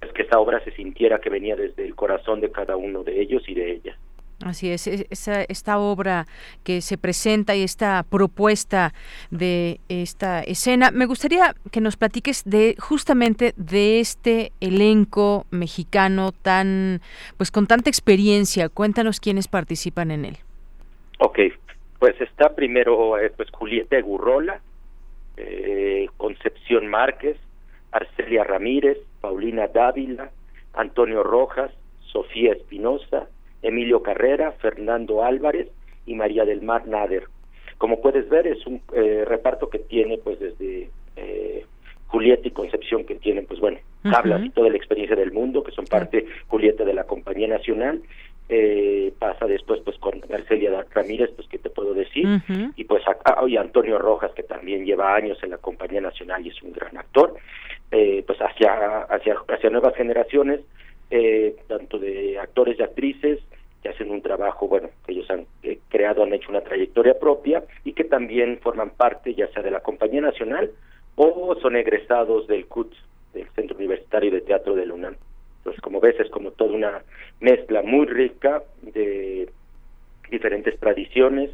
es 0.00 0.12
que 0.12 0.22
esa 0.22 0.38
obra 0.38 0.62
se 0.64 0.70
sintiera 0.72 1.20
que 1.20 1.30
venía 1.30 1.56
desde 1.56 1.84
el 1.84 1.94
corazón 1.94 2.40
de 2.40 2.50
cada 2.50 2.76
uno 2.76 3.02
de 3.02 3.20
ellos 3.20 3.42
y 3.48 3.54
de 3.54 3.72
ellas. 3.72 3.96
Así 4.44 4.70
es, 4.70 4.86
esa, 4.86 5.42
esta 5.42 5.80
obra 5.80 6.26
que 6.62 6.80
se 6.80 6.96
presenta 6.96 7.56
y 7.56 7.64
esta 7.64 8.04
propuesta 8.08 8.94
de 9.32 9.80
esta 9.88 10.42
escena. 10.42 10.92
Me 10.92 11.06
gustaría 11.06 11.54
que 11.72 11.80
nos 11.80 11.96
platiques 11.96 12.44
de 12.44 12.76
justamente 12.78 13.52
de 13.56 13.98
este 13.98 14.52
elenco 14.60 15.44
mexicano 15.50 16.30
tan, 16.30 17.00
pues 17.36 17.50
con 17.50 17.66
tanta 17.66 17.90
experiencia. 17.90 18.68
Cuéntanos 18.68 19.18
quiénes 19.18 19.48
participan 19.48 20.12
en 20.12 20.24
él. 20.24 20.36
Ok, 21.18 21.40
pues 21.98 22.20
está 22.20 22.54
primero 22.54 23.18
eh, 23.18 23.32
pues 23.36 23.50
Julieta 23.50 24.00
Gurrola, 24.00 24.60
eh, 25.36 26.06
Concepción 26.16 26.86
Márquez, 26.86 27.36
Arcelia 27.98 28.44
Ramírez, 28.44 28.98
Paulina 29.20 29.66
Dávila, 29.66 30.30
Antonio 30.74 31.22
Rojas, 31.22 31.70
Sofía 32.12 32.52
Espinosa, 32.52 33.28
Emilio 33.62 34.02
Carrera, 34.02 34.52
Fernando 34.52 35.24
Álvarez 35.24 35.68
y 36.06 36.14
María 36.14 36.44
del 36.44 36.62
Mar 36.62 36.86
Nader. 36.86 37.24
Como 37.76 38.00
puedes 38.00 38.28
ver, 38.28 38.46
es 38.46 38.66
un 38.66 38.80
eh, 38.94 39.24
reparto 39.26 39.68
que 39.68 39.78
tiene 39.78 40.18
pues 40.18 40.38
desde 40.38 40.90
eh, 41.16 41.64
Julieta 42.06 42.48
y 42.48 42.52
Concepción, 42.52 43.04
que 43.04 43.16
tienen 43.16 43.46
pues 43.46 43.60
bueno, 43.60 43.78
hablas 44.04 44.44
y 44.44 44.50
toda 44.50 44.70
la 44.70 44.76
experiencia 44.76 45.16
del 45.16 45.32
mundo, 45.32 45.62
que 45.62 45.72
son 45.72 45.84
parte 45.84 46.26
Julieta 46.48 46.84
de 46.84 46.94
la 46.94 47.04
Compañía 47.04 47.48
Nacional, 47.48 48.00
eh, 48.48 49.12
pasa 49.18 49.46
después 49.46 49.80
pues 49.84 49.98
con 49.98 50.20
Arcelia 50.32 50.84
Ramírez, 50.94 51.30
pues 51.36 51.48
que 51.48 51.58
te 51.58 51.70
puedo 51.70 51.92
decir, 51.92 52.26
y 52.76 52.84
pues 52.84 53.02
a, 53.06 53.46
y 53.46 53.56
Antonio 53.56 53.98
Rojas, 53.98 54.32
que 54.34 54.42
también 54.42 54.84
lleva 54.84 55.14
años 55.14 55.38
en 55.42 55.50
la 55.50 55.58
Compañía 55.58 56.00
Nacional 56.00 56.44
y 56.44 56.48
es 56.50 56.62
un 56.62 56.72
gran 56.72 56.96
actor, 56.96 57.34
eh, 57.90 58.24
pues 58.26 58.38
hacia, 58.38 59.02
hacia, 59.02 59.36
hacia 59.48 59.70
nuevas 59.70 59.94
generaciones, 59.94 60.60
eh, 61.10 61.56
tanto 61.68 61.98
de 61.98 62.38
actores 62.38 62.78
y 62.78 62.82
actrices, 62.82 63.40
que 63.82 63.90
hacen 63.90 64.10
un 64.10 64.22
trabajo, 64.22 64.66
bueno, 64.66 64.90
que 65.06 65.12
ellos 65.12 65.30
han 65.30 65.46
eh, 65.62 65.78
creado, 65.88 66.22
han 66.22 66.32
hecho 66.32 66.50
una 66.50 66.62
trayectoria 66.62 67.18
propia 67.18 67.62
y 67.84 67.92
que 67.92 68.04
también 68.04 68.58
forman 68.60 68.90
parte 68.90 69.34
ya 69.34 69.48
sea 69.48 69.62
de 69.62 69.70
la 69.70 69.80
Compañía 69.80 70.20
Nacional 70.20 70.70
o 71.16 71.56
son 71.60 71.76
egresados 71.76 72.46
del 72.48 72.66
CUT, 72.66 72.92
del 73.34 73.48
Centro 73.50 73.76
Universitario 73.76 74.30
de 74.30 74.40
Teatro 74.40 74.74
de 74.74 74.90
UNAM. 74.90 75.14
Entonces, 75.68 75.82
como 75.82 76.00
ves, 76.00 76.18
es 76.18 76.30
como 76.30 76.52
toda 76.52 76.72
una 76.72 77.02
mezcla 77.40 77.82
muy 77.82 78.06
rica 78.06 78.62
de 78.80 79.50
diferentes 80.30 80.80
tradiciones 80.80 81.50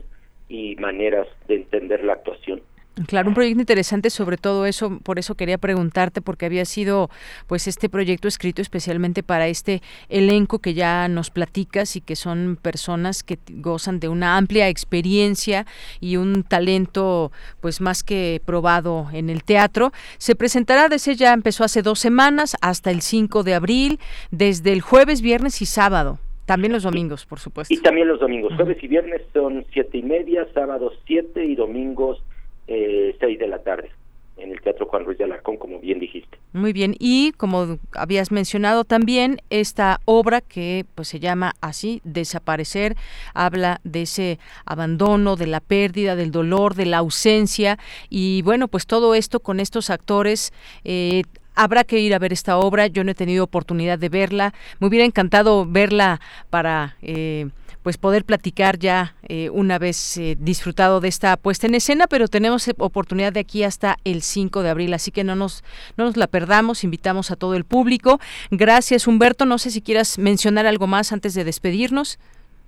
y 0.48 0.76
maneras 0.76 1.26
de 1.48 1.56
entender 1.56 2.04
la 2.04 2.12
actuación. 2.12 2.62
Claro, 3.08 3.28
un 3.28 3.34
proyecto 3.34 3.60
interesante 3.60 4.08
sobre 4.08 4.36
todo 4.36 4.66
eso, 4.66 5.00
por 5.02 5.18
eso 5.18 5.34
quería 5.34 5.58
preguntarte 5.58 6.20
porque 6.20 6.46
había 6.46 6.64
sido 6.64 7.10
pues 7.48 7.66
este 7.66 7.88
proyecto 7.88 8.28
escrito 8.28 8.62
especialmente 8.62 9.24
para 9.24 9.48
este 9.48 9.82
elenco 10.08 10.60
que 10.60 10.74
ya 10.74 11.08
nos 11.08 11.30
platicas 11.30 11.96
y 11.96 12.00
que 12.00 12.14
son 12.14 12.56
personas 12.60 13.24
que 13.24 13.38
gozan 13.50 13.98
de 13.98 14.08
una 14.08 14.36
amplia 14.36 14.68
experiencia 14.68 15.66
y 16.00 16.18
un 16.18 16.44
talento 16.44 17.32
pues 17.60 17.80
más 17.80 18.04
que 18.04 18.40
probado 18.44 19.08
en 19.12 19.28
el 19.28 19.42
teatro. 19.42 19.90
Se 20.18 20.36
presentará 20.36 20.88
desde 20.88 21.16
ya 21.16 21.32
empezó 21.32 21.64
hace 21.64 21.82
dos 21.82 21.98
semanas 21.98 22.56
hasta 22.60 22.92
el 22.92 23.00
5 23.00 23.42
de 23.42 23.54
abril, 23.54 23.98
desde 24.30 24.72
el 24.72 24.80
jueves, 24.80 25.20
viernes 25.20 25.60
y 25.62 25.66
sábado. 25.66 26.20
También 26.46 26.72
los 26.72 26.82
domingos, 26.82 27.26
por 27.26 27.40
supuesto. 27.40 27.72
Y 27.72 27.78
también 27.78 28.06
los 28.06 28.20
domingos. 28.20 28.52
Jueves 28.54 28.76
y 28.82 28.86
viernes 28.86 29.22
son 29.32 29.64
siete 29.72 29.98
y 29.98 30.02
media, 30.02 30.46
sábados 30.54 30.92
siete 31.06 31.44
y 31.44 31.54
domingos 31.56 32.22
eh, 32.66 33.16
6 33.20 33.38
de 33.38 33.48
la 33.48 33.62
tarde 33.62 33.90
en 34.36 34.50
el 34.50 34.60
Teatro 34.60 34.86
Juan 34.86 35.04
Ruiz 35.04 35.18
de 35.18 35.24
Alarcón, 35.24 35.56
como 35.56 35.78
bien 35.78 36.00
dijiste. 36.00 36.38
Muy 36.52 36.72
bien, 36.72 36.96
y 36.98 37.32
como 37.32 37.78
habías 37.92 38.32
mencionado 38.32 38.84
también, 38.84 39.40
esta 39.50 40.00
obra 40.04 40.40
que 40.40 40.84
pues 40.94 41.08
se 41.08 41.20
llama 41.20 41.54
así, 41.60 42.00
Desaparecer, 42.04 42.96
habla 43.32 43.80
de 43.84 44.02
ese 44.02 44.38
abandono, 44.66 45.36
de 45.36 45.46
la 45.46 45.60
pérdida, 45.60 46.16
del 46.16 46.32
dolor, 46.32 46.74
de 46.74 46.86
la 46.86 46.98
ausencia, 46.98 47.78
y 48.10 48.42
bueno, 48.42 48.68
pues 48.68 48.86
todo 48.86 49.14
esto 49.14 49.40
con 49.40 49.60
estos 49.60 49.90
actores 49.90 50.52
eh, 50.84 51.22
habrá 51.54 51.84
que 51.84 51.98
ir 51.98 52.14
a 52.14 52.18
ver 52.18 52.32
esta 52.32 52.56
obra. 52.58 52.86
Yo 52.86 53.04
no 53.04 53.10
he 53.10 53.14
tenido 53.14 53.44
oportunidad 53.44 53.98
de 53.98 54.08
verla. 54.08 54.52
Me 54.80 54.86
hubiera 54.86 55.04
encantado 55.04 55.66
verla 55.66 56.20
para 56.50 56.96
eh, 57.02 57.48
pues 57.84 57.98
poder 57.98 58.24
platicar 58.24 58.78
ya 58.78 59.14
eh, 59.28 59.50
una 59.50 59.78
vez 59.78 60.16
eh, 60.16 60.36
disfrutado 60.40 61.00
de 61.00 61.08
esta 61.08 61.36
puesta 61.36 61.66
en 61.66 61.74
escena, 61.74 62.06
pero 62.08 62.28
tenemos 62.28 62.66
oportunidad 62.78 63.30
de 63.30 63.40
aquí 63.40 63.62
hasta 63.62 63.96
el 64.04 64.22
5 64.22 64.62
de 64.62 64.70
abril, 64.70 64.94
así 64.94 65.10
que 65.10 65.22
no 65.22 65.36
nos, 65.36 65.62
no 65.98 66.04
nos 66.04 66.16
la 66.16 66.26
perdamos, 66.26 66.82
invitamos 66.82 67.30
a 67.30 67.36
todo 67.36 67.54
el 67.54 67.64
público. 67.64 68.20
Gracias 68.50 69.06
Humberto, 69.06 69.44
no 69.44 69.58
sé 69.58 69.70
si 69.70 69.82
quieras 69.82 70.18
mencionar 70.18 70.66
algo 70.66 70.86
más 70.86 71.12
antes 71.12 71.34
de 71.34 71.44
despedirnos. 71.44 72.18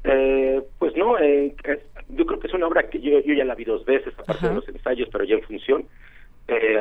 Eh, 0.04 0.62
pues 0.78 0.94
no, 0.96 1.14
yo 1.18 2.26
creo 2.26 2.38
que 2.38 2.46
es 2.46 2.54
una 2.54 2.66
obra 2.66 2.86
que 2.90 3.00
yo, 3.00 3.18
ya 3.20 3.44
la 3.46 3.54
vi 3.54 3.64
dos 3.64 3.86
veces, 3.86 4.12
aparte 4.18 4.48
de 4.48 4.54
los 4.54 4.68
ensayos, 4.68 5.08
pero 5.10 5.24
ya 5.24 5.36
en 5.36 5.42
función, 5.42 5.86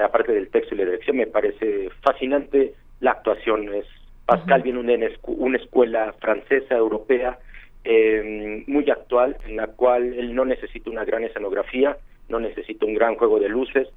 aparte 0.03 0.31
del 0.31 0.49
texto 0.49 0.75
y 0.75 0.77
la 0.77 0.85
dirección, 0.85 1.17
me 1.17 1.27
parece 1.27 1.89
fascinante 2.01 2.73
la 2.99 3.11
actuación. 3.11 3.73
Es 3.73 3.85
Pascal 4.25 4.63
viene 4.63 4.79
una, 4.79 4.93
una 5.23 5.57
escuela 5.57 6.13
francesa, 6.19 6.75
europea, 6.75 7.37
eh, 7.83 8.63
muy 8.65 8.89
actual, 8.89 9.37
en 9.45 9.57
la 9.57 9.67
cual 9.67 10.13
él 10.13 10.33
no 10.33 10.45
necesita 10.45 10.89
una 10.89 11.05
gran 11.05 11.23
escenografía, 11.23 11.97
no 12.29 12.39
necesita 12.39 12.85
un 12.85 12.95
gran 12.95 13.15
juego 13.15 13.39
de 13.39 13.49
luces 13.49 13.87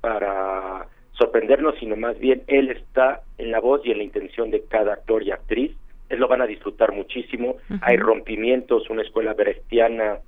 para 0.00 0.86
sorprendernos, 1.12 1.76
sino 1.78 1.94
más 1.96 2.18
bien 2.18 2.42
él 2.48 2.70
está 2.70 3.22
en 3.38 3.52
la 3.52 3.60
voz 3.60 3.80
y 3.84 3.92
en 3.92 3.98
la 3.98 4.04
intención 4.04 4.50
de 4.50 4.64
cada 4.68 4.94
actor 4.94 5.22
y 5.22 5.30
actriz. 5.30 5.72
Él 6.08 6.18
lo 6.18 6.28
van 6.28 6.42
a 6.42 6.46
disfrutar 6.46 6.92
muchísimo. 6.92 7.56
Hay 7.82 7.96
rompimientos, 7.96 8.90
una 8.90 9.02
escuela 9.02 9.34
brechtiana 9.34 10.18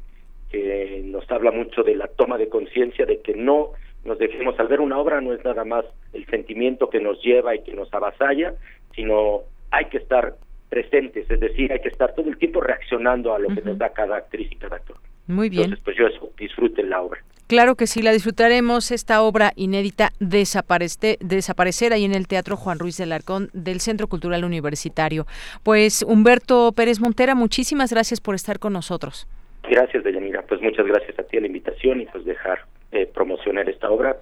que 0.51 1.03
nos 1.05 1.29
habla 1.31 1.51
mucho 1.51 1.83
de 1.83 1.95
la 1.95 2.07
toma 2.07 2.39
de 2.39 2.49
conciencia, 2.49 3.05
de 3.05 3.21
que 3.21 3.35
no 3.35 3.73
nos 4.05 4.19
dejemos 4.19 4.59
al 4.59 4.69
ver 4.69 4.81
una 4.81 4.99
obra, 4.99 5.21
no 5.21 5.33
es 5.33 5.45
nada 5.45 5.65
más 5.65 5.85
el 6.13 6.27
sentimiento 6.27 6.89
que 6.89 7.01
nos 7.01 7.23
lleva 7.23 7.55
y 7.55 7.63
que 7.63 7.75
nos 7.75 7.93
avasalla, 7.93 8.55
sino 8.95 9.43
hay 9.71 9.87
que 9.87 9.99
estar 9.99 10.35
presentes, 10.69 11.31
es 11.31 11.41
decir, 11.41 11.73
hay 11.73 11.81
que 11.81 11.89
estar 11.89 12.15
todo 12.15 12.29
el 12.29 12.37
tiempo 12.37 12.61
reaccionando 12.61 13.35
a 13.35 13.39
lo 13.39 13.49
que 13.49 13.63
nos 13.63 13.79
da 13.79 13.91
cada 13.91 14.17
actriz 14.17 14.51
y 14.53 14.57
cada 14.57 14.77
actor. 14.77 14.97
Muy 15.27 15.49
bien. 15.49 15.65
Entonces, 15.65 15.85
pues 15.85 15.97
yo 15.97 16.07
eso, 16.07 16.31
disfruten 16.39 16.91
la 16.91 17.03
obra. 17.03 17.21
Claro 17.49 17.77
que 17.77 17.87
sí, 17.87 18.03
la 18.03 18.13
disfrutaremos, 18.13 18.91
esta 18.91 19.23
obra 19.23 19.53
inédita 19.57 20.11
Desaparecer 20.19 21.93
ahí 21.95 22.05
en 22.05 22.15
el 22.15 22.29
Teatro 22.29 22.57
Juan 22.57 22.79
Ruiz 22.79 22.99
del 22.99 23.13
Arcón 23.13 23.49
del 23.55 23.81
Centro 23.81 24.07
Cultural 24.07 24.45
Universitario. 24.45 25.27
Pues 25.63 26.03
Humberto 26.03 26.73
Pérez 26.73 27.01
Montera, 27.01 27.35
muchísimas 27.35 27.91
gracias 27.91 28.21
por 28.21 28.35
estar 28.35 28.59
con 28.59 28.75
nosotros. 28.75 29.27
Gracias, 29.63 30.05
Deyanira. 30.05 30.43
Pues 30.43 30.61
muchas 30.61 30.87
gracias 30.87 31.19
a 31.19 31.23
ti 31.23 31.39
a 31.39 31.41
la 31.41 31.47
invitación 31.47 32.03
y 32.03 32.07
pues 32.07 32.27
dejar 32.27 32.61
eh, 32.93 33.07
promocionar 33.07 33.69
esta 33.69 33.91
obra. 33.91 34.17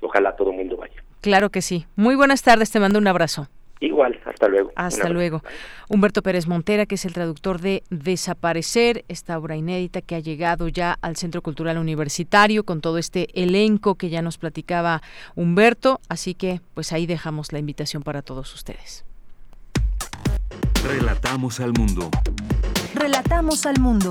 Ojalá 0.00 0.36
todo 0.36 0.50
el 0.50 0.56
mundo 0.56 0.76
vaya. 0.76 1.02
Claro 1.20 1.50
que 1.50 1.62
sí. 1.62 1.86
Muy 1.96 2.14
buenas 2.14 2.42
tardes, 2.42 2.70
te 2.70 2.80
mando 2.80 2.98
un 2.98 3.08
abrazo. 3.08 3.48
Igual, 3.80 4.18
hasta 4.24 4.48
luego. 4.48 4.72
Hasta 4.74 5.08
luego. 5.10 5.42
Humberto 5.88 6.22
Pérez 6.22 6.46
Montera, 6.46 6.86
que 6.86 6.94
es 6.94 7.04
el 7.04 7.12
traductor 7.12 7.60
de 7.60 7.82
Desaparecer, 7.90 9.04
esta 9.08 9.38
obra 9.38 9.56
inédita 9.56 10.00
que 10.00 10.14
ha 10.14 10.20
llegado 10.20 10.68
ya 10.68 10.96
al 11.02 11.16
Centro 11.16 11.42
Cultural 11.42 11.76
Universitario 11.76 12.64
con 12.64 12.80
todo 12.80 12.96
este 12.96 13.28
elenco 13.34 13.96
que 13.96 14.08
ya 14.08 14.22
nos 14.22 14.38
platicaba 14.38 15.02
Humberto. 15.34 16.00
Así 16.08 16.34
que, 16.34 16.60
pues 16.74 16.92
ahí 16.92 17.06
dejamos 17.06 17.52
la 17.52 17.58
invitación 17.58 18.02
para 18.02 18.22
todos 18.22 18.54
ustedes. 18.54 19.04
Relatamos 20.88 21.60
al 21.60 21.72
mundo. 21.72 22.10
Relatamos 22.94 23.66
al 23.66 23.78
mundo. 23.78 24.10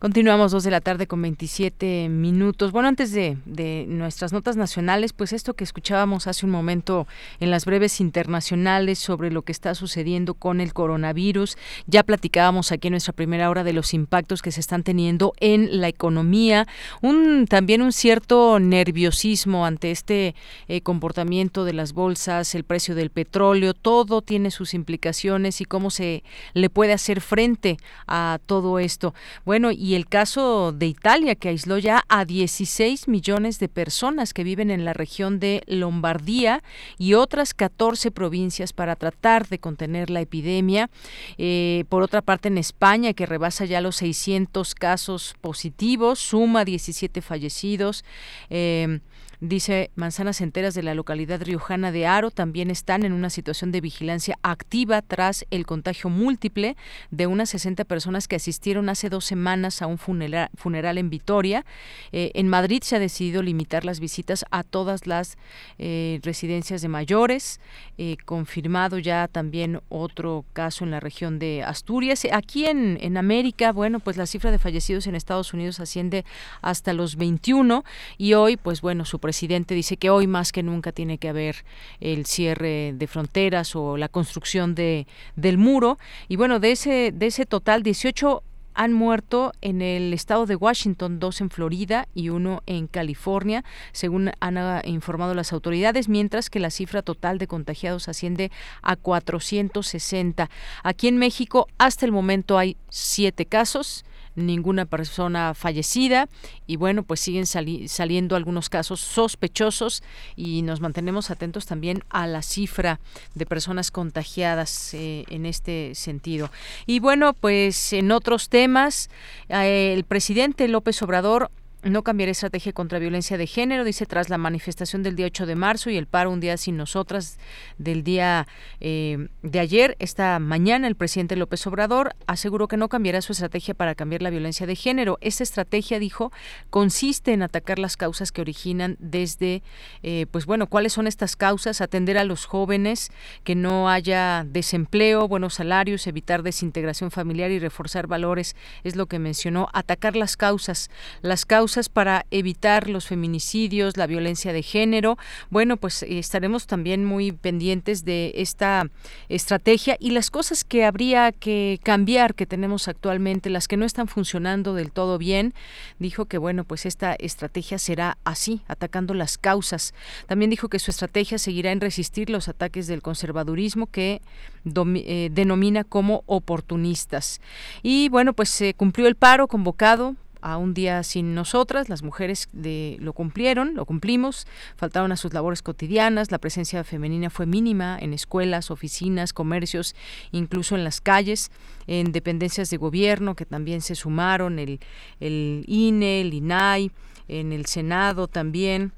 Continuamos 0.00 0.50
dos 0.50 0.64
de 0.64 0.70
la 0.70 0.80
tarde 0.80 1.06
con 1.06 1.20
27 1.20 2.08
minutos. 2.08 2.72
Bueno, 2.72 2.88
antes 2.88 3.12
de, 3.12 3.36
de, 3.44 3.84
nuestras 3.86 4.32
notas 4.32 4.56
nacionales, 4.56 5.12
pues 5.12 5.34
esto 5.34 5.52
que 5.52 5.62
escuchábamos 5.62 6.26
hace 6.26 6.46
un 6.46 6.52
momento 6.52 7.06
en 7.38 7.50
las 7.50 7.66
breves 7.66 8.00
internacionales 8.00 8.98
sobre 8.98 9.30
lo 9.30 9.42
que 9.42 9.52
está 9.52 9.74
sucediendo 9.74 10.32
con 10.32 10.62
el 10.62 10.72
coronavirus. 10.72 11.58
Ya 11.86 12.02
platicábamos 12.02 12.72
aquí 12.72 12.88
en 12.88 12.92
nuestra 12.92 13.12
primera 13.12 13.50
hora 13.50 13.62
de 13.62 13.74
los 13.74 13.92
impactos 13.92 14.40
que 14.40 14.52
se 14.52 14.60
están 14.60 14.84
teniendo 14.84 15.34
en 15.38 15.82
la 15.82 15.88
economía. 15.88 16.66
Un, 17.02 17.46
también 17.46 17.82
un 17.82 17.92
cierto 17.92 18.58
nerviosismo 18.58 19.66
ante 19.66 19.90
este 19.90 20.34
eh, 20.68 20.80
comportamiento 20.80 21.66
de 21.66 21.74
las 21.74 21.92
bolsas, 21.92 22.54
el 22.54 22.64
precio 22.64 22.94
del 22.94 23.10
petróleo, 23.10 23.74
todo 23.74 24.22
tiene 24.22 24.50
sus 24.50 24.72
implicaciones 24.72 25.60
y 25.60 25.66
cómo 25.66 25.90
se 25.90 26.24
le 26.54 26.70
puede 26.70 26.94
hacer 26.94 27.20
frente 27.20 27.76
a 28.06 28.38
todo 28.46 28.78
esto. 28.78 29.12
Bueno, 29.44 29.70
y 29.70 29.89
y 29.90 29.96
el 29.96 30.06
caso 30.06 30.70
de 30.70 30.86
Italia, 30.86 31.34
que 31.34 31.48
aisló 31.48 31.76
ya 31.76 32.04
a 32.08 32.24
16 32.24 33.08
millones 33.08 33.58
de 33.58 33.68
personas 33.68 34.32
que 34.32 34.44
viven 34.44 34.70
en 34.70 34.84
la 34.84 34.92
región 34.92 35.40
de 35.40 35.64
Lombardía 35.66 36.62
y 36.96 37.14
otras 37.14 37.54
14 37.54 38.12
provincias 38.12 38.72
para 38.72 38.94
tratar 38.94 39.48
de 39.48 39.58
contener 39.58 40.08
la 40.08 40.20
epidemia. 40.20 40.90
Eh, 41.38 41.86
por 41.88 42.04
otra 42.04 42.22
parte, 42.22 42.46
en 42.46 42.58
España, 42.58 43.14
que 43.14 43.26
rebasa 43.26 43.64
ya 43.64 43.80
los 43.80 43.96
600 43.96 44.76
casos 44.76 45.34
positivos, 45.40 46.20
suma 46.20 46.64
17 46.64 47.20
fallecidos. 47.20 48.04
Eh, 48.48 49.00
Dice, 49.42 49.90
manzanas 49.94 50.42
enteras 50.42 50.74
de 50.74 50.82
la 50.82 50.94
localidad 50.94 51.40
riojana 51.40 51.92
de 51.92 52.06
Aro 52.06 52.30
también 52.30 52.70
están 52.70 53.06
en 53.06 53.14
una 53.14 53.30
situación 53.30 53.72
de 53.72 53.80
vigilancia 53.80 54.38
activa 54.42 55.00
tras 55.00 55.46
el 55.50 55.64
contagio 55.64 56.10
múltiple 56.10 56.76
de 57.10 57.26
unas 57.26 57.48
60 57.48 57.86
personas 57.86 58.28
que 58.28 58.36
asistieron 58.36 58.90
hace 58.90 59.08
dos 59.08 59.24
semanas 59.24 59.80
a 59.80 59.86
un 59.86 59.96
funeral, 59.96 60.50
funeral 60.56 60.98
en 60.98 61.08
Vitoria. 61.08 61.64
Eh, 62.12 62.32
en 62.34 62.48
Madrid 62.48 62.82
se 62.82 62.96
ha 62.96 62.98
decidido 62.98 63.42
limitar 63.42 63.86
las 63.86 63.98
visitas 63.98 64.44
a 64.50 64.62
todas 64.62 65.06
las 65.06 65.38
eh, 65.78 66.20
residencias 66.22 66.82
de 66.82 66.88
mayores. 66.88 67.60
Eh, 67.96 68.18
confirmado 68.26 68.98
ya 68.98 69.26
también 69.26 69.80
otro 69.88 70.44
caso 70.52 70.84
en 70.84 70.90
la 70.90 71.00
región 71.00 71.38
de 71.38 71.62
Asturias. 71.62 72.26
Aquí 72.30 72.66
en, 72.66 72.98
en 73.00 73.16
América, 73.16 73.72
bueno, 73.72 74.00
pues 74.00 74.18
la 74.18 74.26
cifra 74.26 74.50
de 74.50 74.58
fallecidos 74.58 75.06
en 75.06 75.14
Estados 75.14 75.54
Unidos 75.54 75.80
asciende 75.80 76.26
hasta 76.60 76.92
los 76.92 77.16
21 77.16 77.84
y 78.18 78.34
hoy, 78.34 78.58
pues 78.58 78.82
bueno, 78.82 79.06
su 79.06 79.18
presidente 79.30 79.76
dice 79.76 79.96
que 79.96 80.10
hoy 80.10 80.26
más 80.26 80.50
que 80.50 80.64
nunca 80.64 80.90
tiene 80.90 81.16
que 81.16 81.28
haber 81.28 81.64
el 82.00 82.26
cierre 82.26 82.92
de 82.96 83.06
fronteras 83.06 83.76
o 83.76 83.96
la 83.96 84.08
construcción 84.08 84.74
de, 84.74 85.06
del 85.36 85.56
muro. 85.56 86.00
Y 86.26 86.34
bueno, 86.34 86.58
de 86.58 86.72
ese, 86.72 87.12
de 87.14 87.26
ese 87.28 87.46
total, 87.46 87.84
18 87.84 88.42
han 88.74 88.92
muerto 88.92 89.52
en 89.60 89.82
el 89.82 90.12
estado 90.12 90.46
de 90.46 90.56
Washington, 90.56 91.20
dos 91.20 91.40
en 91.40 91.48
Florida 91.48 92.08
y 92.12 92.30
uno 92.30 92.64
en 92.66 92.88
California, 92.88 93.62
según 93.92 94.32
han 94.40 94.58
ah, 94.58 94.82
informado 94.84 95.32
las 95.34 95.52
autoridades, 95.52 96.08
mientras 96.08 96.50
que 96.50 96.58
la 96.58 96.70
cifra 96.70 97.02
total 97.02 97.38
de 97.38 97.46
contagiados 97.46 98.08
asciende 98.08 98.50
a 98.82 98.96
460. 98.96 100.50
Aquí 100.82 101.06
en 101.06 101.18
México, 101.18 101.68
hasta 101.78 102.04
el 102.04 102.10
momento 102.10 102.58
hay 102.58 102.76
siete 102.88 103.46
casos 103.46 104.04
ninguna 104.46 104.84
persona 104.84 105.54
fallecida 105.54 106.28
y 106.66 106.76
bueno, 106.76 107.02
pues 107.02 107.20
siguen 107.20 107.46
saliendo 107.46 108.36
algunos 108.36 108.68
casos 108.68 109.00
sospechosos 109.00 110.02
y 110.36 110.62
nos 110.62 110.80
mantenemos 110.80 111.30
atentos 111.30 111.66
también 111.66 112.04
a 112.10 112.26
la 112.26 112.42
cifra 112.42 113.00
de 113.34 113.46
personas 113.46 113.90
contagiadas 113.90 114.94
eh, 114.94 115.24
en 115.28 115.46
este 115.46 115.94
sentido. 115.94 116.50
Y 116.86 117.00
bueno, 117.00 117.34
pues 117.34 117.92
en 117.92 118.12
otros 118.12 118.48
temas, 118.48 119.10
eh, 119.48 119.92
el 119.96 120.04
presidente 120.04 120.68
López 120.68 121.02
Obrador 121.02 121.50
no 121.82 122.02
cambiará 122.02 122.32
estrategia 122.32 122.72
contra 122.72 122.98
violencia 122.98 123.38
de 123.38 123.46
género, 123.46 123.84
dice 123.84 124.04
tras 124.04 124.28
la 124.28 124.38
manifestación 124.38 125.02
del 125.02 125.16
día 125.16 125.26
8 125.26 125.46
de 125.46 125.54
marzo 125.54 125.88
y 125.88 125.96
el 125.96 126.06
paro 126.06 126.30
un 126.30 126.40
día 126.40 126.56
sin 126.56 126.76
nosotras 126.76 127.38
del 127.78 128.02
día 128.02 128.46
eh, 128.80 129.28
de 129.42 129.60
ayer. 129.60 129.96
Esta 129.98 130.38
mañana 130.38 130.86
el 130.86 130.94
presidente 130.94 131.36
López 131.36 131.66
Obrador 131.66 132.14
aseguró 132.26 132.68
que 132.68 132.76
no 132.76 132.88
cambiará 132.88 133.22
su 133.22 133.32
estrategia 133.32 133.74
para 133.74 133.94
cambiar 133.94 134.20
la 134.20 134.30
violencia 134.30 134.66
de 134.66 134.76
género. 134.76 135.16
Esta 135.22 135.42
estrategia, 135.42 135.98
dijo, 135.98 136.32
consiste 136.68 137.32
en 137.32 137.42
atacar 137.42 137.78
las 137.78 137.96
causas 137.96 138.30
que 138.30 138.42
originan 138.42 138.96
desde, 138.98 139.62
eh, 140.02 140.26
pues 140.30 140.44
bueno, 140.44 140.66
cuáles 140.66 140.92
son 140.92 141.06
estas 141.06 141.34
causas, 141.34 141.80
atender 141.80 142.18
a 142.18 142.24
los 142.24 142.44
jóvenes, 142.44 143.10
que 143.42 143.54
no 143.54 143.88
haya 143.88 144.44
desempleo, 144.46 145.28
buenos 145.28 145.54
salarios, 145.54 146.06
evitar 146.06 146.42
desintegración 146.42 147.10
familiar 147.10 147.50
y 147.50 147.58
reforzar 147.58 148.06
valores, 148.06 148.54
es 148.84 148.96
lo 148.96 149.06
que 149.06 149.18
mencionó, 149.18 149.68
atacar 149.72 150.14
las 150.14 150.36
causas, 150.36 150.90
las 151.22 151.46
causas 151.46 151.69
para 151.88 152.26
evitar 152.30 152.88
los 152.88 153.06
feminicidios, 153.06 153.96
la 153.96 154.06
violencia 154.06 154.52
de 154.52 154.62
género. 154.62 155.18
Bueno, 155.50 155.76
pues 155.76 156.02
eh, 156.02 156.18
estaremos 156.18 156.66
también 156.66 157.04
muy 157.04 157.32
pendientes 157.32 158.04
de 158.04 158.32
esta 158.36 158.88
estrategia 159.28 159.96
y 160.00 160.10
las 160.10 160.30
cosas 160.30 160.64
que 160.64 160.84
habría 160.84 161.32
que 161.32 161.80
cambiar 161.82 162.34
que 162.34 162.46
tenemos 162.46 162.88
actualmente, 162.88 163.50
las 163.50 163.68
que 163.68 163.76
no 163.76 163.84
están 163.84 164.08
funcionando 164.08 164.74
del 164.74 164.92
todo 164.92 165.18
bien. 165.18 165.54
Dijo 165.98 166.26
que 166.26 166.38
bueno, 166.38 166.64
pues 166.64 166.86
esta 166.86 167.14
estrategia 167.14 167.78
será 167.78 168.18
así, 168.24 168.62
atacando 168.68 169.14
las 169.14 169.38
causas. 169.38 169.94
También 170.26 170.50
dijo 170.50 170.68
que 170.68 170.78
su 170.78 170.90
estrategia 170.90 171.38
seguirá 171.38 171.72
en 171.72 171.80
resistir 171.80 172.30
los 172.30 172.48
ataques 172.48 172.86
del 172.86 173.02
conservadurismo 173.02 173.86
que 173.86 174.20
eh, 174.64 175.30
denomina 175.32 175.84
como 175.84 176.22
oportunistas. 176.26 177.40
Y 177.82 178.08
bueno, 178.08 178.32
pues 178.32 178.50
se 178.50 178.74
cumplió 178.74 179.06
el 179.06 179.14
paro 179.14 179.48
convocado 179.48 180.16
a 180.42 180.56
un 180.56 180.74
día 180.74 181.02
sin 181.02 181.34
nosotras, 181.34 181.88
las 181.88 182.02
mujeres 182.02 182.48
de, 182.52 182.96
lo 183.00 183.12
cumplieron, 183.12 183.74
lo 183.74 183.84
cumplimos, 183.84 184.46
faltaron 184.76 185.12
a 185.12 185.16
sus 185.16 185.32
labores 185.34 185.62
cotidianas, 185.62 186.30
la 186.30 186.38
presencia 186.38 186.84
femenina 186.84 187.30
fue 187.30 187.46
mínima 187.46 187.98
en 188.00 188.12
escuelas, 188.12 188.70
oficinas, 188.70 189.32
comercios, 189.32 189.94
incluso 190.32 190.76
en 190.76 190.84
las 190.84 191.00
calles, 191.00 191.50
en 191.86 192.12
dependencias 192.12 192.70
de 192.70 192.76
gobierno 192.76 193.34
que 193.34 193.46
también 193.46 193.80
se 193.80 193.94
sumaron, 193.94 194.58
el, 194.58 194.80
el 195.20 195.64
INE, 195.66 196.20
el 196.22 196.34
INAI, 196.34 196.90
en 197.28 197.52
el 197.52 197.66
Senado 197.66 198.28
también. 198.28 198.92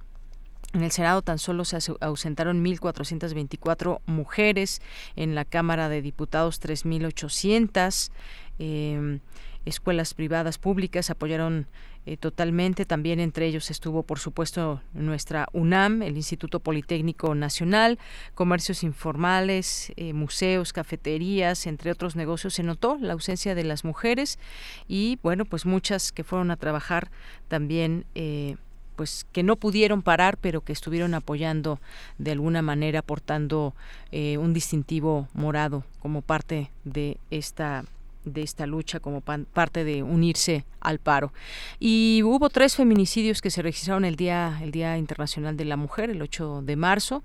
En 0.73 0.83
el 0.83 0.91
Senado 0.91 1.21
tan 1.21 1.39
solo 1.39 1.67
se 1.67 1.77
ausentaron 2.01 2.65
1.424 2.65 4.01
mujeres, 4.07 4.81
en 5.17 5.35
la 5.35 5.45
Cámara 5.45 5.91
de 5.91 6.01
Diputados 6.01 6.63
3.800. 6.63 8.11
Eh, 8.59 9.19
escuelas 9.65 10.15
privadas 10.15 10.59
públicas 10.59 11.11
apoyaron 11.11 11.67
eh, 12.05 12.17
totalmente. 12.17 12.85
También 12.85 13.21
entre 13.21 13.47
ellos 13.47 13.71
estuvo, 13.71 14.03
por 14.03 14.19
supuesto, 14.19 14.83
nuestra 14.93 15.47
UNAM, 15.53 16.03
el 16.03 16.17
Instituto 16.17 16.59
Politécnico 16.59 17.35
Nacional, 17.37 17.99
comercios 18.35 18.83
informales, 18.83 19.93
eh, 19.97 20.13
museos, 20.13 20.73
cafeterías, 20.73 21.67
entre 21.67 21.93
otros 21.93 22.17
negocios. 22.17 22.55
Se 22.55 22.65
notó 22.65 22.99
la 23.01 23.13
ausencia 23.13 23.55
de 23.55 23.63
las 23.63 23.85
mujeres 23.85 24.41
y, 24.89 25.21
bueno, 25.23 25.45
pues 25.45 25.65
muchas 25.65 26.11
que 26.11 26.25
fueron 26.25 26.51
a 26.51 26.57
trabajar 26.57 27.11
también. 27.49 28.05
Eh, 28.15 28.57
pues 28.97 29.27
que 29.33 29.43
no 29.43 29.57
pudieron 29.57 30.03
parar, 30.03 30.37
pero 30.37 30.61
que 30.61 30.73
estuvieron 30.73 31.15
apoyando 31.15 31.81
de 32.19 32.33
alguna 32.33 32.61
manera, 32.61 32.99
aportando 32.99 33.75
un 34.13 34.53
distintivo 34.53 35.29
morado 35.33 35.83
como 35.99 36.21
parte 36.21 36.71
de 36.85 37.17
esta 37.31 37.87
de 38.25 38.43
esta 38.43 38.67
lucha 38.67 39.01
como 39.01 39.21
parte 39.21 39.85
de 39.85 40.03
unirse 40.03 40.65
al 40.83 40.99
paro. 40.99 41.33
Y 41.79 42.23
hubo 42.25 42.49
tres 42.51 42.77
feminicidios 42.77 43.41
que 43.41 43.51
se 43.51 43.63
registraron 43.63 44.05
el 44.05 44.17
día, 44.17 44.59
el 44.63 44.71
día 44.71 44.99
Internacional 44.99 45.57
de 45.57 45.65
la 45.65 45.77
Mujer, 45.77 46.11
el 46.11 46.23
8 46.23 46.63
de 46.63 46.77
marzo. 46.77 47.23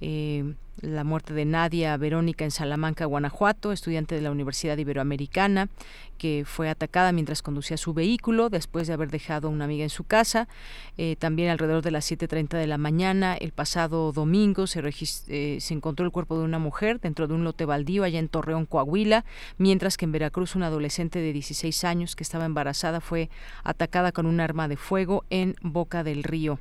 Eh, 0.00 0.54
la 0.80 1.04
muerte 1.04 1.32
de 1.32 1.44
Nadia 1.44 1.96
Verónica 1.96 2.44
en 2.44 2.50
Salamanca, 2.50 3.06
Guanajuato, 3.06 3.72
estudiante 3.72 4.14
de 4.14 4.20
la 4.20 4.30
Universidad 4.30 4.76
Iberoamericana, 4.76 5.68
que 6.18 6.44
fue 6.46 6.68
atacada 6.68 7.12
mientras 7.12 7.42
conducía 7.42 7.76
su 7.76 7.94
vehículo 7.94 8.50
después 8.50 8.86
de 8.86 8.92
haber 8.92 9.10
dejado 9.10 9.48
a 9.48 9.50
una 9.50 9.64
amiga 9.64 9.84
en 9.84 9.90
su 9.90 10.04
casa. 10.04 10.48
Eh, 10.98 11.16
también 11.18 11.50
alrededor 11.50 11.82
de 11.82 11.90
las 11.90 12.10
7.30 12.10 12.58
de 12.58 12.66
la 12.66 12.78
mañana, 12.78 13.36
el 13.36 13.52
pasado 13.52 14.12
domingo, 14.12 14.66
se, 14.66 14.82
eh, 15.28 15.58
se 15.60 15.74
encontró 15.74 16.04
el 16.04 16.12
cuerpo 16.12 16.38
de 16.38 16.44
una 16.44 16.58
mujer 16.58 17.00
dentro 17.00 17.26
de 17.26 17.34
un 17.34 17.44
lote 17.44 17.64
baldío 17.64 18.04
allá 18.04 18.18
en 18.18 18.28
Torreón, 18.28 18.66
Coahuila, 18.66 19.24
mientras 19.58 19.96
que 19.96 20.04
en 20.04 20.12
Veracruz 20.12 20.56
una 20.56 20.66
adolescente 20.66 21.20
de 21.20 21.32
16 21.32 21.84
años 21.84 22.16
que 22.16 22.22
estaba 22.22 22.44
embarazada 22.44 22.95
fue 23.00 23.30
atacada 23.64 24.12
con 24.12 24.26
un 24.26 24.40
arma 24.40 24.68
de 24.68 24.76
fuego 24.76 25.24
en 25.30 25.56
Boca 25.62 26.02
del 26.04 26.22
Río. 26.22 26.58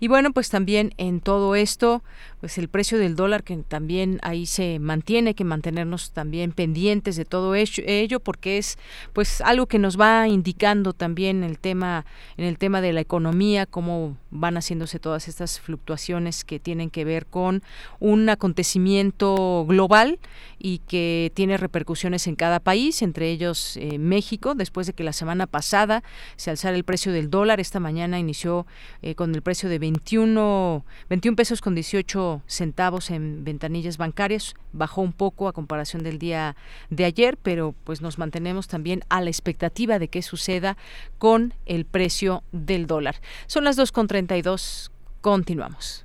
Y 0.00 0.08
bueno, 0.08 0.32
pues 0.32 0.50
también 0.50 0.92
en 0.96 1.20
todo 1.20 1.54
esto, 1.54 2.02
pues 2.40 2.58
el 2.58 2.68
precio 2.68 2.98
del 2.98 3.16
dólar 3.16 3.42
que 3.44 3.56
también 3.56 4.18
ahí 4.22 4.46
se 4.46 4.78
mantiene, 4.78 5.34
que 5.34 5.44
mantenernos 5.44 6.10
también 6.10 6.52
pendientes 6.52 7.16
de 7.16 7.24
todo 7.24 7.54
ello, 7.54 8.20
porque 8.20 8.58
es 8.58 8.76
pues 9.12 9.40
algo 9.40 9.66
que 9.66 9.78
nos 9.78 9.98
va 9.98 10.28
indicando 10.28 10.92
también 10.92 11.42
el 11.44 11.58
tema, 11.58 12.04
en 12.36 12.44
el 12.44 12.58
tema 12.58 12.80
de 12.80 12.92
la 12.92 13.00
economía, 13.00 13.66
cómo 13.66 14.16
van 14.30 14.56
haciéndose 14.56 14.98
todas 14.98 15.28
estas 15.28 15.60
fluctuaciones 15.60 16.44
que 16.44 16.58
tienen 16.58 16.90
que 16.90 17.04
ver 17.04 17.26
con 17.26 17.62
un 18.00 18.28
acontecimiento 18.28 19.64
global 19.66 20.18
y 20.58 20.78
que 20.78 21.30
tiene 21.34 21.56
repercusiones 21.56 22.26
en 22.26 22.36
cada 22.36 22.58
país, 22.58 23.02
entre 23.02 23.30
ellos 23.30 23.76
eh, 23.76 23.98
México, 23.98 24.54
después 24.54 24.86
de 24.86 24.92
que 24.92 25.04
la 25.04 25.12
semana 25.12 25.46
pasada 25.46 26.02
se 26.36 26.50
alzara 26.50 26.76
el 26.76 26.84
precio 26.84 27.12
del 27.12 27.30
dólar, 27.30 27.60
esta 27.60 27.80
mañana 27.80 28.18
inició 28.18 28.66
eh, 29.02 29.14
con 29.14 29.34
el 29.34 29.42
precio 29.44 29.68
de 29.68 29.78
21, 29.78 30.84
21 31.08 31.36
pesos 31.36 31.60
con 31.60 31.76
18 31.76 32.42
centavos 32.46 33.10
en 33.10 33.44
ventanillas 33.44 33.96
bancarias, 33.96 34.56
bajó 34.72 35.02
un 35.02 35.12
poco 35.12 35.46
a 35.46 35.52
comparación 35.52 36.02
del 36.02 36.18
día 36.18 36.56
de 36.90 37.04
ayer, 37.04 37.36
pero 37.40 37.74
pues 37.84 38.00
nos 38.00 38.18
mantenemos 38.18 38.66
también 38.66 39.04
a 39.08 39.20
la 39.20 39.30
expectativa 39.30 40.00
de 40.00 40.08
qué 40.08 40.22
suceda 40.22 40.76
con 41.18 41.54
el 41.66 41.84
precio 41.84 42.42
del 42.50 42.88
dólar. 42.88 43.20
Son 43.46 43.62
las 43.62 43.78
2.32, 43.78 44.90
continuamos. 45.20 46.04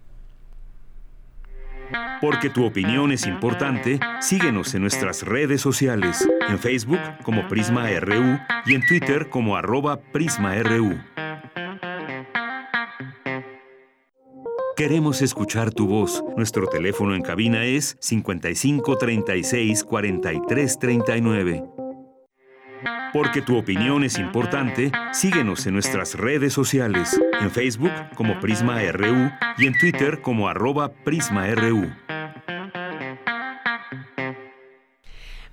Porque 2.22 2.50
tu 2.50 2.66
opinión 2.66 3.12
es 3.12 3.26
importante, 3.26 4.00
síguenos 4.22 4.76
en 4.76 4.82
nuestras 4.82 5.24
redes 5.24 5.62
sociales, 5.62 6.28
en 6.48 6.60
Facebook 6.60 7.00
como 7.24 7.48
Prisma 7.48 7.90
RU 8.00 8.38
y 8.66 8.76
en 8.76 8.86
Twitter 8.86 9.30
como 9.30 9.56
arroba 9.56 10.00
PrismaRU. 10.00 11.00
Queremos 14.80 15.22
escuchar 15.22 15.74
tu 15.74 15.88
voz. 15.88 16.24
Nuestro 16.38 16.66
teléfono 16.66 17.14
en 17.14 17.22
cabina 17.22 17.66
es 17.66 17.98
55 18.00 18.98
36 18.98 19.84
43 19.84 20.80
39. 20.80 21.64
Porque 23.12 23.42
tu 23.42 23.58
opinión 23.58 24.06
es 24.06 24.18
importante, 24.18 24.94
síguenos 25.12 25.68
en 25.68 25.74
nuestras 25.74 26.16
redes 26.16 26.54
sociales, 26.54 27.20
en 27.42 27.52
Facebook 27.52 27.92
como 28.16 28.40
Prisma 28.40 28.82
RU 28.94 29.30
y 29.58 29.68
en 29.68 29.78
Twitter 29.78 30.22
como 30.22 30.48
arroba 30.48 30.94
PrismaRU. 31.04 31.92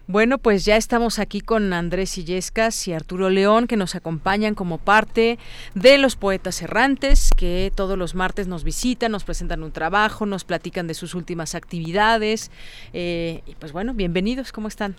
Bueno, 0.09 0.39
pues 0.39 0.65
ya 0.65 0.77
estamos 0.77 1.19
aquí 1.19 1.41
con 1.41 1.73
Andrés 1.73 2.17
Illescas 2.17 2.87
y 2.87 2.93
Arturo 2.93 3.29
León, 3.29 3.67
que 3.67 3.77
nos 3.77 3.97
acompañan 3.97 4.55
como 4.55 4.79
parte 4.79 5.37
de 5.75 5.99
los 5.99 6.15
poetas 6.15 6.63
errantes, 6.63 7.33
que 7.37 7.73
todos 7.75 7.99
los 7.99 8.15
martes 8.15 8.47
nos 8.47 8.63
visitan, 8.63 9.11
nos 9.11 9.25
presentan 9.25 9.65
un 9.65 9.73
trabajo, 9.73 10.25
nos 10.25 10.45
platican 10.45 10.87
de 10.87 10.95
sus 10.95 11.17
últimas 11.17 11.57
actividades. 11.57 12.53
Eh, 12.93 13.43
y 13.47 13.57
pues 13.57 13.73
bueno, 13.73 13.95
bienvenidos, 13.95 14.53
¿cómo 14.53 14.69
están? 14.69 14.95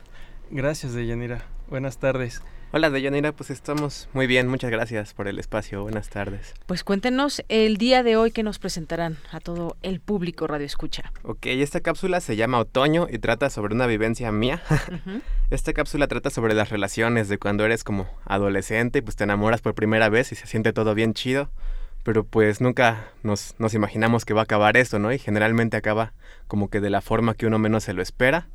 Gracias, 0.52 0.94
Deyanira. 0.94 1.46
Buenas 1.70 2.00
tardes. 2.00 2.42
Hola 2.78 2.92
Deyanira, 2.92 3.32
pues 3.32 3.50
estamos 3.50 4.08
muy 4.14 4.28
bien, 4.28 4.48
muchas 4.48 4.70
gracias 4.70 5.16
por 5.16 5.28
el 5.28 5.40
espacio, 5.40 5.82
buenas 5.82 6.10
tardes. 6.10 6.54
Pues 6.68 6.84
cuéntenos 6.84 7.44
el 7.50 7.78
día 7.78 8.04
de 8.04 8.18
hoy 8.18 8.30
que 8.30 8.44
nos 8.44 8.60
presentarán 8.60 9.18
a 9.32 9.40
todo 9.40 9.78
el 9.82 10.00
público 10.00 10.46
Radio 10.46 10.68
Escucha. 10.68 11.12
Ok, 11.24 11.48
esta 11.48 11.80
cápsula 11.80 12.22
se 12.22 12.36
llama 12.36 12.60
Otoño 12.60 13.08
y 13.10 13.18
trata 13.18 13.50
sobre 13.50 13.74
una 13.74 13.88
vivencia 13.88 14.32
mía. 14.32 14.62
Esta 15.50 15.74
cápsula 15.74 16.08
trata 16.08 16.30
sobre 16.30 16.54
las 16.54 16.70
relaciones 16.70 17.30
de 17.30 17.40
cuando 17.40 17.66
eres 17.66 17.84
como 17.84 18.08
adolescente 18.26 19.00
y 19.00 19.02
pues 19.02 19.16
te 19.16 19.24
enamoras 19.24 19.62
por 19.62 19.74
primera 19.74 20.10
vez 20.10 20.32
y 20.32 20.36
se 20.36 20.46
siente 20.46 20.72
todo 20.72 20.94
bien 20.94 21.16
chido, 21.16 21.50
pero 22.04 22.26
pues 22.26 22.62
nunca 22.62 23.08
nos, 23.24 23.56
nos 23.58 23.74
imaginamos 23.74 24.24
que 24.24 24.36
va 24.36 24.42
a 24.42 24.44
acabar 24.44 24.78
esto, 24.78 25.00
¿no? 25.00 25.12
Y 25.12 25.18
generalmente 25.18 25.78
acaba 25.78 26.14
como 26.46 26.70
que 26.70 26.80
de 26.80 26.92
la 26.92 27.02
forma 27.02 27.34
que 27.34 27.48
uno 27.48 27.58
menos 27.58 27.86
se 27.86 27.94
lo 27.94 28.04
espera 28.04 28.50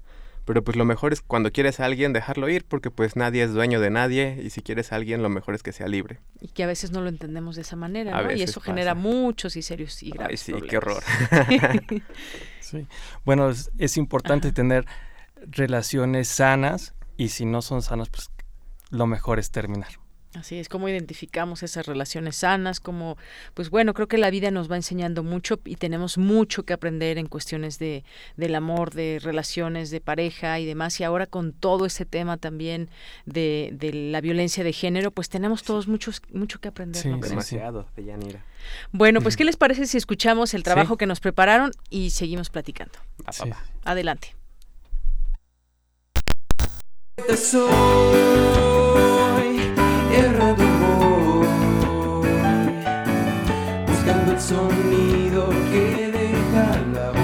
pero 0.44 0.64
pues 0.64 0.76
lo 0.76 0.84
mejor 0.84 1.12
es 1.12 1.22
cuando 1.22 1.52
quieres 1.52 1.80
a 1.80 1.84
alguien 1.84 2.12
dejarlo 2.12 2.48
ir 2.48 2.64
porque 2.64 2.90
pues 2.90 3.16
nadie 3.16 3.44
es 3.44 3.52
dueño 3.52 3.80
de 3.80 3.90
nadie 3.90 4.40
y 4.42 4.50
si 4.50 4.62
quieres 4.62 4.92
a 4.92 4.96
alguien 4.96 5.22
lo 5.22 5.28
mejor 5.28 5.54
es 5.54 5.62
que 5.62 5.72
sea 5.72 5.86
libre. 5.86 6.20
Y 6.40 6.48
que 6.48 6.64
a 6.64 6.66
veces 6.66 6.90
no 6.90 7.00
lo 7.00 7.08
entendemos 7.08 7.56
de 7.56 7.62
esa 7.62 7.76
manera, 7.76 8.22
¿no? 8.22 8.32
Y 8.32 8.42
eso 8.42 8.60
genera 8.60 8.94
muchos 8.94 9.56
y 9.56 9.62
serios 9.62 10.02
y 10.02 10.10
graves 10.10 10.48
Ay, 10.48 10.54
sí, 10.54 10.66
qué 10.68 10.78
horror. 10.78 11.02
sí. 12.60 12.86
Bueno, 13.24 13.50
es, 13.50 13.96
importante 13.96 14.52
tener 14.52 14.86
relaciones 15.36 16.28
sanas 16.28 16.94
y 17.16 17.28
si 17.28 17.44
no 17.44 17.62
son 17.62 17.82
sanas, 17.82 18.08
pues 18.08 18.30
lo 18.90 19.06
mejor 19.06 19.38
es 19.38 19.50
terminar. 19.50 20.01
Así 20.34 20.58
es, 20.58 20.70
cómo 20.70 20.88
identificamos 20.88 21.62
esas 21.62 21.86
relaciones 21.86 22.36
sanas, 22.36 22.80
como, 22.80 23.18
pues 23.52 23.68
bueno, 23.68 23.92
creo 23.92 24.08
que 24.08 24.16
la 24.16 24.30
vida 24.30 24.50
nos 24.50 24.70
va 24.70 24.76
enseñando 24.76 25.22
mucho 25.22 25.60
y 25.64 25.76
tenemos 25.76 26.16
mucho 26.16 26.64
que 26.64 26.72
aprender 26.72 27.18
en 27.18 27.26
cuestiones 27.26 27.78
de, 27.78 28.02
del 28.36 28.54
amor, 28.54 28.94
de 28.94 29.18
relaciones 29.22 29.90
de 29.90 30.00
pareja 30.00 30.58
y 30.58 30.64
demás. 30.64 30.98
Y 31.00 31.04
ahora 31.04 31.26
con 31.26 31.52
todo 31.52 31.84
ese 31.84 32.06
tema 32.06 32.38
también 32.38 32.88
de, 33.26 33.70
de 33.74 33.92
la 33.92 34.22
violencia 34.22 34.64
de 34.64 34.72
género, 34.72 35.10
pues 35.10 35.28
tenemos 35.28 35.64
todos 35.64 35.86
muchos, 35.86 36.22
mucho 36.32 36.60
que 36.60 36.68
aprender. 36.68 37.02
Sí, 37.02 37.10
demasiado, 37.10 37.86
de 37.94 38.04
Yanira. 38.04 38.44
Bueno, 38.90 39.20
pues 39.20 39.36
¿qué 39.36 39.44
les 39.44 39.56
parece 39.56 39.86
si 39.86 39.98
escuchamos 39.98 40.54
el 40.54 40.62
trabajo 40.62 40.96
que 40.96 41.06
nos 41.06 41.20
prepararon 41.20 41.72
y 41.90 42.10
seguimos 42.10 42.48
platicando? 42.48 42.98
Adelante 43.84 44.34
buscando 53.86 54.32
el 54.32 54.40
sonido 54.40 55.48
que 55.70 56.10
deja 56.12 56.66
la 56.92 57.10
voz. 57.10 57.22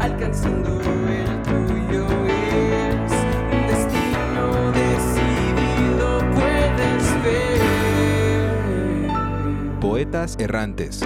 Alcanzando 0.00 0.80
el 0.80 0.86
destino 3.66 4.72
puedes. 6.34 7.04
Poetas 9.80 10.36
errantes. 10.38 11.02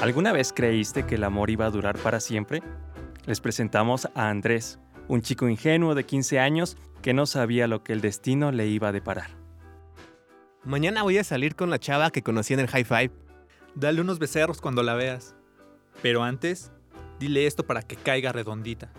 ¿Alguna 0.00 0.32
vez 0.32 0.52
creíste 0.52 1.04
que 1.06 1.16
el 1.16 1.24
amor 1.24 1.50
iba 1.50 1.66
a 1.66 1.70
durar 1.70 1.98
para 1.98 2.20
siempre? 2.20 2.62
Les 3.26 3.40
presentamos 3.40 4.08
a 4.14 4.28
Andrés, 4.28 4.78
un 5.08 5.22
chico 5.22 5.48
ingenuo 5.48 5.96
de 5.96 6.06
15 6.06 6.38
años 6.38 6.76
que 7.02 7.12
no 7.12 7.26
sabía 7.26 7.66
lo 7.66 7.82
que 7.82 7.94
el 7.94 8.00
destino 8.00 8.52
le 8.52 8.68
iba 8.68 8.88
a 8.88 8.92
deparar. 8.92 9.30
Mañana 10.62 11.02
voy 11.02 11.18
a 11.18 11.24
salir 11.24 11.56
con 11.56 11.68
la 11.68 11.80
chava 11.80 12.12
que 12.12 12.22
conocí 12.22 12.54
en 12.54 12.60
el 12.60 12.68
high 12.68 12.84
five. 12.84 13.10
Dale 13.74 14.00
unos 14.00 14.20
becerros 14.20 14.60
cuando 14.60 14.84
la 14.84 14.94
veas. 14.94 15.34
Pero 16.00 16.22
antes, 16.22 16.70
dile 17.18 17.48
esto 17.48 17.66
para 17.66 17.82
que 17.82 17.96
caiga 17.96 18.30
redondita. 18.30 18.92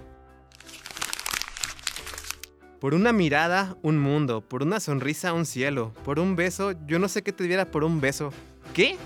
Por 2.82 2.94
una 2.94 3.14
mirada, 3.14 3.78
un 3.84 4.00
mundo. 4.00 4.42
Por 4.42 4.64
una 4.64 4.82
sonrisa, 4.82 5.32
un 5.32 5.46
cielo. 5.46 5.94
Por 6.04 6.20
un 6.20 6.36
beso, 6.36 6.74
yo 6.88 7.00
no 7.00 7.08
sé 7.08 7.24
qué 7.24 7.32
te 7.32 7.46
diera 7.46 7.72
por 7.72 7.86
un 7.86 8.02
beso. 8.02 8.34
¿Qué? 8.74 8.98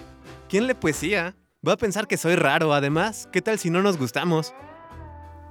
¿Quién 0.49 0.65
le 0.65 0.73
poesía? 0.73 1.35
Va 1.65 1.73
a 1.73 1.77
pensar 1.77 2.07
que 2.07 2.17
soy 2.17 2.35
raro, 2.35 2.73
además. 2.73 3.29
¿Qué 3.31 3.41
tal 3.41 3.57
si 3.57 3.69
no 3.69 3.81
nos 3.81 3.97
gustamos? 3.97 4.53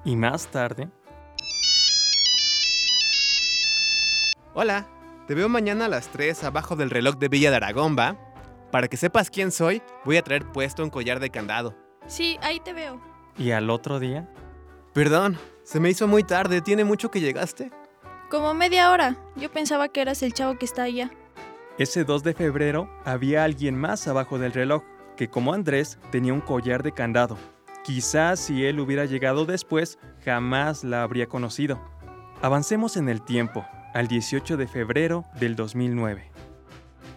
Y 0.05 0.15
más 0.17 0.47
tarde... 0.49 0.91
Hola, 4.55 4.87
te 5.27 5.35
veo 5.35 5.49
mañana 5.49 5.87
a 5.87 5.89
las 5.89 6.09
3 6.09 6.45
abajo 6.45 6.77
del 6.77 6.91
reloj 6.91 7.17
de 7.17 7.29
Villa 7.29 7.51
de 7.51 7.57
Aragón, 7.57 7.97
¿va? 7.99 8.19
Para 8.71 8.89
que 8.89 8.99
sepas 8.99 9.31
quién 9.31 9.51
soy, 9.51 9.81
voy 10.05 10.19
a 10.19 10.23
traer 10.23 10.45
puesto 10.53 10.85
un 10.85 10.91
collar 10.91 11.19
de 11.19 11.31
candado. 11.31 11.75
Sí, 12.07 12.39
ahí 12.43 12.61
te 12.61 12.75
veo. 12.75 13.01
¿Y 13.39 13.53
al 13.53 13.71
otro 13.71 13.99
día? 13.99 14.29
Perdón, 14.93 15.39
se 15.63 15.81
me 15.81 15.89
hizo 15.89 16.07
muy 16.07 16.25
tarde. 16.25 16.61
¿Tiene 16.61 16.85
mucho 16.85 17.11
que 17.11 17.21
llegaste? 17.21 17.73
Como 18.31 18.53
media 18.53 18.91
hora. 18.91 19.17
Yo 19.37 19.51
pensaba 19.51 19.89
que 19.89 20.03
eras 20.03 20.23
el 20.23 20.35
chavo 20.35 20.59
que 20.59 20.67
está 20.67 20.83
allá. 20.83 21.11
Ese 21.79 22.05
2 22.05 22.23
de 22.23 22.35
febrero 22.35 22.91
había 23.07 23.45
alguien 23.45 23.79
más 23.79 24.07
abajo 24.07 24.39
del 24.39 24.53
reloj 24.53 24.83
que 25.17 25.29
como 25.29 25.53
Andrés 25.55 25.99
tenía 26.11 26.33
un 26.33 26.41
collar 26.41 26.83
de 26.83 26.93
candado. 26.93 27.37
Quizás 27.85 28.41
si 28.41 28.65
él 28.65 28.79
hubiera 28.81 29.05
llegado 29.05 29.45
después, 29.45 29.99
jamás 30.25 30.85
la 30.85 31.03
habría 31.03 31.27
conocido. 31.27 31.81
Avancemos 32.41 32.97
en 32.97 33.09
el 33.09 33.23
tiempo, 33.23 33.65
al 33.95 34.09
18 34.09 34.57
de 34.57 34.67
febrero 34.67 35.25
del 35.39 35.57
2009. 35.57 36.31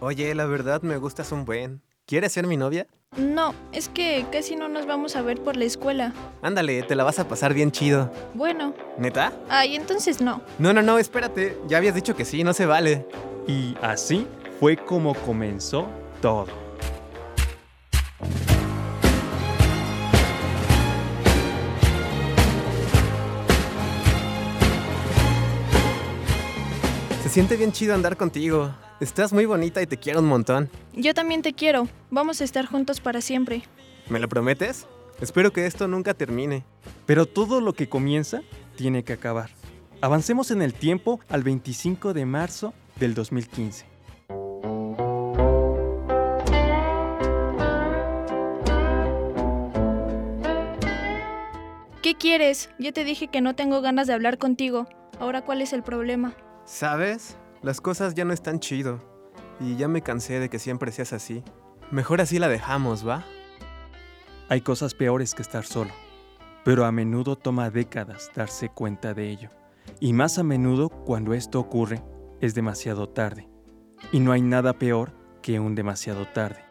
Oye, 0.00 0.34
la 0.34 0.46
verdad 0.46 0.82
me 0.82 0.96
gustas 0.96 1.32
un 1.32 1.44
buen. 1.44 1.82
¿Quieres 2.04 2.32
ser 2.32 2.46
mi 2.46 2.56
novia? 2.56 2.86
No, 3.16 3.54
es 3.72 3.88
que 3.88 4.26
casi 4.30 4.56
no 4.56 4.68
nos 4.68 4.86
vamos 4.86 5.16
a 5.16 5.22
ver 5.22 5.40
por 5.40 5.56
la 5.56 5.64
escuela. 5.64 6.12
Ándale, 6.42 6.82
te 6.82 6.94
la 6.94 7.02
vas 7.02 7.18
a 7.18 7.26
pasar 7.26 7.54
bien 7.54 7.72
chido. 7.72 8.12
Bueno. 8.34 8.74
¿Neta? 8.98 9.32
Ay, 9.48 9.74
entonces 9.74 10.20
no. 10.20 10.42
No, 10.58 10.72
no, 10.72 10.82
no, 10.82 10.98
espérate. 10.98 11.56
Ya 11.66 11.78
habías 11.78 11.94
dicho 11.94 12.14
que 12.14 12.24
sí, 12.24 12.44
no 12.44 12.52
se 12.52 12.66
vale. 12.66 13.06
Y 13.48 13.76
así 13.80 14.26
fue 14.60 14.76
como 14.76 15.14
comenzó 15.14 15.88
todo. 16.20 16.65
Se 27.26 27.32
siente 27.32 27.56
bien 27.56 27.72
chido 27.72 27.92
andar 27.92 28.16
contigo. 28.16 28.72
Estás 29.00 29.32
muy 29.32 29.46
bonita 29.46 29.82
y 29.82 29.86
te 29.88 29.96
quiero 29.96 30.20
un 30.20 30.26
montón. 30.26 30.70
Yo 30.92 31.12
también 31.12 31.42
te 31.42 31.54
quiero. 31.54 31.88
Vamos 32.08 32.40
a 32.40 32.44
estar 32.44 32.66
juntos 32.66 33.00
para 33.00 33.20
siempre. 33.20 33.64
¿Me 34.08 34.20
lo 34.20 34.28
prometes? 34.28 34.86
Espero 35.20 35.52
que 35.52 35.66
esto 35.66 35.88
nunca 35.88 36.14
termine. 36.14 36.62
Pero 37.04 37.26
todo 37.26 37.60
lo 37.60 37.72
que 37.72 37.88
comienza 37.88 38.42
tiene 38.76 39.02
que 39.02 39.12
acabar. 39.12 39.50
Avancemos 40.00 40.52
en 40.52 40.62
el 40.62 40.72
tiempo 40.72 41.18
al 41.28 41.42
25 41.42 42.14
de 42.14 42.26
marzo 42.26 42.72
del 43.00 43.14
2015. 43.14 43.86
¿Qué 52.02 52.14
quieres? 52.14 52.70
Ya 52.78 52.92
te 52.92 53.02
dije 53.02 53.26
que 53.26 53.40
no 53.40 53.56
tengo 53.56 53.80
ganas 53.80 54.06
de 54.06 54.12
hablar 54.12 54.38
contigo. 54.38 54.86
Ahora, 55.18 55.42
¿cuál 55.42 55.60
es 55.60 55.72
el 55.72 55.82
problema? 55.82 56.36
¿Sabes? 56.66 57.38
Las 57.62 57.80
cosas 57.80 58.14
ya 58.14 58.24
no 58.24 58.32
están 58.32 58.58
chido. 58.58 59.00
Y 59.60 59.76
ya 59.76 59.86
me 59.88 60.02
cansé 60.02 60.40
de 60.40 60.50
que 60.50 60.58
siempre 60.58 60.90
seas 60.90 61.12
así. 61.12 61.42
Mejor 61.92 62.20
así 62.20 62.38
la 62.40 62.48
dejamos, 62.48 63.06
¿va? 63.06 63.24
Hay 64.48 64.60
cosas 64.60 64.94
peores 64.94 65.34
que 65.34 65.42
estar 65.42 65.64
solo, 65.64 65.92
pero 66.64 66.84
a 66.84 66.92
menudo 66.92 67.36
toma 67.36 67.70
décadas 67.70 68.30
darse 68.34 68.68
cuenta 68.68 69.14
de 69.14 69.30
ello. 69.30 69.50
Y 70.00 70.12
más 70.12 70.38
a 70.38 70.42
menudo 70.42 70.88
cuando 70.88 71.34
esto 71.34 71.60
ocurre 71.60 72.02
es 72.40 72.54
demasiado 72.54 73.08
tarde. 73.08 73.48
Y 74.12 74.20
no 74.20 74.32
hay 74.32 74.42
nada 74.42 74.72
peor 74.72 75.12
que 75.42 75.60
un 75.60 75.76
demasiado 75.76 76.26
tarde. 76.26 76.64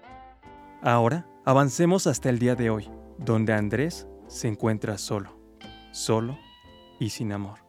Ahora 0.81 1.26
avancemos 1.45 2.05
hasta 2.05 2.30
el 2.30 2.39
día 2.39 2.55
de 2.55 2.69
hoy, 2.69 2.91
donde 3.17 3.53
Andrés 3.53 4.07
se 4.27 4.49
encuentra 4.49 4.97
solo, 4.97 5.39
solo 5.91 6.38
y 6.99 7.09
sin 7.09 7.31
amor. 7.31 7.59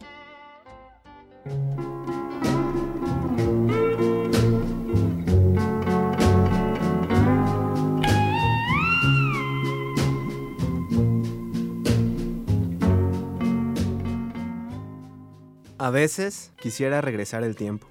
A 15.78 15.90
veces 15.90 16.54
quisiera 16.58 17.02
regresar 17.02 17.44
el 17.44 17.54
tiempo. 17.54 17.86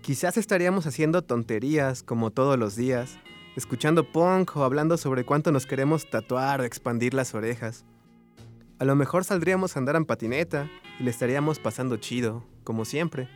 Quizás 0.00 0.38
estaríamos 0.38 0.86
haciendo 0.86 1.20
tonterías 1.20 2.02
como 2.02 2.30
todos 2.30 2.58
los 2.58 2.74
días, 2.74 3.18
escuchando 3.54 4.10
punk 4.10 4.56
o 4.56 4.64
hablando 4.64 4.96
sobre 4.96 5.26
cuánto 5.26 5.52
nos 5.52 5.66
queremos 5.66 6.08
tatuar 6.08 6.62
o 6.62 6.64
expandir 6.64 7.12
las 7.12 7.34
orejas. 7.34 7.84
A 8.78 8.86
lo 8.86 8.96
mejor 8.96 9.24
saldríamos 9.24 9.76
a 9.76 9.80
andar 9.80 9.96
en 9.96 10.06
patineta 10.06 10.70
y 10.98 11.02
le 11.02 11.10
estaríamos 11.10 11.58
pasando 11.58 11.98
chido, 11.98 12.44
como 12.64 12.86
siempre. 12.86 13.28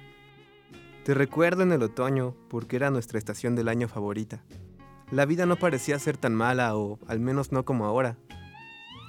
Te 1.05 1.13
recuerdo 1.13 1.63
en 1.63 1.73
el 1.73 1.83
otoño 1.83 2.35
porque 2.49 2.77
era 2.77 2.91
nuestra 2.91 3.19
estación 3.19 3.57
del 3.57 3.69
año 3.69 3.89
favorita. 3.89 4.43
La 5.11 5.27
vida 5.27 5.45
no 5.45 5.57
parecía 5.57 5.99
ser 5.99 6.17
tan 6.17 6.35
mala 6.35 6.75
o 6.77 6.99
al 7.09 7.21
menos 7.21 7.53
no 7.53 7.67
como 7.67 7.85
ahora. 7.85 8.17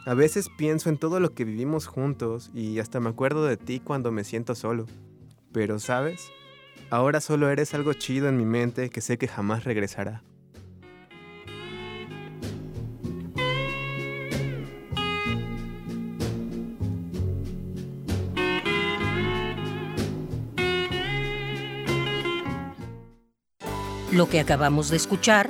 A 0.07 0.13
veces 0.13 0.47
pienso 0.47 0.88
en 0.88 0.97
todo 0.97 1.19
lo 1.19 1.34
que 1.34 1.43
vivimos 1.43 1.85
juntos 1.85 2.49
y 2.53 2.79
hasta 2.79 3.01
me 3.01 3.09
acuerdo 3.09 3.43
de 3.45 3.57
ti 3.57 3.81
cuando 3.81 4.09
me 4.09 4.23
siento 4.23 4.55
solo. 4.55 4.85
Pero, 5.51 5.79
¿sabes? 5.79 6.31
Ahora 6.89 7.19
solo 7.19 7.49
eres 7.49 7.73
algo 7.73 7.91
chido 7.91 8.29
en 8.29 8.38
mi 8.38 8.45
mente 8.45 8.89
que 8.89 9.01
sé 9.01 9.17
que 9.17 9.27
jamás 9.27 9.65
regresará. 9.65 10.23
Lo 24.13 24.29
que 24.29 24.39
acabamos 24.39 24.89
de 24.89 24.95
escuchar 24.95 25.49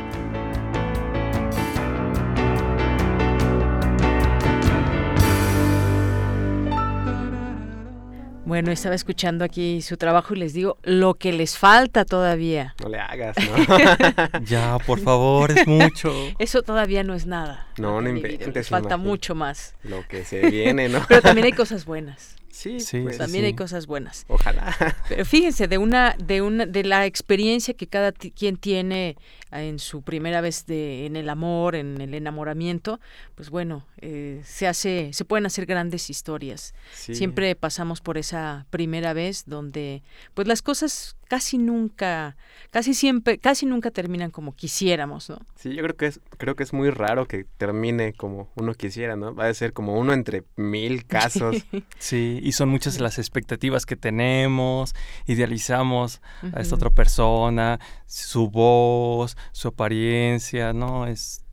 Bueno, 8.51 8.73
estaba 8.73 8.95
escuchando 8.95 9.45
aquí 9.45 9.81
su 9.81 9.95
trabajo 9.95 10.33
y 10.33 10.37
les 10.37 10.53
digo 10.53 10.77
lo 10.83 11.13
que 11.13 11.31
les 11.31 11.57
falta 11.57 12.03
todavía. 12.03 12.75
No 12.83 12.89
le 12.89 12.99
hagas, 12.99 13.37
¿no? 13.37 14.39
ya, 14.43 14.77
por 14.79 14.99
favor, 14.99 15.57
es 15.57 15.65
mucho. 15.65 16.13
Eso 16.37 16.61
todavía 16.61 17.01
no 17.05 17.13
es 17.13 17.25
nada. 17.25 17.69
No, 17.77 18.01
no 18.01 18.09
inventes. 18.09 18.67
Falta 18.67 18.97
mucho 18.97 19.35
más. 19.35 19.75
Lo 19.83 20.05
que 20.05 20.25
se 20.25 20.49
viene, 20.49 20.89
¿no? 20.89 20.99
Pero 21.07 21.21
también 21.21 21.45
hay 21.45 21.53
cosas 21.53 21.85
buenas. 21.85 22.35
Sí, 22.51 22.79
Sí, 22.79 22.99
pues, 23.01 23.17
También 23.17 23.43
sí. 23.43 23.47
hay 23.47 23.53
cosas 23.55 23.87
buenas. 23.87 24.25
Ojalá. 24.27 24.75
Pero 25.09 25.25
fíjense, 25.25 25.67
de 25.67 25.77
una, 25.77 26.15
de 26.23 26.41
una, 26.41 26.65
de 26.65 26.83
la 26.83 27.05
experiencia 27.05 27.73
que 27.73 27.87
cada 27.87 28.11
ti- 28.11 28.31
quien 28.31 28.57
tiene 28.57 29.15
en 29.51 29.79
su 29.79 30.01
primera 30.01 30.41
vez 30.41 30.65
de, 30.65 31.05
en 31.05 31.15
el 31.15 31.29
amor, 31.29 31.75
en 31.75 31.99
el 32.01 32.13
enamoramiento, 32.13 32.99
pues 33.35 33.49
bueno, 33.49 33.85
eh, 33.99 34.41
se 34.45 34.67
hace, 34.67 35.11
se 35.13 35.25
pueden 35.25 35.45
hacer 35.45 35.65
grandes 35.65 36.09
historias. 36.09 36.73
Sí. 36.93 37.15
Siempre 37.15 37.55
pasamos 37.55 38.01
por 38.01 38.17
esa 38.17 38.65
primera 38.69 39.13
vez 39.13 39.43
donde, 39.45 40.03
pues 40.33 40.47
las 40.47 40.61
cosas 40.61 41.15
casi 41.31 41.57
nunca, 41.57 42.35
casi 42.71 42.93
siempre, 42.93 43.37
casi 43.37 43.65
nunca 43.65 43.89
terminan 43.89 44.31
como 44.31 44.53
quisiéramos, 44.53 45.29
¿no? 45.29 45.39
Sí, 45.55 45.73
yo 45.73 45.81
creo 45.81 45.95
que 45.95 46.07
es, 46.07 46.19
creo 46.37 46.57
que 46.57 46.63
es 46.63 46.73
muy 46.73 46.89
raro 46.89 47.25
que 47.25 47.45
termine 47.55 48.11
como 48.11 48.49
uno 48.57 48.73
quisiera, 48.73 49.15
¿no? 49.15 49.33
Va 49.33 49.47
a 49.47 49.53
ser 49.53 49.71
como 49.71 49.97
uno 49.97 50.11
entre 50.11 50.43
mil 50.57 51.05
casos. 51.07 51.65
Sí, 51.99 52.41
y 52.43 52.51
son 52.51 52.67
muchas 52.67 52.99
las 52.99 53.17
expectativas 53.17 53.85
que 53.85 53.95
tenemos, 53.95 54.93
idealizamos 55.25 56.19
a 56.53 56.59
esta 56.59 56.75
otra 56.75 56.89
persona, 56.89 57.79
su 58.07 58.49
voz, 58.49 59.37
su 59.53 59.69
apariencia, 59.69 60.73
¿no? 60.73 61.07
Es 61.07 61.45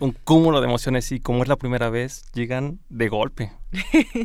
un 0.00 0.12
cúmulo 0.12 0.62
de 0.62 0.66
emociones 0.66 1.12
y 1.12 1.20
como 1.20 1.42
es 1.42 1.48
la 1.50 1.56
primera 1.56 1.90
vez, 1.90 2.24
llegan 2.32 2.80
de 2.88 3.08
golpe. 3.10 3.52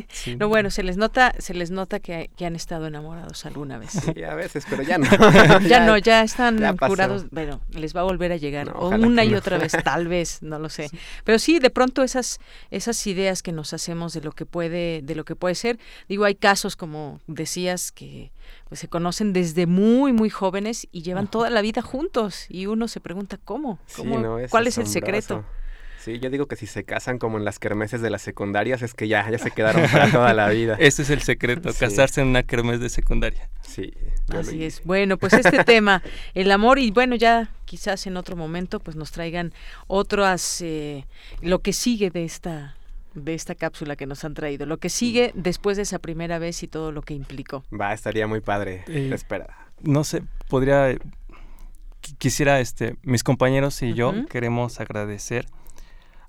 Sí. 0.08 0.36
No, 0.36 0.48
bueno, 0.48 0.70
se 0.70 0.82
les 0.82 0.96
nota, 0.96 1.34
se 1.38 1.54
les 1.54 1.70
nota 1.70 2.00
que, 2.00 2.30
que 2.36 2.46
han 2.46 2.54
estado 2.56 2.86
enamorados 2.86 3.44
alguna 3.44 3.78
vez. 3.78 3.90
Sí, 3.90 4.22
a 4.22 4.34
veces, 4.34 4.64
pero 4.68 4.82
ya 4.82 4.98
no. 4.98 5.06
ya, 5.68 5.84
no, 5.84 5.98
ya 5.98 6.22
están 6.22 6.58
ya 6.58 6.74
jurados, 6.78 7.28
bueno, 7.30 7.60
les 7.70 7.94
va 7.94 8.00
a 8.00 8.04
volver 8.04 8.32
a 8.32 8.36
llegar, 8.36 8.68
No, 8.68 8.72
o 8.74 8.88
una 8.90 9.24
y 9.24 9.30
no. 9.30 9.38
otra 9.38 9.58
vez, 9.58 9.72
tal 9.84 10.08
vez, 10.08 10.42
no 10.42 10.58
lo 10.58 10.68
sé. 10.68 10.88
Pero 11.24 11.38
sí, 11.38 11.58
de 11.58 11.70
pronto 11.70 12.02
esas, 12.02 12.38
esas 12.70 13.06
ideas 13.06 13.42
que 13.42 13.52
nos 13.52 13.72
hacemos 13.72 14.12
de 14.12 14.20
lo 14.22 14.32
que 14.32 14.46
puede, 14.46 15.02
de 15.02 15.14
lo 15.14 15.24
que 15.24 15.36
puede 15.36 15.54
ser, 15.54 15.78
digo, 16.08 16.24
hay 16.24 16.34
casos 16.34 16.76
como 16.76 17.20
decías 17.26 17.92
que 17.92 18.30
pues 18.68 18.80
se 18.80 18.88
conocen 18.88 19.32
desde 19.32 19.66
muy, 19.66 20.12
muy 20.12 20.30
jóvenes 20.30 20.88
y 20.92 21.02
llevan 21.02 21.26
toda 21.26 21.50
la 21.50 21.60
vida 21.60 21.82
juntos, 21.82 22.46
y 22.48 22.66
uno 22.66 22.88
se 22.88 23.00
pregunta 23.00 23.38
cómo, 23.44 23.78
¿Cómo? 23.96 24.18
no, 24.18 24.38
cuál 24.50 24.66
es 24.66 24.78
el 24.78 24.86
secreto. 24.86 25.44
Sí, 26.04 26.18
yo 26.18 26.30
digo 26.30 26.46
que 26.46 26.56
si 26.56 26.66
se 26.66 26.84
casan 26.84 27.18
como 27.18 27.38
en 27.38 27.44
las 27.44 27.58
kermeses 27.58 28.00
de 28.02 28.10
las 28.10 28.22
secundarias 28.22 28.82
es 28.82 28.92
que 28.94 29.06
ya, 29.06 29.28
ya 29.30 29.38
se 29.38 29.50
quedaron 29.52 29.88
para 29.90 30.10
toda 30.10 30.34
la 30.34 30.48
vida. 30.48 30.76
Ese 30.80 31.02
es 31.02 31.10
el 31.10 31.20
secreto, 31.22 31.72
Sí. 31.72 31.78
casarse 31.78 32.20
en 32.20 32.26
una 32.28 32.42
kermés 32.42 32.80
de 32.80 32.88
secundaria. 32.88 33.48
Sí. 33.62 33.92
Así 34.36 34.64
es. 34.64 34.82
Bueno, 34.84 35.16
pues 35.16 35.32
este 35.34 35.62
tema, 35.64 36.02
el 36.34 36.50
amor, 36.50 36.78
y 36.80 36.90
bueno, 36.90 37.14
ya 37.14 37.50
quizás 37.64 38.06
en 38.06 38.16
otro 38.16 38.34
momento, 38.36 38.80
pues 38.80 38.96
nos 38.96 39.12
traigan 39.12 39.52
otras, 39.86 40.60
eh, 40.62 41.06
lo 41.40 41.60
que 41.60 41.72
sigue 41.72 42.10
de 42.10 42.24
esta 42.24 42.74
de 43.14 43.34
esta 43.34 43.54
cápsula 43.54 43.94
que 43.94 44.06
nos 44.06 44.24
han 44.24 44.32
traído, 44.32 44.64
lo 44.64 44.78
que 44.78 44.88
sigue 44.88 45.32
después 45.34 45.76
de 45.76 45.82
esa 45.82 45.98
primera 45.98 46.38
vez 46.38 46.62
y 46.62 46.66
todo 46.66 46.92
lo 46.92 47.02
que 47.02 47.12
implicó. 47.12 47.62
Va, 47.70 47.92
estaría 47.92 48.26
muy 48.26 48.40
padre. 48.40 48.84
Eh, 48.88 49.10
Espera. 49.12 49.54
No 49.82 50.02
sé, 50.02 50.22
podría, 50.48 50.92
qui- 50.92 52.16
quisiera, 52.18 52.58
este, 52.60 52.96
mis 53.02 53.22
compañeros 53.22 53.82
y 53.82 53.92
yo 53.92 54.14
queremos 54.30 54.80
agradecer 54.80 55.44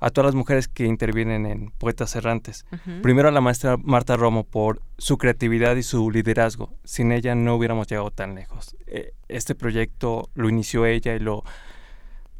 a 0.05 0.09
todas 0.09 0.25
las 0.27 0.35
mujeres 0.35 0.67
que 0.67 0.85
intervienen 0.85 1.45
en 1.45 1.71
Poetas 1.71 2.15
Errantes. 2.17 2.65
Primero 3.01 3.29
a 3.29 3.31
la 3.31 3.39
maestra 3.39 3.77
Marta 3.77 4.17
Romo 4.17 4.43
por 4.43 4.81
su 4.97 5.17
creatividad 5.17 5.77
y 5.77 5.83
su 5.83 6.11
liderazgo. 6.11 6.73
Sin 6.83 7.13
ella 7.13 7.35
no 7.35 7.55
hubiéramos 7.55 7.87
llegado 7.87 8.11
tan 8.11 8.35
lejos. 8.35 8.75
Eh, 8.87 9.13
Este 9.29 9.55
proyecto 9.55 10.29
lo 10.35 10.49
inició 10.49 10.85
ella 10.85 11.15
y 11.15 11.19
lo 11.19 11.43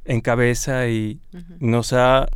encabeza 0.03 0.88
y 0.90 1.22
nos 1.60 1.94
ha, 1.94 2.27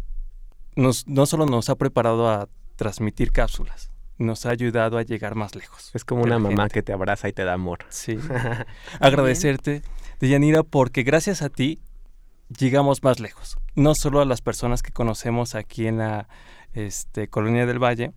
nos, 0.75 1.05
no 1.07 1.25
solo 1.25 1.45
nos 1.45 1.69
ha 1.69 1.75
preparado 1.75 2.29
a 2.29 2.47
transmitir 2.77 3.31
cápsulas, 3.33 3.91
nos 4.17 4.45
ha 4.45 4.51
ayudado 4.51 4.97
a 4.97 5.03
llegar 5.03 5.35
más 5.35 5.55
lejos. 5.55 5.91
Es 5.93 6.05
como 6.05 6.23
una 6.23 6.39
mamá 6.39 6.69
que 6.69 6.81
te 6.83 6.93
abraza 6.93 7.27
y 7.27 7.33
te 7.33 7.43
da 7.43 7.51
amor. 7.53 7.79
Sí. 7.89 8.17
Agradecerte, 9.01 9.81
Deyanira, 10.21 10.63
porque 10.63 11.03
gracias 11.03 11.41
a 11.41 11.49
ti 11.49 11.81
llegamos 12.49 13.03
más 13.03 13.19
lejos. 13.19 13.57
No 13.75 13.95
solo 13.95 14.21
a 14.21 14.25
las 14.25 14.41
personas 14.41 14.81
que 14.81 14.91
conocemos 14.91 15.55
aquí 15.55 15.87
en 15.87 15.97
la 15.97 16.27
este, 16.73 17.27
Colonia 17.27 17.65
del 17.65 17.79
Valle, 17.83 18.13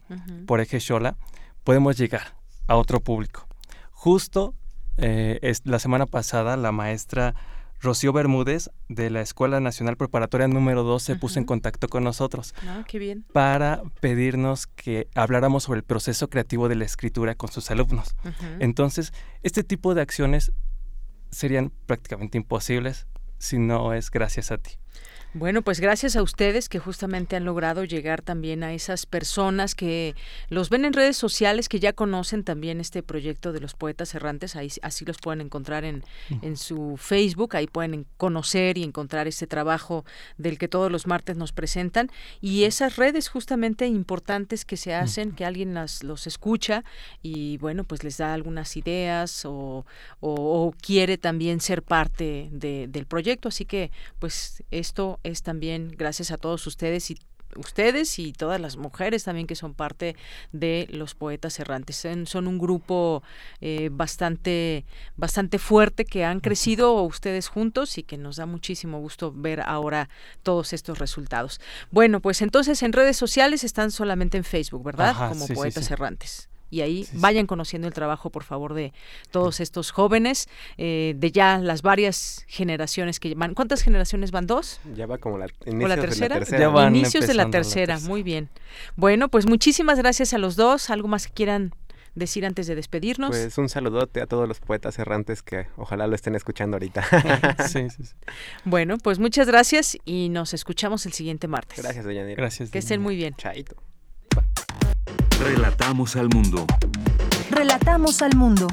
por 0.46 0.60
Eje 0.60 0.80
Xola, 0.80 1.16
podemos 1.64 1.96
llegar 1.96 2.36
a 2.66 2.76
otro 2.76 3.00
público. 3.00 3.46
Justo 3.90 4.54
eh, 4.96 5.38
es, 5.42 5.62
la 5.64 5.78
semana 5.78 6.06
pasada 6.06 6.56
la 6.56 6.72
maestra 6.72 7.34
Rocío 7.80 8.12
Bermúdez 8.12 8.70
de 8.88 9.08
la 9.08 9.22
Escuela 9.22 9.58
Nacional 9.60 9.96
Preparatoria 9.96 10.46
número 10.48 10.82
2 10.82 11.02
se 11.02 11.16
puso 11.16 11.38
en 11.38 11.46
contacto 11.46 11.88
con 11.88 12.04
nosotros 12.04 12.54
Ah, 12.66 12.84
qué 12.86 12.98
bien. 12.98 13.24
para 13.32 13.82
pedirnos 14.00 14.66
que 14.66 15.08
habláramos 15.14 15.64
sobre 15.64 15.78
el 15.78 15.84
proceso 15.84 16.28
creativo 16.28 16.68
de 16.68 16.74
la 16.74 16.84
escritura 16.84 17.34
con 17.34 17.50
sus 17.50 17.70
alumnos. 17.70 18.14
Entonces, 18.58 19.14
este 19.42 19.64
tipo 19.64 19.94
de 19.94 20.02
acciones 20.02 20.52
serían 21.30 21.72
prácticamente 21.86 22.36
imposibles 22.36 23.06
si 23.40 23.58
no 23.58 23.92
es 23.94 24.10
gracias 24.10 24.52
a 24.52 24.58
ti. 24.58 24.72
Bueno, 25.32 25.62
pues 25.62 25.78
gracias 25.78 26.16
a 26.16 26.24
ustedes 26.24 26.68
que 26.68 26.80
justamente 26.80 27.36
han 27.36 27.44
logrado 27.44 27.84
llegar 27.84 28.20
también 28.20 28.64
a 28.64 28.74
esas 28.74 29.06
personas 29.06 29.76
que 29.76 30.16
los 30.48 30.70
ven 30.70 30.84
en 30.84 30.92
redes 30.92 31.16
sociales, 31.16 31.68
que 31.68 31.78
ya 31.78 31.92
conocen 31.92 32.42
también 32.42 32.80
este 32.80 33.04
proyecto 33.04 33.52
de 33.52 33.60
los 33.60 33.74
poetas 33.74 34.12
errantes, 34.16 34.56
ahí 34.56 34.72
así 34.82 35.04
los 35.04 35.18
pueden 35.18 35.40
encontrar 35.40 35.84
en, 35.84 36.02
en 36.42 36.56
su 36.56 36.96
Facebook, 36.96 37.54
ahí 37.54 37.68
pueden 37.68 38.06
conocer 38.16 38.76
y 38.76 38.82
encontrar 38.82 39.28
este 39.28 39.46
trabajo 39.46 40.04
del 40.36 40.58
que 40.58 40.66
todos 40.66 40.90
los 40.90 41.06
martes 41.06 41.36
nos 41.36 41.52
presentan. 41.52 42.10
Y 42.40 42.64
esas 42.64 42.96
redes 42.96 43.28
justamente 43.28 43.86
importantes 43.86 44.64
que 44.64 44.76
se 44.76 44.94
hacen, 44.94 45.30
que 45.30 45.44
alguien 45.44 45.74
las, 45.74 46.02
los 46.02 46.26
escucha 46.26 46.82
y 47.22 47.56
bueno, 47.58 47.84
pues 47.84 48.02
les 48.02 48.16
da 48.16 48.34
algunas 48.34 48.76
ideas 48.76 49.44
o, 49.44 49.86
o- 50.18 50.66
o 50.66 50.74
quiere 50.84 51.18
también 51.18 51.60
ser 51.60 51.82
parte 51.84 52.48
de- 52.50 52.88
del 52.88 53.06
proyecto, 53.06 53.46
así 53.46 53.64
que 53.64 53.92
pues 54.18 54.64
esto 54.72 55.18
es 55.22 55.42
también 55.42 55.94
gracias 55.96 56.30
a 56.30 56.38
todos 56.38 56.66
ustedes 56.66 57.10
y 57.10 57.18
ustedes 57.56 58.18
y 58.18 58.32
todas 58.32 58.60
las 58.60 58.76
mujeres 58.76 59.24
también 59.24 59.46
que 59.46 59.56
son 59.56 59.74
parte 59.74 60.16
de 60.52 60.86
los 60.90 61.14
poetas 61.14 61.58
errantes. 61.58 62.06
Son, 62.24 62.46
un 62.46 62.58
grupo 62.58 63.22
eh, 63.60 63.90
bastante 63.92 64.84
bastante 65.16 65.58
fuerte 65.58 66.04
que 66.04 66.24
han 66.24 66.40
crecido 66.40 67.02
ustedes 67.02 67.48
juntos 67.48 67.98
y 67.98 68.02
que 68.02 68.18
nos 68.18 68.36
da 68.36 68.46
muchísimo 68.46 68.98
gusto 69.00 69.32
ver 69.32 69.60
ahora 69.60 70.08
todos 70.42 70.72
estos 70.72 70.98
resultados. 70.98 71.60
Bueno 71.90 72.20
pues 72.20 72.42
entonces 72.42 72.82
en 72.82 72.92
redes 72.92 73.16
sociales 73.16 73.64
están 73.64 73.90
solamente 73.90 74.38
en 74.38 74.44
Facebook 74.44 74.84
verdad 74.84 75.10
Ajá, 75.10 75.28
como 75.28 75.46
sí, 75.46 75.48
sí, 75.48 75.54
poetas 75.54 75.86
sí. 75.86 75.92
errantes 75.92 76.49
y 76.70 76.80
ahí 76.82 77.06
vayan 77.14 77.46
conociendo 77.46 77.88
el 77.88 77.94
trabajo, 77.94 78.30
por 78.30 78.44
favor, 78.44 78.74
de 78.74 78.92
todos 79.30 79.60
estos 79.60 79.90
jóvenes, 79.90 80.48
eh, 80.78 81.14
de 81.16 81.32
ya 81.32 81.58
las 81.58 81.82
varias 81.82 82.44
generaciones 82.48 83.20
que 83.20 83.34
van. 83.34 83.54
¿Cuántas 83.54 83.82
generaciones 83.82 84.30
van? 84.30 84.46
¿Dos? 84.46 84.80
Ya 84.94 85.06
va 85.06 85.18
como 85.18 85.38
la, 85.38 85.46
¿O 85.46 85.70
inicios 85.70 85.88
la 85.88 85.96
de 85.96 86.02
tercera? 86.02 86.58
Ya 86.58 86.68
van 86.68 86.94
Inicios 86.96 87.26
de 87.26 87.34
la 87.34 87.44
la 87.44 87.50
tercera, 87.50 87.94
tercera. 87.94 88.08
muy 88.08 88.22
bien. 88.22 88.48
Bueno, 88.96 89.28
pues 89.28 89.46
muchísimas 89.46 89.98
gracias 89.98 90.32
a 90.32 90.38
los 90.38 90.56
dos. 90.56 90.90
¿Algo 90.90 91.08
más 91.08 91.26
que 91.26 91.32
quieran 91.32 91.74
decir 92.14 92.44
antes 92.46 92.66
de 92.66 92.74
despedirnos? 92.74 93.30
Pues 93.30 93.56
un 93.58 93.68
saludote 93.68 94.20
a 94.20 94.26
todos 94.26 94.46
los 94.46 94.60
poetas 94.60 94.98
errantes 94.98 95.42
que 95.42 95.66
ojalá 95.76 96.06
lo 96.06 96.14
estén 96.14 96.34
escuchando 96.34 96.76
ahorita. 96.76 97.04
Sí, 97.68 97.88
sí, 97.90 98.04
sí. 98.04 98.14
Bueno, 98.64 98.98
pues 98.98 99.18
muchas 99.18 99.46
gracias 99.46 99.96
y 100.04 100.28
nos 100.28 100.54
escuchamos 100.54 101.06
el 101.06 101.12
siguiente 101.12 101.48
martes. 101.48 101.82
Gracias, 101.82 102.04
doña 102.04 102.24
Nira. 102.24 102.36
Gracias. 102.36 102.70
Que 102.70 102.78
estén 102.78 103.00
muy 103.00 103.16
bien. 103.16 103.34
Chaito. 103.36 103.76
Relatamos 105.40 106.16
al 106.16 106.28
mundo. 106.28 106.66
Relatamos 107.50 108.20
al 108.20 108.36
mundo. 108.36 108.66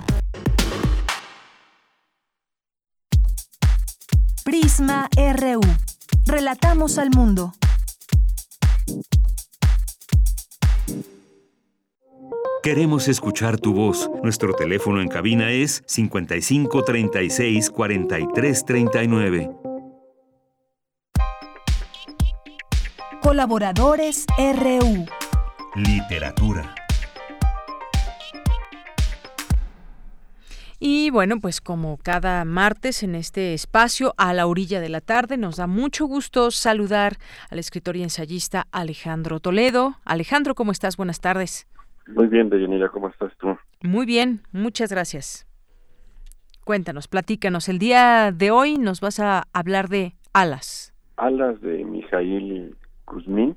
Prisma 4.43 5.07
RU. 5.15 5.61
Relatamos 6.25 6.97
al 6.97 7.09
mundo. 7.11 7.53
Queremos 12.61 13.07
escuchar 13.07 13.57
tu 13.57 13.73
voz. 13.73 14.11
Nuestro 14.21 14.53
teléfono 14.53 14.99
en 14.99 15.07
cabina 15.07 15.51
es 15.51 15.83
55 15.87 16.83
36 16.83 17.69
43 17.69 18.65
39. 18.65 19.51
Colaboradores 23.21 24.25
RU. 24.37 25.05
Literatura. 25.77 26.73
Y 30.79 31.11
bueno, 31.11 31.39
pues 31.39 31.61
como 31.61 31.97
cada 31.97 32.43
martes 32.45 33.03
en 33.03 33.13
este 33.13 33.53
espacio 33.53 34.15
a 34.17 34.33
la 34.33 34.47
orilla 34.47 34.81
de 34.81 34.89
la 34.89 35.01
tarde, 35.01 35.37
nos 35.37 35.57
da 35.57 35.67
mucho 35.67 36.07
gusto 36.07 36.49
saludar 36.49 37.17
al 37.51 37.59
escritor 37.59 37.95
y 37.95 38.01
ensayista 38.01 38.65
Alejandro 38.71 39.39
Toledo. 39.39 39.97
Alejandro, 40.03 40.55
¿cómo 40.55 40.71
estás? 40.71 40.97
Buenas 40.97 41.21
tardes. 41.21 41.67
Muy 42.07 42.25
bien, 42.25 42.49
Deyanira, 42.49 42.89
¿cómo 42.89 43.09
estás 43.09 43.31
tú? 43.37 43.55
Muy 43.83 44.07
bien, 44.07 44.41
muchas 44.51 44.91
gracias. 44.91 45.45
Cuéntanos, 46.63 47.07
platícanos. 47.07 47.69
El 47.69 47.77
día 47.77 48.31
de 48.31 48.49
hoy 48.49 48.79
nos 48.79 48.99
vas 48.99 49.19
a 49.19 49.43
hablar 49.53 49.89
de 49.89 50.15
alas. 50.33 50.95
Alas 51.17 51.61
de 51.61 51.85
Mijail 51.85 52.75
Kuzmin. 53.05 53.55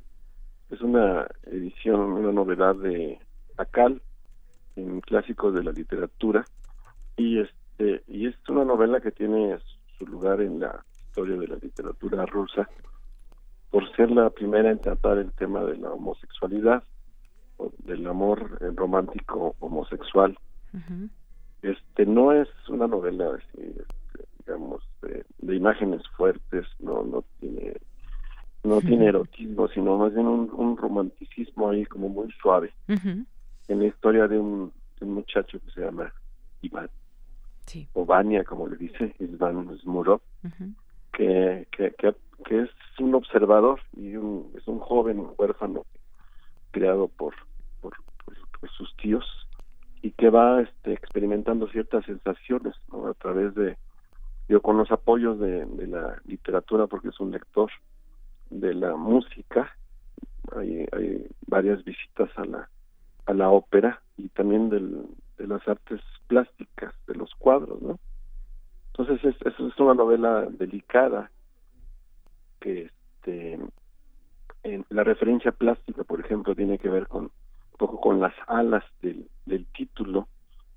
Es 0.70 0.80
una 0.80 1.26
edición, 1.46 2.00
una 2.00 2.32
novedad 2.32 2.76
de 2.76 3.18
Akal, 3.56 4.00
en 4.76 5.00
clásicos 5.00 5.52
de 5.54 5.64
la 5.64 5.72
literatura. 5.72 6.44
Y 7.16 7.40
este 7.40 8.02
y 8.06 8.26
es 8.26 8.34
una 8.48 8.64
novela 8.64 9.00
que 9.00 9.10
tiene 9.10 9.58
su 9.98 10.06
lugar 10.06 10.40
en 10.40 10.60
la 10.60 10.84
historia 11.06 11.36
de 11.36 11.48
la 11.48 11.56
literatura 11.56 12.24
rusa 12.26 12.68
por 13.70 13.90
ser 13.96 14.10
la 14.10 14.30
primera 14.30 14.70
en 14.70 14.80
tratar 14.80 15.18
el 15.18 15.32
tema 15.32 15.64
de 15.64 15.76
la 15.76 15.90
homosexualidad, 15.90 16.82
o 17.56 17.72
del 17.78 18.06
amor 18.06 18.58
romántico 18.74 19.54
homosexual. 19.60 20.36
Este 21.62 22.06
no 22.06 22.32
es 22.32 22.48
una 22.68 22.86
novela 22.86 23.34
así, 23.34 23.62
este, 23.62 24.24
digamos, 24.38 24.82
de, 25.02 25.24
de 25.38 25.56
imágenes 25.56 26.02
fuertes, 26.16 26.66
no 26.78 27.02
no 27.04 27.24
tiene 27.38 27.76
no 28.62 28.80
tiene 28.80 29.06
erotismo, 29.06 29.68
sino 29.68 29.96
más 29.96 30.14
bien 30.14 30.26
un, 30.26 30.50
un 30.52 30.76
romanticismo 30.76 31.70
ahí 31.70 31.84
como 31.86 32.08
muy 32.08 32.30
suave. 32.32 32.72
En 32.88 33.78
la 33.78 33.86
historia 33.86 34.26
de 34.28 34.38
un, 34.38 34.72
de 34.98 35.06
un 35.06 35.14
muchacho 35.14 35.58
que 35.60 35.70
se 35.70 35.80
llama 35.80 36.12
Iván. 36.62 36.90
Sí. 37.66 37.86
o 37.92 38.04
Vania 38.04 38.42
como 38.42 38.66
le 38.66 38.76
dice 38.76 39.14
Iván 39.20 39.78
Smurov 39.78 40.20
que, 41.12 41.68
que, 41.70 41.92
que, 41.92 42.14
que 42.44 42.62
es 42.62 42.70
un 42.98 43.14
observador 43.14 43.80
y 43.96 44.16
un, 44.16 44.50
es 44.56 44.66
un 44.66 44.80
joven 44.80 45.24
huérfano 45.38 45.84
criado 46.72 47.06
por, 47.06 47.34
por, 47.80 47.94
por, 48.24 48.34
por 48.58 48.70
sus 48.70 48.96
tíos 48.96 49.24
y 50.02 50.10
que 50.12 50.30
va 50.30 50.62
este, 50.62 50.92
experimentando 50.92 51.68
ciertas 51.68 52.04
sensaciones 52.06 52.74
¿no? 52.90 53.06
a 53.06 53.14
través 53.14 53.54
de, 53.54 53.76
digo, 54.48 54.60
con 54.62 54.76
los 54.76 54.90
apoyos 54.90 55.38
de, 55.38 55.64
de 55.66 55.86
la 55.86 56.20
literatura 56.24 56.86
porque 56.88 57.08
es 57.08 57.20
un 57.20 57.30
lector 57.30 57.70
de 58.50 58.74
la 58.74 58.96
música. 58.96 59.74
Hay, 60.56 60.86
hay 60.92 61.26
varias 61.46 61.84
visitas 61.84 62.30
a 62.36 62.44
la 62.44 62.68
a 63.26 63.34
la 63.34 63.50
ópera 63.50 64.02
y 64.16 64.28
también 64.30 64.70
del, 64.70 65.06
de 65.38 65.46
las 65.46 65.66
artes 65.68 66.00
plásticas 66.26 66.94
de 67.06 67.14
los 67.14 67.32
cuadros 67.36 67.80
no 67.80 67.98
entonces 68.88 69.24
es, 69.24 69.46
es, 69.46 69.78
una 69.78 69.94
novela 69.94 70.46
delicada 70.50 71.30
que 72.60 72.82
este 72.82 73.58
en 74.62 74.84
la 74.90 75.04
referencia 75.04 75.52
plástica 75.52 76.04
por 76.04 76.20
ejemplo 76.20 76.54
tiene 76.54 76.78
que 76.78 76.88
ver 76.88 77.06
con 77.06 77.24
un 77.24 77.78
poco 77.78 78.00
con 78.00 78.20
las 78.20 78.34
alas 78.46 78.84
del, 79.00 79.28
del 79.46 79.66
título 79.66 80.28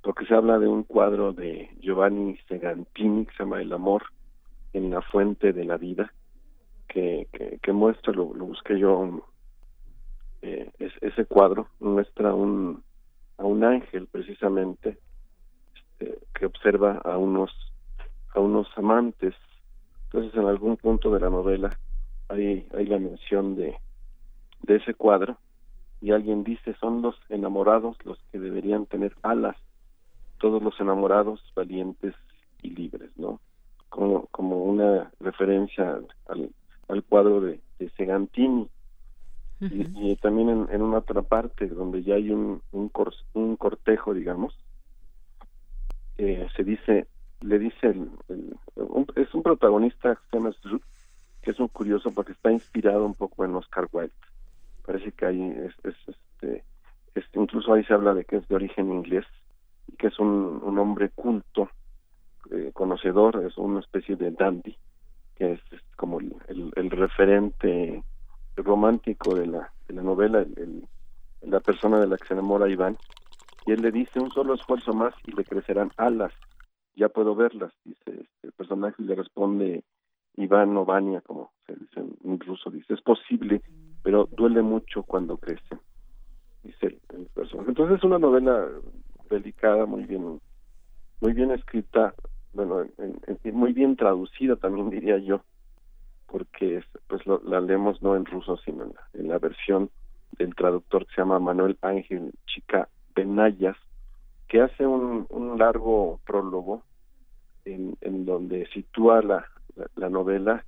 porque 0.02 0.26
se 0.26 0.36
habla 0.36 0.60
de 0.60 0.68
un 0.68 0.84
cuadro 0.84 1.34
de 1.34 1.70
Giovanni 1.82 2.38
Segantini 2.48 3.26
que 3.26 3.34
se 3.34 3.44
llama 3.44 3.62
El 3.62 3.74
amor 3.74 4.04
en 4.74 4.90
la 4.92 5.02
fuente 5.02 5.54
de 5.54 5.66
la 5.66 5.78
vida 5.78 6.14
que, 6.94 7.28
que, 7.62 7.74
muestra, 7.74 8.14
lo, 8.14 8.34
lo 8.36 8.46
busqué 8.46 8.78
yo, 8.78 9.26
eh, 10.44 10.70
es, 10.78 10.94
ese 11.02 11.26
cuadro 11.26 11.68
muestra 11.80 12.36
un, 12.36 12.84
a 13.40 13.46
un 13.46 13.64
ángel 13.64 14.08
precisamente 14.08 15.00
este, 15.76 16.20
que 16.36 16.46
observa 16.46 17.02
a 17.04 17.18
unos, 17.18 17.52
a 18.36 18.40
unos 18.40 18.68
amantes. 18.76 19.34
Entonces 20.06 20.36
en 20.36 20.46
algún 20.46 20.78
punto 20.78 21.12
de 21.12 21.20
la 21.20 21.32
novela 21.32 21.72
hay, 22.30 22.68
hay 22.78 22.86
la 22.86 23.00
mención 23.00 23.56
de, 23.56 23.76
de 24.62 24.76
ese 24.76 24.94
cuadro 24.94 25.38
y 26.00 26.12
alguien 26.12 26.44
dice 26.44 26.76
son 26.80 27.02
los 27.02 27.16
enamorados 27.30 27.98
los 28.06 28.20
que 28.32 28.38
deberían 28.38 28.86
tener 28.86 29.16
alas, 29.24 29.58
todos 30.40 30.62
los 30.62 30.80
enamorados 30.80 31.42
valientes 31.56 32.14
y 32.62 32.70
libres, 32.70 33.10
¿no? 33.18 33.40
Como, 33.90 34.28
como 34.28 34.64
una 34.64 35.12
referencia 35.20 36.00
al, 36.28 36.52
al 36.88 37.04
cuadro 37.04 37.42
de, 37.42 37.60
de 37.80 37.90
Segantini. 37.92 38.70
y, 39.62 40.16
también 40.18 40.68
en, 40.70 40.82
una 40.82 40.98
otra 40.98 41.22
parte 41.22 41.68
donde 41.68 42.04
ya 42.04 42.16
hay 42.16 42.32
un, 42.32 42.62
un, 42.74 42.92
un 43.34 43.56
cortejo, 43.56 44.14
digamos, 44.14 44.58
eh, 46.18 46.48
se 46.56 46.64
dice, 46.64 47.08
le 47.42 47.60
dice, 47.60 47.88
el, 47.88 48.10
es 49.16 49.34
un 49.34 49.44
protagonista 49.44 50.20
que 51.42 51.52
es 51.52 51.60
un 51.60 51.68
curioso 51.70 52.12
porque 52.12 52.34
está 52.34 52.52
inspirado 52.52 53.06
un 53.06 53.16
poco 53.16 53.46
en 53.46 53.56
Oscar 53.56 53.88
Wilde. 53.92 54.14
Parece 54.86 55.12
que 55.12 55.26
ahí 55.26 55.42
es, 55.42 55.74
este, 55.84 56.64
este, 57.16 57.40
incluso 57.40 57.74
ahí 57.74 57.84
se 57.86 57.94
habla 57.94 58.14
de 58.14 58.26
que 58.26 58.38
es 58.38 58.48
de 58.48 58.56
origen 58.56 58.92
inglés 58.92 59.26
y 59.88 59.96
que 59.96 60.08
es 60.08 60.20
un, 60.20 60.62
un 60.64 60.78
hombre 60.78 61.10
culto, 61.10 61.70
eh, 62.52 62.72
conocedor, 62.74 63.44
es 63.46 63.58
una 63.58 63.80
especie 63.80 64.16
de 64.16 64.32
dandy, 64.32 64.78
es, 65.44 65.60
como 65.96 66.20
el, 66.20 66.90
referente 66.90 68.04
romántico 68.56 69.36
de 69.36 69.48
la, 69.48 69.72
de 69.88 69.96
la 69.96 70.04
novela, 70.04 70.40
el, 70.40 70.88
la 71.42 71.60
persona 71.60 72.00
de 72.00 72.08
la 72.08 72.18
que 72.18 72.28
se 72.28 72.34
enamora 72.34 72.70
Iván, 72.70 72.98
y 73.66 73.72
él 73.72 73.82
le 73.82 73.92
dice 73.92 74.20
un 74.20 74.32
solo 74.32 74.54
esfuerzo 74.54 74.94
más 74.94 75.14
y 75.26 75.32
le 75.32 75.44
crecerán 75.44 75.92
alas, 75.98 76.34
ya 76.96 77.10
puedo 77.10 77.36
verlas, 77.36 77.72
dice 77.84 78.00
este, 78.08 78.28
el 78.44 78.52
personaje 78.54 78.96
y 79.00 79.06
le 79.06 79.16
responde 79.16 79.84
Iván 80.36 80.76
o 80.78 80.86
como 81.24 81.52
se 81.66 81.76
dice 81.76 82.00
en 82.00 82.40
ruso, 82.40 82.70
dice, 82.70 82.94
es 82.94 83.02
posible, 83.02 83.62
pero 84.04 84.28
duele 84.32 84.62
mucho 84.62 85.04
cuando 85.04 85.38
crece, 85.38 85.78
dice 86.64 87.00
el, 87.10 87.28
personaje. 87.34 87.70
Entonces 87.70 87.98
es 87.98 88.04
una 88.04 88.20
novela 88.20 88.68
delicada, 89.30 89.86
muy 89.86 90.06
bien, 90.06 90.40
muy 91.22 91.34
bien 91.34 91.52
escrita, 91.52 92.14
bueno, 92.54 92.86
muy 93.52 93.74
bien 93.74 93.96
traducida 93.96 94.56
también 94.56 94.90
diría 94.90 95.18
yo, 95.18 95.42
porque 96.28 96.84
pues 97.08 97.22
la 97.26 97.62
leemos 97.62 98.02
no 98.02 98.16
en 98.16 98.26
ruso, 98.26 98.58
sino 98.58 98.84
en 98.84 98.94
la, 98.94 99.02
en 99.14 99.28
la 99.28 99.40
versión 99.40 99.90
del 100.38 100.56
traductor 100.56 101.06
que 101.06 101.16
se 101.16 101.22
llama 101.22 101.40
Manuel 101.40 101.78
Ángel 101.82 102.34
Chica 102.46 102.90
Benayas, 103.16 103.78
que 104.48 104.62
hace 104.62 104.86
un, 104.86 105.26
un 105.30 105.58
largo 105.58 106.20
prólogo 106.26 106.84
en, 107.66 107.96
en 108.02 108.26
donde 108.26 108.68
sitúa 108.68 109.22
la, 109.22 109.46
la, 109.96 110.10
novela 110.10 110.66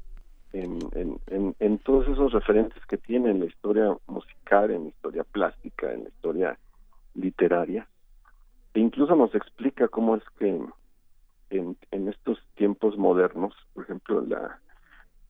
en, 0.54 0.80
en, 0.94 1.56
en, 1.60 1.78
todos 1.80 2.08
esos 2.08 2.32
referentes 2.32 2.84
que 2.86 2.98
tiene 2.98 3.32
en 3.32 3.40
la 3.40 3.46
historia 3.46 3.96
musical, 4.08 4.72
en 4.72 4.84
la 4.84 4.90
historia 4.90 5.24
plástica, 5.24 5.92
en 5.92 6.04
la 6.04 6.10
historia 6.10 6.60
literaria. 7.14 7.88
E 8.74 8.80
incluso 8.80 9.16
nos 9.16 9.34
explica 9.36 9.88
cómo 9.88 10.16
es 10.16 10.24
que 10.38 10.60
en, 11.50 11.78
en 11.92 12.08
estos 12.08 12.40
tiempos 12.56 12.98
modernos, 12.98 13.54
por 13.74 13.84
ejemplo, 13.84 14.22
la, 14.22 14.60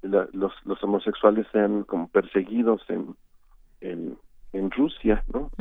los, 0.02 0.54
los 0.66 0.84
homosexuales 0.84 1.48
sean 1.52 1.84
como 1.84 2.08
perseguidos 2.08 2.82
en, 2.90 3.16
en, 3.82 4.18
en 4.54 4.72
Rusia, 4.72 5.24
¿no? 5.34 5.52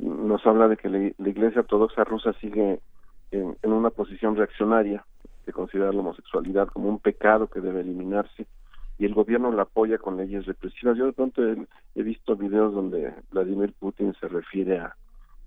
Nos 0.00 0.44
habla 0.46 0.68
de 0.68 0.76
que 0.76 0.88
la, 0.88 1.28
Iglesia 1.28 1.60
Ortodoxa 1.60 2.04
rusa 2.04 2.32
sigue 2.40 2.80
en, 3.30 3.56
en, 3.62 3.72
una 3.72 3.90
posición 3.90 4.36
reaccionaria, 4.36 5.04
de 5.46 5.52
considerar 5.52 5.94
la 5.94 6.00
homosexualidad 6.00 6.68
como 6.68 6.88
un 6.88 6.98
pecado 6.98 7.48
que 7.48 7.60
debe 7.60 7.80
eliminarse, 7.80 8.46
y 8.98 9.04
el 9.06 9.14
gobierno 9.14 9.50
la 9.52 9.62
apoya 9.62 9.98
con 9.98 10.16
leyes 10.16 10.46
represivas. 10.46 10.96
Yo 10.96 11.06
de 11.06 11.12
pronto 11.12 11.42
he, 11.42 12.02
visto 12.02 12.36
videos 12.36 12.74
donde 12.74 13.12
Vladimir 13.30 13.72
Putin 13.78 14.14
se 14.20 14.28
refiere 14.28 14.78
a, 14.78 14.96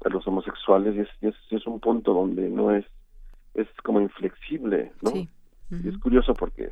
a 0.03 0.09
los 0.09 0.27
homosexuales 0.27 0.95
y 0.95 1.27
es, 1.27 1.35
es, 1.49 1.65
un 1.65 1.79
punto 1.79 2.13
donde 2.13 2.49
no 2.49 2.71
es, 2.71 2.85
es 3.57 3.67
como 3.83 3.99
inflexible, 3.99 4.93
¿no? 5.01 5.11
Y 5.69 5.89
es 5.89 5.97
curioso 5.97 6.33
porque 6.33 6.71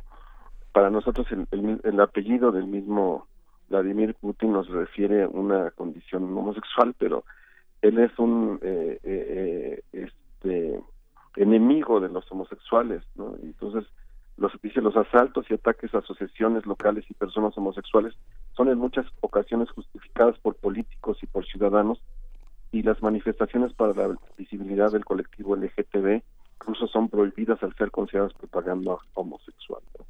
para 0.72 0.88
nosotros 0.88 1.26
el, 1.30 1.80
el, 1.82 2.00
apellido 2.00 2.52
del 2.52 2.66
mismo 2.66 3.26
Vladimir 3.68 4.14
Putin 4.14 4.52
nos 4.52 4.68
refiere 4.68 5.24
a 5.24 5.28
una 5.28 5.70
condición 5.72 6.24
homosexual, 6.24 6.94
pero 6.96 7.24
él 7.82 7.98
es 7.98 8.16
un 8.18 8.58
eh, 8.62 8.98
eh, 9.02 9.82
eh, 9.92 10.06
este 10.32 10.80
enemigo 11.36 12.00
de 12.00 12.08
los 12.08 12.30
homosexuales, 12.30 13.02
¿no? 13.16 13.34
Entonces 13.42 13.84
los 14.38 14.52
dice 14.62 14.80
los 14.80 14.96
asaltos 14.96 15.46
y 15.50 15.54
ataques 15.54 15.94
a 15.94 15.98
asociaciones 15.98 16.66
locales 16.66 17.04
y 17.10 17.14
personas 17.14 17.56
homosexuales 17.58 18.14
son 18.54 18.68
en 18.68 18.78
muchas 18.78 19.06
ocasiones 19.20 19.70
justificadas 19.70 20.38
por 20.38 20.54
políticos 20.56 21.18
y 21.22 21.26
por 21.26 21.46
ciudadanos 21.46 22.00
y 22.70 22.82
las 22.82 23.02
manifestaciones 23.02 23.72
para 23.72 23.94
la 23.94 24.16
visibilidad 24.36 24.92
del 24.92 25.04
colectivo 25.04 25.56
LGTB 25.56 26.22
incluso 26.60 26.86
son 26.88 27.08
prohibidas 27.08 27.62
al 27.62 27.74
ser 27.76 27.90
consideradas 27.90 28.34
propaganda 28.34 28.96
homosexual. 29.14 29.82
¿no? 29.98 30.06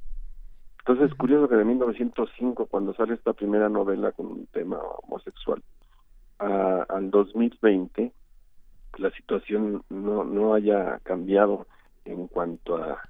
Entonces 0.78 1.10
es 1.10 1.18
curioso 1.18 1.48
que 1.48 1.56
de 1.56 1.64
1905, 1.64 2.66
cuando 2.66 2.94
sale 2.94 3.14
esta 3.14 3.32
primera 3.32 3.68
novela 3.68 4.12
con 4.12 4.27
un 4.27 4.47
tema 4.47 4.78
homosexual, 5.02 5.62
al 6.39 7.10
2020 7.10 8.12
la 8.98 9.10
situación 9.10 9.82
no, 9.89 10.24
no 10.24 10.55
haya 10.55 11.01
cambiado 11.02 11.66
en 12.05 12.28
cuanto 12.28 12.77
a, 12.77 13.01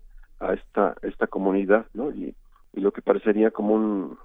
a 0.41 0.55
esta 0.55 0.97
esta 1.03 1.27
comunidad, 1.27 1.87
¿no? 1.93 2.11
Y, 2.13 2.35
y 2.73 2.81
lo 2.81 2.93
que 2.93 3.03
parecería 3.03 3.51
como 3.51 3.75
un 3.75 4.19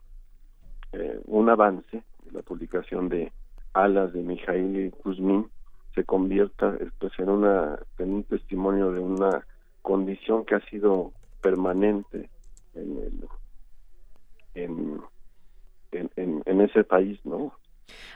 eh, 0.94 1.20
un 1.26 1.50
avance, 1.50 2.04
la 2.32 2.42
publicación 2.42 3.10
de 3.10 3.32
Alas 3.74 4.14
de 4.14 4.24
Mijail 4.24 4.92
Kuzmin 5.04 5.50
se 5.95 6.03
convierta 6.03 6.77
pues, 6.99 7.11
en 7.19 7.30
una 7.30 7.80
en 7.99 8.13
un 8.13 8.23
testimonio 8.23 8.91
de 8.91 8.99
una 8.99 9.45
condición 9.81 10.45
que 10.45 10.55
ha 10.55 10.69
sido 10.69 11.11
permanente 11.41 12.30
en 12.76 12.97
el 12.97 13.27
en, 14.53 15.01
en, 15.91 16.61
ese 16.61 16.84
país, 16.84 17.19
¿no? 17.23 17.53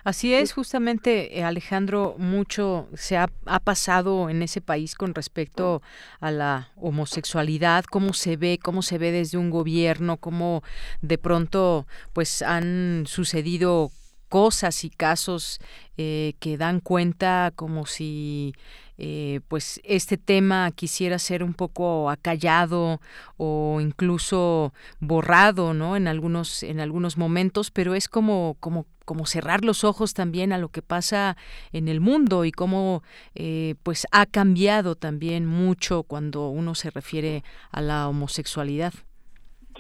Así 0.03 0.34
es, 0.34 0.53
justamente 0.53 1.38
eh, 1.38 1.43
Alejandro, 1.43 2.15
mucho 2.18 2.88
se 2.93 3.18
ha, 3.18 3.30
ha, 3.45 3.60
pasado 3.60 4.30
en 4.30 4.41
ese 4.41 4.61
país 4.61 4.95
con 4.95 5.14
respecto 5.14 5.81
a 6.19 6.31
la 6.31 6.69
homosexualidad, 6.77 7.84
cómo 7.85 8.14
se 8.14 8.38
ve, 8.38 8.60
cómo 8.61 8.81
se 8.81 8.97
ve 8.97 9.11
desde 9.11 9.38
un 9.38 9.49
gobierno, 9.49 10.18
cómo 10.18 10.61
de 11.02 11.18
pronto 11.18 11.88
pues 12.14 12.41
han 12.41 13.03
sucedido 13.07 13.91
cosas 14.30 14.84
y 14.84 14.89
casos 14.89 15.60
eh, 15.97 16.34
que 16.39 16.57
dan 16.57 16.80
cuenta 16.80 17.52
como 17.56 17.85
si 17.85 18.53
eh, 18.97 19.41
pues 19.47 19.81
este 19.84 20.18
tema 20.18 20.72
quisiera 20.72 21.19
ser 21.19 21.43
un 21.43 21.53
poco 21.53 22.10
acallado 22.10 23.02
o 23.38 23.80
incluso 23.81 24.73
borrado 24.99 25.73
no 25.73 25.95
en 25.97 26.07
algunos 26.07 26.64
en 26.64 26.80
algunos 26.80 27.18
momentos 27.18 27.72
pero 27.72 27.93
es 27.93 28.07
como 28.07 28.56
como 28.60 28.85
como 29.06 29.26
cerrar 29.26 29.64
los 29.64 29.84
ojos 29.84 30.14
también 30.14 30.52
a 30.52 30.57
lo 30.57 30.69
que 30.69 30.81
pasa 30.81 31.38
en 31.72 31.88
el 31.88 32.02
mundo 32.02 32.43
y 32.43 32.52
cómo 32.52 33.03
eh, 33.35 33.76
pues 33.84 34.07
ha 34.11 34.26
cambiado 34.26 34.95
también 34.95 35.45
mucho 35.45 36.03
cuando 36.03 36.49
uno 36.49 36.76
se 36.76 36.89
refiere 36.89 37.43
a 37.72 37.81
la 37.81 38.10
homosexualidad 38.10 38.93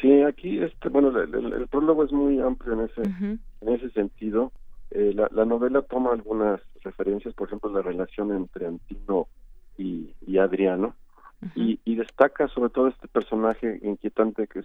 sí 0.05 0.21
aquí 0.21 0.59
este 0.59 0.89
bueno 0.89 1.09
el, 1.19 1.67
prólogo 1.67 2.03
es 2.03 2.11
muy 2.11 2.39
amplio 2.39 2.73
en 2.73 2.81
ese 2.81 3.01
en 3.01 3.73
ese 3.73 3.89
sentido. 3.91 4.51
Eh, 4.91 5.13
la, 5.13 5.45
novela 5.45 5.81
toma 5.81 6.13
algunas 6.13 6.61
referencias, 6.81 7.33
por 7.33 7.47
ejemplo, 7.47 7.69
la 7.71 7.81
relación 7.81 8.31
entre 8.31 8.67
Antino 8.67 9.27
y, 9.77 10.37
Adriano, 10.37 10.95
y, 11.55 11.95
destaca 11.95 12.47
sobre 12.47 12.69
todo 12.69 12.87
este 12.87 13.07
personaje 13.07 13.79
inquietante 13.83 14.47
que, 14.47 14.63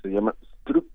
se 0.00 0.08
llama 0.08 0.34
Strup, 0.60 0.86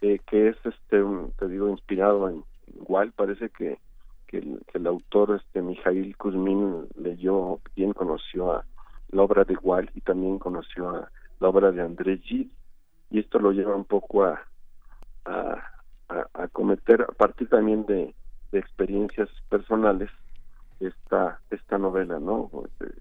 eh, 0.00 0.18
que 0.26 0.48
es, 0.48 0.56
este, 0.64 1.02
te 1.38 1.48
digo, 1.48 1.68
inspirado 1.68 2.28
en 2.28 2.42
igual 2.74 3.12
parece 3.12 3.50
que, 3.50 3.78
que, 4.26 4.38
el, 4.74 4.86
autor, 4.86 5.40
este 5.40 5.62
Mijail 5.62 6.16
Kuzmin, 6.16 6.86
leyó, 6.96 7.60
bien 7.76 7.92
conoció 7.92 8.52
a 8.52 8.64
la 9.10 9.22
obra 9.22 9.44
de 9.44 9.56
Wall 9.56 9.90
y 9.94 10.00
también 10.00 10.38
conoció 10.38 10.90
a 10.90 11.10
la 11.40 11.48
obra 11.48 11.72
de 11.72 11.82
André 11.82 12.18
Gide, 12.18 12.50
y 13.10 13.20
esto 13.20 13.38
lo 13.38 13.52
lleva 13.52 13.76
un 13.76 13.84
poco 13.84 14.24
a, 14.24 14.40
a 15.24 15.76
a, 16.08 16.48
cometer 16.48 17.02
a 17.02 17.12
partir 17.12 17.48
también 17.48 17.86
de, 17.86 18.14
experiencias 18.52 19.28
personales 19.50 20.08
esta 20.80 21.40
esta 21.50 21.76
novela 21.76 22.18
no 22.18 22.48
este, 22.64 22.94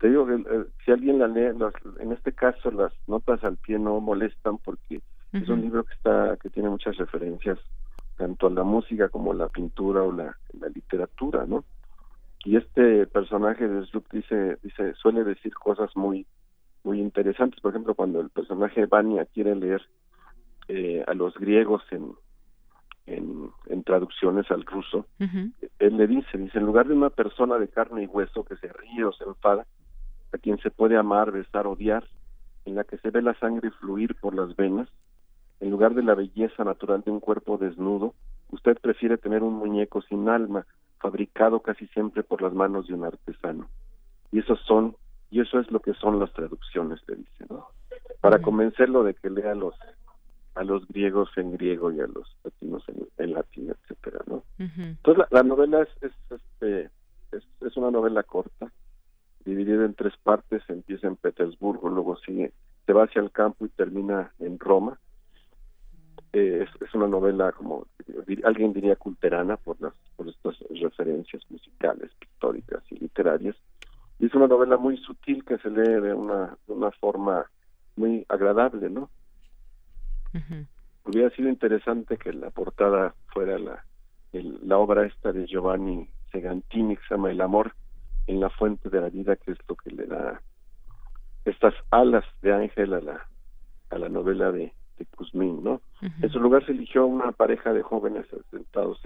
te 0.00 0.08
digo 0.08 0.26
que 0.26 0.34
eh, 0.34 0.64
si 0.84 0.90
alguien 0.90 1.20
la 1.20 1.28
lee 1.28 1.54
en 2.00 2.12
este 2.12 2.32
caso 2.32 2.72
las 2.72 2.92
notas 3.06 3.44
al 3.44 3.56
pie 3.58 3.78
no 3.78 4.00
molestan 4.00 4.58
porque 4.58 5.00
es 5.32 5.48
un 5.48 5.60
libro 5.60 5.84
que 5.84 5.92
está 5.92 6.36
que 6.38 6.50
tiene 6.50 6.70
muchas 6.70 6.96
referencias 6.96 7.58
tanto 8.16 8.48
a 8.48 8.50
la 8.50 8.64
música 8.64 9.10
como 9.10 9.30
a 9.30 9.36
la 9.36 9.48
pintura 9.48 10.02
o 10.02 10.10
la, 10.10 10.36
literatura 10.74 11.44
no 11.46 11.62
y 12.44 12.56
este 12.56 13.06
personaje 13.06 13.68
de 13.68 13.86
Slup 13.86 14.10
dice 14.10 14.58
dice 14.62 14.94
suele 14.94 15.22
decir 15.22 15.54
cosas 15.54 15.94
muy 15.94 16.26
muy 16.84 17.00
interesantes 17.00 17.60
por 17.60 17.72
ejemplo 17.72 17.94
cuando 17.94 18.20
el 18.20 18.30
personaje 18.30 18.86
Vania 18.86 19.26
quiere 19.26 19.54
leer 19.54 19.82
eh, 20.68 21.04
a 21.06 21.14
los 21.14 21.34
griegos 21.34 21.82
en 21.90 22.14
en, 23.16 23.82
traducciones 23.84 24.50
al 24.50 24.64
ruso, 24.64 25.06
él 25.18 25.96
le 25.96 26.06
dice, 26.06 26.38
dice, 26.38 26.58
en 26.58 26.66
lugar 26.66 26.86
de 26.86 26.94
una 26.94 27.10
persona 27.10 27.58
de 27.58 27.68
carne 27.68 28.04
y 28.04 28.06
hueso 28.06 28.44
que 28.44 28.56
se 28.56 28.68
ríe 28.68 29.04
o 29.04 29.12
se 29.12 29.24
enfada, 29.24 29.66
a 30.32 30.38
quien 30.38 30.58
se 30.58 30.70
puede 30.70 30.96
amar, 30.96 31.32
besar, 31.32 31.66
odiar, 31.66 32.04
en 32.64 32.76
la 32.76 32.84
que 32.84 32.98
se 32.98 33.10
ve 33.10 33.22
la 33.22 33.34
sangre 33.34 33.70
fluir 33.72 34.14
por 34.20 34.34
las 34.34 34.54
venas, 34.54 34.88
en 35.60 35.70
lugar 35.70 35.94
de 35.94 36.02
la 36.02 36.14
belleza 36.14 36.62
natural 36.62 37.02
de 37.02 37.10
un 37.10 37.20
cuerpo 37.20 37.58
desnudo, 37.58 38.14
usted 38.50 38.78
prefiere 38.80 39.18
tener 39.18 39.42
un 39.42 39.54
muñeco 39.54 40.02
sin 40.02 40.28
alma, 40.28 40.66
fabricado 40.98 41.60
casi 41.60 41.86
siempre 41.88 42.22
por 42.22 42.42
las 42.42 42.52
manos 42.52 42.86
de 42.86 42.94
un 42.94 43.04
artesano. 43.04 43.68
Y 44.30 44.38
eso 44.38 44.56
son, 44.56 44.94
y 45.30 45.40
eso 45.40 45.60
es 45.60 45.70
lo 45.70 45.80
que 45.80 45.94
son 45.94 46.18
las 46.18 46.32
traducciones, 46.32 47.00
le 47.06 47.16
dice, 47.16 47.46
¿no? 47.48 47.68
Para 48.20 48.40
convencerlo 48.40 49.04
de 49.04 49.14
que 49.14 49.30
lea 49.30 49.54
los 49.54 49.74
a 50.56 50.64
los 50.64 50.86
griegos 50.88 51.30
en 51.36 51.52
griego 51.52 51.92
y 51.92 52.00
a 52.00 52.06
los 52.06 52.36
latinos 52.42 52.82
en, 53.18 53.32
latín, 53.32 53.70
etcétera, 53.70 54.20
¿no? 54.26 54.42
Entonces 54.58 55.24
la, 55.30 55.42
novela 55.42 55.82
es, 55.82 55.88
es, 56.02 56.12
este, 56.30 56.90
es, 57.32 57.44
es 57.60 57.76
una 57.76 57.90
novela 57.90 58.24
corta, 58.24 58.70
dividida 59.44 59.84
en 59.84 59.94
tres 59.94 60.14
partes, 60.22 60.62
empieza 60.68 61.06
en 61.06 61.16
Petersburgo, 61.16 61.88
luego 61.88 62.16
sigue, 62.18 62.52
se 62.86 62.92
va 62.92 63.04
hacia 63.04 63.22
el 63.22 63.30
campo 63.30 63.64
y 63.64 63.68
termina 63.70 64.32
en 64.38 64.58
Roma. 64.58 64.98
Eh, 66.32 66.66
es, 66.80 66.94
una 66.94 67.08
novela 67.08 67.50
como 67.52 67.86
alguien 68.44 68.72
diría 68.72 68.94
culterana 68.94 69.56
por 69.56 69.80
las 69.80 69.94
por 70.16 70.28
estas 70.28 70.56
referencias 70.80 71.42
musicales, 71.50 72.10
pictóricas 72.18 72.82
y 72.90 72.98
literarias. 72.98 73.56
Y 74.20 74.26
es 74.26 74.34
una 74.34 74.46
novela 74.46 74.76
muy 74.76 74.98
sutil 74.98 75.44
que 75.44 75.58
se 75.58 75.70
lee 75.70 76.00
de 76.00 76.14
una, 76.14 76.56
de 76.66 76.72
una 76.72 76.90
forma 76.92 77.46
muy 77.96 78.24
agradable, 78.28 78.90
¿no? 78.90 79.10
Hubiera 81.04 81.30
sido 81.30 81.48
interesante 81.48 82.18
que 82.18 82.32
la 82.32 82.50
portada 82.50 83.14
fuera 83.32 83.58
la, 83.58 83.84
la 84.32 84.78
obra 84.78 85.06
esta 85.06 85.32
de 85.32 85.46
Giovanni 85.46 86.08
Segantini 86.30 86.96
que 86.96 87.02
se 87.08 87.14
llama 87.14 87.30
El 87.30 87.40
amor 87.40 87.74
en 88.26 88.40
la 88.40 88.50
fuente 88.50 88.90
de 88.90 89.00
la 89.00 89.08
vida, 89.08 89.36
que 89.36 89.52
es 89.52 89.58
lo 89.66 89.74
que 89.74 89.90
le 89.90 90.06
da 90.06 90.40
estas 91.44 91.74
alas 91.90 92.24
de 92.42 92.52
ángel 92.52 92.92
a 92.94 93.00
la, 93.00 93.26
a 93.88 93.98
la 93.98 94.08
novela 94.08 94.52
de, 94.52 94.72
de 94.98 95.06
Kuzmin, 95.06 95.64
¿no? 95.64 95.80
En 96.00 96.30
su 96.30 96.38
lugar 96.38 96.64
se 96.64 96.72
eligió 96.72 97.06
una 97.06 97.32
pareja 97.32 97.72
de 97.72 97.82
jóvenes 97.82 98.26
sentados 98.50 99.00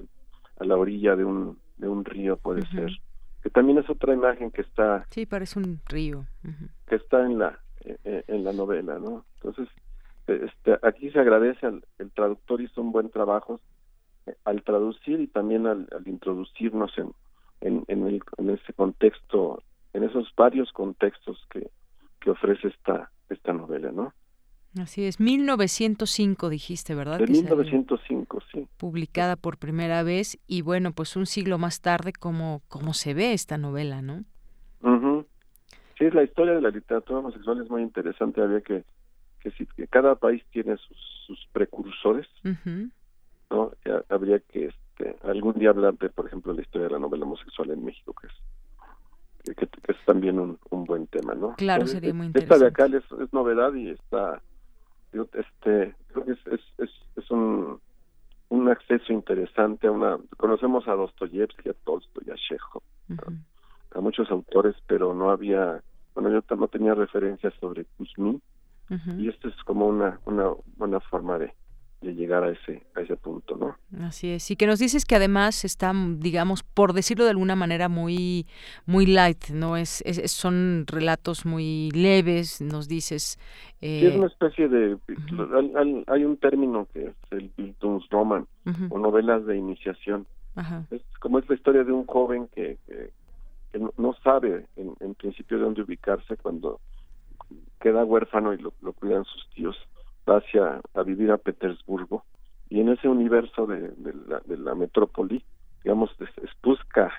a 0.59 0.65
la 0.65 0.77
orilla 0.77 1.17
de 1.17 1.25
un, 1.25 1.59
de 1.79 1.89
un 1.89 2.05
río, 2.05 2.37
puede 2.37 2.67
ser, 2.67 2.91
que 3.45 3.51
también 3.51 3.77
es 3.77 3.91
otra 3.91 4.15
imagen 4.15 4.51
que 4.51 4.63
está... 4.63 5.05
Sí, 5.11 5.27
parece 5.27 5.59
un 5.59 5.79
río. 5.85 6.25
Que 6.87 6.95
está 6.95 7.27
en 7.27 7.39
la, 7.39 7.61
en, 7.85 8.43
la 8.43 8.55
novela, 8.55 8.99
¿no? 8.99 9.27
Entonces, 9.35 9.69
este, 10.27 10.79
aquí 10.83 11.11
se 11.11 11.21
agradece 11.21 11.67
al 11.67 11.85
el 11.99 12.11
traductor 12.13 12.63
hizo 12.63 12.81
un 12.81 12.91
buen 12.91 13.11
trabajo 13.11 13.61
eh, 14.25 14.35
al 14.47 14.63
traducir 14.63 15.21
y 15.21 15.27
también 15.27 15.67
al, 15.67 15.87
introducirnos 16.07 16.97
en, 16.97 17.13
en, 17.61 17.85
en, 17.89 18.07
el, 18.07 18.23
en 18.39 18.49
ese 18.49 18.73
contexto, 18.73 19.63
en 19.93 20.05
esos 20.05 20.33
varios 20.35 20.73
contextos 20.73 21.47
que, 21.51 21.69
que 22.21 22.31
ofrece 22.31 22.69
esta, 22.69 23.11
esta 23.29 23.53
novela, 23.53 23.93
¿no? 23.93 24.15
Así 24.81 25.05
es, 25.05 25.21
1905 25.21 26.49
dijiste, 26.49 26.95
¿verdad? 26.95 27.19
De 27.19 27.27
1905, 27.27 28.43
sí. 28.53 28.67
Publicada 28.77 29.37
por 29.37 29.59
primera 29.59 30.03
vez 30.03 30.39
y 30.49 30.63
bueno, 30.63 30.93
pues 30.93 31.17
un 31.17 31.27
siglo 31.27 31.59
más 31.59 31.81
tarde, 31.81 32.13
¿cómo, 32.13 32.63
cómo 32.69 32.93
se 32.93 33.15
ve 33.15 33.33
esta 33.33 33.57
novela, 33.57 34.03
no? 34.03 34.25
Sí, 35.99 36.11
la 36.11 36.25
historia 36.25 36.55
de 36.55 36.61
la 36.61 36.71
literatura 36.71 37.21
homosexual 37.21 37.63
es 37.63 37.71
muy 37.71 37.83
interesante, 37.83 38.43
había 38.43 38.61
que, 38.61 38.85
que, 39.41 39.51
si, 39.53 39.65
que 39.67 39.87
cada 39.87 40.17
país 40.17 40.43
tiene 40.51 40.77
sus, 40.77 40.99
sus 41.27 41.49
precursores, 41.53 42.27
¿no? 43.49 43.71
habría 44.09 44.41
que 44.41 44.67
este, 44.67 45.17
algún 45.23 45.55
día 45.55 45.71
hablar 45.71 45.97
de, 45.99 46.09
por 46.09 46.27
ejemplo, 46.27 46.53
la 46.53 46.63
historia 46.63 46.89
de 46.89 46.95
la 46.95 46.99
novela 46.99 47.25
homosexual 47.25 47.71
en 47.71 47.85
México, 47.85 48.13
que 48.21 48.27
es 48.27 49.57
que, 49.57 49.69
es 49.87 49.97
también 50.05 50.41
un, 50.41 50.59
un, 50.71 50.85
buen 50.85 51.07
tema, 51.07 51.35
¿no? 51.35 51.55
Claro, 51.57 51.87
sería 51.87 52.15
muy 52.15 52.27
interesante. 52.27 52.55
Esta 52.55 52.65
de 52.65 52.71
acá 52.71 52.97
es, 52.97 53.21
es 53.21 53.33
novedad 53.33 53.75
y 53.75 53.91
está, 53.91 54.43
este, 55.23 55.95
creo 56.09 56.25
que 56.25 56.33
es, 56.33 56.47
es, 56.79 56.91
es, 57.17 57.31
un, 57.31 57.81
un 58.49 58.69
acceso 58.69 59.13
interesante 59.13 59.87
a 59.87 59.93
una, 59.93 60.19
conocemos 60.37 60.87
a 60.89 60.95
Dostoyevsky, 60.95 61.71
a 61.71 61.75
Tolstoy, 61.85 62.31
a 62.31 62.35
Chekhov, 62.35 62.83
a, 63.95 64.01
muchos 64.01 64.31
autores, 64.31 64.75
pero 64.87 65.15
no 65.15 65.31
había, 65.31 65.83
bueno, 66.15 66.31
yo 66.31 66.57
no 66.57 66.69
tenía 66.69 66.95
referencias 66.95 67.55
sobre 67.61 67.85
Kuzmin, 67.97 68.43
y 69.19 69.29
esto 69.29 69.49
es 69.49 69.57
como 69.65 69.87
una, 69.87 70.21
una 70.27 70.51
buena 70.77 71.01
forma 71.01 71.39
de, 71.39 71.53
de 72.05 72.15
llegar 72.15 72.45
a 72.45 72.51
ese 72.51 72.83
a 72.95 73.01
ese 73.01 73.17
punto, 73.17 73.57
¿no? 73.57 73.77
Así 74.05 74.31
es. 74.31 74.51
Y 74.51 74.57
que 74.57 74.67
nos 74.67 74.79
dices 74.79 75.05
que 75.05 75.17
además 75.17 75.65
están, 75.65 76.21
digamos, 76.21 76.63
por 76.63 76.93
decirlo 76.93 77.25
de 77.25 77.31
alguna 77.31 77.57
manera 77.57 77.89
muy 77.89 78.47
muy 78.87 79.07
light, 79.07 79.49
no 79.51 79.77
es, 79.77 80.03
son 80.27 80.85
relatos 80.87 81.47
muy 81.47 81.91
leves, 81.93 82.61
nos 82.61 82.89
dices. 82.89 83.39
Eh... 83.81 84.01
Sí, 84.01 84.07
es 84.07 84.17
una 84.17 84.27
especie 84.27 84.69
de 84.69 84.97
hay, 86.07 86.25
un 86.25 86.37
término 86.37 86.87
que 86.93 87.07
es 87.07 87.15
el 87.31 87.51
Bildungsroman 87.57 88.47
o 88.91 88.99
novelas 88.99 89.45
de 89.47 89.57
iniciación. 89.57 90.27
Es 90.91 91.03
como 91.21 91.39
es 91.41 91.49
la 91.49 91.57
historia 91.57 91.83
de 91.83 91.93
un 91.93 92.07
joven 92.07 92.49
que, 92.55 92.79
que, 92.87 93.11
no, 93.99 94.15
sabe 94.23 94.67
en, 94.77 94.95
en 95.01 95.15
principio 95.15 95.59
de 95.59 95.65
dónde 95.65 95.83
ubicarse 95.83 96.37
cuando 96.37 96.81
queda 97.81 98.05
huérfano 98.05 98.55
y 98.55 98.59
lo, 98.59 98.73
lo 98.81 98.93
cuidan 98.93 99.25
sus 99.25 99.51
tíos 99.51 99.77
hacia 100.27 100.81
a 100.95 101.03
vivir 101.03 101.31
a 101.31 101.39
Petersburgo. 101.39 102.25
Y 102.71 102.81
en 102.81 102.89
ese 102.89 103.09
universo 103.09 103.67
de, 103.67 103.93
la, 104.27 104.41
de 104.41 104.57
la 104.57 104.75
metrópoli 104.75 105.45
digamos 105.85 106.11
es, 106.19 106.51
busca 106.63 107.13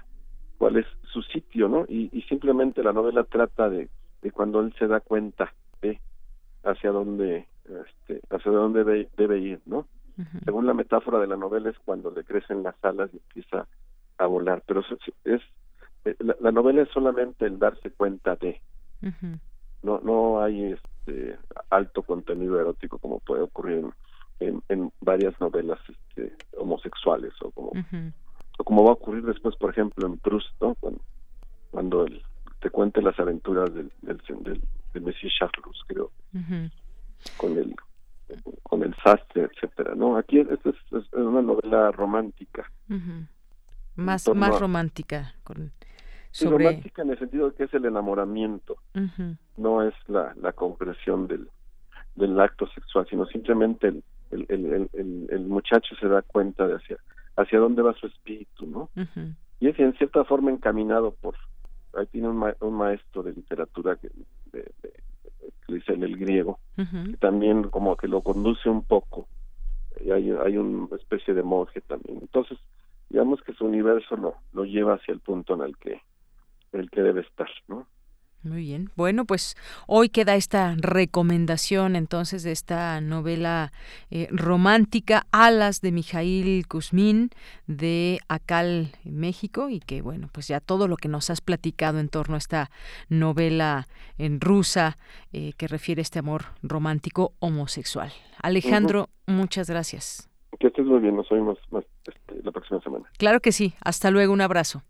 cuál 0.58 0.78
es 0.78 0.86
su 1.04 1.22
sitio 1.22 1.70
no 1.70 1.86
y, 1.88 2.10
simplemente 2.28 2.84
la 2.84 2.92
novela 2.92 3.24
trata 3.24 3.70
de, 3.70 3.90
de, 4.22 4.32
cuando 4.32 4.60
él 4.60 4.74
se 4.80 4.88
da 4.88 5.00
cuenta 5.00 5.54
de 5.82 6.00
hacia 6.64 6.92
dónde 6.92 7.48
este, 7.66 8.22
hacia 8.30 8.52
dónde 8.52 9.08
debe, 9.16 9.40
ir 9.40 9.62
no 9.66 9.86
según 10.46 10.66
la 10.66 10.74
metáfora 10.74 11.20
de 11.20 11.28
la 11.28 11.36
novela 11.36 11.70
es 11.70 11.78
cuando 11.80 12.10
le 12.10 12.24
crecen 12.24 12.64
las 12.64 12.76
alas 12.84 13.10
y 13.14 13.18
empieza 13.18 13.68
a 14.18 14.26
volar. 14.28 14.64
Pero 14.66 14.80
es, 14.80 14.88
es 15.26 15.42
eh, 16.06 16.16
la, 16.40 16.52
novela 16.54 16.84
es 16.84 16.90
solamente 16.90 17.46
el 17.46 17.60
darse 17.60 17.92
cuenta 17.92 18.38
de. 18.38 18.62
No 19.84 20.00
no 20.00 20.42
hay 20.42 20.74
este, 21.06 21.38
alto 21.70 22.04
contenido 22.04 22.60
erótico 22.60 22.98
como 22.98 23.20
puede 23.20 23.44
ocurrir 23.44 23.86
en, 24.40 24.62
en, 24.70 24.92
varias 25.02 25.40
novelas 25.40 25.80
este, 25.88 26.36
homosexuales 26.58 27.34
o 27.42 27.52
como 27.52 27.72
o 28.58 28.64
como 28.64 28.84
va 28.84 28.90
a 28.90 28.94
ocurrir 28.94 29.24
después 29.24 29.56
por 29.56 29.70
ejemplo 29.70 30.08
en 30.08 30.18
Proust 30.18 30.50
¿no? 30.62 30.76
cuando, 30.76 31.02
cuando 31.72 32.06
te 32.60 32.70
cuente 32.70 33.02
las 33.02 33.20
aventuras 33.20 33.74
del 33.74 33.92
del, 34.02 34.20
del, 34.94 35.16
Charles 35.38 35.80
creo. 35.88 36.12
Con 37.38 37.58
el 37.58 37.76
con 38.64 38.84
el 38.84 38.96
sastre 39.04 39.44
etcétera 39.44 39.94
no 39.96 40.18
aquí 40.18 40.40
es, 40.40 40.48
es, 40.66 41.14
una 41.14 41.42
novela 41.42 41.92
romántica. 41.92 42.70
Más 43.96 44.28
más 44.34 44.60
romántica 44.60 45.36
con 45.44 45.72
romántica 46.44 47.02
en 47.02 47.12
el 47.12 47.20
sentido 47.20 47.50
de 47.50 47.56
que 47.56 47.64
es 47.64 47.74
el 47.74 47.86
enamoramiento, 47.86 48.78
no 49.58 49.84
es 49.84 49.94
la, 50.08 50.34
la 50.42 50.52
concreción 50.54 51.28
del, 51.28 51.48
del 52.16 52.40
acto 52.40 52.68
sexual, 52.68 53.08
sino 53.10 53.26
simplemente 53.28 53.88
el, 53.88 54.04
el, 54.32 54.90
el, 54.94 55.28
el, 55.30 55.46
muchacho 55.48 55.96
se 55.96 56.08
da 56.08 56.22
cuenta 56.22 56.68
de 56.68 56.76
hacia, 56.76 56.98
hacia 57.38 57.60
dónde 57.60 57.82
va 57.82 57.94
su 57.94 58.08
espíritu, 58.08 58.66
¿no? 58.66 58.90
Y 59.60 59.70
es 59.70 59.80
en 59.80 59.94
cierta 59.94 60.24
forma 60.26 60.52
encaminado 60.52 61.12
por, 61.22 61.36
ahí 61.94 62.06
tiene 62.08 62.28
un, 62.28 62.54
un 62.60 62.74
maestro 62.74 63.24
de 63.24 63.34
literatura 63.34 63.96
que, 63.96 64.10
de, 64.52 64.72
que 64.82 65.74
dice 65.74 65.94
en 65.94 66.04
el 66.04 66.18
griego, 66.18 66.60
que 66.76 67.18
también 67.20 67.64
como 67.70 67.96
que 67.96 68.08
lo 68.08 68.22
conduce 68.22 68.70
un 68.70 68.84
poco, 68.84 69.28
y 70.04 70.12
hay, 70.12 70.32
hay 70.32 70.58
una 70.58 70.94
especie 70.96 71.34
de 71.34 71.44
monje 71.44 71.82
también. 71.82 72.20
Entonces, 72.22 72.58
digamos 73.10 73.42
que 73.44 73.54
su 73.54 73.66
universo 73.66 74.18
lo, 74.18 74.36
lo 74.52 74.66
lleva 74.66 74.96
hacia 74.96 75.14
el 75.14 75.20
punto 75.20 75.54
en 75.54 75.62
el 75.62 75.78
que 75.78 76.02
el 76.76 76.90
que 76.90 77.02
debe 77.02 77.22
estar, 77.22 77.50
¿no? 77.68 77.88
Muy 78.46 78.62
bien. 78.62 78.92
Bueno, 78.96 79.26
pues 79.26 79.56
hoy 79.88 80.10
queda 80.10 80.36
esta 80.36 80.76
recomendación 80.78 81.96
entonces 81.96 82.44
de 82.44 82.52
esta 82.52 83.02
novela 83.02 83.72
eh, 84.12 84.28
romántica 84.30 85.26
Alas 85.32 85.82
de 85.82 85.92
Mijail 85.92 86.68
Kuzmin 86.68 87.32
de 87.66 88.20
Acal, 88.28 88.90
México 89.04 89.70
y 89.70 89.80
que 89.80 90.04
bueno, 90.04 90.30
pues 90.32 90.48
ya 90.48 90.60
todo 90.60 90.88
lo 90.88 90.96
que 90.96 91.08
nos 91.08 91.32
has 91.32 91.42
platicado 91.42 91.98
en 91.98 92.08
torno 92.08 92.36
a 92.36 92.38
esta 92.38 92.70
novela 93.10 93.88
en 94.20 94.40
rusa 94.40 95.00
eh, 95.34 95.54
que 95.58 95.68
refiere 95.68 96.02
a 96.02 96.04
este 96.04 96.20
amor 96.20 96.44
romántico 96.62 97.34
homosexual. 97.40 98.12
Alejandro, 98.44 99.10
muchas 99.26 99.72
gracias. 99.72 100.30
Que 100.60 100.68
estés 100.68 100.86
muy 100.86 101.00
bien, 101.00 101.16
nos 101.16 101.32
oímos 101.32 101.58
más, 101.72 101.84
este, 102.06 102.44
la 102.44 102.52
próxima 102.52 102.80
semana. 102.82 103.06
Claro 103.18 103.40
que 103.40 103.52
sí. 103.52 103.74
Hasta 103.84 104.12
luego, 104.12 104.34
un 104.34 104.42
abrazo. 104.42 104.84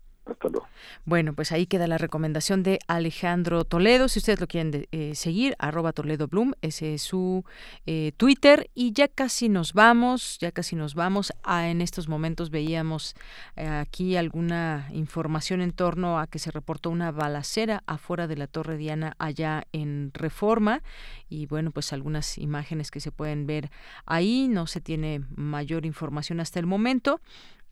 Bueno, 1.04 1.34
pues 1.34 1.52
ahí 1.52 1.66
queda 1.66 1.86
la 1.86 1.98
recomendación 1.98 2.62
de 2.64 2.80
Alejandro 2.88 3.64
Toledo. 3.64 4.08
Si 4.08 4.18
ustedes 4.18 4.40
lo 4.40 4.48
quieren 4.48 4.86
eh, 4.90 5.14
seguir, 5.14 5.54
arroba 5.58 5.92
Toledo 5.92 6.26
Bloom, 6.26 6.52
ese 6.62 6.94
es 6.94 7.02
su 7.02 7.44
eh, 7.86 8.12
Twitter. 8.16 8.68
Y 8.74 8.92
ya 8.92 9.06
casi 9.06 9.48
nos 9.48 9.72
vamos, 9.72 10.38
ya 10.40 10.50
casi 10.50 10.74
nos 10.74 10.94
vamos. 10.94 11.32
Ah, 11.44 11.68
en 11.68 11.80
estos 11.80 12.08
momentos 12.08 12.50
veíamos 12.50 13.14
eh, 13.54 13.68
aquí 13.68 14.16
alguna 14.16 14.88
información 14.92 15.60
en 15.60 15.72
torno 15.72 16.18
a 16.18 16.26
que 16.26 16.40
se 16.40 16.50
reportó 16.50 16.90
una 16.90 17.12
balacera 17.12 17.84
afuera 17.86 18.26
de 18.26 18.36
la 18.36 18.48
Torre 18.48 18.76
Diana 18.76 19.14
allá 19.18 19.64
en 19.72 20.10
Reforma. 20.12 20.82
Y 21.28 21.46
bueno, 21.46 21.70
pues 21.70 21.92
algunas 21.92 22.36
imágenes 22.36 22.90
que 22.90 22.98
se 23.00 23.12
pueden 23.12 23.46
ver 23.46 23.70
ahí. 24.06 24.48
No 24.48 24.66
se 24.66 24.80
tiene 24.80 25.22
mayor 25.36 25.86
información 25.86 26.40
hasta 26.40 26.58
el 26.58 26.66
momento 26.66 27.20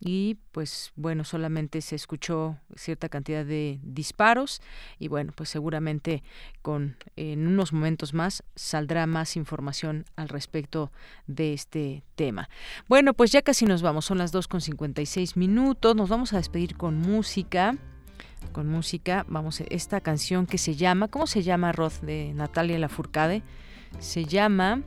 y 0.05 0.37
pues 0.53 0.93
bueno, 0.97 1.25
solamente 1.25 1.81
se 1.81 1.97
escuchó 1.97 2.59
cierta 2.77 3.09
cantidad 3.09 3.45
de 3.45 3.81
disparos 3.83 4.61
y 4.99 5.09
bueno, 5.09 5.33
pues 5.35 5.49
seguramente 5.49 6.23
con 6.61 6.97
en 7.17 7.47
unos 7.47 7.73
momentos 7.73 8.13
más 8.13 8.45
saldrá 8.55 9.07
más 9.07 9.35
información 9.37 10.05
al 10.17 10.29
respecto 10.29 10.93
de 11.27 11.55
este 11.55 12.05
tema. 12.17 12.51
Bueno, 12.87 13.15
pues 13.15 13.33
ya 13.33 13.41
casi 13.41 13.65
nos 13.65 13.81
vamos, 13.81 14.05
son 14.05 14.19
las 14.19 14.31
2 14.31 14.47
con 14.47 14.61
56 14.61 15.39
minutos, 15.39 15.97
nos 15.97 16.11
vamos 16.11 16.35
a 16.35 16.37
despedir 16.37 16.77
con 16.77 16.97
música 16.97 17.75
con 18.53 18.69
música, 18.69 19.25
vamos, 19.27 19.63
esta 19.71 20.03
canción 20.03 20.45
que 20.45 20.59
se 20.59 20.75
llama, 20.75 21.09
¿cómo 21.09 21.27
se 21.27 21.43
llama, 21.43 21.73
Roth, 21.73 22.01
de 22.03 22.35
Natalia 22.35 22.79
Lafourcade? 22.79 23.43
Se 24.01 24.27
llama 24.27 24.83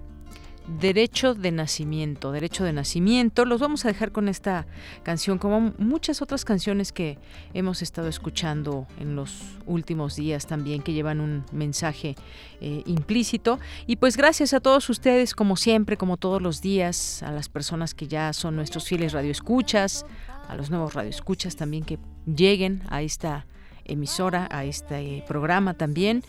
Derecho 0.68 1.34
de 1.34 1.52
Nacimiento, 1.52 2.32
Derecho 2.32 2.66
de 2.66 2.74
Nacimiento. 2.74 3.46
Los 3.46 3.62
vamos 3.62 3.86
a 3.86 3.88
dejar 3.88 4.12
con 4.12 4.28
esta 4.28 4.68
canción, 5.04 5.38
como 5.38 5.74
muchas 5.78 6.22
otras 6.22 6.44
canciones 6.44 6.92
que 6.92 7.18
hemos 7.54 7.82
estado 7.82 8.10
escuchando 8.10 8.86
en 9.00 9.16
los 9.16 9.44
últimos 9.66 10.18
días 10.18 10.46
también, 10.46 10.82
que 10.82 10.94
llevan 10.94 11.22
un 11.22 11.46
mensaje 11.54 12.16
eh, 12.60 12.84
implícito. 12.86 13.60
Y 13.86 13.96
pues 13.96 14.18
gracias 14.18 14.54
a 14.54 14.60
todos 14.60 14.90
ustedes, 14.90 15.34
como 15.34 15.56
siempre, 15.56 15.96
como 15.96 16.18
todos 16.18 16.42
los 16.42 16.62
días, 16.62 17.24
a 17.24 17.32
las 17.32 17.48
personas 17.48 17.94
que 17.94 18.08
ya 18.08 18.34
son 18.34 18.58
nuestros 18.58 18.86
fieles 18.86 19.14
radioescuchas, 19.14 20.06
a 20.50 20.56
los 20.56 20.70
nuevos 20.70 20.94
radioescuchas 20.94 21.56
también 21.56 21.86
que 21.86 21.98
lleguen 22.26 22.84
a 22.90 23.02
esta 23.02 23.46
emisora, 23.88 24.48
a 24.52 24.64
este 24.64 25.24
programa 25.28 25.74
también. 25.74 26.24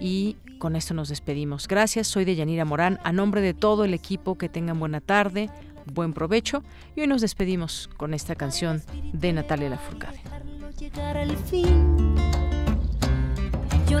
Y 0.00 0.36
con 0.58 0.76
esto 0.76 0.94
nos 0.94 1.08
despedimos. 1.08 1.68
Gracias, 1.68 2.06
soy 2.06 2.24
de 2.24 2.36
Yanira 2.36 2.64
Morán. 2.64 2.98
A 3.04 3.12
nombre 3.12 3.40
de 3.40 3.54
todo 3.54 3.84
el 3.84 3.94
equipo, 3.94 4.36
que 4.36 4.48
tengan 4.48 4.78
buena 4.78 5.00
tarde, 5.00 5.50
buen 5.92 6.12
provecho. 6.12 6.62
Y 6.96 7.00
hoy 7.00 7.06
nos 7.06 7.20
despedimos 7.20 7.90
con 7.96 8.14
esta 8.14 8.34
canción 8.34 8.82
de 9.12 9.32
Natalia 9.32 9.70
Lafourcade. 9.70 10.20
Yo 13.88 14.00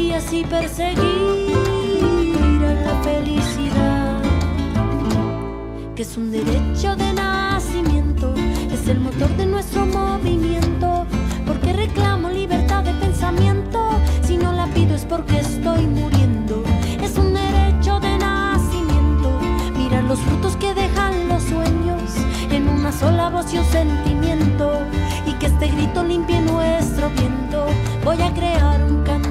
y 0.00 0.12
así 0.12 0.44
perseguir 0.44 1.54
a 2.64 2.74
la 2.86 3.02
felicidad 3.02 4.22
que 5.94 6.02
es 6.02 6.16
un 6.16 6.30
derecho 6.30 6.96
de 6.96 7.12
nacimiento 7.12 8.32
es 8.72 8.88
el 8.88 9.00
motor 9.00 9.28
de 9.36 9.46
nuestro 9.46 9.84
movimiento 9.86 11.06
porque 11.46 11.72
reclamo 11.72 12.30
libertad 12.30 12.82
de 12.84 12.94
pensamiento 12.94 13.90
si 14.22 14.36
no 14.38 14.52
la 14.52 14.66
pido 14.68 14.94
es 14.94 15.04
porque 15.04 15.38
estoy 15.38 15.86
muriendo 15.86 16.62
es 17.02 17.18
un 17.18 17.34
derecho 17.34 18.00
de 18.00 18.16
nacimiento 18.18 19.38
mirar 19.76 20.04
los 20.04 20.18
frutos 20.20 20.56
que 20.56 20.72
dejan 20.72 21.28
los 21.28 21.42
sueños 21.42 22.00
en 22.50 22.68
una 22.68 22.90
sola 22.92 23.28
voz 23.28 23.52
y 23.52 23.58
un 23.58 23.64
sentimiento 23.66 24.72
y 25.26 25.32
que 25.34 25.46
este 25.46 25.68
grito 25.68 26.02
limpie 26.02 26.40
nuestro 26.40 27.10
viento 27.10 27.66
voy 28.04 28.20
a 28.22 28.32
crear 28.32 28.82
un 28.82 29.02
canto 29.04 29.29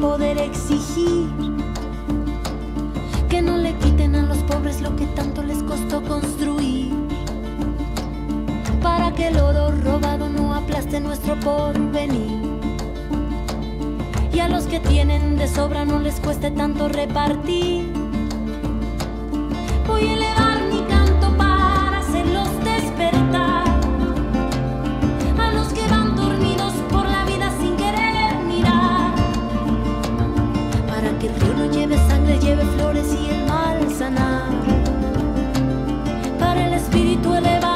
poder 0.00 0.38
exigir 0.38 1.26
que 3.28 3.42
no 3.42 3.56
le 3.56 3.74
quiten 3.74 4.14
a 4.14 4.22
los 4.22 4.38
pobres 4.38 4.80
lo 4.80 4.94
que 4.96 5.06
tanto 5.06 5.42
les 5.42 5.62
costó 5.62 6.02
construir. 6.02 6.92
Para 8.82 9.12
que 9.12 9.28
el 9.28 9.38
oro 9.38 9.72
robado 9.82 10.28
no 10.28 10.54
aplaste 10.54 11.00
nuestro 11.00 11.38
porvenir. 11.40 12.40
Y 14.32 14.38
a 14.38 14.48
los 14.48 14.64
que 14.64 14.80
tienen 14.80 15.36
de 15.36 15.48
sobra 15.48 15.84
no 15.84 15.98
les 15.98 16.20
cueste 16.20 16.50
tanto 16.50 16.88
repartir. 16.88 17.90
Voy 19.86 20.06
a 20.06 20.14
elevar 20.14 20.45
y 33.14 33.30
el 33.30 33.46
mal 33.46 33.90
sanar. 33.90 34.50
Para 36.38 36.66
el 36.66 36.74
espíritu 36.74 37.34
elevar 37.34 37.75